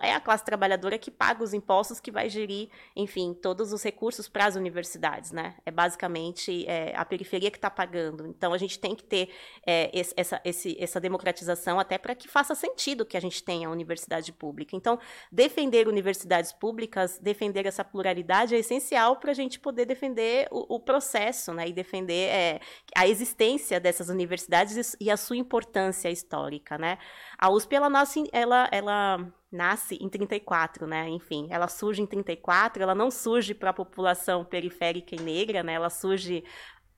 é 0.00 0.14
a 0.14 0.20
classe 0.20 0.44
trabalhadora 0.44 0.98
que 0.98 1.10
paga 1.10 1.42
os 1.42 1.52
impostos 1.52 2.00
que 2.00 2.10
vai 2.10 2.28
gerir, 2.28 2.68
enfim, 2.94 3.34
todos 3.34 3.72
os 3.72 3.82
recursos 3.82 4.28
para 4.28 4.46
as 4.46 4.56
universidades, 4.56 5.32
né? 5.32 5.56
É 5.64 5.70
basicamente 5.70 6.66
é, 6.66 6.94
a 6.96 7.04
periferia 7.04 7.50
que 7.50 7.58
está 7.58 7.70
pagando. 7.70 8.26
Então 8.26 8.52
a 8.52 8.58
gente 8.58 8.78
tem 8.78 8.94
que 8.94 9.04
ter 9.04 9.30
é, 9.66 9.90
esse, 9.92 10.14
essa, 10.16 10.40
esse, 10.44 10.76
essa 10.80 11.00
democratização 11.00 11.78
até 11.78 11.98
para 11.98 12.14
que 12.14 12.28
faça 12.28 12.54
sentido 12.54 13.04
que 13.04 13.16
a 13.16 13.20
gente 13.20 13.42
tenha 13.42 13.70
universidade 13.70 14.32
pública. 14.32 14.76
Então, 14.76 14.98
defender 15.30 15.88
universidades 15.88 16.52
públicas, 16.52 17.18
defender 17.18 17.66
essa 17.66 17.84
pluralidade 17.84 18.54
é 18.54 18.58
essencial 18.58 19.16
para 19.16 19.30
a 19.30 19.34
gente 19.34 19.58
poder 19.58 19.86
defender 19.86 20.48
o, 20.50 20.76
o, 20.76 20.80
processo, 20.80 21.52
né? 21.52 21.68
E 21.68 21.72
defender 21.72 22.28
é, 22.28 22.60
a 22.94 23.06
existência 23.06 23.78
dessas 23.80 24.08
universidades 24.08 24.96
e 25.00 25.10
a 25.10 25.16
sua 25.16 25.36
importância 25.36 26.10
histórica, 26.10 26.78
né? 26.78 26.98
A 27.38 27.50
USP, 27.50 27.74
ela 27.74 27.90
nasce, 27.90 28.28
ela, 28.32 28.68
ela 28.72 29.25
nasce 29.50 29.96
em 30.00 30.08
34, 30.08 30.86
né? 30.86 31.08
Enfim, 31.08 31.48
ela 31.50 31.68
surge 31.68 32.02
em 32.02 32.06
34, 32.06 32.82
ela 32.82 32.94
não 32.94 33.10
surge 33.10 33.54
para 33.54 33.70
a 33.70 33.74
população 33.74 34.44
periférica 34.44 35.14
e 35.14 35.20
negra, 35.20 35.62
né? 35.62 35.74
Ela 35.74 35.90
surge 35.90 36.44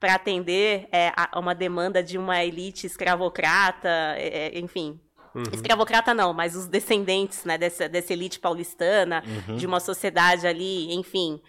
para 0.01 0.15
atender 0.15 0.89
é, 0.93 1.13
a 1.17 1.39
uma 1.39 1.55
demanda 1.55 2.03
de 2.03 2.17
uma 2.17 2.45
elite 2.45 2.87
escravocrata, 2.87 3.89
é, 4.17 4.57
é, 4.57 4.59
enfim. 4.59 5.01
Uhum. 5.35 5.43
Escravocrata 5.53 6.15
não, 6.15 6.33
mas 6.33 6.57
os 6.57 6.67
descendentes 6.67 7.45
né, 7.45 7.59
dessa, 7.59 7.89
dessa 7.89 8.13
elite 8.13 8.39
paulistana, 8.39 9.23
uhum. 9.49 9.57
de 9.57 9.67
uma 9.67 9.81
sociedade 9.81 10.47
ali, 10.47 10.93
enfim, 10.95 11.41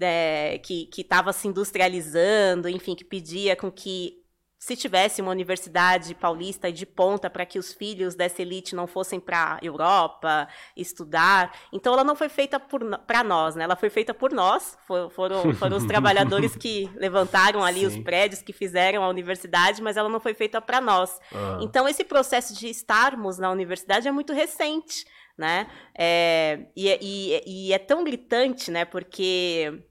é, 0.00 0.58
que 0.58 0.88
estava 0.96 1.32
se 1.32 1.46
industrializando, 1.46 2.68
enfim, 2.68 2.94
que 2.94 3.04
pedia 3.04 3.54
com 3.54 3.70
que 3.70 4.19
se 4.60 4.76
tivesse 4.76 5.22
uma 5.22 5.30
universidade 5.30 6.14
paulista 6.14 6.70
de 6.70 6.84
ponta 6.84 7.30
para 7.30 7.46
que 7.46 7.58
os 7.58 7.72
filhos 7.72 8.14
dessa 8.14 8.42
elite 8.42 8.76
não 8.76 8.86
fossem 8.86 9.18
para 9.18 9.54
a 9.54 9.58
Europa 9.64 10.46
estudar. 10.76 11.56
Então, 11.72 11.94
ela 11.94 12.04
não 12.04 12.14
foi 12.14 12.28
feita 12.28 12.60
para 12.60 13.24
nós, 13.24 13.56
né? 13.56 13.64
ela 13.64 13.74
foi 13.74 13.88
feita 13.88 14.12
por 14.12 14.32
nós, 14.32 14.76
For, 14.86 15.10
foram, 15.10 15.54
foram 15.54 15.78
os 15.78 15.84
trabalhadores 15.88 16.54
que 16.54 16.90
levantaram 16.94 17.64
ali 17.64 17.80
Sim. 17.80 17.86
os 17.86 17.98
prédios, 18.04 18.42
que 18.42 18.52
fizeram 18.52 19.02
a 19.02 19.08
universidade, 19.08 19.80
mas 19.80 19.96
ela 19.96 20.10
não 20.10 20.20
foi 20.20 20.34
feita 20.34 20.60
para 20.60 20.78
nós. 20.78 21.18
Ah. 21.34 21.58
Então, 21.62 21.88
esse 21.88 22.04
processo 22.04 22.54
de 22.54 22.68
estarmos 22.68 23.38
na 23.38 23.50
universidade 23.50 24.06
é 24.06 24.12
muito 24.12 24.34
recente. 24.34 25.06
Né? 25.38 25.68
É, 25.98 26.66
e, 26.76 26.86
e, 27.00 27.42
e 27.46 27.72
é 27.72 27.78
tão 27.78 28.04
gritante, 28.04 28.70
né? 28.70 28.84
porque 28.84 29.82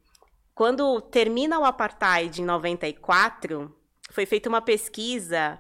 quando 0.54 1.02
termina 1.02 1.58
o 1.58 1.66
apartheid 1.66 2.40
em 2.40 2.46
94 2.46 3.79
foi 4.10 4.26
feita 4.26 4.50
uma 4.50 4.62
pesquisa 4.62 5.60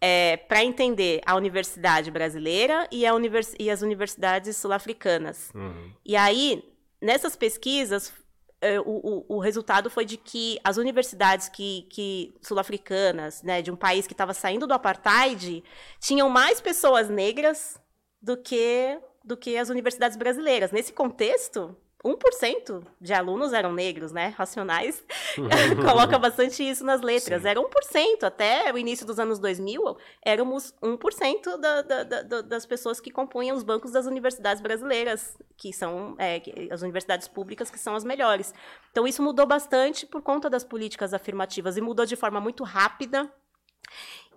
é, 0.00 0.36
para 0.36 0.62
entender 0.62 1.20
a 1.24 1.34
universidade 1.34 2.10
brasileira 2.10 2.86
e, 2.90 3.10
univers 3.10 3.54
e 3.58 3.70
as 3.70 3.82
universidades 3.82 4.56
sul-africanas. 4.56 5.50
Uhum. 5.54 5.92
E 6.04 6.16
aí, 6.16 6.62
nessas 7.00 7.36
pesquisas, 7.36 8.12
é, 8.60 8.80
o, 8.80 8.84
o, 8.84 9.36
o, 9.36 9.38
resultado 9.38 9.88
foi 9.88 10.04
de 10.04 10.16
que 10.16 10.58
as 10.64 10.76
universidades 10.76 11.48
que, 11.48 11.86
que 11.90 12.34
sul-africanas, 12.42 13.42
né, 13.42 13.62
de 13.62 13.70
um 13.70 13.76
país 13.76 14.06
que 14.06 14.14
estava 14.14 14.34
saindo 14.34 14.66
do 14.66 14.74
apartheid, 14.74 15.62
tinham 16.00 16.28
mais 16.28 16.60
pessoas 16.60 17.08
negras 17.08 17.78
do 18.20 18.36
que 18.36 18.98
do 19.24 19.38
que 19.38 19.56
as 19.56 19.70
universidades 19.70 20.18
brasileiras. 20.18 20.70
Nesse 20.70 20.92
contexto, 20.92 21.74
1% 22.04 22.84
de 23.00 23.14
alunos 23.14 23.52
eram 23.52 23.72
negros, 23.72 24.12
né? 24.12 24.34
Racionais 24.36 25.02
coloca 25.84 26.18
bastante 26.18 26.62
isso 26.62 26.84
nas 26.84 27.00
letras. 27.00 27.42
Sim. 27.42 27.48
Era 27.48 27.60
1%. 27.60 28.22
Até 28.22 28.72
o 28.72 28.76
início 28.76 29.06
dos 29.06 29.18
anos 29.18 29.38
2000, 29.38 29.96
éramos 30.22 30.74
1% 30.82 31.56
da, 31.56 31.82
da, 31.82 32.02
da, 32.02 32.42
das 32.42 32.66
pessoas 32.66 33.00
que 33.00 33.10
compunham 33.10 33.56
os 33.56 33.62
bancos 33.62 33.92
das 33.92 34.06
universidades 34.06 34.62
brasileiras, 34.62 35.36
que 35.56 35.72
são 35.72 36.14
é, 36.18 36.42
as 36.70 36.82
universidades 36.82 37.26
públicas 37.26 37.70
que 37.70 37.78
são 37.78 37.94
as 37.94 38.04
melhores. 38.04 38.52
Então, 38.90 39.06
isso 39.06 39.22
mudou 39.22 39.46
bastante 39.46 40.06
por 40.06 40.20
conta 40.20 40.50
das 40.50 40.64
políticas 40.64 41.14
afirmativas 41.14 41.76
e 41.76 41.80
mudou 41.80 42.04
de 42.04 42.16
forma 42.16 42.40
muito 42.40 42.64
rápida. 42.64 43.30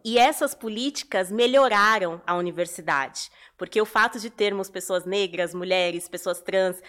E 0.06 0.18
essas 0.18 0.56
políticas 0.56 1.32
melhoraram 1.32 2.22
a 2.26 2.36
universidade, 2.36 3.30
porque 3.58 3.82
o 3.82 3.86
fato 3.86 4.20
de 4.20 4.30
termos 4.30 4.70
pessoas 4.70 5.06
negras, 5.06 5.54
mulheres, 5.54 6.08
pessoas 6.08 6.40
trans, 6.42 6.82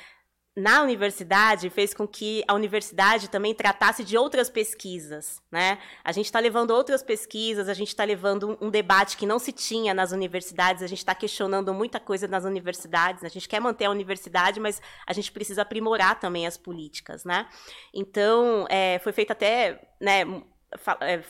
na 0.58 0.82
universidade 0.82 1.70
fez 1.70 1.94
com 1.94 2.06
que 2.06 2.42
a 2.48 2.52
universidade 2.52 3.30
também 3.30 3.54
tratasse 3.54 4.02
de 4.02 4.18
outras 4.18 4.50
pesquisas, 4.50 5.40
né? 5.52 5.78
A 6.02 6.10
gente 6.10 6.26
está 6.26 6.40
levando 6.40 6.72
outras 6.72 7.00
pesquisas, 7.00 7.68
a 7.68 7.74
gente 7.74 7.88
está 7.88 8.02
levando 8.02 8.58
um, 8.60 8.68
debate 8.68 9.16
que 9.16 9.24
não 9.24 9.38
se 9.38 9.52
tinha 9.52 9.94
nas 9.94 10.10
universidades, 10.10 10.82
a 10.82 10.88
gente 10.88 10.98
está 10.98 11.14
questionando 11.14 11.72
muita 11.72 12.00
coisa 12.00 12.26
nas 12.26 12.44
universidades, 12.44 13.22
a 13.22 13.28
gente 13.28 13.48
quer 13.48 13.60
manter 13.60 13.84
a 13.84 13.90
universidade, 13.90 14.58
mas 14.58 14.82
a 15.06 15.12
gente 15.12 15.30
precisa 15.30 15.62
aprimorar 15.62 16.18
também 16.18 16.44
as 16.44 16.56
políticas, 16.56 17.24
né? 17.24 17.48
Então, 17.94 18.66
é, 18.68 18.98
foi 18.98 19.12
feito 19.12 19.30
até, 19.30 19.80
né, 20.00 20.24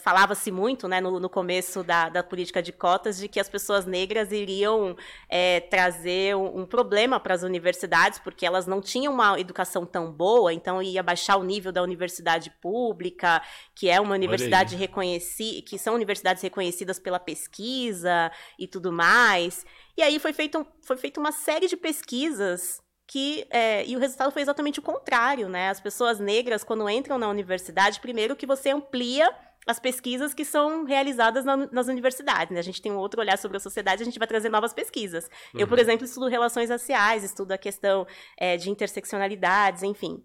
falava-se 0.02 0.50
muito 0.50 0.88
né, 0.88 1.00
no, 1.00 1.20
no 1.20 1.30
começo 1.30 1.84
da, 1.84 2.08
da, 2.08 2.24
política 2.24 2.60
de 2.60 2.72
cotas 2.72 3.18
de 3.18 3.28
que 3.28 3.38
as 3.38 3.48
pessoas 3.48 3.86
negras 3.86 4.32
iriam 4.32 4.96
é, 5.28 5.60
trazer 5.60 6.34
um, 6.34 6.62
um 6.62 6.66
problema 6.66 7.20
para 7.20 7.34
as 7.34 7.44
universidades, 7.44 8.18
porque 8.18 8.44
elas 8.44 8.66
não 8.66 8.80
tinham 8.80 9.12
uma 9.14 9.38
educação 9.38 9.86
tão 9.86 10.10
boa, 10.10 10.52
então 10.52 10.82
ia 10.82 11.02
baixar 11.04 11.36
o 11.36 11.44
nível 11.44 11.70
da 11.70 11.82
universidade 11.82 12.50
pública, 12.60 13.40
que 13.76 13.88
é 13.88 14.00
uma 14.00 14.14
universidade 14.14 14.74
reconhecida, 14.74 15.62
que 15.62 15.78
são 15.78 15.94
universidades 15.94 16.42
reconhecidas 16.42 16.98
pela 16.98 17.20
pesquisa 17.20 18.32
e 18.58 18.66
tudo 18.66 18.90
mais. 18.90 19.64
E 19.96 20.02
aí 20.02 20.18
foi 20.18 20.32
feita 20.32 20.66
foi 20.82 20.96
feito 20.96 21.20
uma 21.20 21.30
série 21.30 21.68
de 21.68 21.76
pesquisas 21.76 22.80
que 23.08 23.46
é, 23.50 23.86
e 23.86 23.96
o 23.96 23.98
resultado 23.98 24.30
foi 24.30 24.42
exatamente 24.42 24.78
o 24.78 24.82
contrário, 24.82 25.48
né? 25.48 25.70
As 25.70 25.80
pessoas 25.80 26.20
negras 26.20 26.62
quando 26.62 26.88
entram 26.90 27.16
na 27.16 27.26
universidade, 27.28 28.00
primeiro 28.00 28.36
que 28.36 28.46
você 28.46 28.68
amplia 28.68 29.34
as 29.66 29.80
pesquisas 29.80 30.32
que 30.32 30.44
são 30.44 30.84
realizadas 30.84 31.44
na, 31.44 31.56
nas 31.56 31.88
universidades. 31.88 32.52
Né? 32.52 32.60
A 32.60 32.62
gente 32.62 32.80
tem 32.80 32.92
um 32.92 32.96
outro 32.96 33.20
olhar 33.20 33.36
sobre 33.36 33.56
a 33.56 33.60
sociedade, 33.60 34.02
a 34.02 34.04
gente 34.04 34.18
vai 34.18 34.28
trazer 34.28 34.48
novas 34.48 34.72
pesquisas. 34.72 35.24
Uhum. 35.54 35.60
Eu, 35.60 35.68
por 35.68 35.78
exemplo, 35.78 36.04
estudo 36.04 36.26
relações 36.26 36.70
raciais, 36.70 37.24
estudo 37.24 37.52
a 37.52 37.58
questão 37.58 38.06
é, 38.36 38.56
de 38.56 38.70
interseccionalidades, 38.70 39.82
enfim 39.82 40.22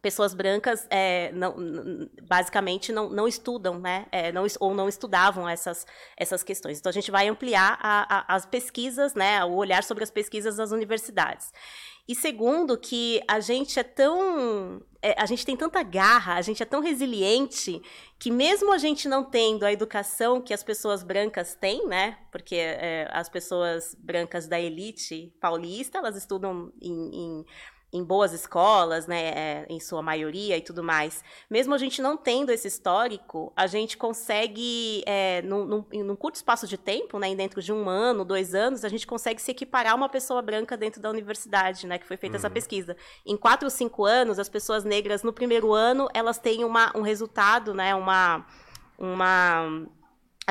pessoas 0.00 0.32
brancas 0.32 0.86
é, 0.88 1.30
não, 1.32 1.54
basicamente 2.26 2.92
não, 2.92 3.10
não 3.10 3.28
estudam, 3.28 3.78
né? 3.78 4.06
É, 4.10 4.32
não, 4.32 4.46
ou 4.58 4.74
não 4.74 4.88
estudavam 4.88 5.48
essas, 5.48 5.86
essas 6.16 6.42
questões. 6.42 6.78
Então 6.78 6.88
a 6.90 6.92
gente 6.92 7.10
vai 7.10 7.28
ampliar 7.28 7.78
a, 7.80 8.18
a, 8.18 8.34
as 8.34 8.46
pesquisas, 8.46 9.14
né? 9.14 9.44
O 9.44 9.54
olhar 9.54 9.82
sobre 9.82 10.02
as 10.02 10.10
pesquisas 10.10 10.56
das 10.56 10.70
universidades. 10.70 11.52
E 12.10 12.14
segundo, 12.16 12.76
que 12.76 13.22
a 13.28 13.38
gente 13.38 13.78
é 13.78 13.84
tão. 13.84 14.82
É, 15.00 15.14
a 15.16 15.26
gente 15.26 15.46
tem 15.46 15.56
tanta 15.56 15.80
garra, 15.80 16.34
a 16.34 16.42
gente 16.42 16.60
é 16.60 16.66
tão 16.66 16.80
resiliente, 16.80 17.80
que 18.18 18.32
mesmo 18.32 18.72
a 18.72 18.78
gente 18.78 19.08
não 19.08 19.22
tendo 19.22 19.64
a 19.64 19.72
educação 19.72 20.40
que 20.42 20.52
as 20.52 20.64
pessoas 20.64 21.04
brancas 21.04 21.54
têm, 21.54 21.86
né? 21.86 22.18
Porque 22.32 22.56
é, 22.56 23.08
as 23.12 23.28
pessoas 23.28 23.94
brancas 23.96 24.48
da 24.48 24.60
elite 24.60 25.32
paulista, 25.40 25.98
elas 25.98 26.16
estudam 26.16 26.72
em, 26.82 27.14
em 27.14 27.46
em 27.92 28.04
boas 28.04 28.32
escolas, 28.32 29.06
né, 29.06 29.28
é, 29.28 29.66
em 29.68 29.80
sua 29.80 30.00
maioria 30.00 30.56
e 30.56 30.60
tudo 30.60 30.82
mais. 30.82 31.24
Mesmo 31.48 31.74
a 31.74 31.78
gente 31.78 32.00
não 32.00 32.16
tendo 32.16 32.50
esse 32.50 32.68
histórico, 32.68 33.52
a 33.56 33.66
gente 33.66 33.96
consegue, 33.96 35.02
é, 35.06 35.42
num, 35.42 35.64
num, 35.64 35.84
num, 36.04 36.16
curto 36.16 36.36
espaço 36.36 36.66
de 36.66 36.78
tempo, 36.78 37.18
né, 37.18 37.34
dentro 37.34 37.60
de 37.60 37.72
um 37.72 37.88
ano, 37.88 38.24
dois 38.24 38.54
anos, 38.54 38.84
a 38.84 38.88
gente 38.88 39.06
consegue 39.06 39.42
se 39.42 39.50
equiparar 39.50 39.92
a 39.92 39.96
uma 39.96 40.08
pessoa 40.08 40.40
branca 40.40 40.76
dentro 40.76 41.00
da 41.00 41.10
universidade, 41.10 41.86
né, 41.86 41.98
que 41.98 42.06
foi 42.06 42.16
feita 42.16 42.36
uhum. 42.36 42.40
essa 42.40 42.50
pesquisa. 42.50 42.96
Em 43.26 43.36
quatro 43.36 43.66
ou 43.66 43.70
cinco 43.70 44.04
anos, 44.04 44.38
as 44.38 44.48
pessoas 44.48 44.84
negras 44.84 45.22
no 45.22 45.32
primeiro 45.32 45.72
ano, 45.72 46.08
elas 46.14 46.38
têm 46.38 46.64
uma, 46.64 46.96
um 46.96 47.02
resultado, 47.02 47.74
né, 47.74 47.94
uma, 47.94 48.46
uma 48.98 49.86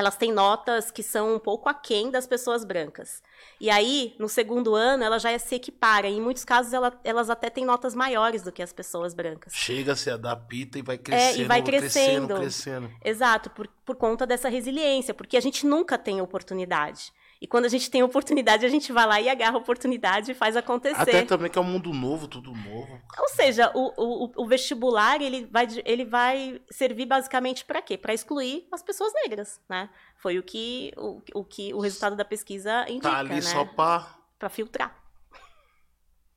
elas 0.00 0.16
têm 0.16 0.32
notas 0.32 0.90
que 0.90 1.02
são 1.02 1.34
um 1.34 1.38
pouco 1.38 1.68
aquém 1.68 2.10
das 2.10 2.26
pessoas 2.26 2.64
brancas. 2.64 3.22
E 3.60 3.70
aí, 3.70 4.14
no 4.18 4.28
segundo 4.28 4.74
ano, 4.74 5.04
ela 5.04 5.18
já 5.18 5.38
se 5.38 5.54
equipara. 5.54 6.08
Em 6.08 6.20
muitos 6.20 6.44
casos, 6.44 6.72
ela, 6.72 6.98
elas 7.04 7.30
até 7.30 7.48
têm 7.48 7.64
notas 7.64 7.94
maiores 7.94 8.42
do 8.42 8.50
que 8.50 8.62
as 8.62 8.72
pessoas 8.72 9.14
brancas. 9.14 9.52
Chega, 9.54 9.94
se 9.94 10.10
adapta 10.10 10.78
e 10.78 10.82
vai 10.82 10.98
crescendo. 10.98 11.40
É, 11.40 11.42
e 11.42 11.44
vai 11.44 11.62
crescendo. 11.62 12.34
crescendo, 12.34 12.88
crescendo. 12.88 12.90
Exato, 13.04 13.50
por, 13.50 13.68
por 13.84 13.96
conta 13.96 14.26
dessa 14.26 14.48
resiliência, 14.48 15.14
porque 15.14 15.36
a 15.36 15.40
gente 15.40 15.66
nunca 15.66 15.96
tem 15.96 16.20
oportunidade. 16.20 17.12
E 17.40 17.46
quando 17.46 17.64
a 17.64 17.68
gente 17.68 17.90
tem 17.90 18.02
oportunidade, 18.02 18.66
a 18.66 18.68
gente 18.68 18.92
vai 18.92 19.06
lá 19.06 19.18
e 19.18 19.28
agarra 19.28 19.54
a 19.54 19.58
oportunidade 19.58 20.30
e 20.30 20.34
faz 20.34 20.56
acontecer. 20.56 21.00
Até 21.00 21.22
também 21.24 21.50
que 21.50 21.56
é 21.56 21.60
um 21.60 21.64
mundo 21.64 21.90
novo, 21.90 22.28
tudo 22.28 22.52
novo. 22.52 23.00
Ou 23.18 23.28
seja, 23.30 23.72
o, 23.74 23.92
o, 23.96 24.42
o 24.42 24.46
vestibular 24.46 25.22
ele 25.22 25.46
vai, 25.50 25.66
ele 25.86 26.04
vai 26.04 26.60
servir 26.70 27.06
basicamente 27.06 27.64
para 27.64 27.80
quê? 27.80 27.96
Para 27.96 28.12
excluir 28.12 28.68
as 28.70 28.82
pessoas 28.82 29.10
negras, 29.14 29.58
né? 29.70 29.88
Foi 30.16 30.38
o 30.38 30.42
que 30.42 30.92
o, 30.98 31.22
o 31.34 31.42
que 31.42 31.72
o 31.72 31.80
resultado 31.80 32.14
da 32.14 32.26
pesquisa 32.26 32.84
indica, 32.90 33.10
Tá 33.10 33.18
ali 33.18 33.36
né? 33.36 33.40
só 33.40 33.64
para 33.64 34.20
para 34.38 34.48
filtrar. 34.48 34.94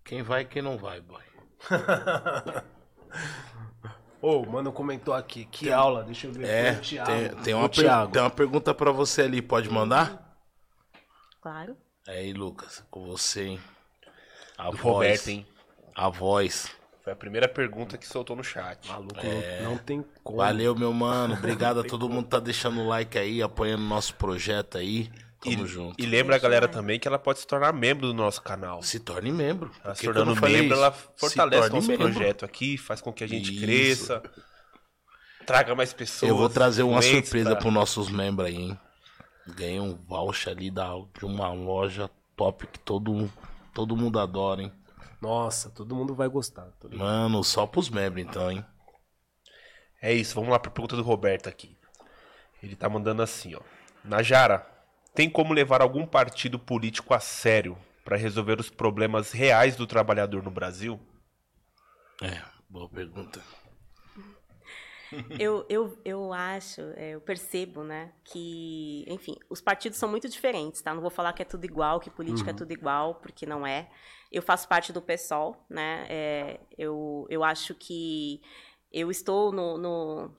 Quem 0.04 0.22
vai 0.22 0.42
e 0.42 0.46
quem 0.46 0.62
não 0.62 0.78
vai, 0.78 1.02
boy. 1.02 1.22
Ô, 4.22 4.38
oh, 4.38 4.46
mano 4.46 4.72
comentou 4.72 5.14
aqui, 5.14 5.44
que 5.46 5.66
tem, 5.66 5.74
aula, 5.74 6.04
deixa 6.04 6.28
eu 6.28 6.32
ver. 6.32 6.48
É, 6.48 6.74
tem, 6.76 7.30
tem, 7.44 7.54
uma 7.54 7.68
per, 7.68 7.86
tem 8.10 8.22
uma 8.22 8.30
pergunta 8.30 8.74
para 8.74 8.90
você 8.92 9.24
ali, 9.24 9.42
pode 9.42 9.70
mandar? 9.70 10.23
Claro. 11.44 11.76
É 12.08 12.20
aí, 12.20 12.32
Lucas, 12.32 12.86
com 12.90 13.06
você, 13.06 13.48
hein? 13.48 13.60
A 14.58 14.72
Do 14.72 14.78
voz. 14.78 14.84
Roberto, 14.84 15.28
hein? 15.28 15.46
A 15.94 16.08
voz. 16.08 16.72
Foi 17.04 17.12
a 17.12 17.16
primeira 17.18 17.50
pergunta 17.50 17.98
que 17.98 18.08
soltou 18.08 18.34
no 18.34 18.44
chat. 18.46 18.88
Maluco, 18.88 19.20
é... 19.20 19.62
não, 19.62 19.72
não, 19.72 19.78
tem 19.78 20.06
como. 20.24 20.38
Valeu, 20.38 20.74
meu 20.74 20.94
mano. 20.94 21.34
Obrigado 21.36 21.82
a 21.82 21.84
todo 21.84 22.08
mundo 22.08 22.24
que 22.24 22.30
tá 22.30 22.40
deixando 22.40 22.80
o 22.80 22.88
like 22.88 23.18
aí, 23.18 23.42
apoiando 23.42 23.84
o 23.84 23.88
nosso 23.88 24.16
projeto 24.16 24.78
aí. 24.78 25.12
Tamo 25.42 25.66
e, 25.66 25.68
junto. 25.68 26.02
E 26.02 26.06
lembra 26.06 26.38
a 26.38 26.40
galera 26.40 26.66
também 26.66 26.98
que 26.98 27.10
ela 27.10 27.20
pode 27.20 27.40
se 27.40 27.46
tornar 27.46 27.74
membro 27.74 28.08
do 28.08 28.14
nosso 28.14 28.42
canal. 28.42 28.82
Se 28.82 29.02
torne 29.02 29.30
membro. 29.30 29.70
Ela 29.84 29.96
se 29.96 30.06
tornando 30.06 30.40
membro, 30.40 30.78
ela 30.78 30.94
fortalece 30.94 31.68
o 31.68 31.74
nosso 31.74 31.88
membro. 31.90 32.10
projeto 32.10 32.46
aqui, 32.46 32.78
faz 32.78 33.02
com 33.02 33.12
que 33.12 33.26
a 33.26 33.28
gente 33.28 33.52
Isso. 33.52 33.66
cresça. 33.66 34.24
Traga 35.46 35.76
mais 35.76 35.92
pessoas. 35.92 36.30
Eu 36.30 36.38
vou 36.38 36.48
trazer 36.48 36.84
uma 36.84 37.02
surpresa 37.02 37.50
pra... 37.50 37.60
pros 37.60 37.74
nossos 37.74 38.10
membros 38.10 38.48
aí, 38.48 38.56
hein? 38.56 38.80
Ganhei 39.48 39.80
um 39.80 39.96
voucher 39.96 40.54
ali 40.54 40.72
da, 40.72 40.90
de 41.18 41.26
uma 41.26 41.52
loja 41.52 42.10
top 42.36 42.66
que 42.68 42.80
todo, 42.80 43.32
todo 43.74 43.98
mundo 43.98 44.20
adora, 44.20 44.62
hein? 44.62 44.72
Nossa, 45.22 45.70
todo 45.70 45.96
mundo 45.96 46.16
vai 46.16 46.28
gostar. 46.28 46.68
Mano, 46.92 47.44
só 47.44 47.66
pros 47.66 47.90
membros 47.90 48.26
então, 48.26 48.52
hein? 48.52 48.66
É 50.02 50.14
isso, 50.14 50.36
vamos 50.36 50.50
lá 50.50 50.60
pra 50.60 50.72
pergunta 50.72 50.96
do 50.96 51.04
Roberto 51.04 51.48
aqui. 51.48 51.78
Ele 52.62 52.76
tá 52.76 52.90
mandando 52.90 53.22
assim, 53.22 53.56
ó. 53.56 53.62
Najara, 54.04 54.68
tem 55.14 55.30
como 55.30 55.54
levar 55.54 55.82
algum 55.82 56.06
partido 56.06 56.60
político 56.60 57.14
a 57.14 57.20
sério 57.20 57.78
para 58.04 58.18
resolver 58.18 58.60
os 58.60 58.70
problemas 58.70 59.32
reais 59.32 59.76
do 59.76 59.88
trabalhador 59.88 60.44
no 60.44 60.52
Brasil? 60.52 61.00
É, 62.22 62.42
boa 62.70 62.90
pergunta. 62.90 63.42
eu, 65.40 65.66
eu, 65.70 65.98
eu 66.04 66.34
acho, 66.34 66.82
é, 66.96 67.12
eu 67.12 67.22
percebo, 67.22 67.84
né, 67.84 68.12
que, 68.24 69.06
enfim, 69.08 69.36
os 69.50 69.62
partidos 69.62 69.98
são 69.98 70.10
muito 70.10 70.28
diferentes, 70.30 70.82
tá? 70.82 70.94
Não 70.94 71.02
vou 71.02 71.10
falar 71.10 71.34
que 71.34 71.42
é 71.42 71.46
tudo 71.46 71.66
igual, 71.66 72.00
que 72.00 72.10
política 72.10 72.50
é 72.50 72.52
uhum. 72.52 72.56
é 72.56 72.58
tudo 72.58 72.72
igual, 72.72 73.16
porque 73.16 73.46
não 73.46 73.66
é. 73.66 73.90
Eu 74.32 74.42
faço 74.42 74.68
parte 74.68 74.92
do 74.92 75.02
PSOL, 75.02 75.56
né? 75.70 76.06
É, 76.10 76.60
eu, 76.78 77.28
eu 77.30 77.44
acho 77.44 77.76
que 77.76 78.42
eu 78.92 79.10
estou 79.10 79.52
no, 79.52 79.78
no 79.78 80.32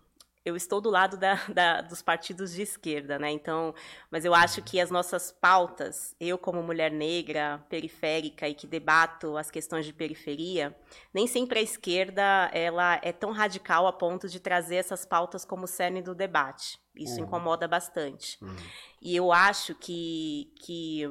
eu 0.45 0.55
estou 0.55 0.81
do 0.81 0.91
lado 0.91 1.17
da, 1.17 1.35
da, 1.49 1.81
dos 1.81 2.03
partidos 2.03 2.53
de 2.53 2.63
esquerda, 2.63 3.19
né? 3.19 3.31
Então, 3.31 3.75
mas 4.11 4.25
eu 4.25 4.35
acho 4.35 4.63
que 4.63 4.81
as 4.81 4.91
nossas 4.91 5.33
pautas, 5.33 6.15
eu 6.21 6.37
como 6.37 6.63
mulher 6.63 6.91
negra, 6.91 7.65
periférica 7.69 8.49
e 8.49 8.55
que 8.55 8.67
debato 8.67 9.37
as 9.37 9.51
questões 9.51 9.87
de 9.87 9.93
periferia, 9.93 10.77
nem 11.13 11.27
sempre 11.27 11.59
a 11.59 11.63
esquerda 11.63 12.51
ela 12.53 13.01
é 13.03 13.13
tão 13.13 13.33
radical 13.33 13.87
a 13.87 13.93
ponto 13.93 14.29
de 14.29 14.39
trazer 14.39 14.77
essas 14.77 15.07
pautas 15.07 15.45
como 15.45 15.67
cerne 15.67 16.03
do 16.03 16.15
debate. 16.15 16.79
Isso 16.95 17.19
uhum. 17.19 17.27
incomoda 17.27 17.67
bastante. 17.67 18.39
Uhum. 18.43 18.55
E 19.01 19.17
eu 19.17 19.33
acho 19.33 19.75
que, 19.75 20.53
que 20.61 21.03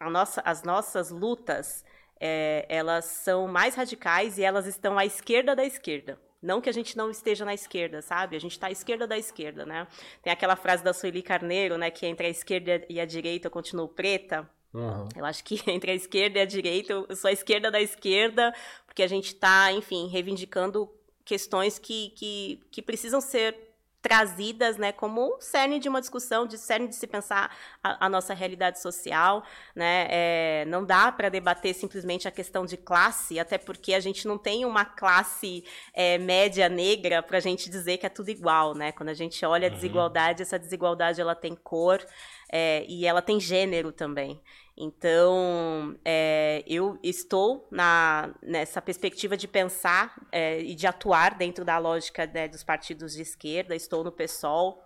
nossa, 0.00 0.40
as 0.44 0.62
nossas 0.62 1.10
lutas 1.10 1.84
é, 2.20 2.66
elas 2.68 3.04
são 3.04 3.46
mais 3.46 3.74
radicais 3.74 4.38
e 4.38 4.42
elas 4.42 4.66
estão 4.66 4.98
à 4.98 5.04
esquerda 5.04 5.54
da 5.54 5.64
esquerda. 5.64 6.18
Não 6.44 6.60
que 6.60 6.68
a 6.68 6.72
gente 6.72 6.94
não 6.94 7.10
esteja 7.10 7.42
na 7.42 7.54
esquerda, 7.54 8.02
sabe? 8.02 8.36
A 8.36 8.38
gente 8.38 8.52
está 8.52 8.66
à 8.66 8.70
esquerda 8.70 9.06
da 9.06 9.16
esquerda, 9.16 9.64
né? 9.64 9.86
Tem 10.22 10.30
aquela 10.30 10.54
frase 10.54 10.84
da 10.84 10.92
Sueli 10.92 11.22
Carneiro, 11.22 11.78
né? 11.78 11.90
Que 11.90 12.04
entre 12.04 12.26
a 12.26 12.30
esquerda 12.30 12.84
e 12.86 13.00
a 13.00 13.06
direita 13.06 13.46
eu 13.46 13.50
continuo 13.50 13.88
preta. 13.88 14.48
Uhum. 14.74 15.08
Eu 15.16 15.24
acho 15.24 15.42
que 15.42 15.58
entre 15.70 15.92
a 15.92 15.94
esquerda 15.94 16.38
e 16.38 16.42
a 16.42 16.44
direita, 16.44 16.92
eu 16.92 17.16
sou 17.16 17.30
a 17.30 17.32
esquerda 17.32 17.70
da 17.70 17.80
esquerda, 17.80 18.54
porque 18.84 19.02
a 19.02 19.06
gente 19.06 19.28
está, 19.28 19.72
enfim, 19.72 20.06
reivindicando 20.08 20.90
questões 21.24 21.78
que, 21.78 22.10
que, 22.10 22.60
que 22.70 22.82
precisam 22.82 23.22
ser 23.22 23.73
trazidas 24.04 24.76
né, 24.76 24.92
como 24.92 25.34
cerne 25.40 25.78
de 25.78 25.88
uma 25.88 25.98
discussão, 25.98 26.46
de 26.46 26.58
cerne 26.58 26.88
de 26.88 26.94
se 26.94 27.06
pensar 27.06 27.50
a, 27.82 28.04
a 28.04 28.08
nossa 28.10 28.34
realidade 28.34 28.78
social. 28.78 29.42
Né? 29.74 30.06
É, 30.10 30.64
não 30.66 30.84
dá 30.84 31.10
para 31.10 31.30
debater 31.30 31.74
simplesmente 31.74 32.28
a 32.28 32.30
questão 32.30 32.66
de 32.66 32.76
classe, 32.76 33.40
até 33.40 33.56
porque 33.56 33.94
a 33.94 34.00
gente 34.00 34.28
não 34.28 34.36
tem 34.36 34.66
uma 34.66 34.84
classe 34.84 35.64
é, 35.94 36.18
média 36.18 36.68
negra 36.68 37.22
para 37.22 37.38
a 37.38 37.40
gente 37.40 37.70
dizer 37.70 37.96
que 37.96 38.04
é 38.04 38.10
tudo 38.10 38.28
igual. 38.28 38.74
Né? 38.74 38.92
Quando 38.92 39.08
a 39.08 39.14
gente 39.14 39.42
olha 39.46 39.68
a 39.68 39.70
uhum. 39.70 39.74
desigualdade, 39.74 40.42
essa 40.42 40.58
desigualdade 40.58 41.18
ela 41.18 41.34
tem 41.34 41.54
cor 41.54 42.04
é, 42.52 42.84
e 42.86 43.06
ela 43.06 43.22
tem 43.22 43.40
gênero 43.40 43.90
também. 43.90 44.38
Então, 44.76 45.96
é, 46.04 46.64
eu 46.66 46.98
estou 47.02 47.68
na, 47.70 48.34
nessa 48.42 48.82
perspectiva 48.82 49.36
de 49.36 49.46
pensar 49.46 50.20
é, 50.32 50.60
e 50.60 50.74
de 50.74 50.86
atuar 50.86 51.34
dentro 51.34 51.64
da 51.64 51.78
lógica 51.78 52.26
né, 52.26 52.48
dos 52.48 52.64
partidos 52.64 53.14
de 53.14 53.22
esquerda. 53.22 53.76
Estou 53.76 54.02
no 54.02 54.10
PSOL, 54.10 54.82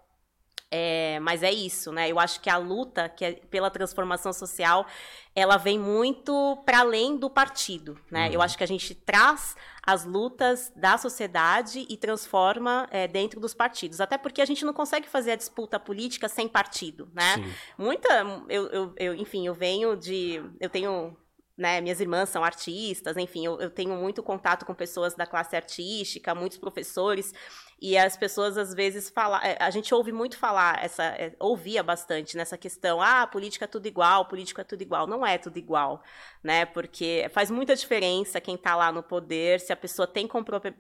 é, 0.70 1.18
mas 1.20 1.42
é 1.42 1.50
isso, 1.50 1.90
né? 1.92 2.10
Eu 2.10 2.18
acho 2.18 2.40
que 2.40 2.50
a 2.50 2.58
luta 2.58 3.08
que 3.08 3.24
é 3.24 3.32
pela 3.50 3.70
transformação 3.70 4.32
social, 4.32 4.86
ela 5.34 5.56
vem 5.56 5.78
muito 5.78 6.62
para 6.66 6.80
além 6.80 7.16
do 7.16 7.30
partido, 7.30 7.98
né? 8.10 8.26
Uhum. 8.26 8.34
Eu 8.34 8.42
acho 8.42 8.58
que 8.58 8.64
a 8.64 8.66
gente 8.66 8.94
traz 8.94 9.56
as 9.82 10.04
lutas 10.04 10.70
da 10.76 10.98
sociedade 10.98 11.86
e 11.88 11.96
transforma 11.96 12.86
é, 12.90 13.08
dentro 13.08 13.40
dos 13.40 13.54
partidos. 13.54 13.98
Até 14.00 14.18
porque 14.18 14.42
a 14.42 14.44
gente 14.44 14.62
não 14.64 14.74
consegue 14.74 15.08
fazer 15.08 15.32
a 15.32 15.36
disputa 15.36 15.80
política 15.80 16.28
sem 16.28 16.46
partido, 16.46 17.10
né? 17.14 17.36
Sim. 17.36 17.54
Muita, 17.78 18.08
eu, 18.50 18.66
eu, 18.68 18.94
eu, 18.98 19.14
enfim, 19.14 19.46
eu 19.46 19.54
venho 19.54 19.96
de, 19.96 20.42
eu 20.60 20.68
tenho 20.68 21.16
né, 21.56 21.80
minhas 21.80 22.00
irmãs 22.00 22.28
são 22.28 22.44
artistas, 22.44 23.16
enfim, 23.16 23.44
eu, 23.44 23.60
eu, 23.60 23.68
tenho 23.68 23.96
muito 23.96 24.22
contato 24.22 24.64
com 24.64 24.72
pessoas 24.72 25.16
da 25.16 25.26
classe 25.26 25.56
artística, 25.56 26.32
muitos 26.32 26.56
professores, 26.56 27.34
e 27.80 27.96
as 27.96 28.16
pessoas 28.16 28.58
às 28.58 28.74
vezes 28.74 29.08
falam, 29.08 29.38
é, 29.40 29.56
a 29.60 29.70
gente 29.70 29.94
ouve 29.94 30.10
muito 30.10 30.36
falar, 30.36 30.82
essa, 30.82 31.04
é, 31.04 31.32
ouvia 31.38 31.82
bastante 31.82 32.36
nessa 32.36 32.58
questão, 32.58 33.00
ah, 33.00 33.26
política 33.26 33.66
é 33.66 33.68
tudo 33.68 33.86
igual, 33.86 34.26
política 34.26 34.62
é 34.62 34.64
tudo 34.64 34.82
igual. 34.82 35.06
Não 35.06 35.24
é 35.24 35.38
tudo 35.38 35.58
igual, 35.58 36.02
né? 36.42 36.66
Porque 36.66 37.30
faz 37.32 37.50
muita 37.50 37.76
diferença 37.76 38.40
quem 38.40 38.56
está 38.56 38.74
lá 38.74 38.90
no 38.90 39.02
poder, 39.02 39.60
se 39.60 39.72
a 39.72 39.76
pessoa 39.76 40.06
tem 40.06 40.26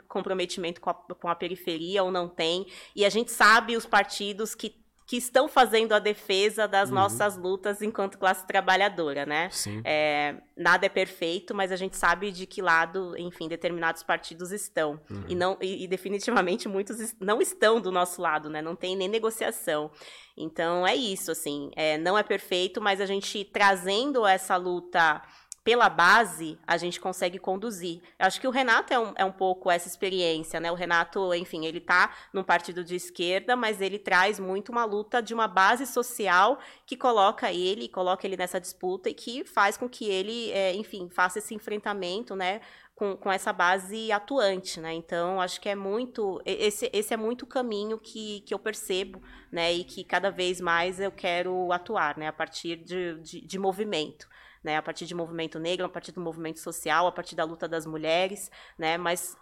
comprometimento 0.08 0.80
com 0.80 0.90
a, 0.90 0.94
com 0.94 1.28
a 1.28 1.34
periferia 1.36 2.02
ou 2.02 2.10
não 2.10 2.28
tem. 2.28 2.66
E 2.96 3.04
a 3.04 3.08
gente 3.08 3.30
sabe 3.30 3.76
os 3.76 3.86
partidos 3.86 4.54
que 4.54 4.74
que 5.08 5.16
estão 5.16 5.48
fazendo 5.48 5.94
a 5.94 5.98
defesa 5.98 6.68
das 6.68 6.90
uhum. 6.90 6.96
nossas 6.96 7.34
lutas 7.34 7.80
enquanto 7.80 8.18
classe 8.18 8.46
trabalhadora, 8.46 9.24
né? 9.24 9.48
Sim. 9.50 9.80
É, 9.82 10.34
nada 10.54 10.84
é 10.84 10.88
perfeito, 10.90 11.54
mas 11.54 11.72
a 11.72 11.76
gente 11.76 11.96
sabe 11.96 12.30
de 12.30 12.44
que 12.44 12.60
lado, 12.60 13.16
enfim, 13.16 13.48
determinados 13.48 14.02
partidos 14.02 14.52
estão. 14.52 15.00
Uhum. 15.10 15.24
E, 15.26 15.34
não, 15.34 15.56
e, 15.62 15.84
e, 15.84 15.88
definitivamente 15.88 16.68
muitos 16.68 17.16
não 17.18 17.40
estão 17.40 17.80
do 17.80 17.90
nosso 17.90 18.20
lado, 18.20 18.50
né? 18.50 18.60
Não 18.60 18.76
tem 18.76 18.94
nem 18.94 19.08
negociação. 19.08 19.90
Então 20.36 20.86
é 20.86 20.94
isso, 20.94 21.30
assim. 21.30 21.70
É, 21.74 21.96
não 21.96 22.18
é 22.18 22.22
perfeito, 22.22 22.78
mas 22.78 23.00
a 23.00 23.06
gente 23.06 23.46
trazendo 23.46 24.26
essa 24.26 24.56
luta 24.56 25.22
pela 25.68 25.90
base, 25.90 26.58
a 26.66 26.78
gente 26.78 26.98
consegue 26.98 27.38
conduzir. 27.38 28.00
Eu 28.18 28.26
acho 28.26 28.40
que 28.40 28.48
o 28.48 28.50
Renato 28.50 28.90
é 28.90 28.98
um, 28.98 29.12
é 29.16 29.22
um 29.22 29.30
pouco 29.30 29.70
essa 29.70 29.86
experiência, 29.86 30.58
né? 30.58 30.72
O 30.72 30.74
Renato, 30.74 31.34
enfim, 31.34 31.66
ele 31.66 31.76
está 31.76 32.10
num 32.32 32.42
partido 32.42 32.82
de 32.82 32.96
esquerda, 32.96 33.54
mas 33.54 33.82
ele 33.82 33.98
traz 33.98 34.40
muito 34.40 34.72
uma 34.72 34.86
luta 34.86 35.20
de 35.20 35.34
uma 35.34 35.46
base 35.46 35.84
social 35.84 36.58
que 36.86 36.96
coloca 36.96 37.52
ele, 37.52 37.86
coloca 37.86 38.26
ele 38.26 38.34
nessa 38.34 38.58
disputa 38.58 39.10
e 39.10 39.14
que 39.14 39.44
faz 39.44 39.76
com 39.76 39.86
que 39.90 40.06
ele, 40.06 40.50
é, 40.52 40.74
enfim, 40.74 41.10
faça 41.10 41.38
esse 41.38 41.54
enfrentamento, 41.54 42.34
né? 42.34 42.62
Com, 42.94 43.14
com 43.14 43.30
essa 43.30 43.52
base 43.52 44.10
atuante, 44.10 44.80
né? 44.80 44.94
Então, 44.94 45.38
acho 45.38 45.60
que 45.60 45.68
é 45.68 45.74
muito. 45.74 46.40
Esse, 46.46 46.88
esse 46.94 47.12
é 47.12 47.16
muito 47.18 47.42
o 47.42 47.46
caminho 47.46 47.98
que, 47.98 48.40
que 48.40 48.54
eu 48.54 48.58
percebo, 48.58 49.22
né? 49.52 49.70
E 49.70 49.84
que 49.84 50.02
cada 50.02 50.30
vez 50.30 50.62
mais 50.62 50.98
eu 50.98 51.12
quero 51.12 51.70
atuar, 51.72 52.16
né? 52.16 52.26
A 52.26 52.32
partir 52.32 52.76
de, 52.76 53.20
de, 53.20 53.40
de 53.42 53.58
movimento 53.58 54.26
né? 54.62 54.76
A 54.76 54.82
partir 54.82 55.06
de 55.06 55.14
movimento 55.14 55.58
negro, 55.58 55.86
a 55.86 55.88
partir 55.88 56.12
do 56.12 56.20
movimento 56.20 56.60
social, 56.60 57.06
a 57.06 57.12
partir 57.12 57.34
da 57.34 57.44
luta 57.44 57.68
das 57.68 57.86
mulheres, 57.86 58.50
né? 58.78 58.96
Mas 58.96 59.36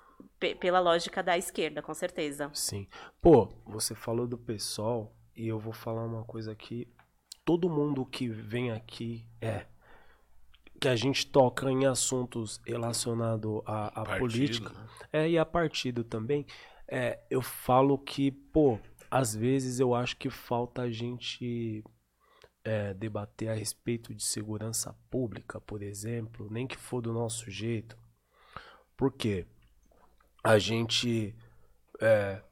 pela 0.60 0.80
lógica 0.80 1.22
da 1.22 1.36
esquerda, 1.36 1.82
com 1.82 1.94
certeza. 1.94 2.50
Sim. 2.54 2.86
Pô, 3.20 3.52
você 3.66 3.94
falou 3.94 4.26
do 4.26 4.38
pessoal 4.38 5.14
e 5.34 5.46
eu 5.46 5.58
vou 5.58 5.72
falar 5.72 6.04
uma 6.04 6.24
coisa 6.24 6.52
aqui. 6.52 6.88
Todo 7.44 7.68
mundo 7.68 8.04
que 8.04 8.28
vem 8.28 8.72
aqui 8.72 9.26
é 9.40 9.66
que 10.80 10.88
a 10.88 10.96
gente 10.96 11.26
toca 11.26 11.70
em 11.70 11.86
assuntos 11.86 12.60
relacionados 12.66 13.62
à, 13.64 14.02
à 14.02 14.18
política 14.18 14.70
né? 14.70 14.88
é, 15.12 15.30
e 15.30 15.38
a 15.38 15.44
partido 15.44 16.04
também. 16.04 16.46
É, 16.88 17.18
eu 17.30 17.42
falo 17.42 17.98
que, 17.98 18.30
pô, 18.30 18.78
às 19.10 19.34
vezes 19.34 19.80
eu 19.80 19.94
acho 19.94 20.16
que 20.16 20.28
falta 20.28 20.82
a 20.82 20.90
gente 20.90 21.82
é, 22.66 22.92
debater 22.92 23.48
a 23.48 23.54
respeito 23.54 24.12
de 24.12 24.24
segurança 24.24 24.92
pública, 25.08 25.60
por 25.60 25.82
exemplo, 25.82 26.48
nem 26.50 26.66
que 26.66 26.76
for 26.76 27.00
do 27.00 27.12
nosso 27.12 27.48
jeito, 27.48 27.96
porque 28.96 29.46
a 30.42 30.58
gente, 30.58 31.32
é, 32.00 32.42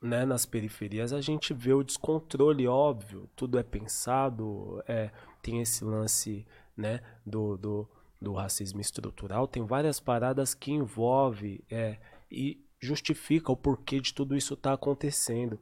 né, 0.00 0.24
nas 0.24 0.46
periferias, 0.46 1.12
a 1.12 1.20
gente 1.20 1.52
vê 1.52 1.72
o 1.72 1.82
descontrole 1.82 2.68
óbvio, 2.68 3.28
tudo 3.34 3.58
é 3.58 3.64
pensado, 3.64 4.80
é, 4.86 5.10
tem 5.42 5.60
esse 5.60 5.84
lance 5.84 6.46
né, 6.76 7.00
do, 7.24 7.56
do, 7.56 7.88
do 8.22 8.32
racismo 8.32 8.80
estrutural, 8.80 9.48
tem 9.48 9.66
várias 9.66 9.98
paradas 9.98 10.54
que 10.54 10.70
envolve 10.70 11.64
é, 11.68 11.98
e 12.30 12.64
justifica 12.78 13.50
o 13.50 13.56
porquê 13.56 13.98
de 13.98 14.14
tudo 14.14 14.36
isso 14.36 14.54
estar 14.54 14.70
tá 14.70 14.74
acontecendo. 14.74 15.60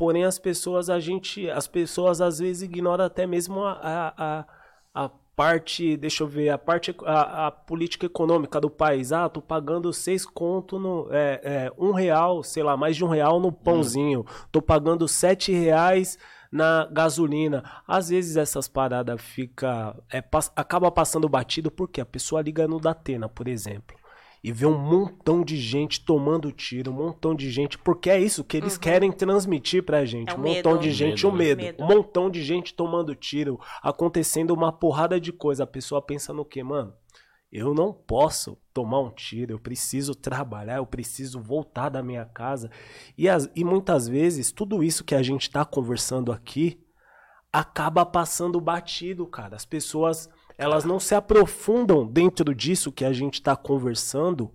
Porém, 0.00 0.24
as 0.24 0.38
pessoas, 0.38 0.88
a 0.88 0.98
gente, 0.98 1.50
as 1.50 1.66
pessoas 1.66 2.22
às 2.22 2.38
vezes 2.38 2.62
ignoram 2.62 3.04
até 3.04 3.26
mesmo 3.26 3.62
a, 3.62 4.14
a, 4.16 4.46
a, 4.94 5.10
parte, 5.36 5.94
deixa 5.94 6.22
eu 6.22 6.26
ver, 6.26 6.48
a 6.48 6.56
parte, 6.56 6.96
a, 7.04 7.48
a, 7.48 7.50
política 7.50 8.06
econômica 8.06 8.58
do 8.58 8.70
país. 8.70 9.12
Ah, 9.12 9.28
tô 9.28 9.42
pagando 9.42 9.92
seis 9.92 10.24
conto 10.24 10.78
no, 10.78 11.06
é, 11.10 11.40
é, 11.44 11.72
um 11.76 11.92
real, 11.92 12.42
sei 12.42 12.62
lá, 12.62 12.78
mais 12.78 12.96
de 12.96 13.04
um 13.04 13.08
real 13.08 13.38
no 13.38 13.52
pãozinho. 13.52 14.24
Tô 14.50 14.62
pagando 14.62 15.06
sete 15.06 15.52
reais 15.52 16.16
na 16.50 16.88
gasolina. 16.90 17.62
Às 17.86 18.08
vezes 18.08 18.38
essas 18.38 18.68
paradas 18.68 19.20
fica, 19.20 19.94
é, 20.10 20.24
acaba 20.56 20.90
passando 20.90 21.28
batido 21.28 21.70
porque 21.70 22.00
a 22.00 22.06
pessoa 22.06 22.40
liga 22.40 22.66
no 22.66 22.80
Datena, 22.80 23.28
por 23.28 23.46
exemplo 23.46 23.99
e 24.42 24.50
ver 24.52 24.66
um 24.66 24.78
montão 24.78 25.44
de 25.44 25.56
gente 25.56 26.02
tomando 26.04 26.50
tiro, 26.50 26.90
um 26.90 26.94
montão 26.94 27.34
de 27.34 27.50
gente, 27.50 27.76
porque 27.76 28.08
é 28.08 28.18
isso 28.18 28.42
que 28.42 28.56
eles 28.56 28.74
uhum. 28.74 28.80
querem 28.80 29.12
transmitir 29.12 29.82
pra 29.82 30.04
gente. 30.04 30.30
É 30.30 30.34
um 30.34 30.38
montão 30.38 30.72
medo. 30.72 30.82
de 30.82 30.92
gente, 30.92 31.26
o 31.26 31.30
um 31.30 31.32
medo. 31.32 31.62
medo. 31.62 31.82
Um 31.82 31.86
montão 31.86 32.30
de 32.30 32.42
gente 32.42 32.72
tomando 32.74 33.14
tiro, 33.14 33.60
acontecendo 33.82 34.52
uma 34.52 34.72
porrada 34.72 35.20
de 35.20 35.32
coisa. 35.32 35.64
A 35.64 35.66
pessoa 35.66 36.00
pensa 36.00 36.32
no 36.32 36.44
que, 36.44 36.62
mano? 36.62 36.94
Eu 37.52 37.74
não 37.74 37.92
posso 37.92 38.56
tomar 38.72 39.00
um 39.00 39.10
tiro, 39.10 39.52
eu 39.52 39.58
preciso 39.58 40.14
trabalhar, 40.14 40.76
eu 40.76 40.86
preciso 40.86 41.40
voltar 41.40 41.88
da 41.88 42.02
minha 42.02 42.24
casa. 42.24 42.70
E, 43.18 43.28
as, 43.28 43.50
e 43.56 43.64
muitas 43.64 44.06
vezes, 44.06 44.52
tudo 44.52 44.82
isso 44.84 45.04
que 45.04 45.16
a 45.16 45.22
gente 45.22 45.42
está 45.42 45.64
conversando 45.64 46.32
aqui 46.32 46.80
acaba 47.52 48.06
passando 48.06 48.60
batido, 48.60 49.26
cara. 49.26 49.56
As 49.56 49.64
pessoas 49.64 50.30
elas 50.60 50.84
não 50.84 51.00
se 51.00 51.14
aprofundam 51.14 52.06
dentro 52.06 52.54
disso 52.54 52.92
que 52.92 53.02
a 53.02 53.14
gente 53.14 53.34
está 53.34 53.56
conversando, 53.56 54.52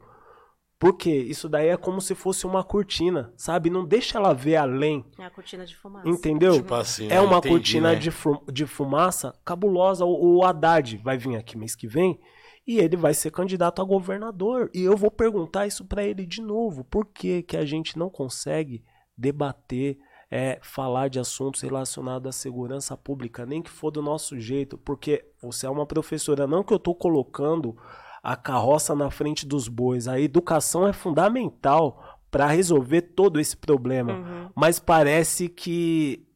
porque 0.78 1.10
isso 1.10 1.50
daí 1.50 1.70
é 1.70 1.76
como 1.78 2.00
se 2.00 2.14
fosse 2.14 2.46
uma 2.46 2.64
cortina, 2.64 3.34
sabe? 3.36 3.72
Não 3.72 3.84
deixa 3.84 4.20
ela 4.20 4.32
ver 4.32 4.58
além. 4.58 5.04
É 5.18 5.26
a 5.26 5.32
cortina 5.32 5.66
de 5.66 5.76
fumaça. 5.76 6.08
Entendeu? 6.08 6.54
Tipo 6.54 6.76
assim, 6.76 7.08
é 7.10 7.20
uma 7.20 7.40
entendi, 7.40 7.56
cortina 7.56 7.94
né? 7.94 7.96
de, 7.96 8.12
de 8.54 8.68
fumaça 8.68 9.34
cabulosa. 9.44 10.06
O, 10.06 10.38
o 10.38 10.46
Haddad 10.46 10.98
vai 10.98 11.18
vir 11.18 11.38
aqui 11.38 11.58
mês 11.58 11.76
que 11.76 11.88
vem 11.88 12.20
e 12.68 12.78
ele 12.78 12.96
vai 12.96 13.16
ser 13.16 13.32
candidato 13.32 13.82
a 13.82 13.86
governador. 13.86 14.70
E 14.76 14.84
eu 14.84 14.96
vou 14.96 15.10
perguntar 15.10 15.66
isso 15.66 15.84
para 15.86 16.04
ele 16.04 16.24
de 16.24 16.40
novo. 16.40 16.84
Por 16.84 17.08
que, 17.08 17.42
que 17.42 17.58
a 17.58 17.66
gente 17.66 17.98
não 17.98 18.12
consegue 18.12 18.84
debater 19.18 19.98
é, 20.30 20.60
falar 20.62 21.10
de 21.10 21.20
assuntos 21.20 21.62
relacionados 21.62 22.28
à 22.28 22.32
segurança 22.32 22.98
pública, 22.98 23.46
nem 23.46 23.62
que 23.62 23.70
for 23.70 23.92
do 23.92 24.02
nosso 24.02 24.40
jeito, 24.40 24.78
porque 24.78 25.26
você 25.42 25.66
é 25.66 25.70
uma 25.70 25.86
professora, 25.86 26.48
não 26.48 26.64
que 26.64 26.74
eu 26.74 26.78
estou 26.78 26.96
colocando 26.96 27.78
a 28.24 28.36
carroça 28.36 28.96
na 28.96 29.12
frente 29.12 29.46
dos 29.46 29.68
bois. 29.68 30.08
A 30.08 30.20
educação 30.20 30.88
é 30.88 30.94
fundamental 30.94 32.20
para 32.32 32.48
resolver 32.48 33.02
todo 33.02 33.40
esse 33.40 33.56
problema, 33.56 34.14
uhum. 34.14 34.50
mas 34.56 34.80
parece 34.80 35.48
que 35.48 36.28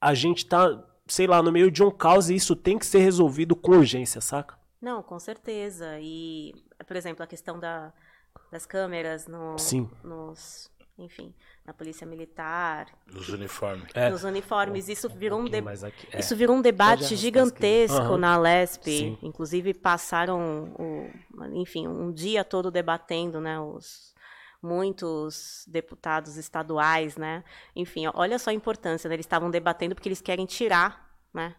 a 0.00 0.12
gente 0.12 0.38
está, 0.38 0.84
sei 1.06 1.26
lá, 1.26 1.42
no 1.42 1.50
meio 1.50 1.70
de 1.70 1.82
um 1.82 1.90
caos 1.90 2.28
e 2.28 2.34
isso 2.34 2.54
tem 2.54 2.78
que 2.78 2.86
ser 2.86 2.98
resolvido 2.98 3.56
com 3.56 3.72
urgência, 3.72 4.20
saca? 4.20 4.58
Não, 4.80 5.02
com 5.02 5.18
certeza. 5.18 5.98
E, 5.98 6.52
por 6.86 6.94
exemplo, 6.94 7.24
a 7.24 7.26
questão 7.26 7.58
da, 7.58 7.90
das 8.52 8.66
câmeras 8.66 9.26
no, 9.26 9.58
Sim. 9.58 9.90
nos 10.04 10.70
enfim, 10.98 11.34
na 11.66 11.72
polícia 11.72 12.06
militar. 12.06 12.86
Nos 13.10 13.28
uniformes. 13.28 13.88
É. 13.94 14.10
Nos 14.10 14.22
uniformes. 14.22 14.88
Isso 14.88 15.08
virou 15.08 15.40
um, 15.40 15.44
de... 15.44 15.58
é. 16.12 16.18
isso 16.18 16.36
virou 16.36 16.56
um 16.56 16.60
debate 16.60 17.16
gigantesco 17.16 17.98
uhum. 17.98 18.18
na 18.18 18.36
Lesp. 18.36 18.84
Sim. 18.84 19.18
Inclusive 19.22 19.72
passaram, 19.72 20.74
o... 20.78 21.10
enfim, 21.54 21.88
um 21.88 22.12
dia 22.12 22.44
todo 22.44 22.70
debatendo, 22.70 23.40
né, 23.40 23.58
os 23.58 24.14
muitos 24.62 25.64
deputados 25.68 26.36
estaduais, 26.36 27.16
né? 27.16 27.44
Enfim, 27.76 28.04
olha 28.14 28.38
só 28.38 28.50
a 28.50 28.54
importância, 28.54 29.08
né? 29.08 29.14
eles 29.14 29.26
estavam 29.26 29.50
debatendo 29.50 29.94
porque 29.94 30.08
eles 30.08 30.22
querem 30.22 30.46
tirar, 30.46 31.14
né, 31.34 31.54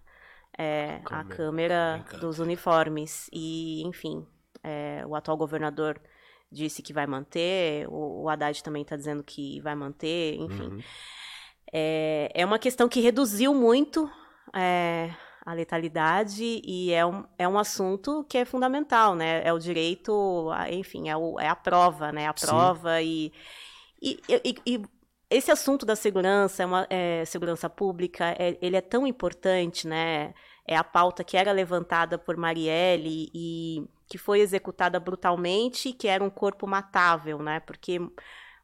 é, 0.57 1.01
a 1.05 1.23
câmera, 1.23 2.03
dos 2.19 2.39
uniformes 2.39 3.29
e, 3.31 3.83
enfim, 3.83 4.25
é, 4.63 5.03
o 5.05 5.15
atual 5.15 5.37
governador 5.37 6.01
disse 6.51 6.81
que 6.81 6.93
vai 6.93 7.07
manter, 7.07 7.87
o, 7.89 8.23
o 8.23 8.29
Haddad 8.29 8.63
também 8.63 8.81
está 8.81 8.95
dizendo 8.95 9.23
que 9.23 9.59
vai 9.61 9.75
manter, 9.75 10.35
enfim. 10.35 10.67
Uhum. 10.67 10.79
É, 11.73 12.31
é 12.33 12.45
uma 12.45 12.59
questão 12.59 12.87
que 12.87 13.01
reduziu 13.01 13.53
muito 13.53 14.09
é, 14.53 15.13
a 15.45 15.53
letalidade 15.53 16.61
e 16.63 16.91
é 16.91 17.05
um, 17.05 17.23
é 17.37 17.47
um 17.47 17.57
assunto 17.57 18.23
que 18.29 18.37
é 18.37 18.45
fundamental, 18.45 19.15
né? 19.15 19.41
É 19.43 19.53
o 19.53 19.59
direito, 19.59 20.49
a, 20.51 20.71
enfim, 20.71 21.09
é, 21.09 21.17
o, 21.17 21.39
é 21.39 21.47
a 21.47 21.55
prova, 21.55 22.11
né? 22.11 22.27
A 22.27 22.33
prova 22.33 23.01
e, 23.01 23.31
e, 24.01 24.19
e, 24.27 24.55
e, 24.65 24.81
esse 25.29 25.51
assunto 25.51 25.85
da 25.85 25.95
segurança, 25.95 26.63
é 26.63 26.65
uma, 26.65 26.87
é, 26.89 27.25
segurança 27.25 27.69
pública, 27.69 28.35
é, 28.39 28.57
ele 28.61 28.75
é 28.75 28.81
tão 28.81 29.05
importante, 29.05 29.87
né? 29.87 30.33
É 30.67 30.75
a 30.75 30.83
pauta 30.83 31.23
que 31.23 31.37
era 31.37 31.51
levantada 31.51 32.17
por 32.17 32.37
Marielle 32.37 33.29
e 33.33 33.87
que 34.07 34.17
foi 34.17 34.39
executada 34.39 34.99
brutalmente 34.99 35.89
e 35.89 35.93
que 35.93 36.07
era 36.07 36.23
um 36.23 36.29
corpo 36.29 36.67
matável, 36.67 37.39
né? 37.39 37.59
Porque 37.59 37.99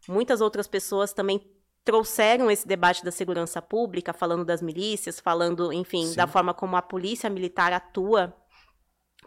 muitas 0.08 0.42
outras 0.42 0.68
pessoas 0.68 1.14
também 1.14 1.50
trouxeram 1.84 2.52
esse 2.52 2.68
debate 2.68 3.04
da 3.04 3.12
segurança 3.12 3.62
pública, 3.62 4.14
falando 4.14 4.46
das 4.46 4.62
milícias, 4.62 5.20
falando, 5.20 5.74
enfim, 5.74 6.06
Sim. 6.08 6.16
da 6.16 6.28
forma 6.28 6.54
como 6.54 6.76
a 6.76 6.82
polícia 6.82 7.30
militar 7.30 7.74
atua. 7.74 8.36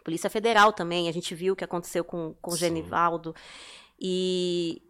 Polícia 0.03 0.29
Federal 0.29 0.71
também, 0.71 1.09
a 1.09 1.11
gente 1.11 1.33
viu 1.35 1.53
o 1.53 1.55
que 1.55 1.63
aconteceu 1.63 2.03
com, 2.03 2.33
com 2.41 2.51
o 2.51 2.57
Genivaldo. 2.57 3.35
E 3.99 4.81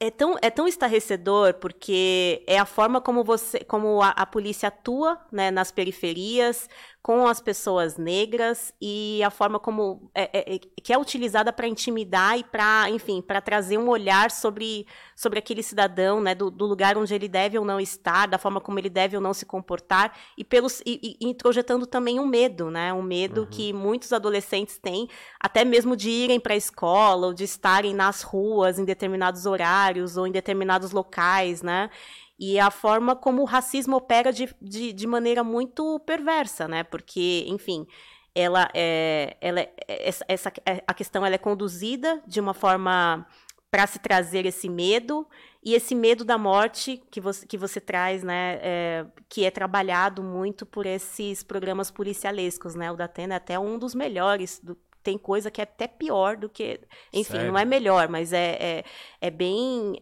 é 0.00 0.10
tão, 0.10 0.36
é 0.42 0.50
tão 0.50 0.66
estarrecedor 0.66 1.54
porque 1.54 2.44
é 2.46 2.58
a 2.58 2.66
forma 2.66 3.00
como 3.00 3.24
você 3.24 3.60
como 3.64 4.02
a, 4.02 4.10
a 4.10 4.26
polícia 4.26 4.68
atua 4.68 5.18
né, 5.32 5.50
nas 5.50 5.70
periferias 5.70 6.68
com 7.04 7.28
as 7.28 7.40
pessoas 7.40 7.96
negras 7.98 8.72
e 8.80 9.22
a 9.22 9.30
forma 9.30 9.60
como 9.60 10.10
é, 10.14 10.30
é, 10.32 10.54
é 10.56 10.58
que 10.82 10.92
é 10.92 10.98
utilizada 10.98 11.52
para 11.52 11.68
intimidar 11.68 12.38
e 12.38 12.42
para 12.42 12.88
enfim 12.90 13.20
para 13.20 13.40
trazer 13.40 13.78
um 13.78 13.88
olhar 13.88 14.30
sobre, 14.30 14.86
sobre 15.14 15.38
aquele 15.38 15.62
cidadão 15.62 16.20
né, 16.20 16.34
do, 16.34 16.50
do, 16.50 16.64
lugar 16.64 16.96
onde 16.96 17.14
ele 17.14 17.28
deve 17.28 17.58
ou 17.58 17.64
não 17.64 17.78
estar 17.78 18.26
da 18.26 18.38
forma 18.38 18.60
como 18.60 18.78
ele 18.78 18.90
deve 18.90 19.16
ou 19.16 19.22
não 19.22 19.34
se 19.34 19.44
comportar 19.44 20.16
e 20.36 20.42
pelos 20.42 20.80
e, 20.86 21.16
e 21.20 21.28
introjetando 21.28 21.86
também 21.86 22.18
um 22.18 22.26
medo 22.26 22.70
né 22.70 22.92
um 22.92 23.02
medo 23.02 23.42
uhum. 23.42 23.46
que 23.46 23.72
muitos 23.72 24.12
adolescentes 24.12 24.78
têm 24.78 25.08
até 25.38 25.64
mesmo 25.64 25.96
de 25.96 26.08
irem 26.08 26.40
para 26.40 26.54
a 26.54 26.56
escola 26.56 27.28
ou 27.28 27.34
de 27.34 27.44
estarem 27.44 27.94
nas 27.94 28.22
ruas 28.22 28.78
em 28.78 28.84
determinados 28.84 29.46
horários 29.46 29.94
horários 29.94 30.16
ou 30.16 30.26
em 30.26 30.32
determinados 30.32 30.90
locais, 30.92 31.62
né? 31.62 31.90
E 32.38 32.58
a 32.58 32.70
forma 32.70 33.14
como 33.14 33.42
o 33.42 33.44
racismo 33.44 33.96
opera 33.96 34.32
de, 34.32 34.54
de, 34.60 34.92
de 34.92 35.06
maneira 35.06 35.44
muito 35.44 36.00
perversa, 36.00 36.66
né? 36.66 36.82
Porque, 36.82 37.44
enfim, 37.46 37.86
ela 38.34 38.68
é, 38.74 39.36
ela 39.40 39.60
é, 39.60 39.72
essa, 39.86 40.24
essa, 40.26 40.52
a 40.86 40.94
questão 40.94 41.24
ela 41.24 41.36
é 41.36 41.38
conduzida 41.38 42.20
de 42.26 42.40
uma 42.40 42.52
forma 42.52 43.26
para 43.70 43.86
se 43.86 43.98
trazer 43.98 44.46
esse 44.46 44.68
medo 44.68 45.26
e 45.64 45.74
esse 45.74 45.94
medo 45.94 46.24
da 46.24 46.36
morte 46.36 47.02
que 47.10 47.20
você, 47.20 47.46
que 47.46 47.56
você 47.56 47.80
traz, 47.80 48.22
né, 48.22 48.58
é, 48.62 49.06
que 49.28 49.44
é 49.44 49.50
trabalhado 49.50 50.22
muito 50.22 50.66
por 50.66 50.86
esses 50.86 51.42
programas 51.42 51.90
policialescos, 51.90 52.74
né, 52.74 52.92
o 52.92 52.96
da 52.96 53.06
Atena 53.06 53.34
é 53.34 53.36
até 53.36 53.58
um 53.58 53.78
dos 53.78 53.94
melhores, 53.94 54.60
do, 54.62 54.76
tem 55.02 55.18
coisa 55.18 55.50
que 55.50 55.60
é 55.60 55.64
até 55.64 55.88
pior 55.88 56.36
do 56.36 56.48
que, 56.48 56.80
enfim, 57.12 57.32
Sério? 57.32 57.50
não 57.50 57.58
é 57.58 57.64
melhor, 57.64 58.08
mas 58.08 58.32
é, 58.32 58.58
é, 58.60 58.84
é 59.20 59.30
bem 59.30 60.00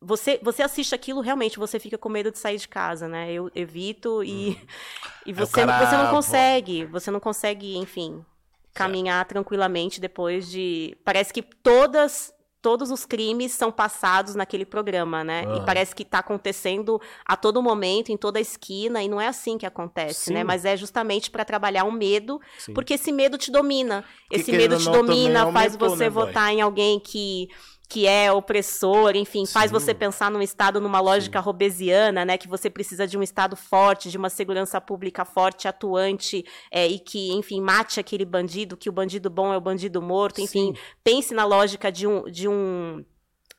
você, 0.00 0.40
você 0.42 0.62
assiste 0.62 0.94
aquilo, 0.94 1.20
realmente, 1.20 1.58
você 1.58 1.78
fica 1.78 1.98
com 1.98 2.08
medo 2.08 2.30
de 2.30 2.38
sair 2.38 2.56
de 2.56 2.66
casa, 2.66 3.06
né? 3.06 3.30
Eu 3.30 3.50
evito 3.54 4.24
e, 4.24 4.50
hum. 4.50 4.66
e 5.26 5.32
você, 5.32 5.66
cara... 5.66 5.86
você 5.86 5.96
não 5.96 6.10
consegue, 6.10 6.84
você 6.86 7.10
não 7.10 7.20
consegue, 7.20 7.76
enfim, 7.76 8.24
caminhar 8.72 9.26
tranquilamente 9.26 10.00
depois 10.00 10.50
de. 10.50 10.96
Parece 11.04 11.32
que 11.32 11.42
todas. 11.42 12.32
Todos 12.62 12.90
os 12.90 13.06
crimes 13.06 13.52
são 13.52 13.72
passados 13.72 14.34
naquele 14.34 14.66
programa, 14.66 15.24
né? 15.24 15.46
Uhum. 15.46 15.56
E 15.56 15.64
parece 15.64 15.94
que 15.94 16.02
está 16.02 16.18
acontecendo 16.18 17.00
a 17.24 17.34
todo 17.34 17.62
momento, 17.62 18.12
em 18.12 18.18
toda 18.18 18.38
esquina, 18.38 19.02
e 19.02 19.08
não 19.08 19.18
é 19.18 19.28
assim 19.28 19.56
que 19.56 19.64
acontece, 19.64 20.30
né? 20.30 20.40
Sim. 20.40 20.40
né? 20.40 20.44
Mas 20.44 20.66
é 20.66 20.76
justamente 20.76 21.30
para 21.30 21.42
trabalhar 21.42 21.84
o 21.84 21.90
medo, 21.90 22.38
Sim. 22.58 22.74
porque 22.74 22.92
esse 22.92 23.10
medo 23.12 23.38
te 23.38 23.50
domina. 23.50 24.04
Que 24.28 24.36
esse 24.36 24.52
medo 24.52 24.76
te 24.76 24.90
domina, 24.90 25.50
faz 25.50 25.74
você 25.74 26.04
né, 26.04 26.10
votar 26.10 26.52
em 26.52 26.60
alguém 26.60 27.00
que 27.00 27.48
que 27.90 28.06
é 28.06 28.30
opressor, 28.30 29.16
enfim, 29.16 29.44
Sim. 29.44 29.52
faz 29.52 29.68
você 29.68 29.92
pensar 29.92 30.30
num 30.30 30.40
Estado 30.40 30.80
numa 30.80 31.00
lógica 31.00 31.40
Sim. 31.40 31.44
robesiana, 31.44 32.24
né? 32.24 32.38
Que 32.38 32.46
você 32.46 32.70
precisa 32.70 33.04
de 33.04 33.18
um 33.18 33.22
Estado 33.22 33.56
forte, 33.56 34.08
de 34.08 34.16
uma 34.16 34.30
segurança 34.30 34.80
pública 34.80 35.24
forte, 35.24 35.66
atuante, 35.66 36.44
é, 36.70 36.86
e 36.86 37.00
que, 37.00 37.32
enfim, 37.32 37.60
mate 37.60 37.98
aquele 37.98 38.24
bandido, 38.24 38.76
que 38.76 38.88
o 38.88 38.92
bandido 38.92 39.28
bom 39.28 39.52
é 39.52 39.56
o 39.56 39.60
bandido 39.60 40.00
morto, 40.00 40.40
enfim, 40.40 40.72
Sim. 40.72 40.80
pense 41.02 41.34
na 41.34 41.44
lógica 41.44 41.90
de 41.90 42.06
um. 42.06 42.30
De 42.30 42.46
um 42.46 43.04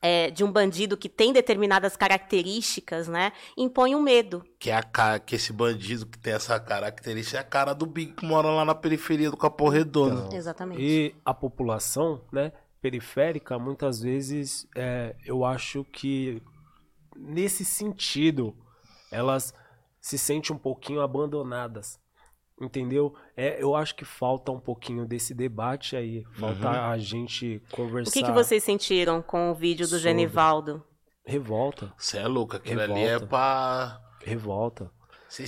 é, 0.03 0.31
de 0.31 0.43
um 0.43 0.51
bandido 0.51 0.97
que 0.97 1.07
tem 1.07 1.31
determinadas 1.31 1.95
características, 1.95 3.07
né? 3.07 3.31
Impõe 3.55 3.93
um 3.93 4.01
medo. 4.01 4.43
Que 4.57 4.71
é 4.71 4.75
a 4.75 4.81
cara, 4.81 5.19
que 5.19 5.35
esse 5.35 5.53
bandido 5.53 6.07
que 6.07 6.17
tem 6.17 6.33
essa 6.33 6.59
característica 6.59 7.37
é 7.37 7.41
a 7.41 7.43
cara 7.43 7.75
do 7.75 7.85
Big 7.85 8.13
que 8.13 8.25
mora 8.25 8.49
lá 8.49 8.65
na 8.65 8.73
periferia 8.73 9.29
do 9.29 9.37
Capão 9.37 9.67
Redondo. 9.67 10.23
Então, 10.25 10.37
Exatamente. 10.39 10.81
E 10.81 11.15
a 11.23 11.35
população, 11.35 12.21
né? 12.31 12.51
Periférica, 12.81 13.59
muitas 13.59 14.01
vezes 14.01 14.67
é, 14.75 15.15
eu 15.23 15.45
acho 15.45 15.83
que 15.85 16.41
nesse 17.15 17.63
sentido 17.63 18.55
elas 19.11 19.53
se 19.99 20.17
sentem 20.17 20.55
um 20.55 20.59
pouquinho 20.59 21.01
abandonadas. 21.01 21.99
Entendeu? 22.59 23.15
É, 23.35 23.61
eu 23.61 23.75
acho 23.75 23.95
que 23.95 24.05
falta 24.05 24.51
um 24.51 24.59
pouquinho 24.59 25.05
desse 25.05 25.33
debate 25.33 25.95
aí. 25.95 26.23
Falta 26.33 26.69
uhum. 26.69 26.91
a 26.91 26.97
gente 26.97 27.61
conversar. 27.71 28.11
O 28.11 28.13
que, 28.13 28.23
que 28.23 28.31
vocês 28.31 28.63
sentiram 28.63 29.19
com 29.19 29.49
o 29.49 29.55
vídeo 29.55 29.87
do 29.87 29.97
sobre... 29.97 30.03
Genivaldo? 30.03 30.83
Revolta. 31.25 31.91
Você 31.97 32.19
é 32.19 32.27
louco, 32.27 32.55
aquilo 32.55 32.81
Revolta. 32.81 33.01
ali 33.01 33.09
é 33.09 33.19
pra. 33.19 33.99
Revolta. 34.23 34.91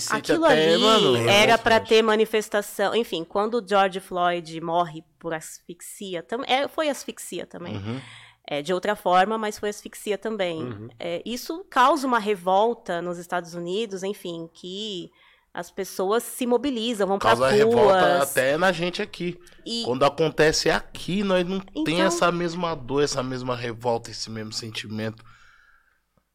Aquilo 0.10 0.46
até, 0.46 0.74
ali 0.74 0.82
mano, 0.82 1.30
era 1.30 1.58
para 1.58 1.80
ter 1.80 2.02
manifestação. 2.02 2.96
Enfim, 2.96 3.24
quando 3.24 3.56
o 3.56 3.68
George 3.68 4.00
Floyd 4.00 4.62
morre 4.62 5.04
por 5.20 5.34
asfixia, 5.34 6.24
tam, 6.24 6.42
é, 6.46 6.68
foi 6.68 6.90
asfixia 6.90 7.46
também. 7.46 7.76
Uhum. 7.76 8.00
É, 8.46 8.62
de 8.62 8.74
outra 8.74 8.96
forma, 8.96 9.38
mas 9.38 9.58
foi 9.58 9.70
asfixia 9.70 10.18
também. 10.18 10.64
Uhum. 10.64 10.90
É, 11.00 11.22
isso 11.26 11.66
causa 11.70 12.06
uma 12.08 12.20
revolta 12.20 13.02
nos 13.02 13.18
Estados 13.18 13.54
Unidos, 13.54 14.04
enfim, 14.04 14.50
que 14.54 15.12
as 15.54 15.70
pessoas 15.70 16.24
se 16.24 16.48
mobilizam, 16.48 17.08
vão 17.08 17.20
para 17.20 17.34
ruas. 17.34 17.52
Causa 17.52 17.66
revolta 17.66 18.24
até 18.24 18.58
na 18.58 18.72
gente 18.72 19.02
aqui. 19.02 19.40
E... 19.66 19.84
Quando 19.84 20.04
acontece 20.04 20.70
aqui, 20.70 21.24
nós 21.24 21.46
não 21.48 21.58
então... 21.58 21.84
tem 21.84 22.02
essa 22.02 22.32
mesma 22.32 22.76
dor, 22.76 23.04
essa 23.04 23.22
mesma 23.22 23.56
revolta, 23.56 24.10
esse 24.10 24.30
mesmo 24.32 24.52
sentimento. 24.52 25.24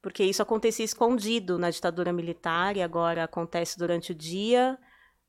Porque 0.01 0.23
isso 0.23 0.43
acontecia 0.43 0.85
escondido 0.85 1.59
na 1.59 1.71
ditadura 1.71 2.13
militar 2.13 2.77
e 2.77 2.83
agora 2.83 3.25
acontece 3.25 3.79
durante 3.79 4.13
o 4.13 4.15
dia, 4.15 4.79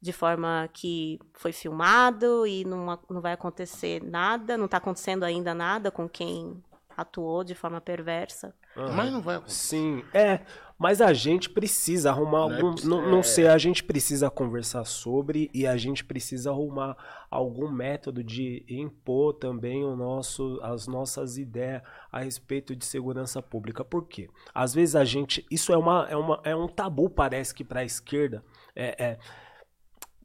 de 0.01 0.13
forma 0.13 0.69
que 0.73 1.19
foi 1.33 1.51
filmado 1.51 2.45
e 2.45 2.63
não, 2.63 2.99
não 3.09 3.21
vai 3.21 3.33
acontecer 3.33 4.03
nada, 4.03 4.57
não 4.57 4.65
está 4.65 4.77
acontecendo 4.77 5.23
ainda 5.23 5.53
nada 5.53 5.89
com 5.89 6.07
quem 6.07 6.63
atuou 6.95 7.43
de 7.43 7.55
forma 7.55 7.81
perversa. 7.81 8.53
Uhum. 8.75 8.93
Mas 8.93 9.11
não 9.11 9.21
vai 9.21 9.37
acontecer. 9.37 9.77
Sim, 9.77 10.03
é. 10.13 10.41
Mas 10.79 11.01
a 11.01 11.11
gente 11.11 11.49
precisa 11.49 12.09
arrumar 12.09 12.47
não 12.47 12.51
é 12.51 12.61
algum. 12.61 12.71
É 12.71 12.85
não, 12.85 13.11
não 13.11 13.21
sei, 13.21 13.47
a 13.47 13.57
gente 13.57 13.83
precisa 13.83 14.29
conversar 14.29 14.85
sobre 14.85 15.51
e 15.53 15.67
a 15.67 15.75
gente 15.75 16.05
precisa 16.05 16.51
arrumar 16.51 16.95
algum 17.29 17.69
método 17.69 18.23
de 18.23 18.63
impor 18.69 19.33
também 19.33 19.83
o 19.83 19.93
nosso, 19.95 20.57
as 20.63 20.87
nossas 20.87 21.37
ideias 21.37 21.81
a 22.09 22.21
respeito 22.21 22.73
de 22.73 22.85
segurança 22.85 23.41
pública. 23.41 23.83
Por 23.83 24.07
quê? 24.07 24.29
Às 24.55 24.73
vezes 24.73 24.95
a 24.95 25.03
gente. 25.03 25.45
Isso 25.51 25.73
é, 25.73 25.77
uma, 25.77 26.07
é, 26.09 26.15
uma, 26.15 26.39
é 26.45 26.55
um 26.55 26.67
tabu, 26.67 27.09
parece 27.09 27.53
que, 27.53 27.65
para 27.65 27.81
a 27.81 27.85
esquerda. 27.85 28.41
é, 28.73 29.03
é 29.03 29.19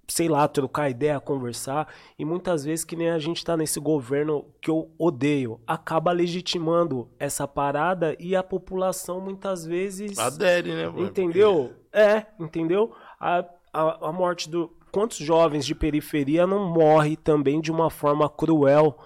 sei 0.08 0.28
lá, 0.28 0.46
trocar 0.46 0.90
ideia, 0.90 1.20
conversar. 1.20 1.88
E 2.18 2.24
muitas 2.24 2.64
vezes, 2.64 2.84
que 2.84 2.96
nem 2.96 3.10
a 3.10 3.18
gente 3.18 3.44
tá 3.44 3.56
nesse 3.56 3.80
governo 3.80 4.44
que 4.60 4.70
eu 4.70 4.90
odeio, 4.98 5.60
acaba 5.66 6.12
legitimando 6.12 7.08
essa 7.18 7.46
parada 7.46 8.16
e 8.18 8.36
a 8.36 8.42
população 8.42 9.20
muitas 9.20 9.64
vezes. 9.64 10.18
Adere, 10.18 10.74
né? 10.74 10.92
Entendeu? 10.96 11.72
Porque... 11.72 11.98
É, 11.98 12.26
entendeu? 12.38 12.92
A, 13.20 13.44
a, 13.72 14.08
a 14.08 14.12
morte 14.12 14.48
do. 14.48 14.70
Quantos 14.92 15.16
jovens 15.16 15.66
de 15.66 15.74
periferia 15.74 16.46
não 16.46 16.68
morre 16.68 17.16
também 17.16 17.60
de 17.60 17.72
uma 17.72 17.90
forma 17.90 18.28
cruel 18.28 18.96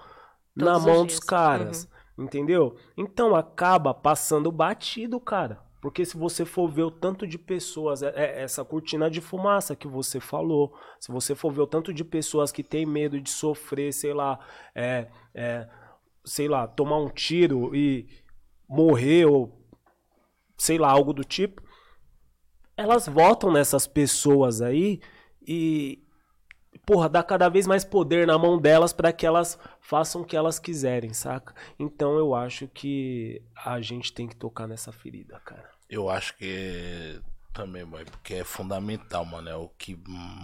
Todos 0.55 0.55
na 0.55 0.79
mão 0.79 1.05
dos 1.05 1.19
caras? 1.19 1.89
Uhum. 2.15 2.25
Entendeu? 2.25 2.75
Então 2.95 3.35
acaba 3.35 3.93
passando 3.93 4.51
batido, 4.51 5.19
cara. 5.19 5.68
Porque 5.81 6.05
se 6.05 6.17
você 6.17 6.43
for 6.43 6.69
ver 6.69 6.83
o 6.83 6.91
tanto 6.91 7.25
de 7.25 7.37
pessoas, 7.37 8.03
é, 8.03 8.11
é, 8.15 8.41
essa 8.41 8.65
cortina 8.65 9.09
de 9.09 9.21
fumaça 9.21 9.75
que 9.75 9.87
você 9.87 10.19
falou, 10.19 10.73
se 10.99 11.11
você 11.11 11.33
for 11.33 11.51
ver 11.51 11.61
o 11.61 11.67
tanto 11.67 11.93
de 11.93 12.03
pessoas 12.03 12.51
que 12.51 12.63
tem 12.63 12.85
medo 12.85 13.19
de 13.21 13.29
sofrer, 13.29 13.93
sei 13.93 14.13
lá, 14.13 14.39
é, 14.75 15.07
é, 15.33 15.69
sei 16.25 16.47
lá, 16.47 16.67
tomar 16.67 16.97
um 16.97 17.09
tiro 17.09 17.73
e 17.73 18.07
morrer 18.67 19.25
ou 19.25 19.57
sei 20.57 20.77
lá, 20.77 20.91
algo 20.91 21.13
do 21.13 21.23
tipo, 21.23 21.63
elas 22.75 23.07
votam 23.07 23.51
nessas 23.51 23.87
pessoas 23.87 24.61
aí 24.61 24.99
e, 25.41 26.03
porra, 26.89 27.07
dá 27.07 27.21
cada 27.21 27.47
vez 27.49 27.67
mais 27.67 27.85
poder 27.85 28.25
na 28.25 28.35
mão 28.35 28.57
delas 28.57 28.91
para 28.91 29.13
que 29.13 29.23
elas 29.23 29.59
façam 29.79 30.21
o 30.23 30.25
que 30.25 30.35
elas 30.35 30.57
quiserem, 30.57 31.13
saca? 31.13 31.53
Então 31.77 32.17
eu 32.17 32.33
acho 32.33 32.67
que 32.67 33.43
a 33.63 33.79
gente 33.79 34.11
tem 34.11 34.27
que 34.27 34.35
tocar 34.35 34.67
nessa 34.67 34.91
ferida, 34.91 35.39
cara. 35.45 35.69
Eu 35.87 36.09
acho 36.09 36.35
que 36.35 37.21
também, 37.53 37.85
mano, 37.85 38.05
porque 38.09 38.33
é 38.33 38.43
fundamental, 38.43 39.23
mano. 39.23 39.47
É 39.47 39.55
o 39.55 39.69
que 39.77 39.95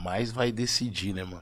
mais 0.03 0.31
vai 0.31 0.51
decidir, 0.51 1.15
né, 1.15 1.23
mano? 1.23 1.41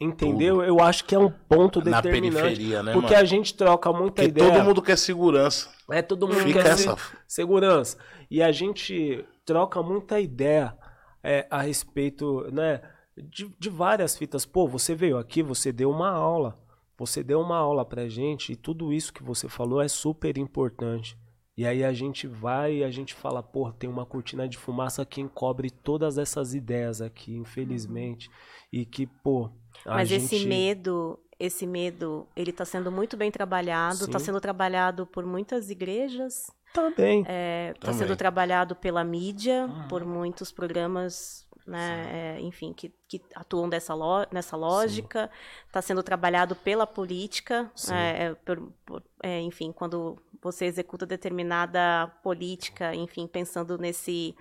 Entendeu? 0.00 0.56
Tudo. 0.56 0.64
Eu 0.64 0.80
acho 0.80 1.04
que 1.04 1.14
é 1.14 1.18
um 1.18 1.30
ponto 1.30 1.84
Na 1.84 2.00
determinante. 2.00 2.34
Na 2.34 2.42
periferia, 2.42 2.82
né, 2.82 2.92
Porque 2.94 3.12
mano? 3.12 3.22
a 3.22 3.24
gente 3.26 3.54
troca 3.54 3.92
muita 3.92 4.22
porque 4.22 4.28
ideia. 4.28 4.50
todo 4.50 4.64
mundo 4.64 4.80
quer 4.80 4.96
segurança. 4.96 5.68
É, 5.90 6.00
todo 6.00 6.26
mundo 6.26 6.40
Fica 6.40 6.62
quer 6.62 6.70
essa... 6.70 6.96
segurança. 7.26 7.98
E 8.30 8.42
a 8.42 8.50
gente 8.50 9.26
troca 9.44 9.82
muita 9.82 10.18
ideia 10.18 10.74
é, 11.22 11.46
a 11.50 11.60
respeito, 11.60 12.50
né? 12.50 12.80
De, 13.22 13.48
de 13.58 13.70
várias 13.70 14.16
fitas. 14.16 14.44
Pô, 14.44 14.66
você 14.66 14.94
veio 14.94 15.18
aqui, 15.18 15.42
você 15.42 15.72
deu 15.72 15.90
uma 15.90 16.10
aula. 16.10 16.58
Você 16.98 17.22
deu 17.22 17.40
uma 17.40 17.56
aula 17.56 17.84
pra 17.84 18.08
gente 18.08 18.52
e 18.52 18.56
tudo 18.56 18.92
isso 18.92 19.12
que 19.12 19.22
você 19.22 19.48
falou 19.48 19.80
é 19.80 19.88
super 19.88 20.36
importante. 20.36 21.16
E 21.56 21.66
aí 21.66 21.82
a 21.82 21.92
gente 21.92 22.26
vai 22.26 22.76
e 22.76 22.84
a 22.84 22.90
gente 22.90 23.14
fala, 23.14 23.42
pô, 23.42 23.72
tem 23.72 23.90
uma 23.90 24.06
cortina 24.06 24.48
de 24.48 24.56
fumaça 24.56 25.04
que 25.04 25.20
encobre 25.20 25.70
todas 25.70 26.16
essas 26.16 26.54
ideias 26.54 27.00
aqui, 27.00 27.36
infelizmente. 27.36 28.30
E 28.72 28.84
que, 28.84 29.06
pô. 29.06 29.50
Mas 29.84 30.08
gente... 30.08 30.24
esse 30.24 30.46
medo, 30.46 31.18
esse 31.38 31.66
medo, 31.66 32.28
ele 32.36 32.50
está 32.50 32.64
sendo 32.64 32.92
muito 32.92 33.16
bem 33.16 33.30
trabalhado, 33.30 34.04
está 34.04 34.20
sendo 34.20 34.40
trabalhado 34.40 35.04
por 35.04 35.26
muitas 35.26 35.68
igrejas. 35.68 36.46
Também. 36.72 37.22
Está 37.22 37.32
é, 37.32 37.74
tá 37.80 37.92
sendo 37.92 38.14
trabalhado 38.14 38.76
pela 38.76 39.02
mídia, 39.02 39.66
uhum. 39.66 39.88
por 39.88 40.04
muitos 40.04 40.52
programas 40.52 41.47
né? 41.68 42.36
É, 42.38 42.40
enfim, 42.40 42.72
que, 42.72 42.92
que 43.06 43.20
atuam 43.34 43.68
dessa 43.68 43.94
lo, 43.94 44.26
nessa 44.32 44.56
lógica, 44.56 45.30
está 45.66 45.82
sendo 45.82 46.02
trabalhado 46.02 46.56
pela 46.56 46.86
política, 46.86 47.70
é, 47.90 48.24
é, 48.24 48.34
por, 48.34 48.72
por, 48.84 49.02
é, 49.22 49.40
enfim, 49.40 49.70
quando 49.70 50.18
você 50.42 50.64
executa 50.64 51.04
determinada 51.04 52.08
política, 52.22 52.94
enfim, 52.94 53.26
pensando 53.26 53.76
nesse 53.76 54.34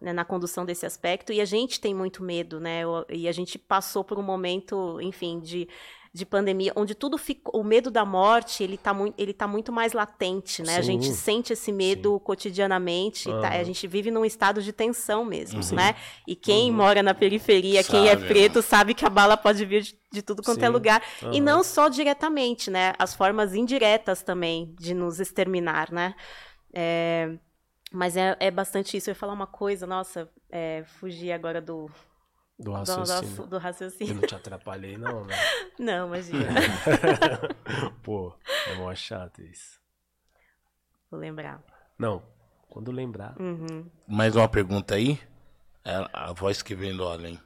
né, 0.00 0.12
na 0.12 0.24
condução 0.24 0.64
desse 0.64 0.86
aspecto, 0.86 1.32
e 1.32 1.40
a 1.40 1.44
gente 1.44 1.80
tem 1.80 1.94
muito 1.94 2.22
medo, 2.22 2.58
né? 2.58 2.82
E 3.10 3.28
a 3.28 3.32
gente 3.32 3.58
passou 3.58 4.02
por 4.02 4.18
um 4.18 4.22
momento, 4.22 5.00
enfim, 5.00 5.38
de 5.40 5.68
de 6.14 6.26
pandemia, 6.26 6.72
onde 6.76 6.94
tudo 6.94 7.16
ficou, 7.16 7.58
o 7.58 7.64
medo 7.64 7.90
da 7.90 8.04
morte, 8.04 8.62
ele 8.62 8.74
está 8.74 8.92
muito, 8.92 9.14
ele 9.18 9.32
tá 9.32 9.48
muito 9.48 9.72
mais 9.72 9.94
latente, 9.94 10.60
né? 10.62 10.74
Sim. 10.74 10.78
A 10.78 10.82
gente 10.82 11.12
sente 11.12 11.54
esse 11.54 11.72
medo 11.72 12.12
Sim. 12.12 12.18
cotidianamente, 12.18 13.30
uhum. 13.30 13.40
tá? 13.40 13.48
a 13.48 13.64
gente 13.64 13.86
vive 13.86 14.10
num 14.10 14.22
estado 14.22 14.60
de 14.60 14.74
tensão 14.74 15.24
mesmo, 15.24 15.62
uhum. 15.62 15.76
né? 15.76 15.96
E 16.28 16.36
quem 16.36 16.70
uhum. 16.70 16.76
mora 16.76 17.02
na 17.02 17.14
periferia, 17.14 17.82
sabe, 17.82 17.98
quem 17.98 18.08
é 18.10 18.16
preto, 18.16 18.56
né? 18.56 18.62
sabe 18.62 18.92
que 18.92 19.06
a 19.06 19.10
bala 19.10 19.38
pode 19.38 19.64
vir 19.64 19.82
de, 19.82 19.98
de 20.12 20.20
tudo 20.20 20.42
quanto 20.42 20.62
é 20.62 20.68
lugar. 20.68 21.02
E 21.32 21.40
não 21.40 21.62
só 21.62 21.88
diretamente, 21.88 22.70
né? 22.70 22.92
As 22.98 23.14
formas 23.14 23.54
indiretas 23.54 24.22
também 24.22 24.74
de 24.78 24.92
nos 24.92 25.18
exterminar, 25.18 25.90
né? 25.90 26.14
É, 26.74 27.32
mas 27.90 28.18
é, 28.18 28.36
é 28.38 28.50
bastante 28.50 28.98
isso. 28.98 29.08
Eu 29.08 29.12
ia 29.12 29.18
falar 29.18 29.32
uma 29.32 29.46
coisa, 29.46 29.86
nossa, 29.86 30.28
é, 30.50 30.84
fugir 30.84 31.32
agora 31.32 31.60
do, 31.60 31.90
do 32.58 32.72
raciocínio. 32.72 33.36
Do, 33.36 33.46
do 33.46 33.58
raciocínio. 33.58 34.12
Eu 34.12 34.20
não 34.20 34.28
te 34.28 34.34
atrapalhei, 34.34 34.96
não, 34.96 35.24
né? 35.24 35.34
não, 35.78 36.06
imagina. 36.08 36.48
Pô, 38.02 38.34
é 38.68 38.74
mó 38.74 38.94
chato 38.94 39.42
isso. 39.42 39.80
Vou 41.10 41.18
lembrar. 41.20 41.62
Não, 41.98 42.22
quando 42.68 42.90
lembrar. 42.90 43.34
Uhum. 43.38 43.90
Mais 44.06 44.34
uma 44.36 44.48
pergunta 44.48 44.94
aí? 44.94 45.20
É 45.84 46.08
a 46.12 46.32
voz 46.32 46.62
que 46.62 46.74
vem 46.74 46.96
do 46.96 47.06
além. 47.06 47.38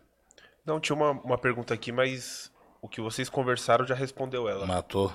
Não, 0.65 0.79
tinha 0.79 0.95
uma, 0.97 1.13
uma 1.13 1.39
pergunta 1.39 1.73
aqui, 1.73 1.91
mas 1.91 2.53
o 2.83 2.89
que 2.89 3.01
vocês 3.01 3.29
conversaram 3.29 3.87
já 3.87 3.95
respondeu 3.95 4.49
ela. 4.49 4.67
Matou. 4.67 5.13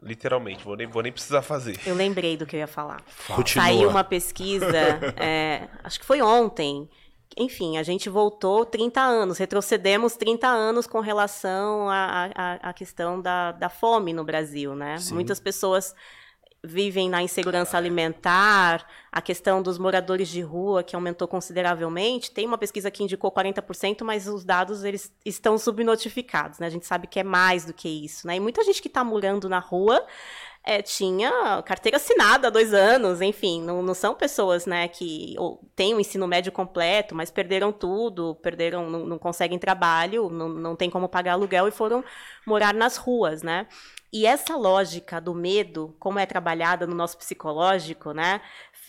Literalmente, 0.00 0.64
vou 0.64 0.76
nem, 0.76 0.86
vou 0.86 1.02
nem 1.02 1.10
precisar 1.10 1.42
fazer. 1.42 1.80
Eu 1.84 1.94
lembrei 1.94 2.36
do 2.36 2.46
que 2.46 2.54
eu 2.54 2.60
ia 2.60 2.66
falar. 2.66 3.02
Continua. 3.26 3.66
Saiu 3.66 3.88
uma 3.88 4.04
pesquisa, 4.04 4.66
é, 5.16 5.68
acho 5.82 5.98
que 5.98 6.06
foi 6.06 6.22
ontem. 6.22 6.88
Enfim, 7.36 7.78
a 7.78 7.82
gente 7.82 8.08
voltou 8.08 8.64
30 8.64 9.00
anos, 9.00 9.38
retrocedemos 9.38 10.16
30 10.16 10.48
anos 10.48 10.86
com 10.86 11.00
relação 11.00 11.88
à, 11.88 12.72
questão 12.74 13.20
da, 13.20 13.52
da 13.52 13.68
fome 13.68 14.12
no 14.12 14.24
Brasil, 14.24 14.74
né? 14.74 14.98
Sim. 14.98 15.14
Muitas 15.14 15.38
pessoas 15.38 15.94
vivem 16.62 17.08
na 17.08 17.22
insegurança 17.22 17.76
alimentar, 17.76 18.84
a 19.12 19.22
questão 19.22 19.62
dos 19.62 19.78
moradores 19.78 20.28
de 20.28 20.40
rua, 20.40 20.82
que 20.82 20.96
aumentou 20.96 21.28
consideravelmente. 21.28 22.32
Tem 22.32 22.46
uma 22.46 22.58
pesquisa 22.58 22.90
que 22.90 23.02
indicou 23.02 23.30
40%, 23.30 24.02
mas 24.02 24.26
os 24.26 24.44
dados 24.44 24.82
eles 24.82 25.12
estão 25.24 25.56
subnotificados. 25.56 26.58
Né? 26.58 26.66
A 26.66 26.70
gente 26.70 26.86
sabe 26.86 27.06
que 27.06 27.20
é 27.20 27.24
mais 27.24 27.64
do 27.64 27.72
que 27.72 27.88
isso. 27.88 28.26
Né? 28.26 28.36
E 28.36 28.40
muita 28.40 28.64
gente 28.64 28.82
que 28.82 28.88
está 28.88 29.04
morando 29.04 29.48
na 29.48 29.60
rua 29.60 30.04
é, 30.68 30.82
tinha 30.82 31.62
carteira 31.62 31.96
assinada 31.96 32.48
há 32.48 32.50
dois 32.50 32.74
anos, 32.74 33.22
enfim, 33.22 33.62
não, 33.62 33.80
não 33.80 33.94
são 33.94 34.14
pessoas 34.14 34.66
né, 34.66 34.86
que 34.86 35.34
têm 35.74 35.94
o 35.94 35.96
um 35.96 36.00
ensino 36.00 36.28
médio 36.28 36.52
completo, 36.52 37.14
mas 37.14 37.30
perderam 37.30 37.72
tudo, 37.72 38.34
perderam, 38.42 38.90
não, 38.90 39.06
não 39.06 39.18
conseguem 39.18 39.58
trabalho, 39.58 40.28
não, 40.28 40.50
não 40.50 40.76
tem 40.76 40.90
como 40.90 41.08
pagar 41.08 41.32
aluguel 41.32 41.68
e 41.68 41.70
foram 41.70 42.04
morar 42.46 42.74
nas 42.74 42.98
ruas, 42.98 43.42
né? 43.42 43.66
E 44.12 44.26
essa 44.26 44.56
lógica 44.56 45.18
do 45.18 45.34
medo, 45.34 45.96
como 45.98 46.18
é 46.18 46.26
trabalhada 46.26 46.86
no 46.86 46.94
nosso 46.94 47.16
psicológico, 47.16 48.12
né, 48.12 48.42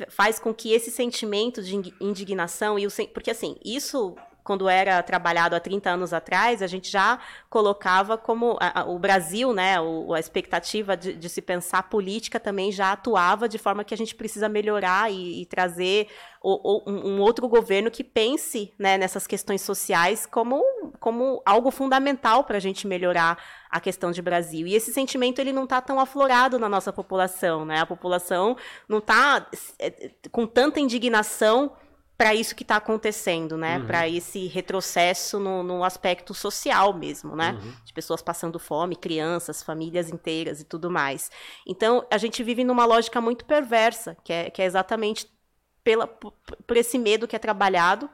faz 0.10 0.38
com 0.38 0.54
que 0.54 0.74
esse 0.74 0.92
sentimento 0.92 1.64
de 1.64 1.94
indignação 2.02 2.78
e 2.78 2.88
o 2.88 2.90
porque 3.14 3.32
assim, 3.32 3.56
isso 3.64 4.18
quando 4.50 4.68
era 4.68 5.04
trabalhado 5.04 5.56
há 5.56 5.60
30 5.60 5.92
anos 5.92 6.12
atrás, 6.12 6.64
a 6.64 6.66
gente 6.66 6.90
já 6.90 7.20
colocava 7.52 8.18
como 8.18 8.58
a, 8.60 8.80
a, 8.80 8.84
o 8.84 8.98
Brasil, 8.98 9.54
né, 9.54 9.80
o, 9.80 10.12
a 10.12 10.20
expectativa 10.20 10.98
de, 10.98 11.14
de, 11.14 11.30
se 11.30 11.40
pensar 11.40 11.84
política 11.84 12.40
também 12.40 12.72
já 12.72 12.92
atuava 12.92 13.48
de 13.48 13.60
forma 13.60 13.84
que 13.84 13.94
a 13.94 13.98
gente 13.98 14.16
precisa 14.16 14.50
melhorar 14.50 15.12
e, 15.12 15.44
e 15.44 15.46
trazer 15.46 16.08
o, 16.42 16.90
o, 16.90 16.92
um 16.92 17.22
outro 17.22 17.48
governo 17.48 17.92
que 17.92 18.04
pense 18.04 18.74
né, 18.80 18.98
nessas 18.98 19.28
questões 19.28 19.62
sociais 19.62 20.26
como, 20.26 20.64
como 21.00 21.44
algo 21.46 21.70
fundamental 21.70 22.44
para 22.44 22.58
a 22.58 22.60
gente 22.60 22.88
melhorar 22.88 23.38
a 23.70 23.80
questão 23.80 24.10
de 24.10 24.20
Brasil. 24.20 24.66
E 24.66 24.74
esse 24.74 24.92
sentimento 24.92 25.38
ele 25.38 25.54
não 25.54 25.66
está 25.66 25.80
tão 25.80 26.00
aflorado 26.00 26.58
na 26.58 26.68
nossa 26.68 26.92
população, 26.92 27.66
né? 27.66 27.82
A 27.82 27.86
população 27.86 28.58
não 28.88 28.98
está 28.98 29.46
é, 29.78 30.10
com 30.32 30.48
tanta 30.48 30.80
indignação 30.80 31.72
para 32.20 32.36
isso 32.36 32.54
que 32.54 32.64
está 32.64 32.76
acontecendo, 32.76 33.56
né? 33.56 33.78
Uhum. 33.78 33.88
Para 33.88 34.06
esse 34.10 34.46
retrocesso 34.48 35.40
no, 35.40 35.64
no, 35.64 35.86
aspecto 35.86 36.34
social 36.34 36.94
mesmo, 36.94 37.34
né? 37.34 37.58
Uhum. 37.64 37.72
De 37.86 37.94
pessoas 37.94 38.22
passando 38.22 38.60
fome, 38.60 38.98
crianças, 38.98 39.64
famílias 39.64 40.10
inteiras 40.10 40.60
e 40.60 40.66
tudo 40.66 40.92
mais. 40.92 41.32
Então, 41.66 42.06
a 42.12 42.18
gente 42.18 42.44
vive 42.44 42.66
numa 42.66 42.84
lógica 42.86 43.22
muito 43.22 43.46
perversa, 43.46 44.18
que 44.22 44.34
é, 44.34 44.50
que 44.50 44.62
é 44.62 44.66
exatamente 44.66 45.32
pela, 45.82 46.06
por, 46.08 46.34
esse 46.76 47.00
medo 47.00 47.26
que 47.26 47.38
é 47.38 47.40
trabalhado 47.40 48.10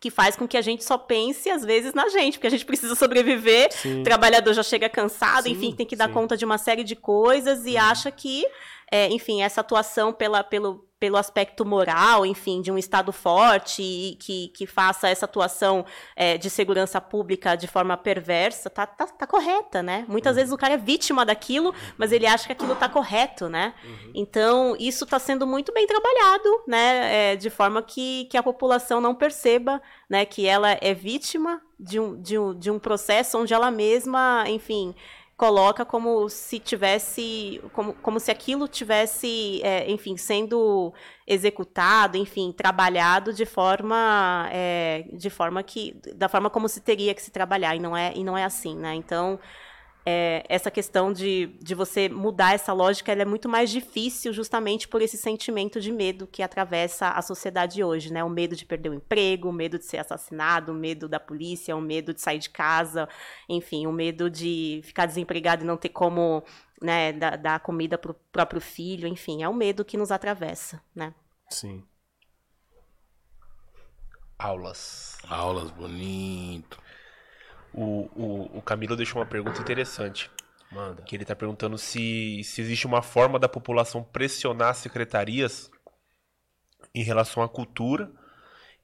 que 0.00 0.10
faz 0.10 0.34
com 0.34 0.48
que 0.48 0.56
a 0.56 0.60
gente 0.60 0.82
só 0.82 0.98
pense, 0.98 1.48
às 1.48 1.64
vezes, 1.64 1.94
na 1.94 2.08
gente, 2.08 2.38
porque 2.38 2.48
a 2.48 2.50
gente 2.50 2.66
precisa 2.66 2.96
sobreviver, 2.96 3.72
sim. 3.72 4.00
o 4.00 4.02
trabalhador 4.02 4.54
já 4.54 4.64
chega 4.64 4.88
cansado, 4.88 5.44
sim, 5.44 5.52
enfim, 5.52 5.72
tem 5.72 5.86
que 5.86 5.94
dar 5.94 6.08
sim. 6.08 6.14
conta 6.14 6.36
de 6.36 6.44
uma 6.44 6.58
série 6.58 6.82
de 6.82 6.96
coisas 6.96 7.64
e 7.64 7.74
uhum. 7.76 7.80
acha 7.82 8.10
que, 8.10 8.44
é, 8.90 9.06
enfim, 9.06 9.40
essa 9.40 9.60
atuação 9.60 10.12
pela, 10.12 10.42
pelo, 10.42 10.85
pelo 10.98 11.16
aspecto 11.18 11.64
moral, 11.64 12.24
enfim, 12.24 12.62
de 12.62 12.72
um 12.72 12.78
Estado 12.78 13.12
forte 13.12 13.82
e 13.82 14.16
que, 14.16 14.48
que 14.48 14.66
faça 14.66 15.08
essa 15.08 15.26
atuação 15.26 15.84
é, 16.14 16.38
de 16.38 16.48
segurança 16.48 17.00
pública 17.00 17.54
de 17.54 17.66
forma 17.66 17.96
perversa, 17.96 18.70
tá, 18.70 18.86
tá, 18.86 19.06
tá 19.06 19.26
correta, 19.26 19.82
né? 19.82 20.06
Muitas 20.08 20.32
uhum. 20.32 20.36
vezes 20.36 20.52
o 20.52 20.56
cara 20.56 20.74
é 20.74 20.78
vítima 20.78 21.24
daquilo, 21.24 21.74
mas 21.98 22.12
ele 22.12 22.26
acha 22.26 22.46
que 22.46 22.52
aquilo 22.52 22.74
tá 22.74 22.88
correto, 22.88 23.48
né? 23.48 23.74
Uhum. 23.84 24.12
Então, 24.14 24.76
isso 24.78 25.04
está 25.04 25.18
sendo 25.18 25.46
muito 25.46 25.72
bem 25.72 25.86
trabalhado, 25.86 26.62
né? 26.66 27.32
É, 27.32 27.36
de 27.36 27.50
forma 27.50 27.82
que, 27.82 28.24
que 28.30 28.38
a 28.38 28.42
população 28.42 29.00
não 29.00 29.14
perceba 29.14 29.82
né, 30.08 30.24
que 30.24 30.46
ela 30.46 30.78
é 30.80 30.94
vítima 30.94 31.60
de 31.78 32.00
um, 32.00 32.20
de 32.20 32.38
um, 32.38 32.54
de 32.58 32.70
um 32.70 32.78
processo 32.78 33.38
onde 33.38 33.52
ela 33.52 33.70
mesma, 33.70 34.44
enfim, 34.46 34.94
coloca 35.36 35.84
como 35.84 36.28
se 36.30 36.58
tivesse, 36.58 37.60
como, 37.72 37.92
como 37.94 38.18
se 38.18 38.30
aquilo 38.30 38.66
tivesse, 38.66 39.60
é, 39.62 39.90
enfim, 39.90 40.16
sendo 40.16 40.94
executado, 41.26 42.16
enfim, 42.16 42.52
trabalhado 42.52 43.32
de 43.34 43.44
forma, 43.44 44.48
é, 44.50 45.04
de 45.12 45.28
forma 45.28 45.62
que, 45.62 45.94
da 46.14 46.28
forma 46.28 46.48
como 46.48 46.68
se 46.68 46.80
teria 46.80 47.14
que 47.14 47.22
se 47.22 47.30
trabalhar 47.30 47.76
e 47.76 47.80
não 47.80 47.96
é, 47.96 48.12
e 48.14 48.24
não 48.24 48.36
é 48.36 48.44
assim, 48.44 48.76
né? 48.76 48.94
Então 48.94 49.38
é, 50.08 50.44
essa 50.48 50.70
questão 50.70 51.12
de, 51.12 51.48
de 51.60 51.74
você 51.74 52.08
mudar 52.08 52.54
essa 52.54 52.72
lógica 52.72 53.10
é 53.10 53.24
muito 53.24 53.48
mais 53.48 53.68
difícil 53.70 54.32
justamente 54.32 54.86
por 54.86 55.02
esse 55.02 55.16
sentimento 55.16 55.80
de 55.80 55.90
medo 55.90 56.28
que 56.28 56.44
atravessa 56.44 57.08
a 57.08 57.20
sociedade 57.20 57.82
hoje, 57.82 58.12
né? 58.12 58.22
O 58.22 58.30
medo 58.30 58.54
de 58.54 58.64
perder 58.64 58.90
o 58.90 58.94
emprego, 58.94 59.48
o 59.48 59.52
medo 59.52 59.80
de 59.80 59.84
ser 59.84 59.98
assassinado, 59.98 60.70
o 60.70 60.74
medo 60.76 61.08
da 61.08 61.18
polícia, 61.18 61.74
o 61.74 61.80
medo 61.80 62.14
de 62.14 62.20
sair 62.20 62.38
de 62.38 62.48
casa, 62.50 63.08
enfim, 63.48 63.88
o 63.88 63.92
medo 63.92 64.30
de 64.30 64.80
ficar 64.84 65.06
desempregado 65.06 65.64
e 65.64 65.66
não 65.66 65.76
ter 65.76 65.88
como 65.88 66.44
né, 66.80 67.12
dar, 67.12 67.36
dar 67.36 67.58
comida 67.58 67.98
para 67.98 68.12
o 68.12 68.14
próprio 68.30 68.60
filho, 68.60 69.08
enfim, 69.08 69.42
é 69.42 69.48
o 69.48 69.54
medo 69.54 69.84
que 69.84 69.96
nos 69.96 70.12
atravessa, 70.12 70.80
né? 70.94 71.12
Sim. 71.50 71.82
Aulas. 74.38 75.18
Aulas, 75.28 75.72
bonito. 75.72 76.85
O, 77.76 78.08
o, 78.16 78.58
o 78.58 78.62
Camilo 78.62 78.96
deixou 78.96 79.20
uma 79.20 79.26
pergunta 79.26 79.60
interessante. 79.60 80.30
Manda. 80.72 81.02
Que 81.02 81.14
ele 81.14 81.22
está 81.24 81.36
perguntando 81.36 81.78
se, 81.78 82.42
se 82.42 82.60
existe 82.60 82.86
uma 82.86 83.02
forma 83.02 83.38
da 83.38 83.48
população 83.48 84.02
pressionar 84.02 84.70
as 84.70 84.78
secretarias 84.78 85.70
em 86.94 87.02
relação 87.02 87.42
à 87.42 87.48
cultura 87.48 88.10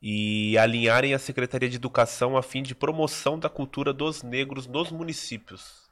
e 0.00 0.58
alinharem 0.58 1.14
a 1.14 1.18
Secretaria 1.18 1.68
de 1.68 1.76
Educação 1.76 2.36
a 2.36 2.42
fim 2.42 2.62
de 2.62 2.74
promoção 2.74 3.38
da 3.38 3.48
cultura 3.48 3.92
dos 3.92 4.22
negros 4.22 4.66
nos 4.66 4.90
municípios. 4.90 5.90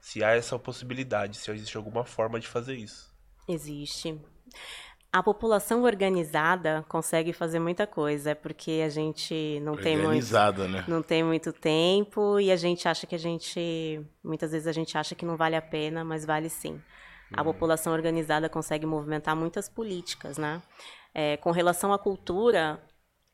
Se 0.00 0.22
há 0.22 0.30
essa 0.30 0.58
possibilidade, 0.58 1.36
se 1.36 1.50
existe 1.50 1.76
alguma 1.76 2.04
forma 2.04 2.38
de 2.38 2.46
fazer 2.46 2.76
isso. 2.76 3.12
Existe 3.48 4.20
a 5.12 5.22
população 5.22 5.82
organizada 5.82 6.84
consegue 6.88 7.32
fazer 7.32 7.58
muita 7.58 7.86
coisa, 7.86 8.30
é 8.30 8.34
porque 8.34 8.82
a 8.84 8.88
gente 8.88 9.60
não 9.60 9.76
tem 9.76 9.96
muito, 9.96 10.32
né? 10.68 10.84
não 10.86 11.02
tem 11.02 11.24
muito 11.24 11.52
tempo 11.52 12.38
e 12.38 12.50
a 12.50 12.56
gente 12.56 12.86
acha 12.86 13.06
que 13.06 13.14
a 13.14 13.18
gente, 13.18 14.00
muitas 14.22 14.52
vezes 14.52 14.66
a 14.66 14.72
gente 14.72 14.96
acha 14.98 15.14
que 15.14 15.24
não 15.24 15.36
vale 15.36 15.56
a 15.56 15.62
pena, 15.62 16.04
mas 16.04 16.24
vale 16.24 16.48
sim. 16.48 16.80
A 17.32 17.40
uhum. 17.40 17.52
população 17.52 17.92
organizada 17.92 18.48
consegue 18.48 18.86
movimentar 18.86 19.34
muitas 19.34 19.68
políticas, 19.68 20.38
né? 20.38 20.62
É, 21.14 21.36
com 21.38 21.50
relação 21.50 21.92
à 21.92 21.98
cultura, 21.98 22.80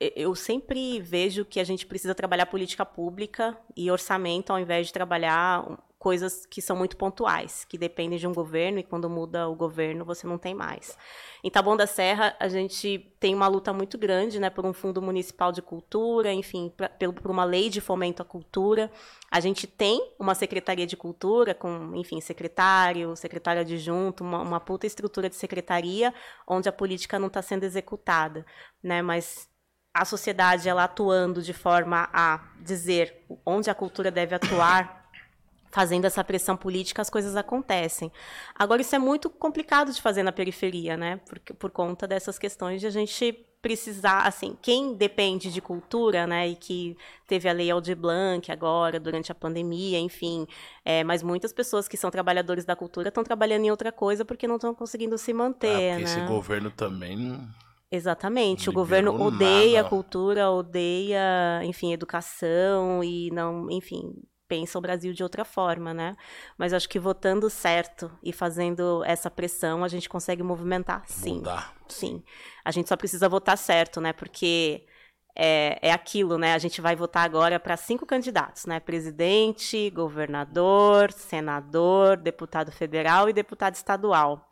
eu 0.01 0.35
sempre 0.35 1.01
vejo 1.01 1.45
que 1.45 1.61
a 1.61 1.65
gente 1.65 1.87
precisa 1.87 2.15
trabalhar 2.15 2.47
política 2.47 2.87
pública 2.87 3.57
e 3.77 3.91
orçamento 3.91 4.53
ao 4.53 4.59
invés 4.59 4.87
de 4.87 4.93
trabalhar 4.93 5.65
coisas 6.03 6.45
que 6.45 6.61
são 6.61 6.75
muito 6.75 6.97
pontuais, 6.97 7.65
que 7.65 7.79
dependem 7.79 8.19
de 8.19 8.27
um 8.27 8.35
governo 8.35 8.81
e 8.81 8.83
quando 8.83 9.09
muda 9.09 9.49
o 9.49 9.55
governo 9.55 10.05
você 10.05 10.27
não 10.27 10.37
tem 10.37 10.53
mais. 10.53 10.99
Em 11.45 11.49
Taboão 11.49 11.77
da 11.77 11.87
Serra, 11.87 12.35
a 12.41 12.49
gente 12.49 13.15
tem 13.21 13.33
uma 13.33 13.47
luta 13.47 13.73
muito 13.73 13.97
grande 13.97 14.41
né, 14.41 14.51
por 14.51 14.67
um 14.67 14.73
fundo 14.73 15.01
municipal 15.01 15.53
de 15.53 15.63
cultura, 15.63 16.33
enfim, 16.33 16.73
pra, 16.77 16.89
por 16.89 17.31
uma 17.31 17.45
lei 17.45 17.71
de 17.71 17.81
fomento 17.81 18.21
à 18.21 18.25
cultura. 18.25 18.91
A 19.31 19.39
gente 19.39 19.65
tem 19.65 20.13
uma 20.19 20.35
secretaria 20.35 20.89
de 20.89 20.97
cultura 20.97 21.55
com, 21.55 21.93
enfim, 21.95 22.21
secretário, 22.21 23.15
secretário 23.15 23.61
adjunto, 23.61 24.25
uma, 24.25 24.43
uma 24.43 24.59
puta 24.59 24.89
estrutura 24.89 25.29
de 25.31 25.37
secretaria, 25.37 26.13
onde 26.49 26.69
a 26.69 26.73
política 26.73 27.17
não 27.17 27.29
está 27.29 27.41
sendo 27.41 27.63
executada, 27.63 28.45
né? 28.83 29.03
Mas 29.03 29.49
a 29.95 30.05
sociedade 30.05 30.69
ela 30.69 30.83
atuando 30.83 31.41
de 31.41 31.53
forma 31.53 32.09
a 32.13 32.41
dizer 32.61 33.25
onde 33.47 33.71
a 33.71 33.75
cultura 33.75 34.11
deve 34.11 34.35
atuar 34.35 35.02
fazendo 35.73 36.05
essa 36.05 36.23
pressão 36.23 36.57
política, 36.57 37.03
as 37.03 37.11
coisas 37.11 37.35
acontecem. 37.35 38.13
Agora, 38.55 38.83
isso 38.83 38.95
é 38.95 38.99
muito 38.99 39.31
complicado 39.31 39.91
de 39.91 40.01
fazer 40.01 40.23
na 40.23 40.31
periferia, 40.31 40.97
né? 40.97 41.17
Por, 41.27 41.41
por 41.57 41.71
conta 41.71 42.07
dessas 42.07 42.39
questões 42.39 42.81
de 42.81 42.87
a 42.87 42.91
gente 42.91 43.47
precisar, 43.63 44.27
assim, 44.27 44.57
quem 44.61 44.93
depende 44.93 45.51
de 45.51 45.61
cultura, 45.61 46.27
né, 46.27 46.49
e 46.49 46.57
que 46.57 46.97
teve 47.29 47.49
a 47.49 47.53
lei 47.53 47.71
Aldir 47.71 47.97
Blanc 47.97 48.51
agora, 48.51 48.99
durante 48.99 49.31
a 49.31 49.37
pandemia, 49.37 50.01
enfim, 50.01 50.49
é, 50.85 51.05
mas 51.05 51.23
muitas 51.23 51.53
pessoas 51.53 51.87
que 51.87 51.97
são 51.97 52.11
trabalhadores 52.11 52.65
da 52.65 52.75
cultura 52.75 53.09
estão 53.09 53.23
trabalhando 53.23 53.65
em 53.65 53.71
outra 53.71 53.93
coisa 53.93 54.25
porque 54.25 54.49
não 54.49 54.57
estão 54.57 54.75
conseguindo 54.75 55.17
se 55.17 55.33
manter, 55.33 55.93
ah, 55.93 55.97
né? 55.97 56.03
esse 56.03 56.21
governo 56.27 56.73
também. 56.73 57.41
Exatamente, 57.89 58.69
o 58.69 58.73
governo 58.73 59.15
odeia 59.23 59.77
nada. 59.77 59.87
a 59.87 59.89
cultura, 59.89 60.51
odeia, 60.51 61.61
enfim, 61.63 61.93
educação 61.93 63.05
e 63.05 63.31
não, 63.31 63.71
enfim, 63.71 64.13
pensa 64.53 64.79
o 64.79 64.83
Brasil 64.83 65.15
de 65.15 65.23
outra 65.23 65.47
forma, 65.47 65.95
né? 65.95 66.15
Mas 66.59 66.75
acho 66.75 66.87
que 66.87 66.99
votando 66.99 67.49
certo 67.49 68.13
e 68.23 68.35
fazendo 68.35 69.03
essa 69.07 69.31
pressão, 69.31 69.83
a 69.83 69.89
gente 69.89 70.11
consegue 70.11 70.43
movimentar, 70.43 71.05
sim. 71.07 71.37
Mudar. 71.37 71.75
Sim. 71.89 72.23
A 72.63 72.71
gente 72.71 72.87
só 72.87 72.95
precisa 72.95 73.31
votar 73.31 73.57
certo, 73.57 73.99
né? 73.99 74.13
Porque 74.13 74.85
é, 75.35 75.79
é 75.81 75.91
aquilo, 75.91 76.37
né? 76.37 76.53
A 76.53 76.59
gente 76.59 76.83
vai 76.83 76.95
votar 76.95 77.25
agora 77.25 77.59
para 77.59 77.79
cinco 77.79 78.05
candidatos, 78.05 78.67
né? 78.67 78.79
Presidente, 78.79 79.89
governador, 79.89 81.11
senador, 81.13 82.19
deputado 82.19 82.71
federal 82.71 83.31
e 83.31 83.33
deputado 83.33 83.75
estadual. 83.75 84.51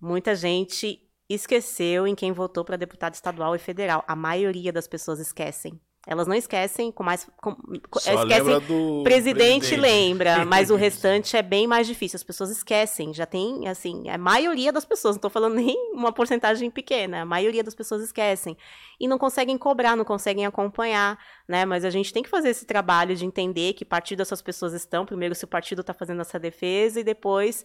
Muita 0.00 0.36
gente 0.36 1.00
esqueceu 1.28 2.06
em 2.06 2.14
quem 2.14 2.30
votou 2.30 2.64
para 2.64 2.76
deputado 2.76 3.14
estadual 3.14 3.56
e 3.56 3.58
federal. 3.58 4.04
A 4.06 4.14
maioria 4.14 4.72
das 4.72 4.86
pessoas 4.86 5.18
esquecem. 5.18 5.80
Elas 6.06 6.26
não 6.26 6.34
esquecem 6.34 6.92
com 6.92 7.02
mais. 7.02 7.26
Com, 7.40 7.56
Só 7.94 8.12
esquecem. 8.12 8.60
Do 8.60 9.02
presidente, 9.02 9.68
presidente 9.70 9.76
lembra, 9.76 10.44
mas 10.46 10.70
o 10.70 10.76
restante 10.76 11.36
é 11.36 11.42
bem 11.42 11.66
mais 11.66 11.86
difícil. 11.86 12.16
As 12.16 12.22
pessoas 12.22 12.50
esquecem. 12.50 13.14
Já 13.14 13.24
tem, 13.24 13.66
assim, 13.68 14.08
a 14.10 14.18
maioria 14.18 14.70
das 14.70 14.84
pessoas, 14.84 15.14
não 15.14 15.18
estou 15.18 15.30
falando 15.30 15.54
nem 15.56 15.92
uma 15.92 16.12
porcentagem 16.12 16.70
pequena, 16.70 17.22
a 17.22 17.24
maioria 17.24 17.64
das 17.64 17.74
pessoas 17.74 18.02
esquecem. 18.02 18.56
E 19.00 19.08
não 19.08 19.18
conseguem 19.18 19.56
cobrar, 19.56 19.96
não 19.96 20.04
conseguem 20.04 20.44
acompanhar, 20.44 21.18
né? 21.48 21.64
Mas 21.64 21.84
a 21.84 21.90
gente 21.90 22.12
tem 22.12 22.22
que 22.22 22.28
fazer 22.28 22.50
esse 22.50 22.66
trabalho 22.66 23.16
de 23.16 23.24
entender 23.24 23.72
que 23.72 23.84
partido 23.84 24.20
essas 24.20 24.42
pessoas 24.42 24.74
estão. 24.74 25.06
Primeiro, 25.06 25.34
se 25.34 25.44
o 25.44 25.48
partido 25.48 25.80
está 25.80 25.94
fazendo 25.94 26.20
essa 26.20 26.38
defesa, 26.38 27.00
e 27.00 27.04
depois 27.04 27.64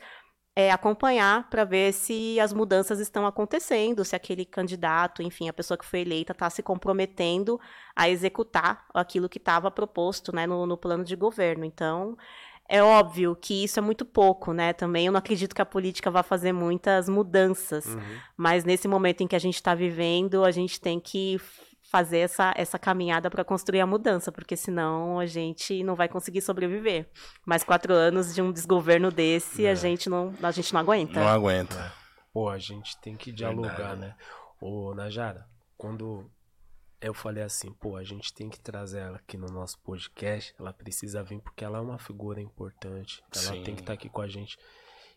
é, 0.59 0.71
acompanhar 0.71 1.49
para 1.49 1.63
ver 1.63 1.93
se 1.93 2.37
as 2.37 2.51
mudanças 2.51 2.99
estão 2.99 3.25
acontecendo, 3.25 4.03
se 4.03 4.13
aquele 4.13 4.43
candidato, 4.43 5.23
enfim, 5.23 5.47
a 5.47 5.53
pessoa 5.53 5.77
que 5.77 5.85
foi 5.85 6.01
eleita 6.01 6.33
está 6.33 6.49
se 6.49 6.61
comprometendo 6.61 7.57
a 7.95 8.09
executar 8.09 8.85
aquilo 8.93 9.29
que 9.29 9.37
estava 9.37 9.71
proposto 9.71 10.35
né, 10.35 10.45
no, 10.45 10.65
no 10.65 10.75
plano 10.75 11.05
de 11.05 11.15
governo. 11.15 11.63
Então, 11.63 12.17
é 12.67 12.83
óbvio 12.83 13.37
que 13.39 13.63
isso 13.63 13.79
é 13.79 13.81
muito 13.81 14.03
pouco, 14.03 14.51
né? 14.51 14.73
Também 14.73 15.05
eu 15.05 15.13
não 15.13 15.19
acredito 15.19 15.55
que 15.55 15.61
a 15.61 15.65
política 15.65 16.11
vá 16.11 16.23
fazer 16.23 16.51
muitas 16.51 17.07
mudanças. 17.07 17.85
Uhum. 17.85 18.01
Mas 18.35 18.65
nesse 18.65 18.85
momento 18.85 19.21
em 19.21 19.27
que 19.27 19.37
a 19.37 19.39
gente 19.39 19.55
está 19.55 19.73
vivendo, 19.73 20.43
a 20.43 20.51
gente 20.51 20.81
tem 20.81 20.99
que 20.99 21.39
fazer 21.89 22.19
essa, 22.19 22.53
essa 22.55 22.77
caminhada 22.77 23.29
para 23.29 23.43
construir 23.43 23.79
a 23.79 23.87
mudança, 23.87 24.31
porque 24.31 24.55
senão 24.55 25.19
a 25.19 25.25
gente 25.25 25.83
não 25.83 25.95
vai 25.95 26.07
conseguir 26.07 26.41
sobreviver. 26.41 27.09
Mais 27.45 27.63
quatro 27.63 27.93
anos 27.93 28.33
de 28.33 28.41
um 28.41 28.51
desgoverno 28.51 29.09
desse, 29.09 29.65
é. 29.65 29.71
a, 29.71 29.75
gente 29.75 30.07
não, 30.07 30.33
a 30.41 30.51
gente 30.51 30.71
não 30.71 30.79
aguenta. 30.79 31.19
Não 31.19 31.27
aguenta. 31.27 31.75
É. 31.75 31.91
Pô, 32.31 32.47
a 32.47 32.59
gente 32.59 32.95
tem 33.01 33.15
que 33.15 33.31
dialogar, 33.31 33.75
Verdade. 33.75 34.01
né? 34.01 34.15
Ô, 34.61 34.93
Najara, 34.93 35.47
quando 35.75 36.29
eu 37.01 37.13
falei 37.13 37.43
assim, 37.43 37.73
pô, 37.73 37.95
a 37.95 38.03
gente 38.03 38.31
tem 38.33 38.49
que 38.49 38.59
trazer 38.59 38.99
ela 38.99 39.17
aqui 39.17 39.35
no 39.35 39.47
nosso 39.47 39.79
podcast, 39.79 40.53
ela 40.59 40.71
precisa 40.71 41.23
vir 41.23 41.41
porque 41.41 41.65
ela 41.65 41.79
é 41.79 41.81
uma 41.81 41.97
figura 41.97 42.39
importante, 42.39 43.23
ela 43.33 43.53
Sim. 43.53 43.63
tem 43.63 43.73
que 43.73 43.81
estar 43.81 43.93
tá 43.93 43.93
aqui 43.93 44.09
com 44.09 44.21
a 44.21 44.27
gente. 44.27 44.59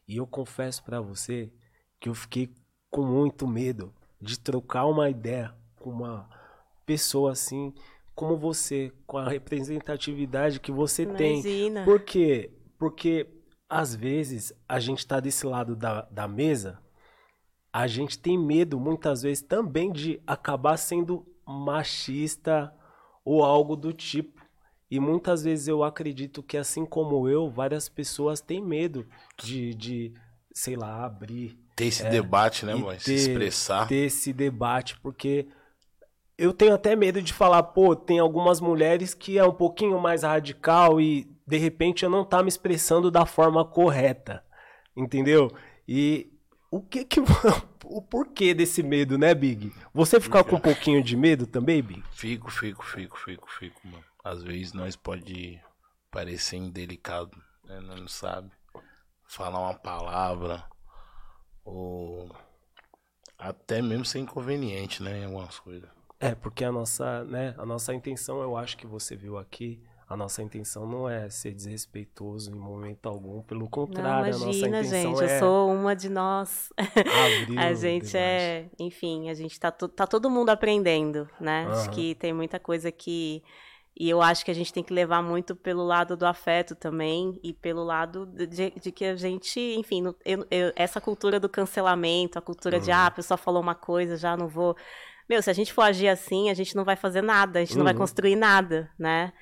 E 0.09 0.17
eu 0.17 0.27
confesso 0.27 0.83
para 0.83 1.03
você 1.03 1.53
que 2.01 2.09
eu 2.09 2.15
fiquei 2.15 2.55
com 2.91 3.05
muito 3.05 3.47
medo 3.47 3.95
de 4.21 4.39
trocar 4.39 4.87
uma 4.87 5.11
ideia 5.11 5.55
com 5.77 5.91
uma 5.91 6.42
pessoa 6.93 7.33
assim 7.33 7.73
como 8.15 8.37
você, 8.37 8.93
com 9.07 9.17
a 9.17 9.29
representatividade 9.29 10.61
que 10.61 10.71
você 10.71 11.05
Imagina. 11.05 11.81
tem. 11.81 11.85
Por 11.85 12.01
quê? 12.01 12.51
Porque 12.79 13.27
às 13.69 13.95
vezes 13.95 14.53
a 14.69 14.79
gente 14.79 14.99
está 14.99 15.19
desse 15.19 15.47
lado 15.47 15.75
da, 15.75 16.03
da 16.03 16.29
mesa, 16.29 16.79
a 17.73 17.87
gente 17.87 18.19
tem 18.19 18.39
medo 18.39 18.79
muitas 18.79 19.23
vezes 19.23 19.43
também 19.43 19.91
de 19.91 20.21
acabar 20.27 20.77
sendo 20.77 21.27
machista 21.47 22.71
ou 23.25 23.43
algo 23.43 23.75
do 23.75 23.93
tipo. 23.95 24.43
E 24.91 25.01
muitas 25.01 25.43
vezes 25.43 25.69
eu 25.69 25.83
acredito 25.83 26.43
que, 26.43 26.59
assim 26.59 26.85
como 26.85 27.27
eu, 27.27 27.49
várias 27.49 27.89
pessoas 27.89 28.43
têm 28.43 28.61
medo 28.61 29.07
de, 29.43 29.75
de 29.75 30.13
sei 30.53 30.77
lá, 30.77 31.07
abrir. 31.07 31.59
Ter 31.75 31.87
esse 31.87 32.05
é, 32.05 32.11
debate, 32.11 32.67
né, 32.67 32.75
mãe? 32.75 32.99
Se 32.99 33.15
expressar. 33.15 33.89
Ter 33.89 34.05
esse 34.05 34.35
debate, 34.35 35.01
porque 35.01 35.49
eu 36.43 36.53
tenho 36.53 36.75
até 36.75 36.97
medo 36.97 37.23
de 37.23 37.33
falar, 37.33 37.63
pô, 37.63 37.95
tem 37.95 38.19
algumas 38.19 38.61
mulheres 38.61 39.15
que 39.15 39.39
é 39.39 39.45
um 39.45 39.55
pouquinho 39.55 40.01
mais 40.01 40.25
radical 40.25 41.01
e 41.01 41.31
de 41.47 41.57
repente 41.57 42.05
eu 42.05 42.11
não 42.11 42.25
tá 42.25 42.43
me 42.43 42.49
expressando 42.49 43.13
da 43.13 43.25
forma 43.25 43.65
correta. 43.65 44.45
Entendeu? 44.97 45.49
E 45.87 46.33
o 46.69 46.81
que 46.81 47.05
que 47.05 47.21
o 47.87 48.03
porquê 48.03 48.53
desse 48.53 48.83
medo, 48.83 49.17
né, 49.17 49.33
Big? 49.35 49.73
Você 49.95 50.21
fica 50.21 50.43
com 50.43 50.57
um 50.57 50.61
pouquinho 50.61 51.01
de 51.01 51.17
medo 51.17 51.47
também, 51.47 51.81
Big? 51.81 52.03
Fico, 52.11 52.51
fico, 52.51 52.85
fico, 52.85 53.17
fico, 53.17 53.49
fico, 53.49 53.81
mano. 53.85 54.05
Às 54.25 54.43
vezes 54.43 54.73
nós 54.73 54.97
pode 54.97 55.61
parecer 56.11 56.57
indelicado, 56.57 57.41
né? 57.65 57.81
Não 57.81 58.09
sabe 58.09 58.51
falar 59.29 59.61
uma 59.61 59.75
palavra 59.75 60.65
ou 61.65 62.29
até 63.39 63.81
mesmo 63.81 64.05
ser 64.05 64.19
inconveniente, 64.19 65.03
né, 65.03 65.21
em 65.21 65.25
algumas 65.25 65.59
coisas. 65.61 65.89
É, 66.23 66.35
porque 66.35 66.65
a 66.65 66.71
nossa, 66.71 67.25
né, 67.25 67.55
a 67.59 67.67
nossa 67.67 67.93
intenção, 67.93 68.41
eu 68.41 68.57
acho 68.57 68.77
que 68.77 68.87
você 68.87 69.17
viu 69.17 69.37
aqui, 69.37 69.83
a 70.09 70.17
nossa 70.17 70.43
intenção 70.43 70.87
não 70.87 71.09
é 71.09 71.29
ser 71.29 71.53
desrespeitoso 71.53 72.53
em 72.53 72.55
momento 72.55 73.09
algum, 73.09 73.43
pelo 73.43 73.69
contrário, 73.69 74.39
não, 74.39 74.43
imagina, 74.43 74.79
a 74.79 74.83
nossa 74.83 74.97
intenção 74.97 75.17
gente, 75.17 75.31
é... 75.31 75.37
eu 75.37 75.41
sou 75.41 75.73
uma 75.73 75.97
de 75.97 76.09
nós. 76.09 76.71
a 77.59 77.73
gente 77.75 78.17
é, 78.17 78.67
enfim, 78.79 79.31
a 79.31 79.35
gente 79.35 79.59
tá, 79.59 79.71
tá 79.71 80.07
todo 80.07 80.31
mundo 80.31 80.51
aprendendo, 80.51 81.29
né? 81.41 81.67
Uhum. 81.67 81.73
Acho 81.73 81.91
que 81.91 82.15
tem 82.15 82.33
muita 82.33 82.61
coisa 82.61 82.93
que 82.93 83.43
e 83.99 84.09
eu 84.09 84.23
acho 84.23 84.45
que 84.45 84.51
a 84.51 84.55
gente 84.55 84.73
tem 84.73 84.83
que 84.83 84.93
levar 84.93 85.23
muito 85.23 85.55
pelo 85.55 85.85
lado 85.85 86.17
do 86.17 86.25
afeto 86.25 86.75
também 86.75 87.39
e 87.43 87.53
pelo 87.53 87.85
lado 87.85 88.27
de, 88.27 88.71
de 88.71 88.91
que 88.91 89.05
a 89.05 89.17
gente, 89.17 89.61
enfim, 89.61 90.03
eu, 90.25 90.47
eu, 90.51 90.73
essa 90.75 91.01
cultura 91.01 91.39
do 91.39 91.49
cancelamento, 91.49 92.39
a 92.39 92.43
cultura 92.43 92.79
uhum. 92.79 92.83
de, 92.83 92.91
ah, 92.91 93.07
a 93.07 93.11
pessoa 93.11 93.37
falou 93.37 93.61
uma 93.61 93.75
coisa, 93.75 94.17
já 94.17 94.37
não 94.37 94.49
vou. 94.49 94.77
Meu, 95.29 95.43
se 95.43 95.51
a 95.51 95.53
gente 95.53 95.73
for 95.73 95.83
agir 95.83 96.09
assim, 96.09 96.51
a 96.51 96.55
gente 96.55 96.75
não 96.75 96.85
vai 96.85 96.97
fazer 96.97 97.23
nada, 97.23 97.59
a 97.59 97.63
gente 97.63 97.73
uhum. 97.73 97.79
não 97.79 97.85
vai 97.85 97.95
uhum. 97.95 98.01
construir 98.01 98.37
nada, 98.37 98.91
né? 98.99 99.33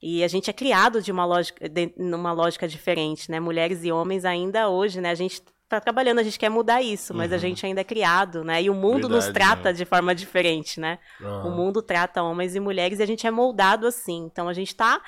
E 0.00 0.22
a 0.22 0.28
gente 0.28 0.48
é 0.48 0.52
criado 0.52 1.02
de 1.02 1.10
uma 1.10 1.24
lógica, 1.24 1.68
de, 1.68 1.92
numa 1.96 2.32
lógica 2.32 2.68
diferente, 2.68 3.30
né? 3.30 3.40
Mulheres 3.40 3.84
e 3.84 3.90
homens 3.90 4.24
ainda 4.24 4.68
hoje, 4.68 5.00
né? 5.00 5.10
A 5.10 5.14
gente 5.14 5.42
tá 5.68 5.80
trabalhando, 5.80 6.20
a 6.20 6.22
gente 6.22 6.38
quer 6.38 6.48
mudar 6.48 6.80
isso, 6.80 7.12
mas 7.12 7.30
uhum. 7.30 7.36
a 7.36 7.38
gente 7.38 7.66
ainda 7.66 7.80
é 7.80 7.84
criado, 7.84 8.42
né? 8.42 8.62
E 8.62 8.70
o 8.70 8.74
mundo 8.74 9.08
Verdade, 9.08 9.14
nos 9.14 9.28
trata 9.28 9.64
né? 9.64 9.72
de 9.72 9.84
forma 9.84 10.14
diferente, 10.14 10.80
né? 10.80 10.98
Uhum. 11.20 11.48
O 11.48 11.50
mundo 11.50 11.82
trata 11.82 12.22
homens 12.22 12.54
e 12.54 12.60
mulheres 12.60 13.00
e 13.00 13.02
a 13.02 13.06
gente 13.06 13.26
é 13.26 13.30
moldado 13.30 13.86
assim. 13.86 14.24
Então 14.24 14.48
a 14.48 14.54
gente 14.54 14.74
tá 14.74 15.00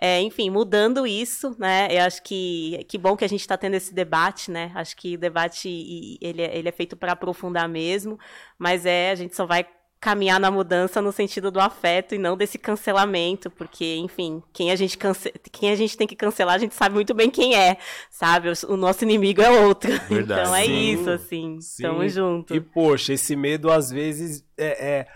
é, 0.00 0.20
enfim, 0.20 0.50
mudando 0.50 1.06
isso, 1.06 1.54
né? 1.58 1.88
Eu 1.90 2.02
acho 2.02 2.22
que 2.22 2.84
que 2.88 2.98
bom 2.98 3.16
que 3.16 3.24
a 3.24 3.28
gente 3.28 3.40
está 3.40 3.56
tendo 3.56 3.74
esse 3.74 3.94
debate, 3.94 4.50
né? 4.50 4.72
Acho 4.74 4.96
que 4.96 5.14
o 5.14 5.18
debate 5.18 6.18
ele, 6.20 6.42
é, 6.42 6.56
ele 6.56 6.68
é 6.68 6.72
feito 6.72 6.96
para 6.96 7.12
aprofundar 7.12 7.68
mesmo, 7.68 8.18
mas 8.58 8.84
é 8.86 9.10
a 9.10 9.14
gente 9.14 9.36
só 9.36 9.46
vai 9.46 9.66
caminhar 10.04 10.38
na 10.38 10.50
mudança 10.50 11.00
no 11.00 11.10
sentido 11.10 11.50
do 11.50 11.58
afeto 11.58 12.14
e 12.14 12.18
não 12.18 12.36
desse 12.36 12.58
cancelamento, 12.58 13.50
porque, 13.50 13.96
enfim, 13.96 14.42
quem 14.52 14.70
a 14.70 14.76
gente, 14.76 14.98
cance... 14.98 15.32
quem 15.50 15.70
a 15.70 15.74
gente 15.74 15.96
tem 15.96 16.06
que 16.06 16.14
cancelar, 16.14 16.56
a 16.56 16.58
gente 16.58 16.74
sabe 16.74 16.94
muito 16.94 17.14
bem 17.14 17.30
quem 17.30 17.56
é, 17.56 17.78
sabe? 18.10 18.50
O 18.68 18.76
nosso 18.76 19.02
inimigo 19.02 19.40
é 19.40 19.48
outro. 19.48 19.90
Verdade. 20.06 20.42
Então 20.42 20.54
é 20.54 20.64
Sim. 20.66 20.92
isso, 20.92 21.08
assim. 21.08 21.58
Sim. 21.62 21.82
Tamo 21.84 22.06
junto. 22.06 22.54
E, 22.54 22.60
poxa, 22.60 23.14
esse 23.14 23.34
medo, 23.34 23.72
às 23.72 23.90
vezes, 23.90 24.44
é, 24.58 24.98
é 24.98 25.06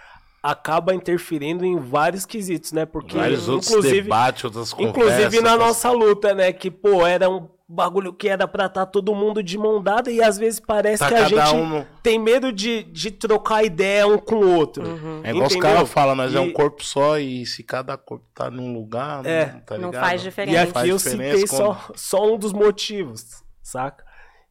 acaba 0.42 0.94
interferindo 0.94 1.64
em 1.64 1.78
vários 1.78 2.24
quesitos, 2.24 2.72
né? 2.72 2.86
Porque 2.86 3.16
vários 3.16 3.48
outros 3.48 3.82
debates, 3.84 4.44
outras 4.44 4.72
conversas. 4.72 5.18
Inclusive 5.18 5.40
na 5.42 5.56
nossa 5.56 5.90
luta, 5.90 6.34
né? 6.34 6.52
Que, 6.52 6.70
pô, 6.70 7.06
era 7.06 7.28
um 7.28 7.48
bagulho 7.68 8.14
que 8.14 8.28
era 8.28 8.48
pra 8.48 8.64
estar 8.64 8.86
tá 8.86 8.90
todo 8.90 9.14
mundo 9.14 9.42
de 9.42 9.58
mão 9.58 9.82
dada 9.82 10.10
e 10.10 10.22
às 10.22 10.38
vezes 10.38 10.58
parece 10.58 11.00
tá 11.00 11.08
que 11.08 11.14
a 11.14 11.28
gente 11.28 11.54
um... 11.54 11.84
tem 12.02 12.18
medo 12.18 12.50
de, 12.50 12.84
de 12.84 13.10
trocar 13.10 13.62
ideia 13.62 14.06
um 14.06 14.16
com 14.16 14.36
o 14.36 14.56
outro. 14.56 14.88
Uhum. 14.88 15.20
É 15.22 15.30
igual 15.30 15.46
os 15.46 15.56
caras 15.56 15.90
falam, 15.90 16.14
nós 16.14 16.32
e... 16.32 16.36
é 16.36 16.40
um 16.40 16.50
corpo 16.50 16.82
só 16.82 17.18
e 17.18 17.44
se 17.44 17.62
cada 17.62 17.98
corpo 17.98 18.24
tá 18.34 18.50
num 18.50 18.72
lugar, 18.72 19.26
é. 19.26 19.46
tá 19.66 19.76
não 19.76 19.92
faz 19.92 20.22
diferença. 20.22 20.56
E 20.56 20.80
aqui 20.80 20.88
eu 20.88 20.98
citei 20.98 21.46
só, 21.46 21.90
só 21.94 22.32
um 22.32 22.38
dos 22.38 22.54
motivos, 22.54 23.42
saca? 23.62 24.07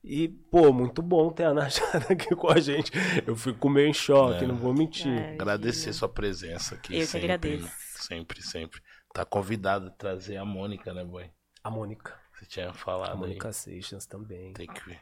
E, 0.09 0.27
pô, 0.29 0.71
muito 0.71 1.01
bom 1.01 1.29
ter 1.31 1.43
a 1.43 1.53
Najara 1.53 2.05
aqui 2.13 2.33
com 2.35 2.49
a 2.49 2.59
gente. 2.59 2.91
Eu 3.25 3.35
fico 3.35 3.69
meio 3.69 3.87
em 3.89 3.93
choque, 3.93 4.45
é. 4.45 4.47
não 4.47 4.55
vou 4.55 4.73
mentir. 4.73 5.11
É, 5.11 5.33
Agradecer 5.33 5.91
sua 5.93 6.07
presença 6.07 6.75
aqui. 6.75 6.95
Eu 6.97 7.05
sempre, 7.05 7.19
que 7.27 7.33
agradeço. 7.33 7.69
Sempre, 7.97 8.41
sempre. 8.41 8.81
Tá 9.13 9.25
convidado 9.25 9.87
a 9.87 9.89
trazer 9.89 10.37
a 10.37 10.45
Mônica, 10.45 10.93
né, 10.93 11.03
boy? 11.03 11.25
A 11.63 11.69
Mônica. 11.69 12.13
Você 12.33 12.45
tinha 12.45 12.71
falado 12.71 13.09
A 13.09 13.13
aí. 13.13 13.19
Mônica 13.19 13.51
Seixas 13.51 14.05
também. 14.05 14.53
Tem 14.53 14.67
que 14.67 14.85
ver. 14.87 14.99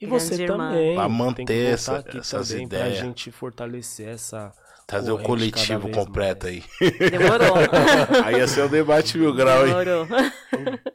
E 0.00 0.06
Grande 0.06 0.24
você 0.24 0.42
irmã. 0.44 0.68
também. 0.70 0.94
Pra 0.94 1.04
tem 1.04 1.12
que 1.12 1.22
manter 1.24 1.72
essa- 1.74 1.98
aqui 1.98 2.18
essas 2.18 2.48
também 2.48 2.64
ideias. 2.64 2.96
Pra 2.98 3.06
gente 3.06 3.30
fortalecer 3.32 4.08
essa. 4.08 4.52
Trazer 4.86 5.10
o 5.12 5.18
coletivo 5.18 5.90
completo 5.90 6.46
mais. 6.46 6.62
aí. 6.80 7.10
Demorou. 7.10 7.54
aí 8.24 8.36
ia 8.36 8.48
ser 8.48 8.62
o 8.62 8.68
debate 8.70 9.18
mil 9.18 9.34
grau, 9.34 9.66
hein? 9.66 9.74
Demorou. 9.74 10.06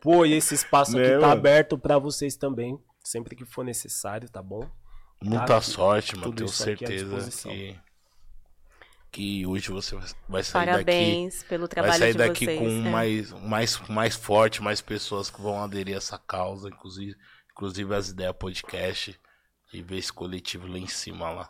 Pô, 0.02 0.26
e 0.26 0.34
esse 0.34 0.56
espaço 0.56 0.94
Né, 0.96 1.02
aqui 1.04 1.12
tá 1.12 1.20
mano? 1.20 1.32
aberto 1.34 1.78
pra 1.78 2.00
vocês 2.00 2.36
também. 2.36 2.80
Sempre 3.04 3.36
que 3.36 3.46
for 3.46 3.64
necessário, 3.66 4.30
tá 4.30 4.42
bom? 4.42 4.70
Muita 5.22 5.46
Tá, 5.46 5.62
sorte, 5.62 6.16
mano. 6.18 6.34
Tenho 6.34 6.50
certeza 6.50 7.30
que, 7.50 7.80
que 9.12 9.46
hoje 9.46 9.72
você 9.72 9.96
vai- 9.96 10.08
vai 10.28 10.44
sair 10.44 10.66
daqui. 10.66 10.86
Parabéns 10.86 11.44
pelo 11.44 11.62
Vai 11.64 11.68
trabalho 11.70 12.00
sair 12.00 12.12
de 12.14 12.18
daqui 12.18 12.46
vocês. 12.46 12.60
com 12.60 12.68
é. 12.68 12.92
mais, 12.92 13.32
mais, 13.32 13.80
mais 13.90 14.16
forte, 14.16 14.62
mais 14.62 14.82
pessoas 14.82 15.30
que 15.30 15.42
vão 15.42 15.62
aderir 15.64 15.96
a 15.96 15.98
essa 15.98 16.18
causa, 16.18 16.68
inclusive, 16.70 17.16
inclusive 17.52 17.94
as 17.94 18.10
ideias 18.10 18.36
podcast 18.38 19.20
e 19.74 19.82
ver 19.82 19.98
esse 19.98 20.12
coletivo 20.14 20.68
lá 20.68 20.78
em 20.78 20.88
cima 20.88 21.30
lá. 21.30 21.50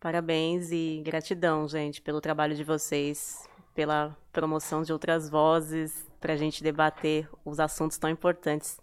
Parabéns 0.00 0.70
e 0.72 1.02
gratidão, 1.04 1.68
gente, 1.68 2.00
pelo 2.00 2.20
trabalho 2.20 2.54
de 2.56 2.64
vocês, 2.64 3.46
pela 3.74 4.16
promoção 4.32 4.82
de 4.82 4.92
outras 4.92 5.28
vozes, 5.28 6.06
pra 6.18 6.36
gente 6.36 6.62
debater 6.62 7.28
os 7.44 7.60
assuntos 7.60 7.98
tão 7.98 8.08
importantes 8.08 8.79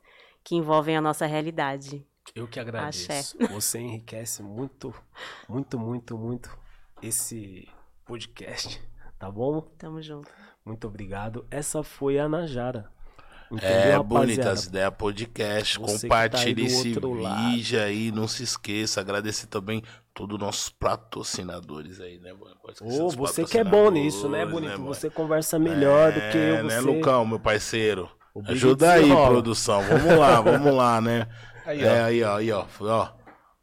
que 0.48 0.56
envolvem 0.56 0.96
a 0.96 1.02
nossa 1.02 1.26
realidade. 1.26 2.08
Eu 2.34 2.48
que 2.48 2.58
agradeço. 2.58 3.38
Você 3.52 3.80
enriquece 3.80 4.42
muito, 4.42 4.96
muito, 5.46 5.78
muito, 5.78 6.18
muito 6.18 6.58
esse 7.04 7.68
podcast. 8.06 8.82
Tá 9.20 9.30
bom? 9.30 9.60
Tamo 9.78 10.02
junto. 10.02 10.30
Muito 10.64 10.88
obrigado. 10.88 11.46
Essa 11.52 11.84
foi 11.84 12.18
a 12.18 12.30
Najara. 12.30 12.90
Entendeu, 13.52 13.70
É, 13.70 13.82
rapaziada? 13.92 14.04
bonitas 14.04 14.66
ideias 14.68 14.94
podcast. 14.98 15.80
Você 15.80 15.96
que 15.96 16.02
Compartilhe 16.04 16.62
tá 16.62 16.68
esse 16.68 16.88
outro 16.94 17.14
lado. 17.14 17.50
vídeo 17.52 17.82
aí. 17.82 18.10
Não 18.14 18.26
se 18.26 18.44
esqueça. 18.44 19.02
Agradecer 19.02 19.48
também 19.48 19.84
todos 20.14 20.36
os 20.36 20.42
nossos 20.42 20.70
patrocinadores 20.70 22.00
aí, 22.00 22.20
né, 22.20 22.32
mano? 22.32 22.56
Dos 22.82 23.16
você 23.16 23.44
que 23.44 23.58
é 23.58 23.66
bom 23.66 23.92
nisso, 23.92 24.30
né, 24.30 24.46
Bonito? 24.46 24.72
mano? 24.80 24.86
você 24.86 25.10
conversa 25.10 25.60
melhor 25.60 26.14
do 26.14 26.22
que 26.32 26.38
eu. 26.38 26.56
É, 26.56 26.64
Você... 26.64 26.68
né, 26.68 26.80
Lucão, 26.80 27.26
meu 27.26 27.40
parceiro? 27.40 28.10
Ajuda 28.48 28.92
aí, 28.94 29.02
desenrola. 29.04 29.30
produção. 29.30 29.82
Vamos 29.84 30.18
lá, 30.20 30.42
vamos 30.42 30.74
lá, 30.74 31.02
né? 31.02 31.28
Aí, 31.66 31.82
é, 31.84 32.02
ó. 32.02 32.06
aí, 32.06 32.24
ó, 32.24 32.36
aí, 32.38 32.52
ó. 32.52 32.66
ó. 32.82 33.10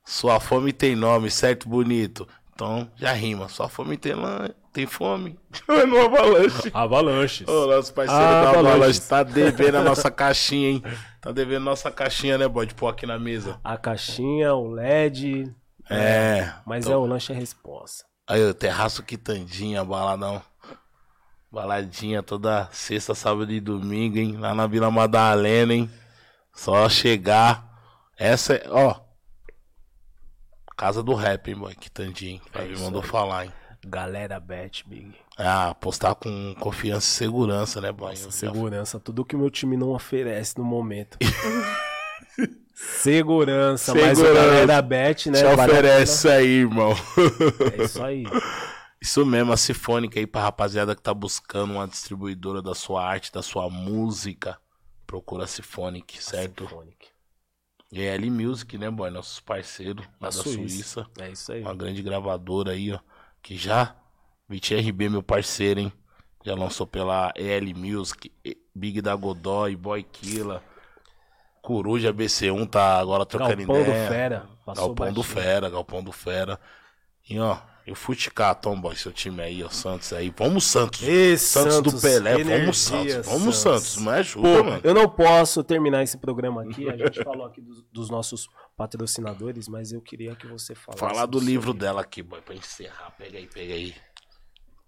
Sua 0.04 0.38
fome 0.40 0.72
tem 0.72 0.94
nome, 0.94 1.30
certo, 1.30 1.68
bonito? 1.68 2.26
Então, 2.54 2.90
já 2.96 3.12
rima. 3.12 3.48
Sua 3.48 3.68
fome 3.68 3.96
tem, 3.96 4.14
lan... 4.14 4.48
tem 4.72 4.86
fome? 4.86 5.38
no 5.88 6.00
Avalanche. 6.02 6.70
Avalanches. 6.74 7.48
Ô, 7.48 7.66
nosso 7.66 7.92
parceiro 7.94 8.22
Ah, 8.22 8.30
da 8.42 8.50
Avalanche. 8.50 8.68
Avalanche 8.76 9.00
tá 9.00 9.22
devendo 9.22 9.76
a 9.78 9.82
nossa 9.84 10.10
caixinha, 10.10 10.68
hein? 10.70 10.82
Tá 11.20 11.32
devendo 11.32 11.64
nossa 11.64 11.90
caixinha, 11.90 12.36
né, 12.38 12.46
boy? 12.46 12.66
De 12.66 12.74
pôr 12.74 12.88
aqui 12.88 13.06
na 13.06 13.18
mesa. 13.18 13.58
A 13.64 13.76
caixinha, 13.78 14.54
o 14.54 14.68
LED. 14.72 15.52
É. 15.90 16.52
Mas 16.66 16.84
Então- 16.84 16.94
é 16.94 17.02
o 17.02 17.06
lanche 17.06 17.32
é 17.32 17.34
resposta. 17.34 18.04
Aí, 18.26 18.42
o 18.42 18.54
terraço 18.54 19.02
quitandinha, 19.02 19.84
baladão. 19.84 20.40
Baladinha 21.54 22.20
toda 22.20 22.68
sexta, 22.72 23.14
sábado 23.14 23.52
e 23.52 23.60
domingo, 23.60 24.18
hein? 24.18 24.36
Lá 24.36 24.52
na 24.56 24.66
Vila 24.66 24.90
Madalena, 24.90 25.72
hein? 25.72 25.88
Só 26.52 26.88
chegar. 26.88 27.64
Essa 28.18 28.54
é, 28.54 28.66
ó. 28.68 28.96
Casa 30.76 31.00
do 31.00 31.14
rap, 31.14 31.46
hein, 31.48 31.56
boy? 31.56 31.72
Quitandinha, 31.76 32.32
hein? 32.32 32.42
É 32.52 32.64
me 32.64 32.76
mandou 32.80 33.00
aí. 33.00 33.08
falar, 33.08 33.44
hein? 33.44 33.52
Galera 33.86 34.40
Bet, 34.40 34.84
Big. 34.84 35.14
Ah, 35.38 35.70
apostar 35.70 36.16
com 36.16 36.56
confiança 36.58 37.06
e 37.06 37.16
segurança, 37.18 37.80
né, 37.80 37.92
boy? 37.92 38.10
Nossa, 38.10 38.32
segurança, 38.32 38.98
tudo 38.98 39.24
que 39.24 39.36
o 39.36 39.38
meu 39.38 39.50
time 39.50 39.76
não 39.76 39.90
oferece 39.90 40.58
no 40.58 40.64
momento. 40.64 41.18
segurança, 42.74 43.94
mas 43.94 44.18
o 44.18 44.22
Segurança. 44.22 44.46
Galera 44.46 44.82
Bet, 44.82 45.30
né? 45.30 45.38
Te 45.38 45.46
a 45.46 45.54
oferece 45.54 46.28
aí, 46.28 46.62
irmão. 46.62 46.96
É 47.78 47.84
isso 47.84 48.02
aí. 48.02 48.24
Isso 49.04 49.26
mesmo, 49.26 49.52
a 49.52 49.56
Sinfônica 49.58 50.18
aí 50.18 50.26
pra 50.26 50.40
rapaziada 50.40 50.96
que 50.96 51.02
tá 51.02 51.12
buscando 51.12 51.74
uma 51.74 51.86
distribuidora 51.86 52.62
da 52.62 52.74
sua 52.74 53.04
arte, 53.04 53.30
da 53.30 53.42
sua 53.42 53.68
música. 53.68 54.58
Procura 55.06 55.44
a 55.44 55.46
Sinfonic, 55.46 56.24
certo? 56.24 56.66
Symphonic. 56.66 57.08
E 57.92 58.00
é 58.00 58.14
L 58.14 58.30
Music, 58.30 58.78
né, 58.78 58.90
boy? 58.90 59.10
Nossos 59.10 59.40
parceiros 59.40 60.06
lá 60.18 60.28
Da 60.28 60.32
Suíça. 60.32 61.04
Suíça. 61.04 61.06
É 61.20 61.30
isso 61.30 61.52
aí. 61.52 61.60
Uma 61.60 61.74
grande 61.74 62.00
gravadora 62.00 62.72
aí, 62.72 62.94
ó. 62.94 62.98
Que 63.42 63.58
já. 63.58 63.94
VTRB, 64.48 65.10
meu 65.10 65.22
parceiro, 65.22 65.80
hein? 65.80 65.92
Já 66.42 66.54
lançou 66.54 66.86
pela 66.86 67.30
EL 67.36 67.76
Music, 67.76 68.32
Big 68.74 69.02
da 69.02 69.14
Godoy, 69.14 69.76
Boy 69.76 70.02
Killa. 70.02 70.64
Coruja 71.60 72.10
BC1 72.10 72.70
tá 72.70 72.98
agora 72.98 73.26
trocando 73.26 73.66
Galpão 73.66 73.76
do 73.76 73.82
ideia. 73.82 74.08
Fera. 74.08 74.48
Passou 74.64 74.86
Galpão 74.86 75.12
do. 75.12 75.22
Fera, 75.22 75.68
Galpão 75.68 76.02
do 76.02 76.10
Fera. 76.10 76.58
E 77.28 77.38
ó, 77.38 77.58
e 77.86 77.92
o 77.92 77.94
Futicar, 77.94 78.54
Tomboy, 78.54 78.96
seu 78.96 79.12
time 79.12 79.42
aí, 79.42 79.62
ó, 79.62 79.68
Santos 79.68 80.12
aí. 80.12 80.32
Vamos, 80.36 80.64
Santos. 80.64 81.02
Ê, 81.02 81.36
Santos, 81.36 81.92
do 81.94 82.00
Pelé, 82.00 82.40
energia, 82.40 82.58
vamos, 82.62 82.78
Santos. 82.78 83.26
Vamos, 83.26 83.56
Santos. 83.58 83.96
Me 83.98 84.08
ajuda, 84.10 84.48
Pô, 84.48 84.64
mano. 84.64 84.80
eu 84.82 84.94
não 84.94 85.08
posso 85.08 85.62
terminar 85.62 86.02
esse 86.02 86.16
programa 86.16 86.62
aqui. 86.62 86.88
A 86.88 86.96
gente 86.96 87.22
falou 87.24 87.46
aqui 87.46 87.60
dos, 87.60 87.82
dos 87.92 88.08
nossos 88.10 88.48
patrocinadores, 88.76 89.68
mas 89.68 89.92
eu 89.92 90.00
queria 90.00 90.34
que 90.34 90.46
você 90.46 90.74
falasse. 90.74 90.98
Falar 90.98 91.26
do 91.26 91.38
livro 91.38 91.74
dela 91.74 92.00
aqui, 92.00 92.22
boy, 92.22 92.40
pra 92.40 92.54
encerrar. 92.54 93.10
Pega 93.18 93.36
aí, 93.38 93.46
pega 93.46 93.74
aí. 93.74 93.94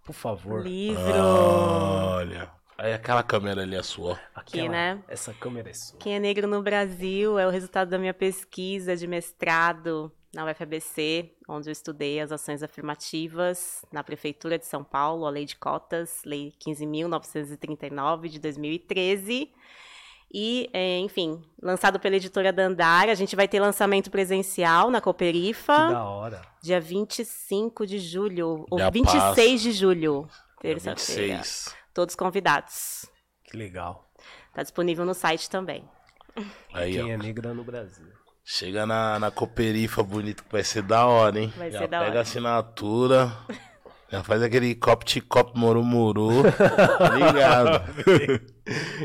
Por 0.04 0.14
favor. 0.14 0.62
Livro. 0.62 1.02
Olha. 1.02 2.50
Aí 2.78 2.92
aquela 2.92 3.22
câmera 3.22 3.62
ali 3.62 3.74
é 3.74 3.82
sua. 3.82 4.18
Aquela- 4.34 4.68
né? 4.68 5.02
Essa 5.08 5.32
câmera 5.32 5.70
é 5.70 5.72
sua. 5.72 5.98
Quem 5.98 6.14
é 6.14 6.18
negro 6.20 6.46
no 6.46 6.62
Brasil 6.62 7.38
é 7.38 7.46
o 7.46 7.50
resultado 7.50 7.88
da 7.88 7.98
minha 7.98 8.12
pesquisa 8.14 8.94
de 8.96 9.06
mestrado 9.06 10.12
na 10.36 10.44
UFABC, 10.44 11.32
onde 11.48 11.70
eu 11.70 11.72
estudei 11.72 12.20
as 12.20 12.30
ações 12.30 12.62
afirmativas 12.62 13.82
na 13.90 14.04
Prefeitura 14.04 14.58
de 14.58 14.66
São 14.66 14.84
Paulo, 14.84 15.24
a 15.26 15.30
Lei 15.30 15.46
de 15.46 15.56
Cotas, 15.56 16.20
Lei 16.26 16.52
15.939 16.64 18.28
de 18.28 18.38
2013. 18.38 19.50
E, 20.34 20.68
é, 20.74 20.98
enfim, 20.98 21.42
lançado 21.62 21.98
pela 21.98 22.16
editora 22.16 22.52
Dandara, 22.52 23.12
a 23.12 23.14
gente 23.14 23.34
vai 23.34 23.48
ter 23.48 23.60
lançamento 23.60 24.10
presencial 24.10 24.90
na 24.90 24.98
Que 24.98 25.04
Cooperifa, 25.04 25.72
da 25.88 26.04
hora. 26.04 26.42
dia 26.62 26.80
25 26.80 27.86
de 27.86 27.98
julho, 27.98 28.66
ou 28.70 28.78
Já 28.78 28.90
26 28.90 29.62
de 29.62 29.72
julho, 29.72 30.28
terça-feira. 30.60 31.36
26. 31.38 31.74
Todos 31.94 32.14
convidados. 32.14 33.06
Que 33.44 33.56
legal. 33.56 34.04
Está 34.50 34.62
disponível 34.62 35.06
no 35.06 35.14
site 35.14 35.48
também. 35.48 35.88
Aí, 36.74 36.92
Quem 36.92 37.04
ó. 37.04 37.08
é 37.08 37.16
negra 37.16 37.54
no 37.54 37.64
Brasil. 37.64 38.12
Chega 38.48 38.86
na, 38.86 39.18
na 39.18 39.28
Cooperifa 39.28 40.04
bonito 40.04 40.44
que 40.44 40.52
vai 40.52 40.62
ser 40.62 40.82
da 40.82 41.04
hora, 41.04 41.40
hein? 41.40 41.52
Vai 41.56 41.68
já 41.68 41.80
ser 41.80 41.88
da 41.88 41.98
pega 41.98 42.10
hora. 42.10 42.18
a 42.20 42.22
assinatura. 42.22 43.36
Já 44.08 44.22
faz 44.22 44.40
aquele 44.40 44.72
copo 44.76 45.04
de 45.04 45.20
copo 45.20 45.58
murumuru. 45.58 46.28
Tá 46.52 47.08
Ligado. 47.10 47.82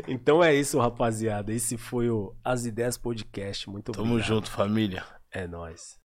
Então 0.06 0.44
é 0.44 0.54
isso, 0.54 0.78
rapaziada. 0.78 1.52
Esse 1.52 1.76
foi 1.76 2.08
o 2.08 2.32
As 2.44 2.66
Ideias 2.66 2.96
Podcast. 2.96 3.68
Muito 3.68 3.90
Tamo 3.90 4.12
obrigado. 4.12 4.28
junto, 4.28 4.48
família. 4.48 5.02
É 5.32 5.44
nóis. 5.48 5.98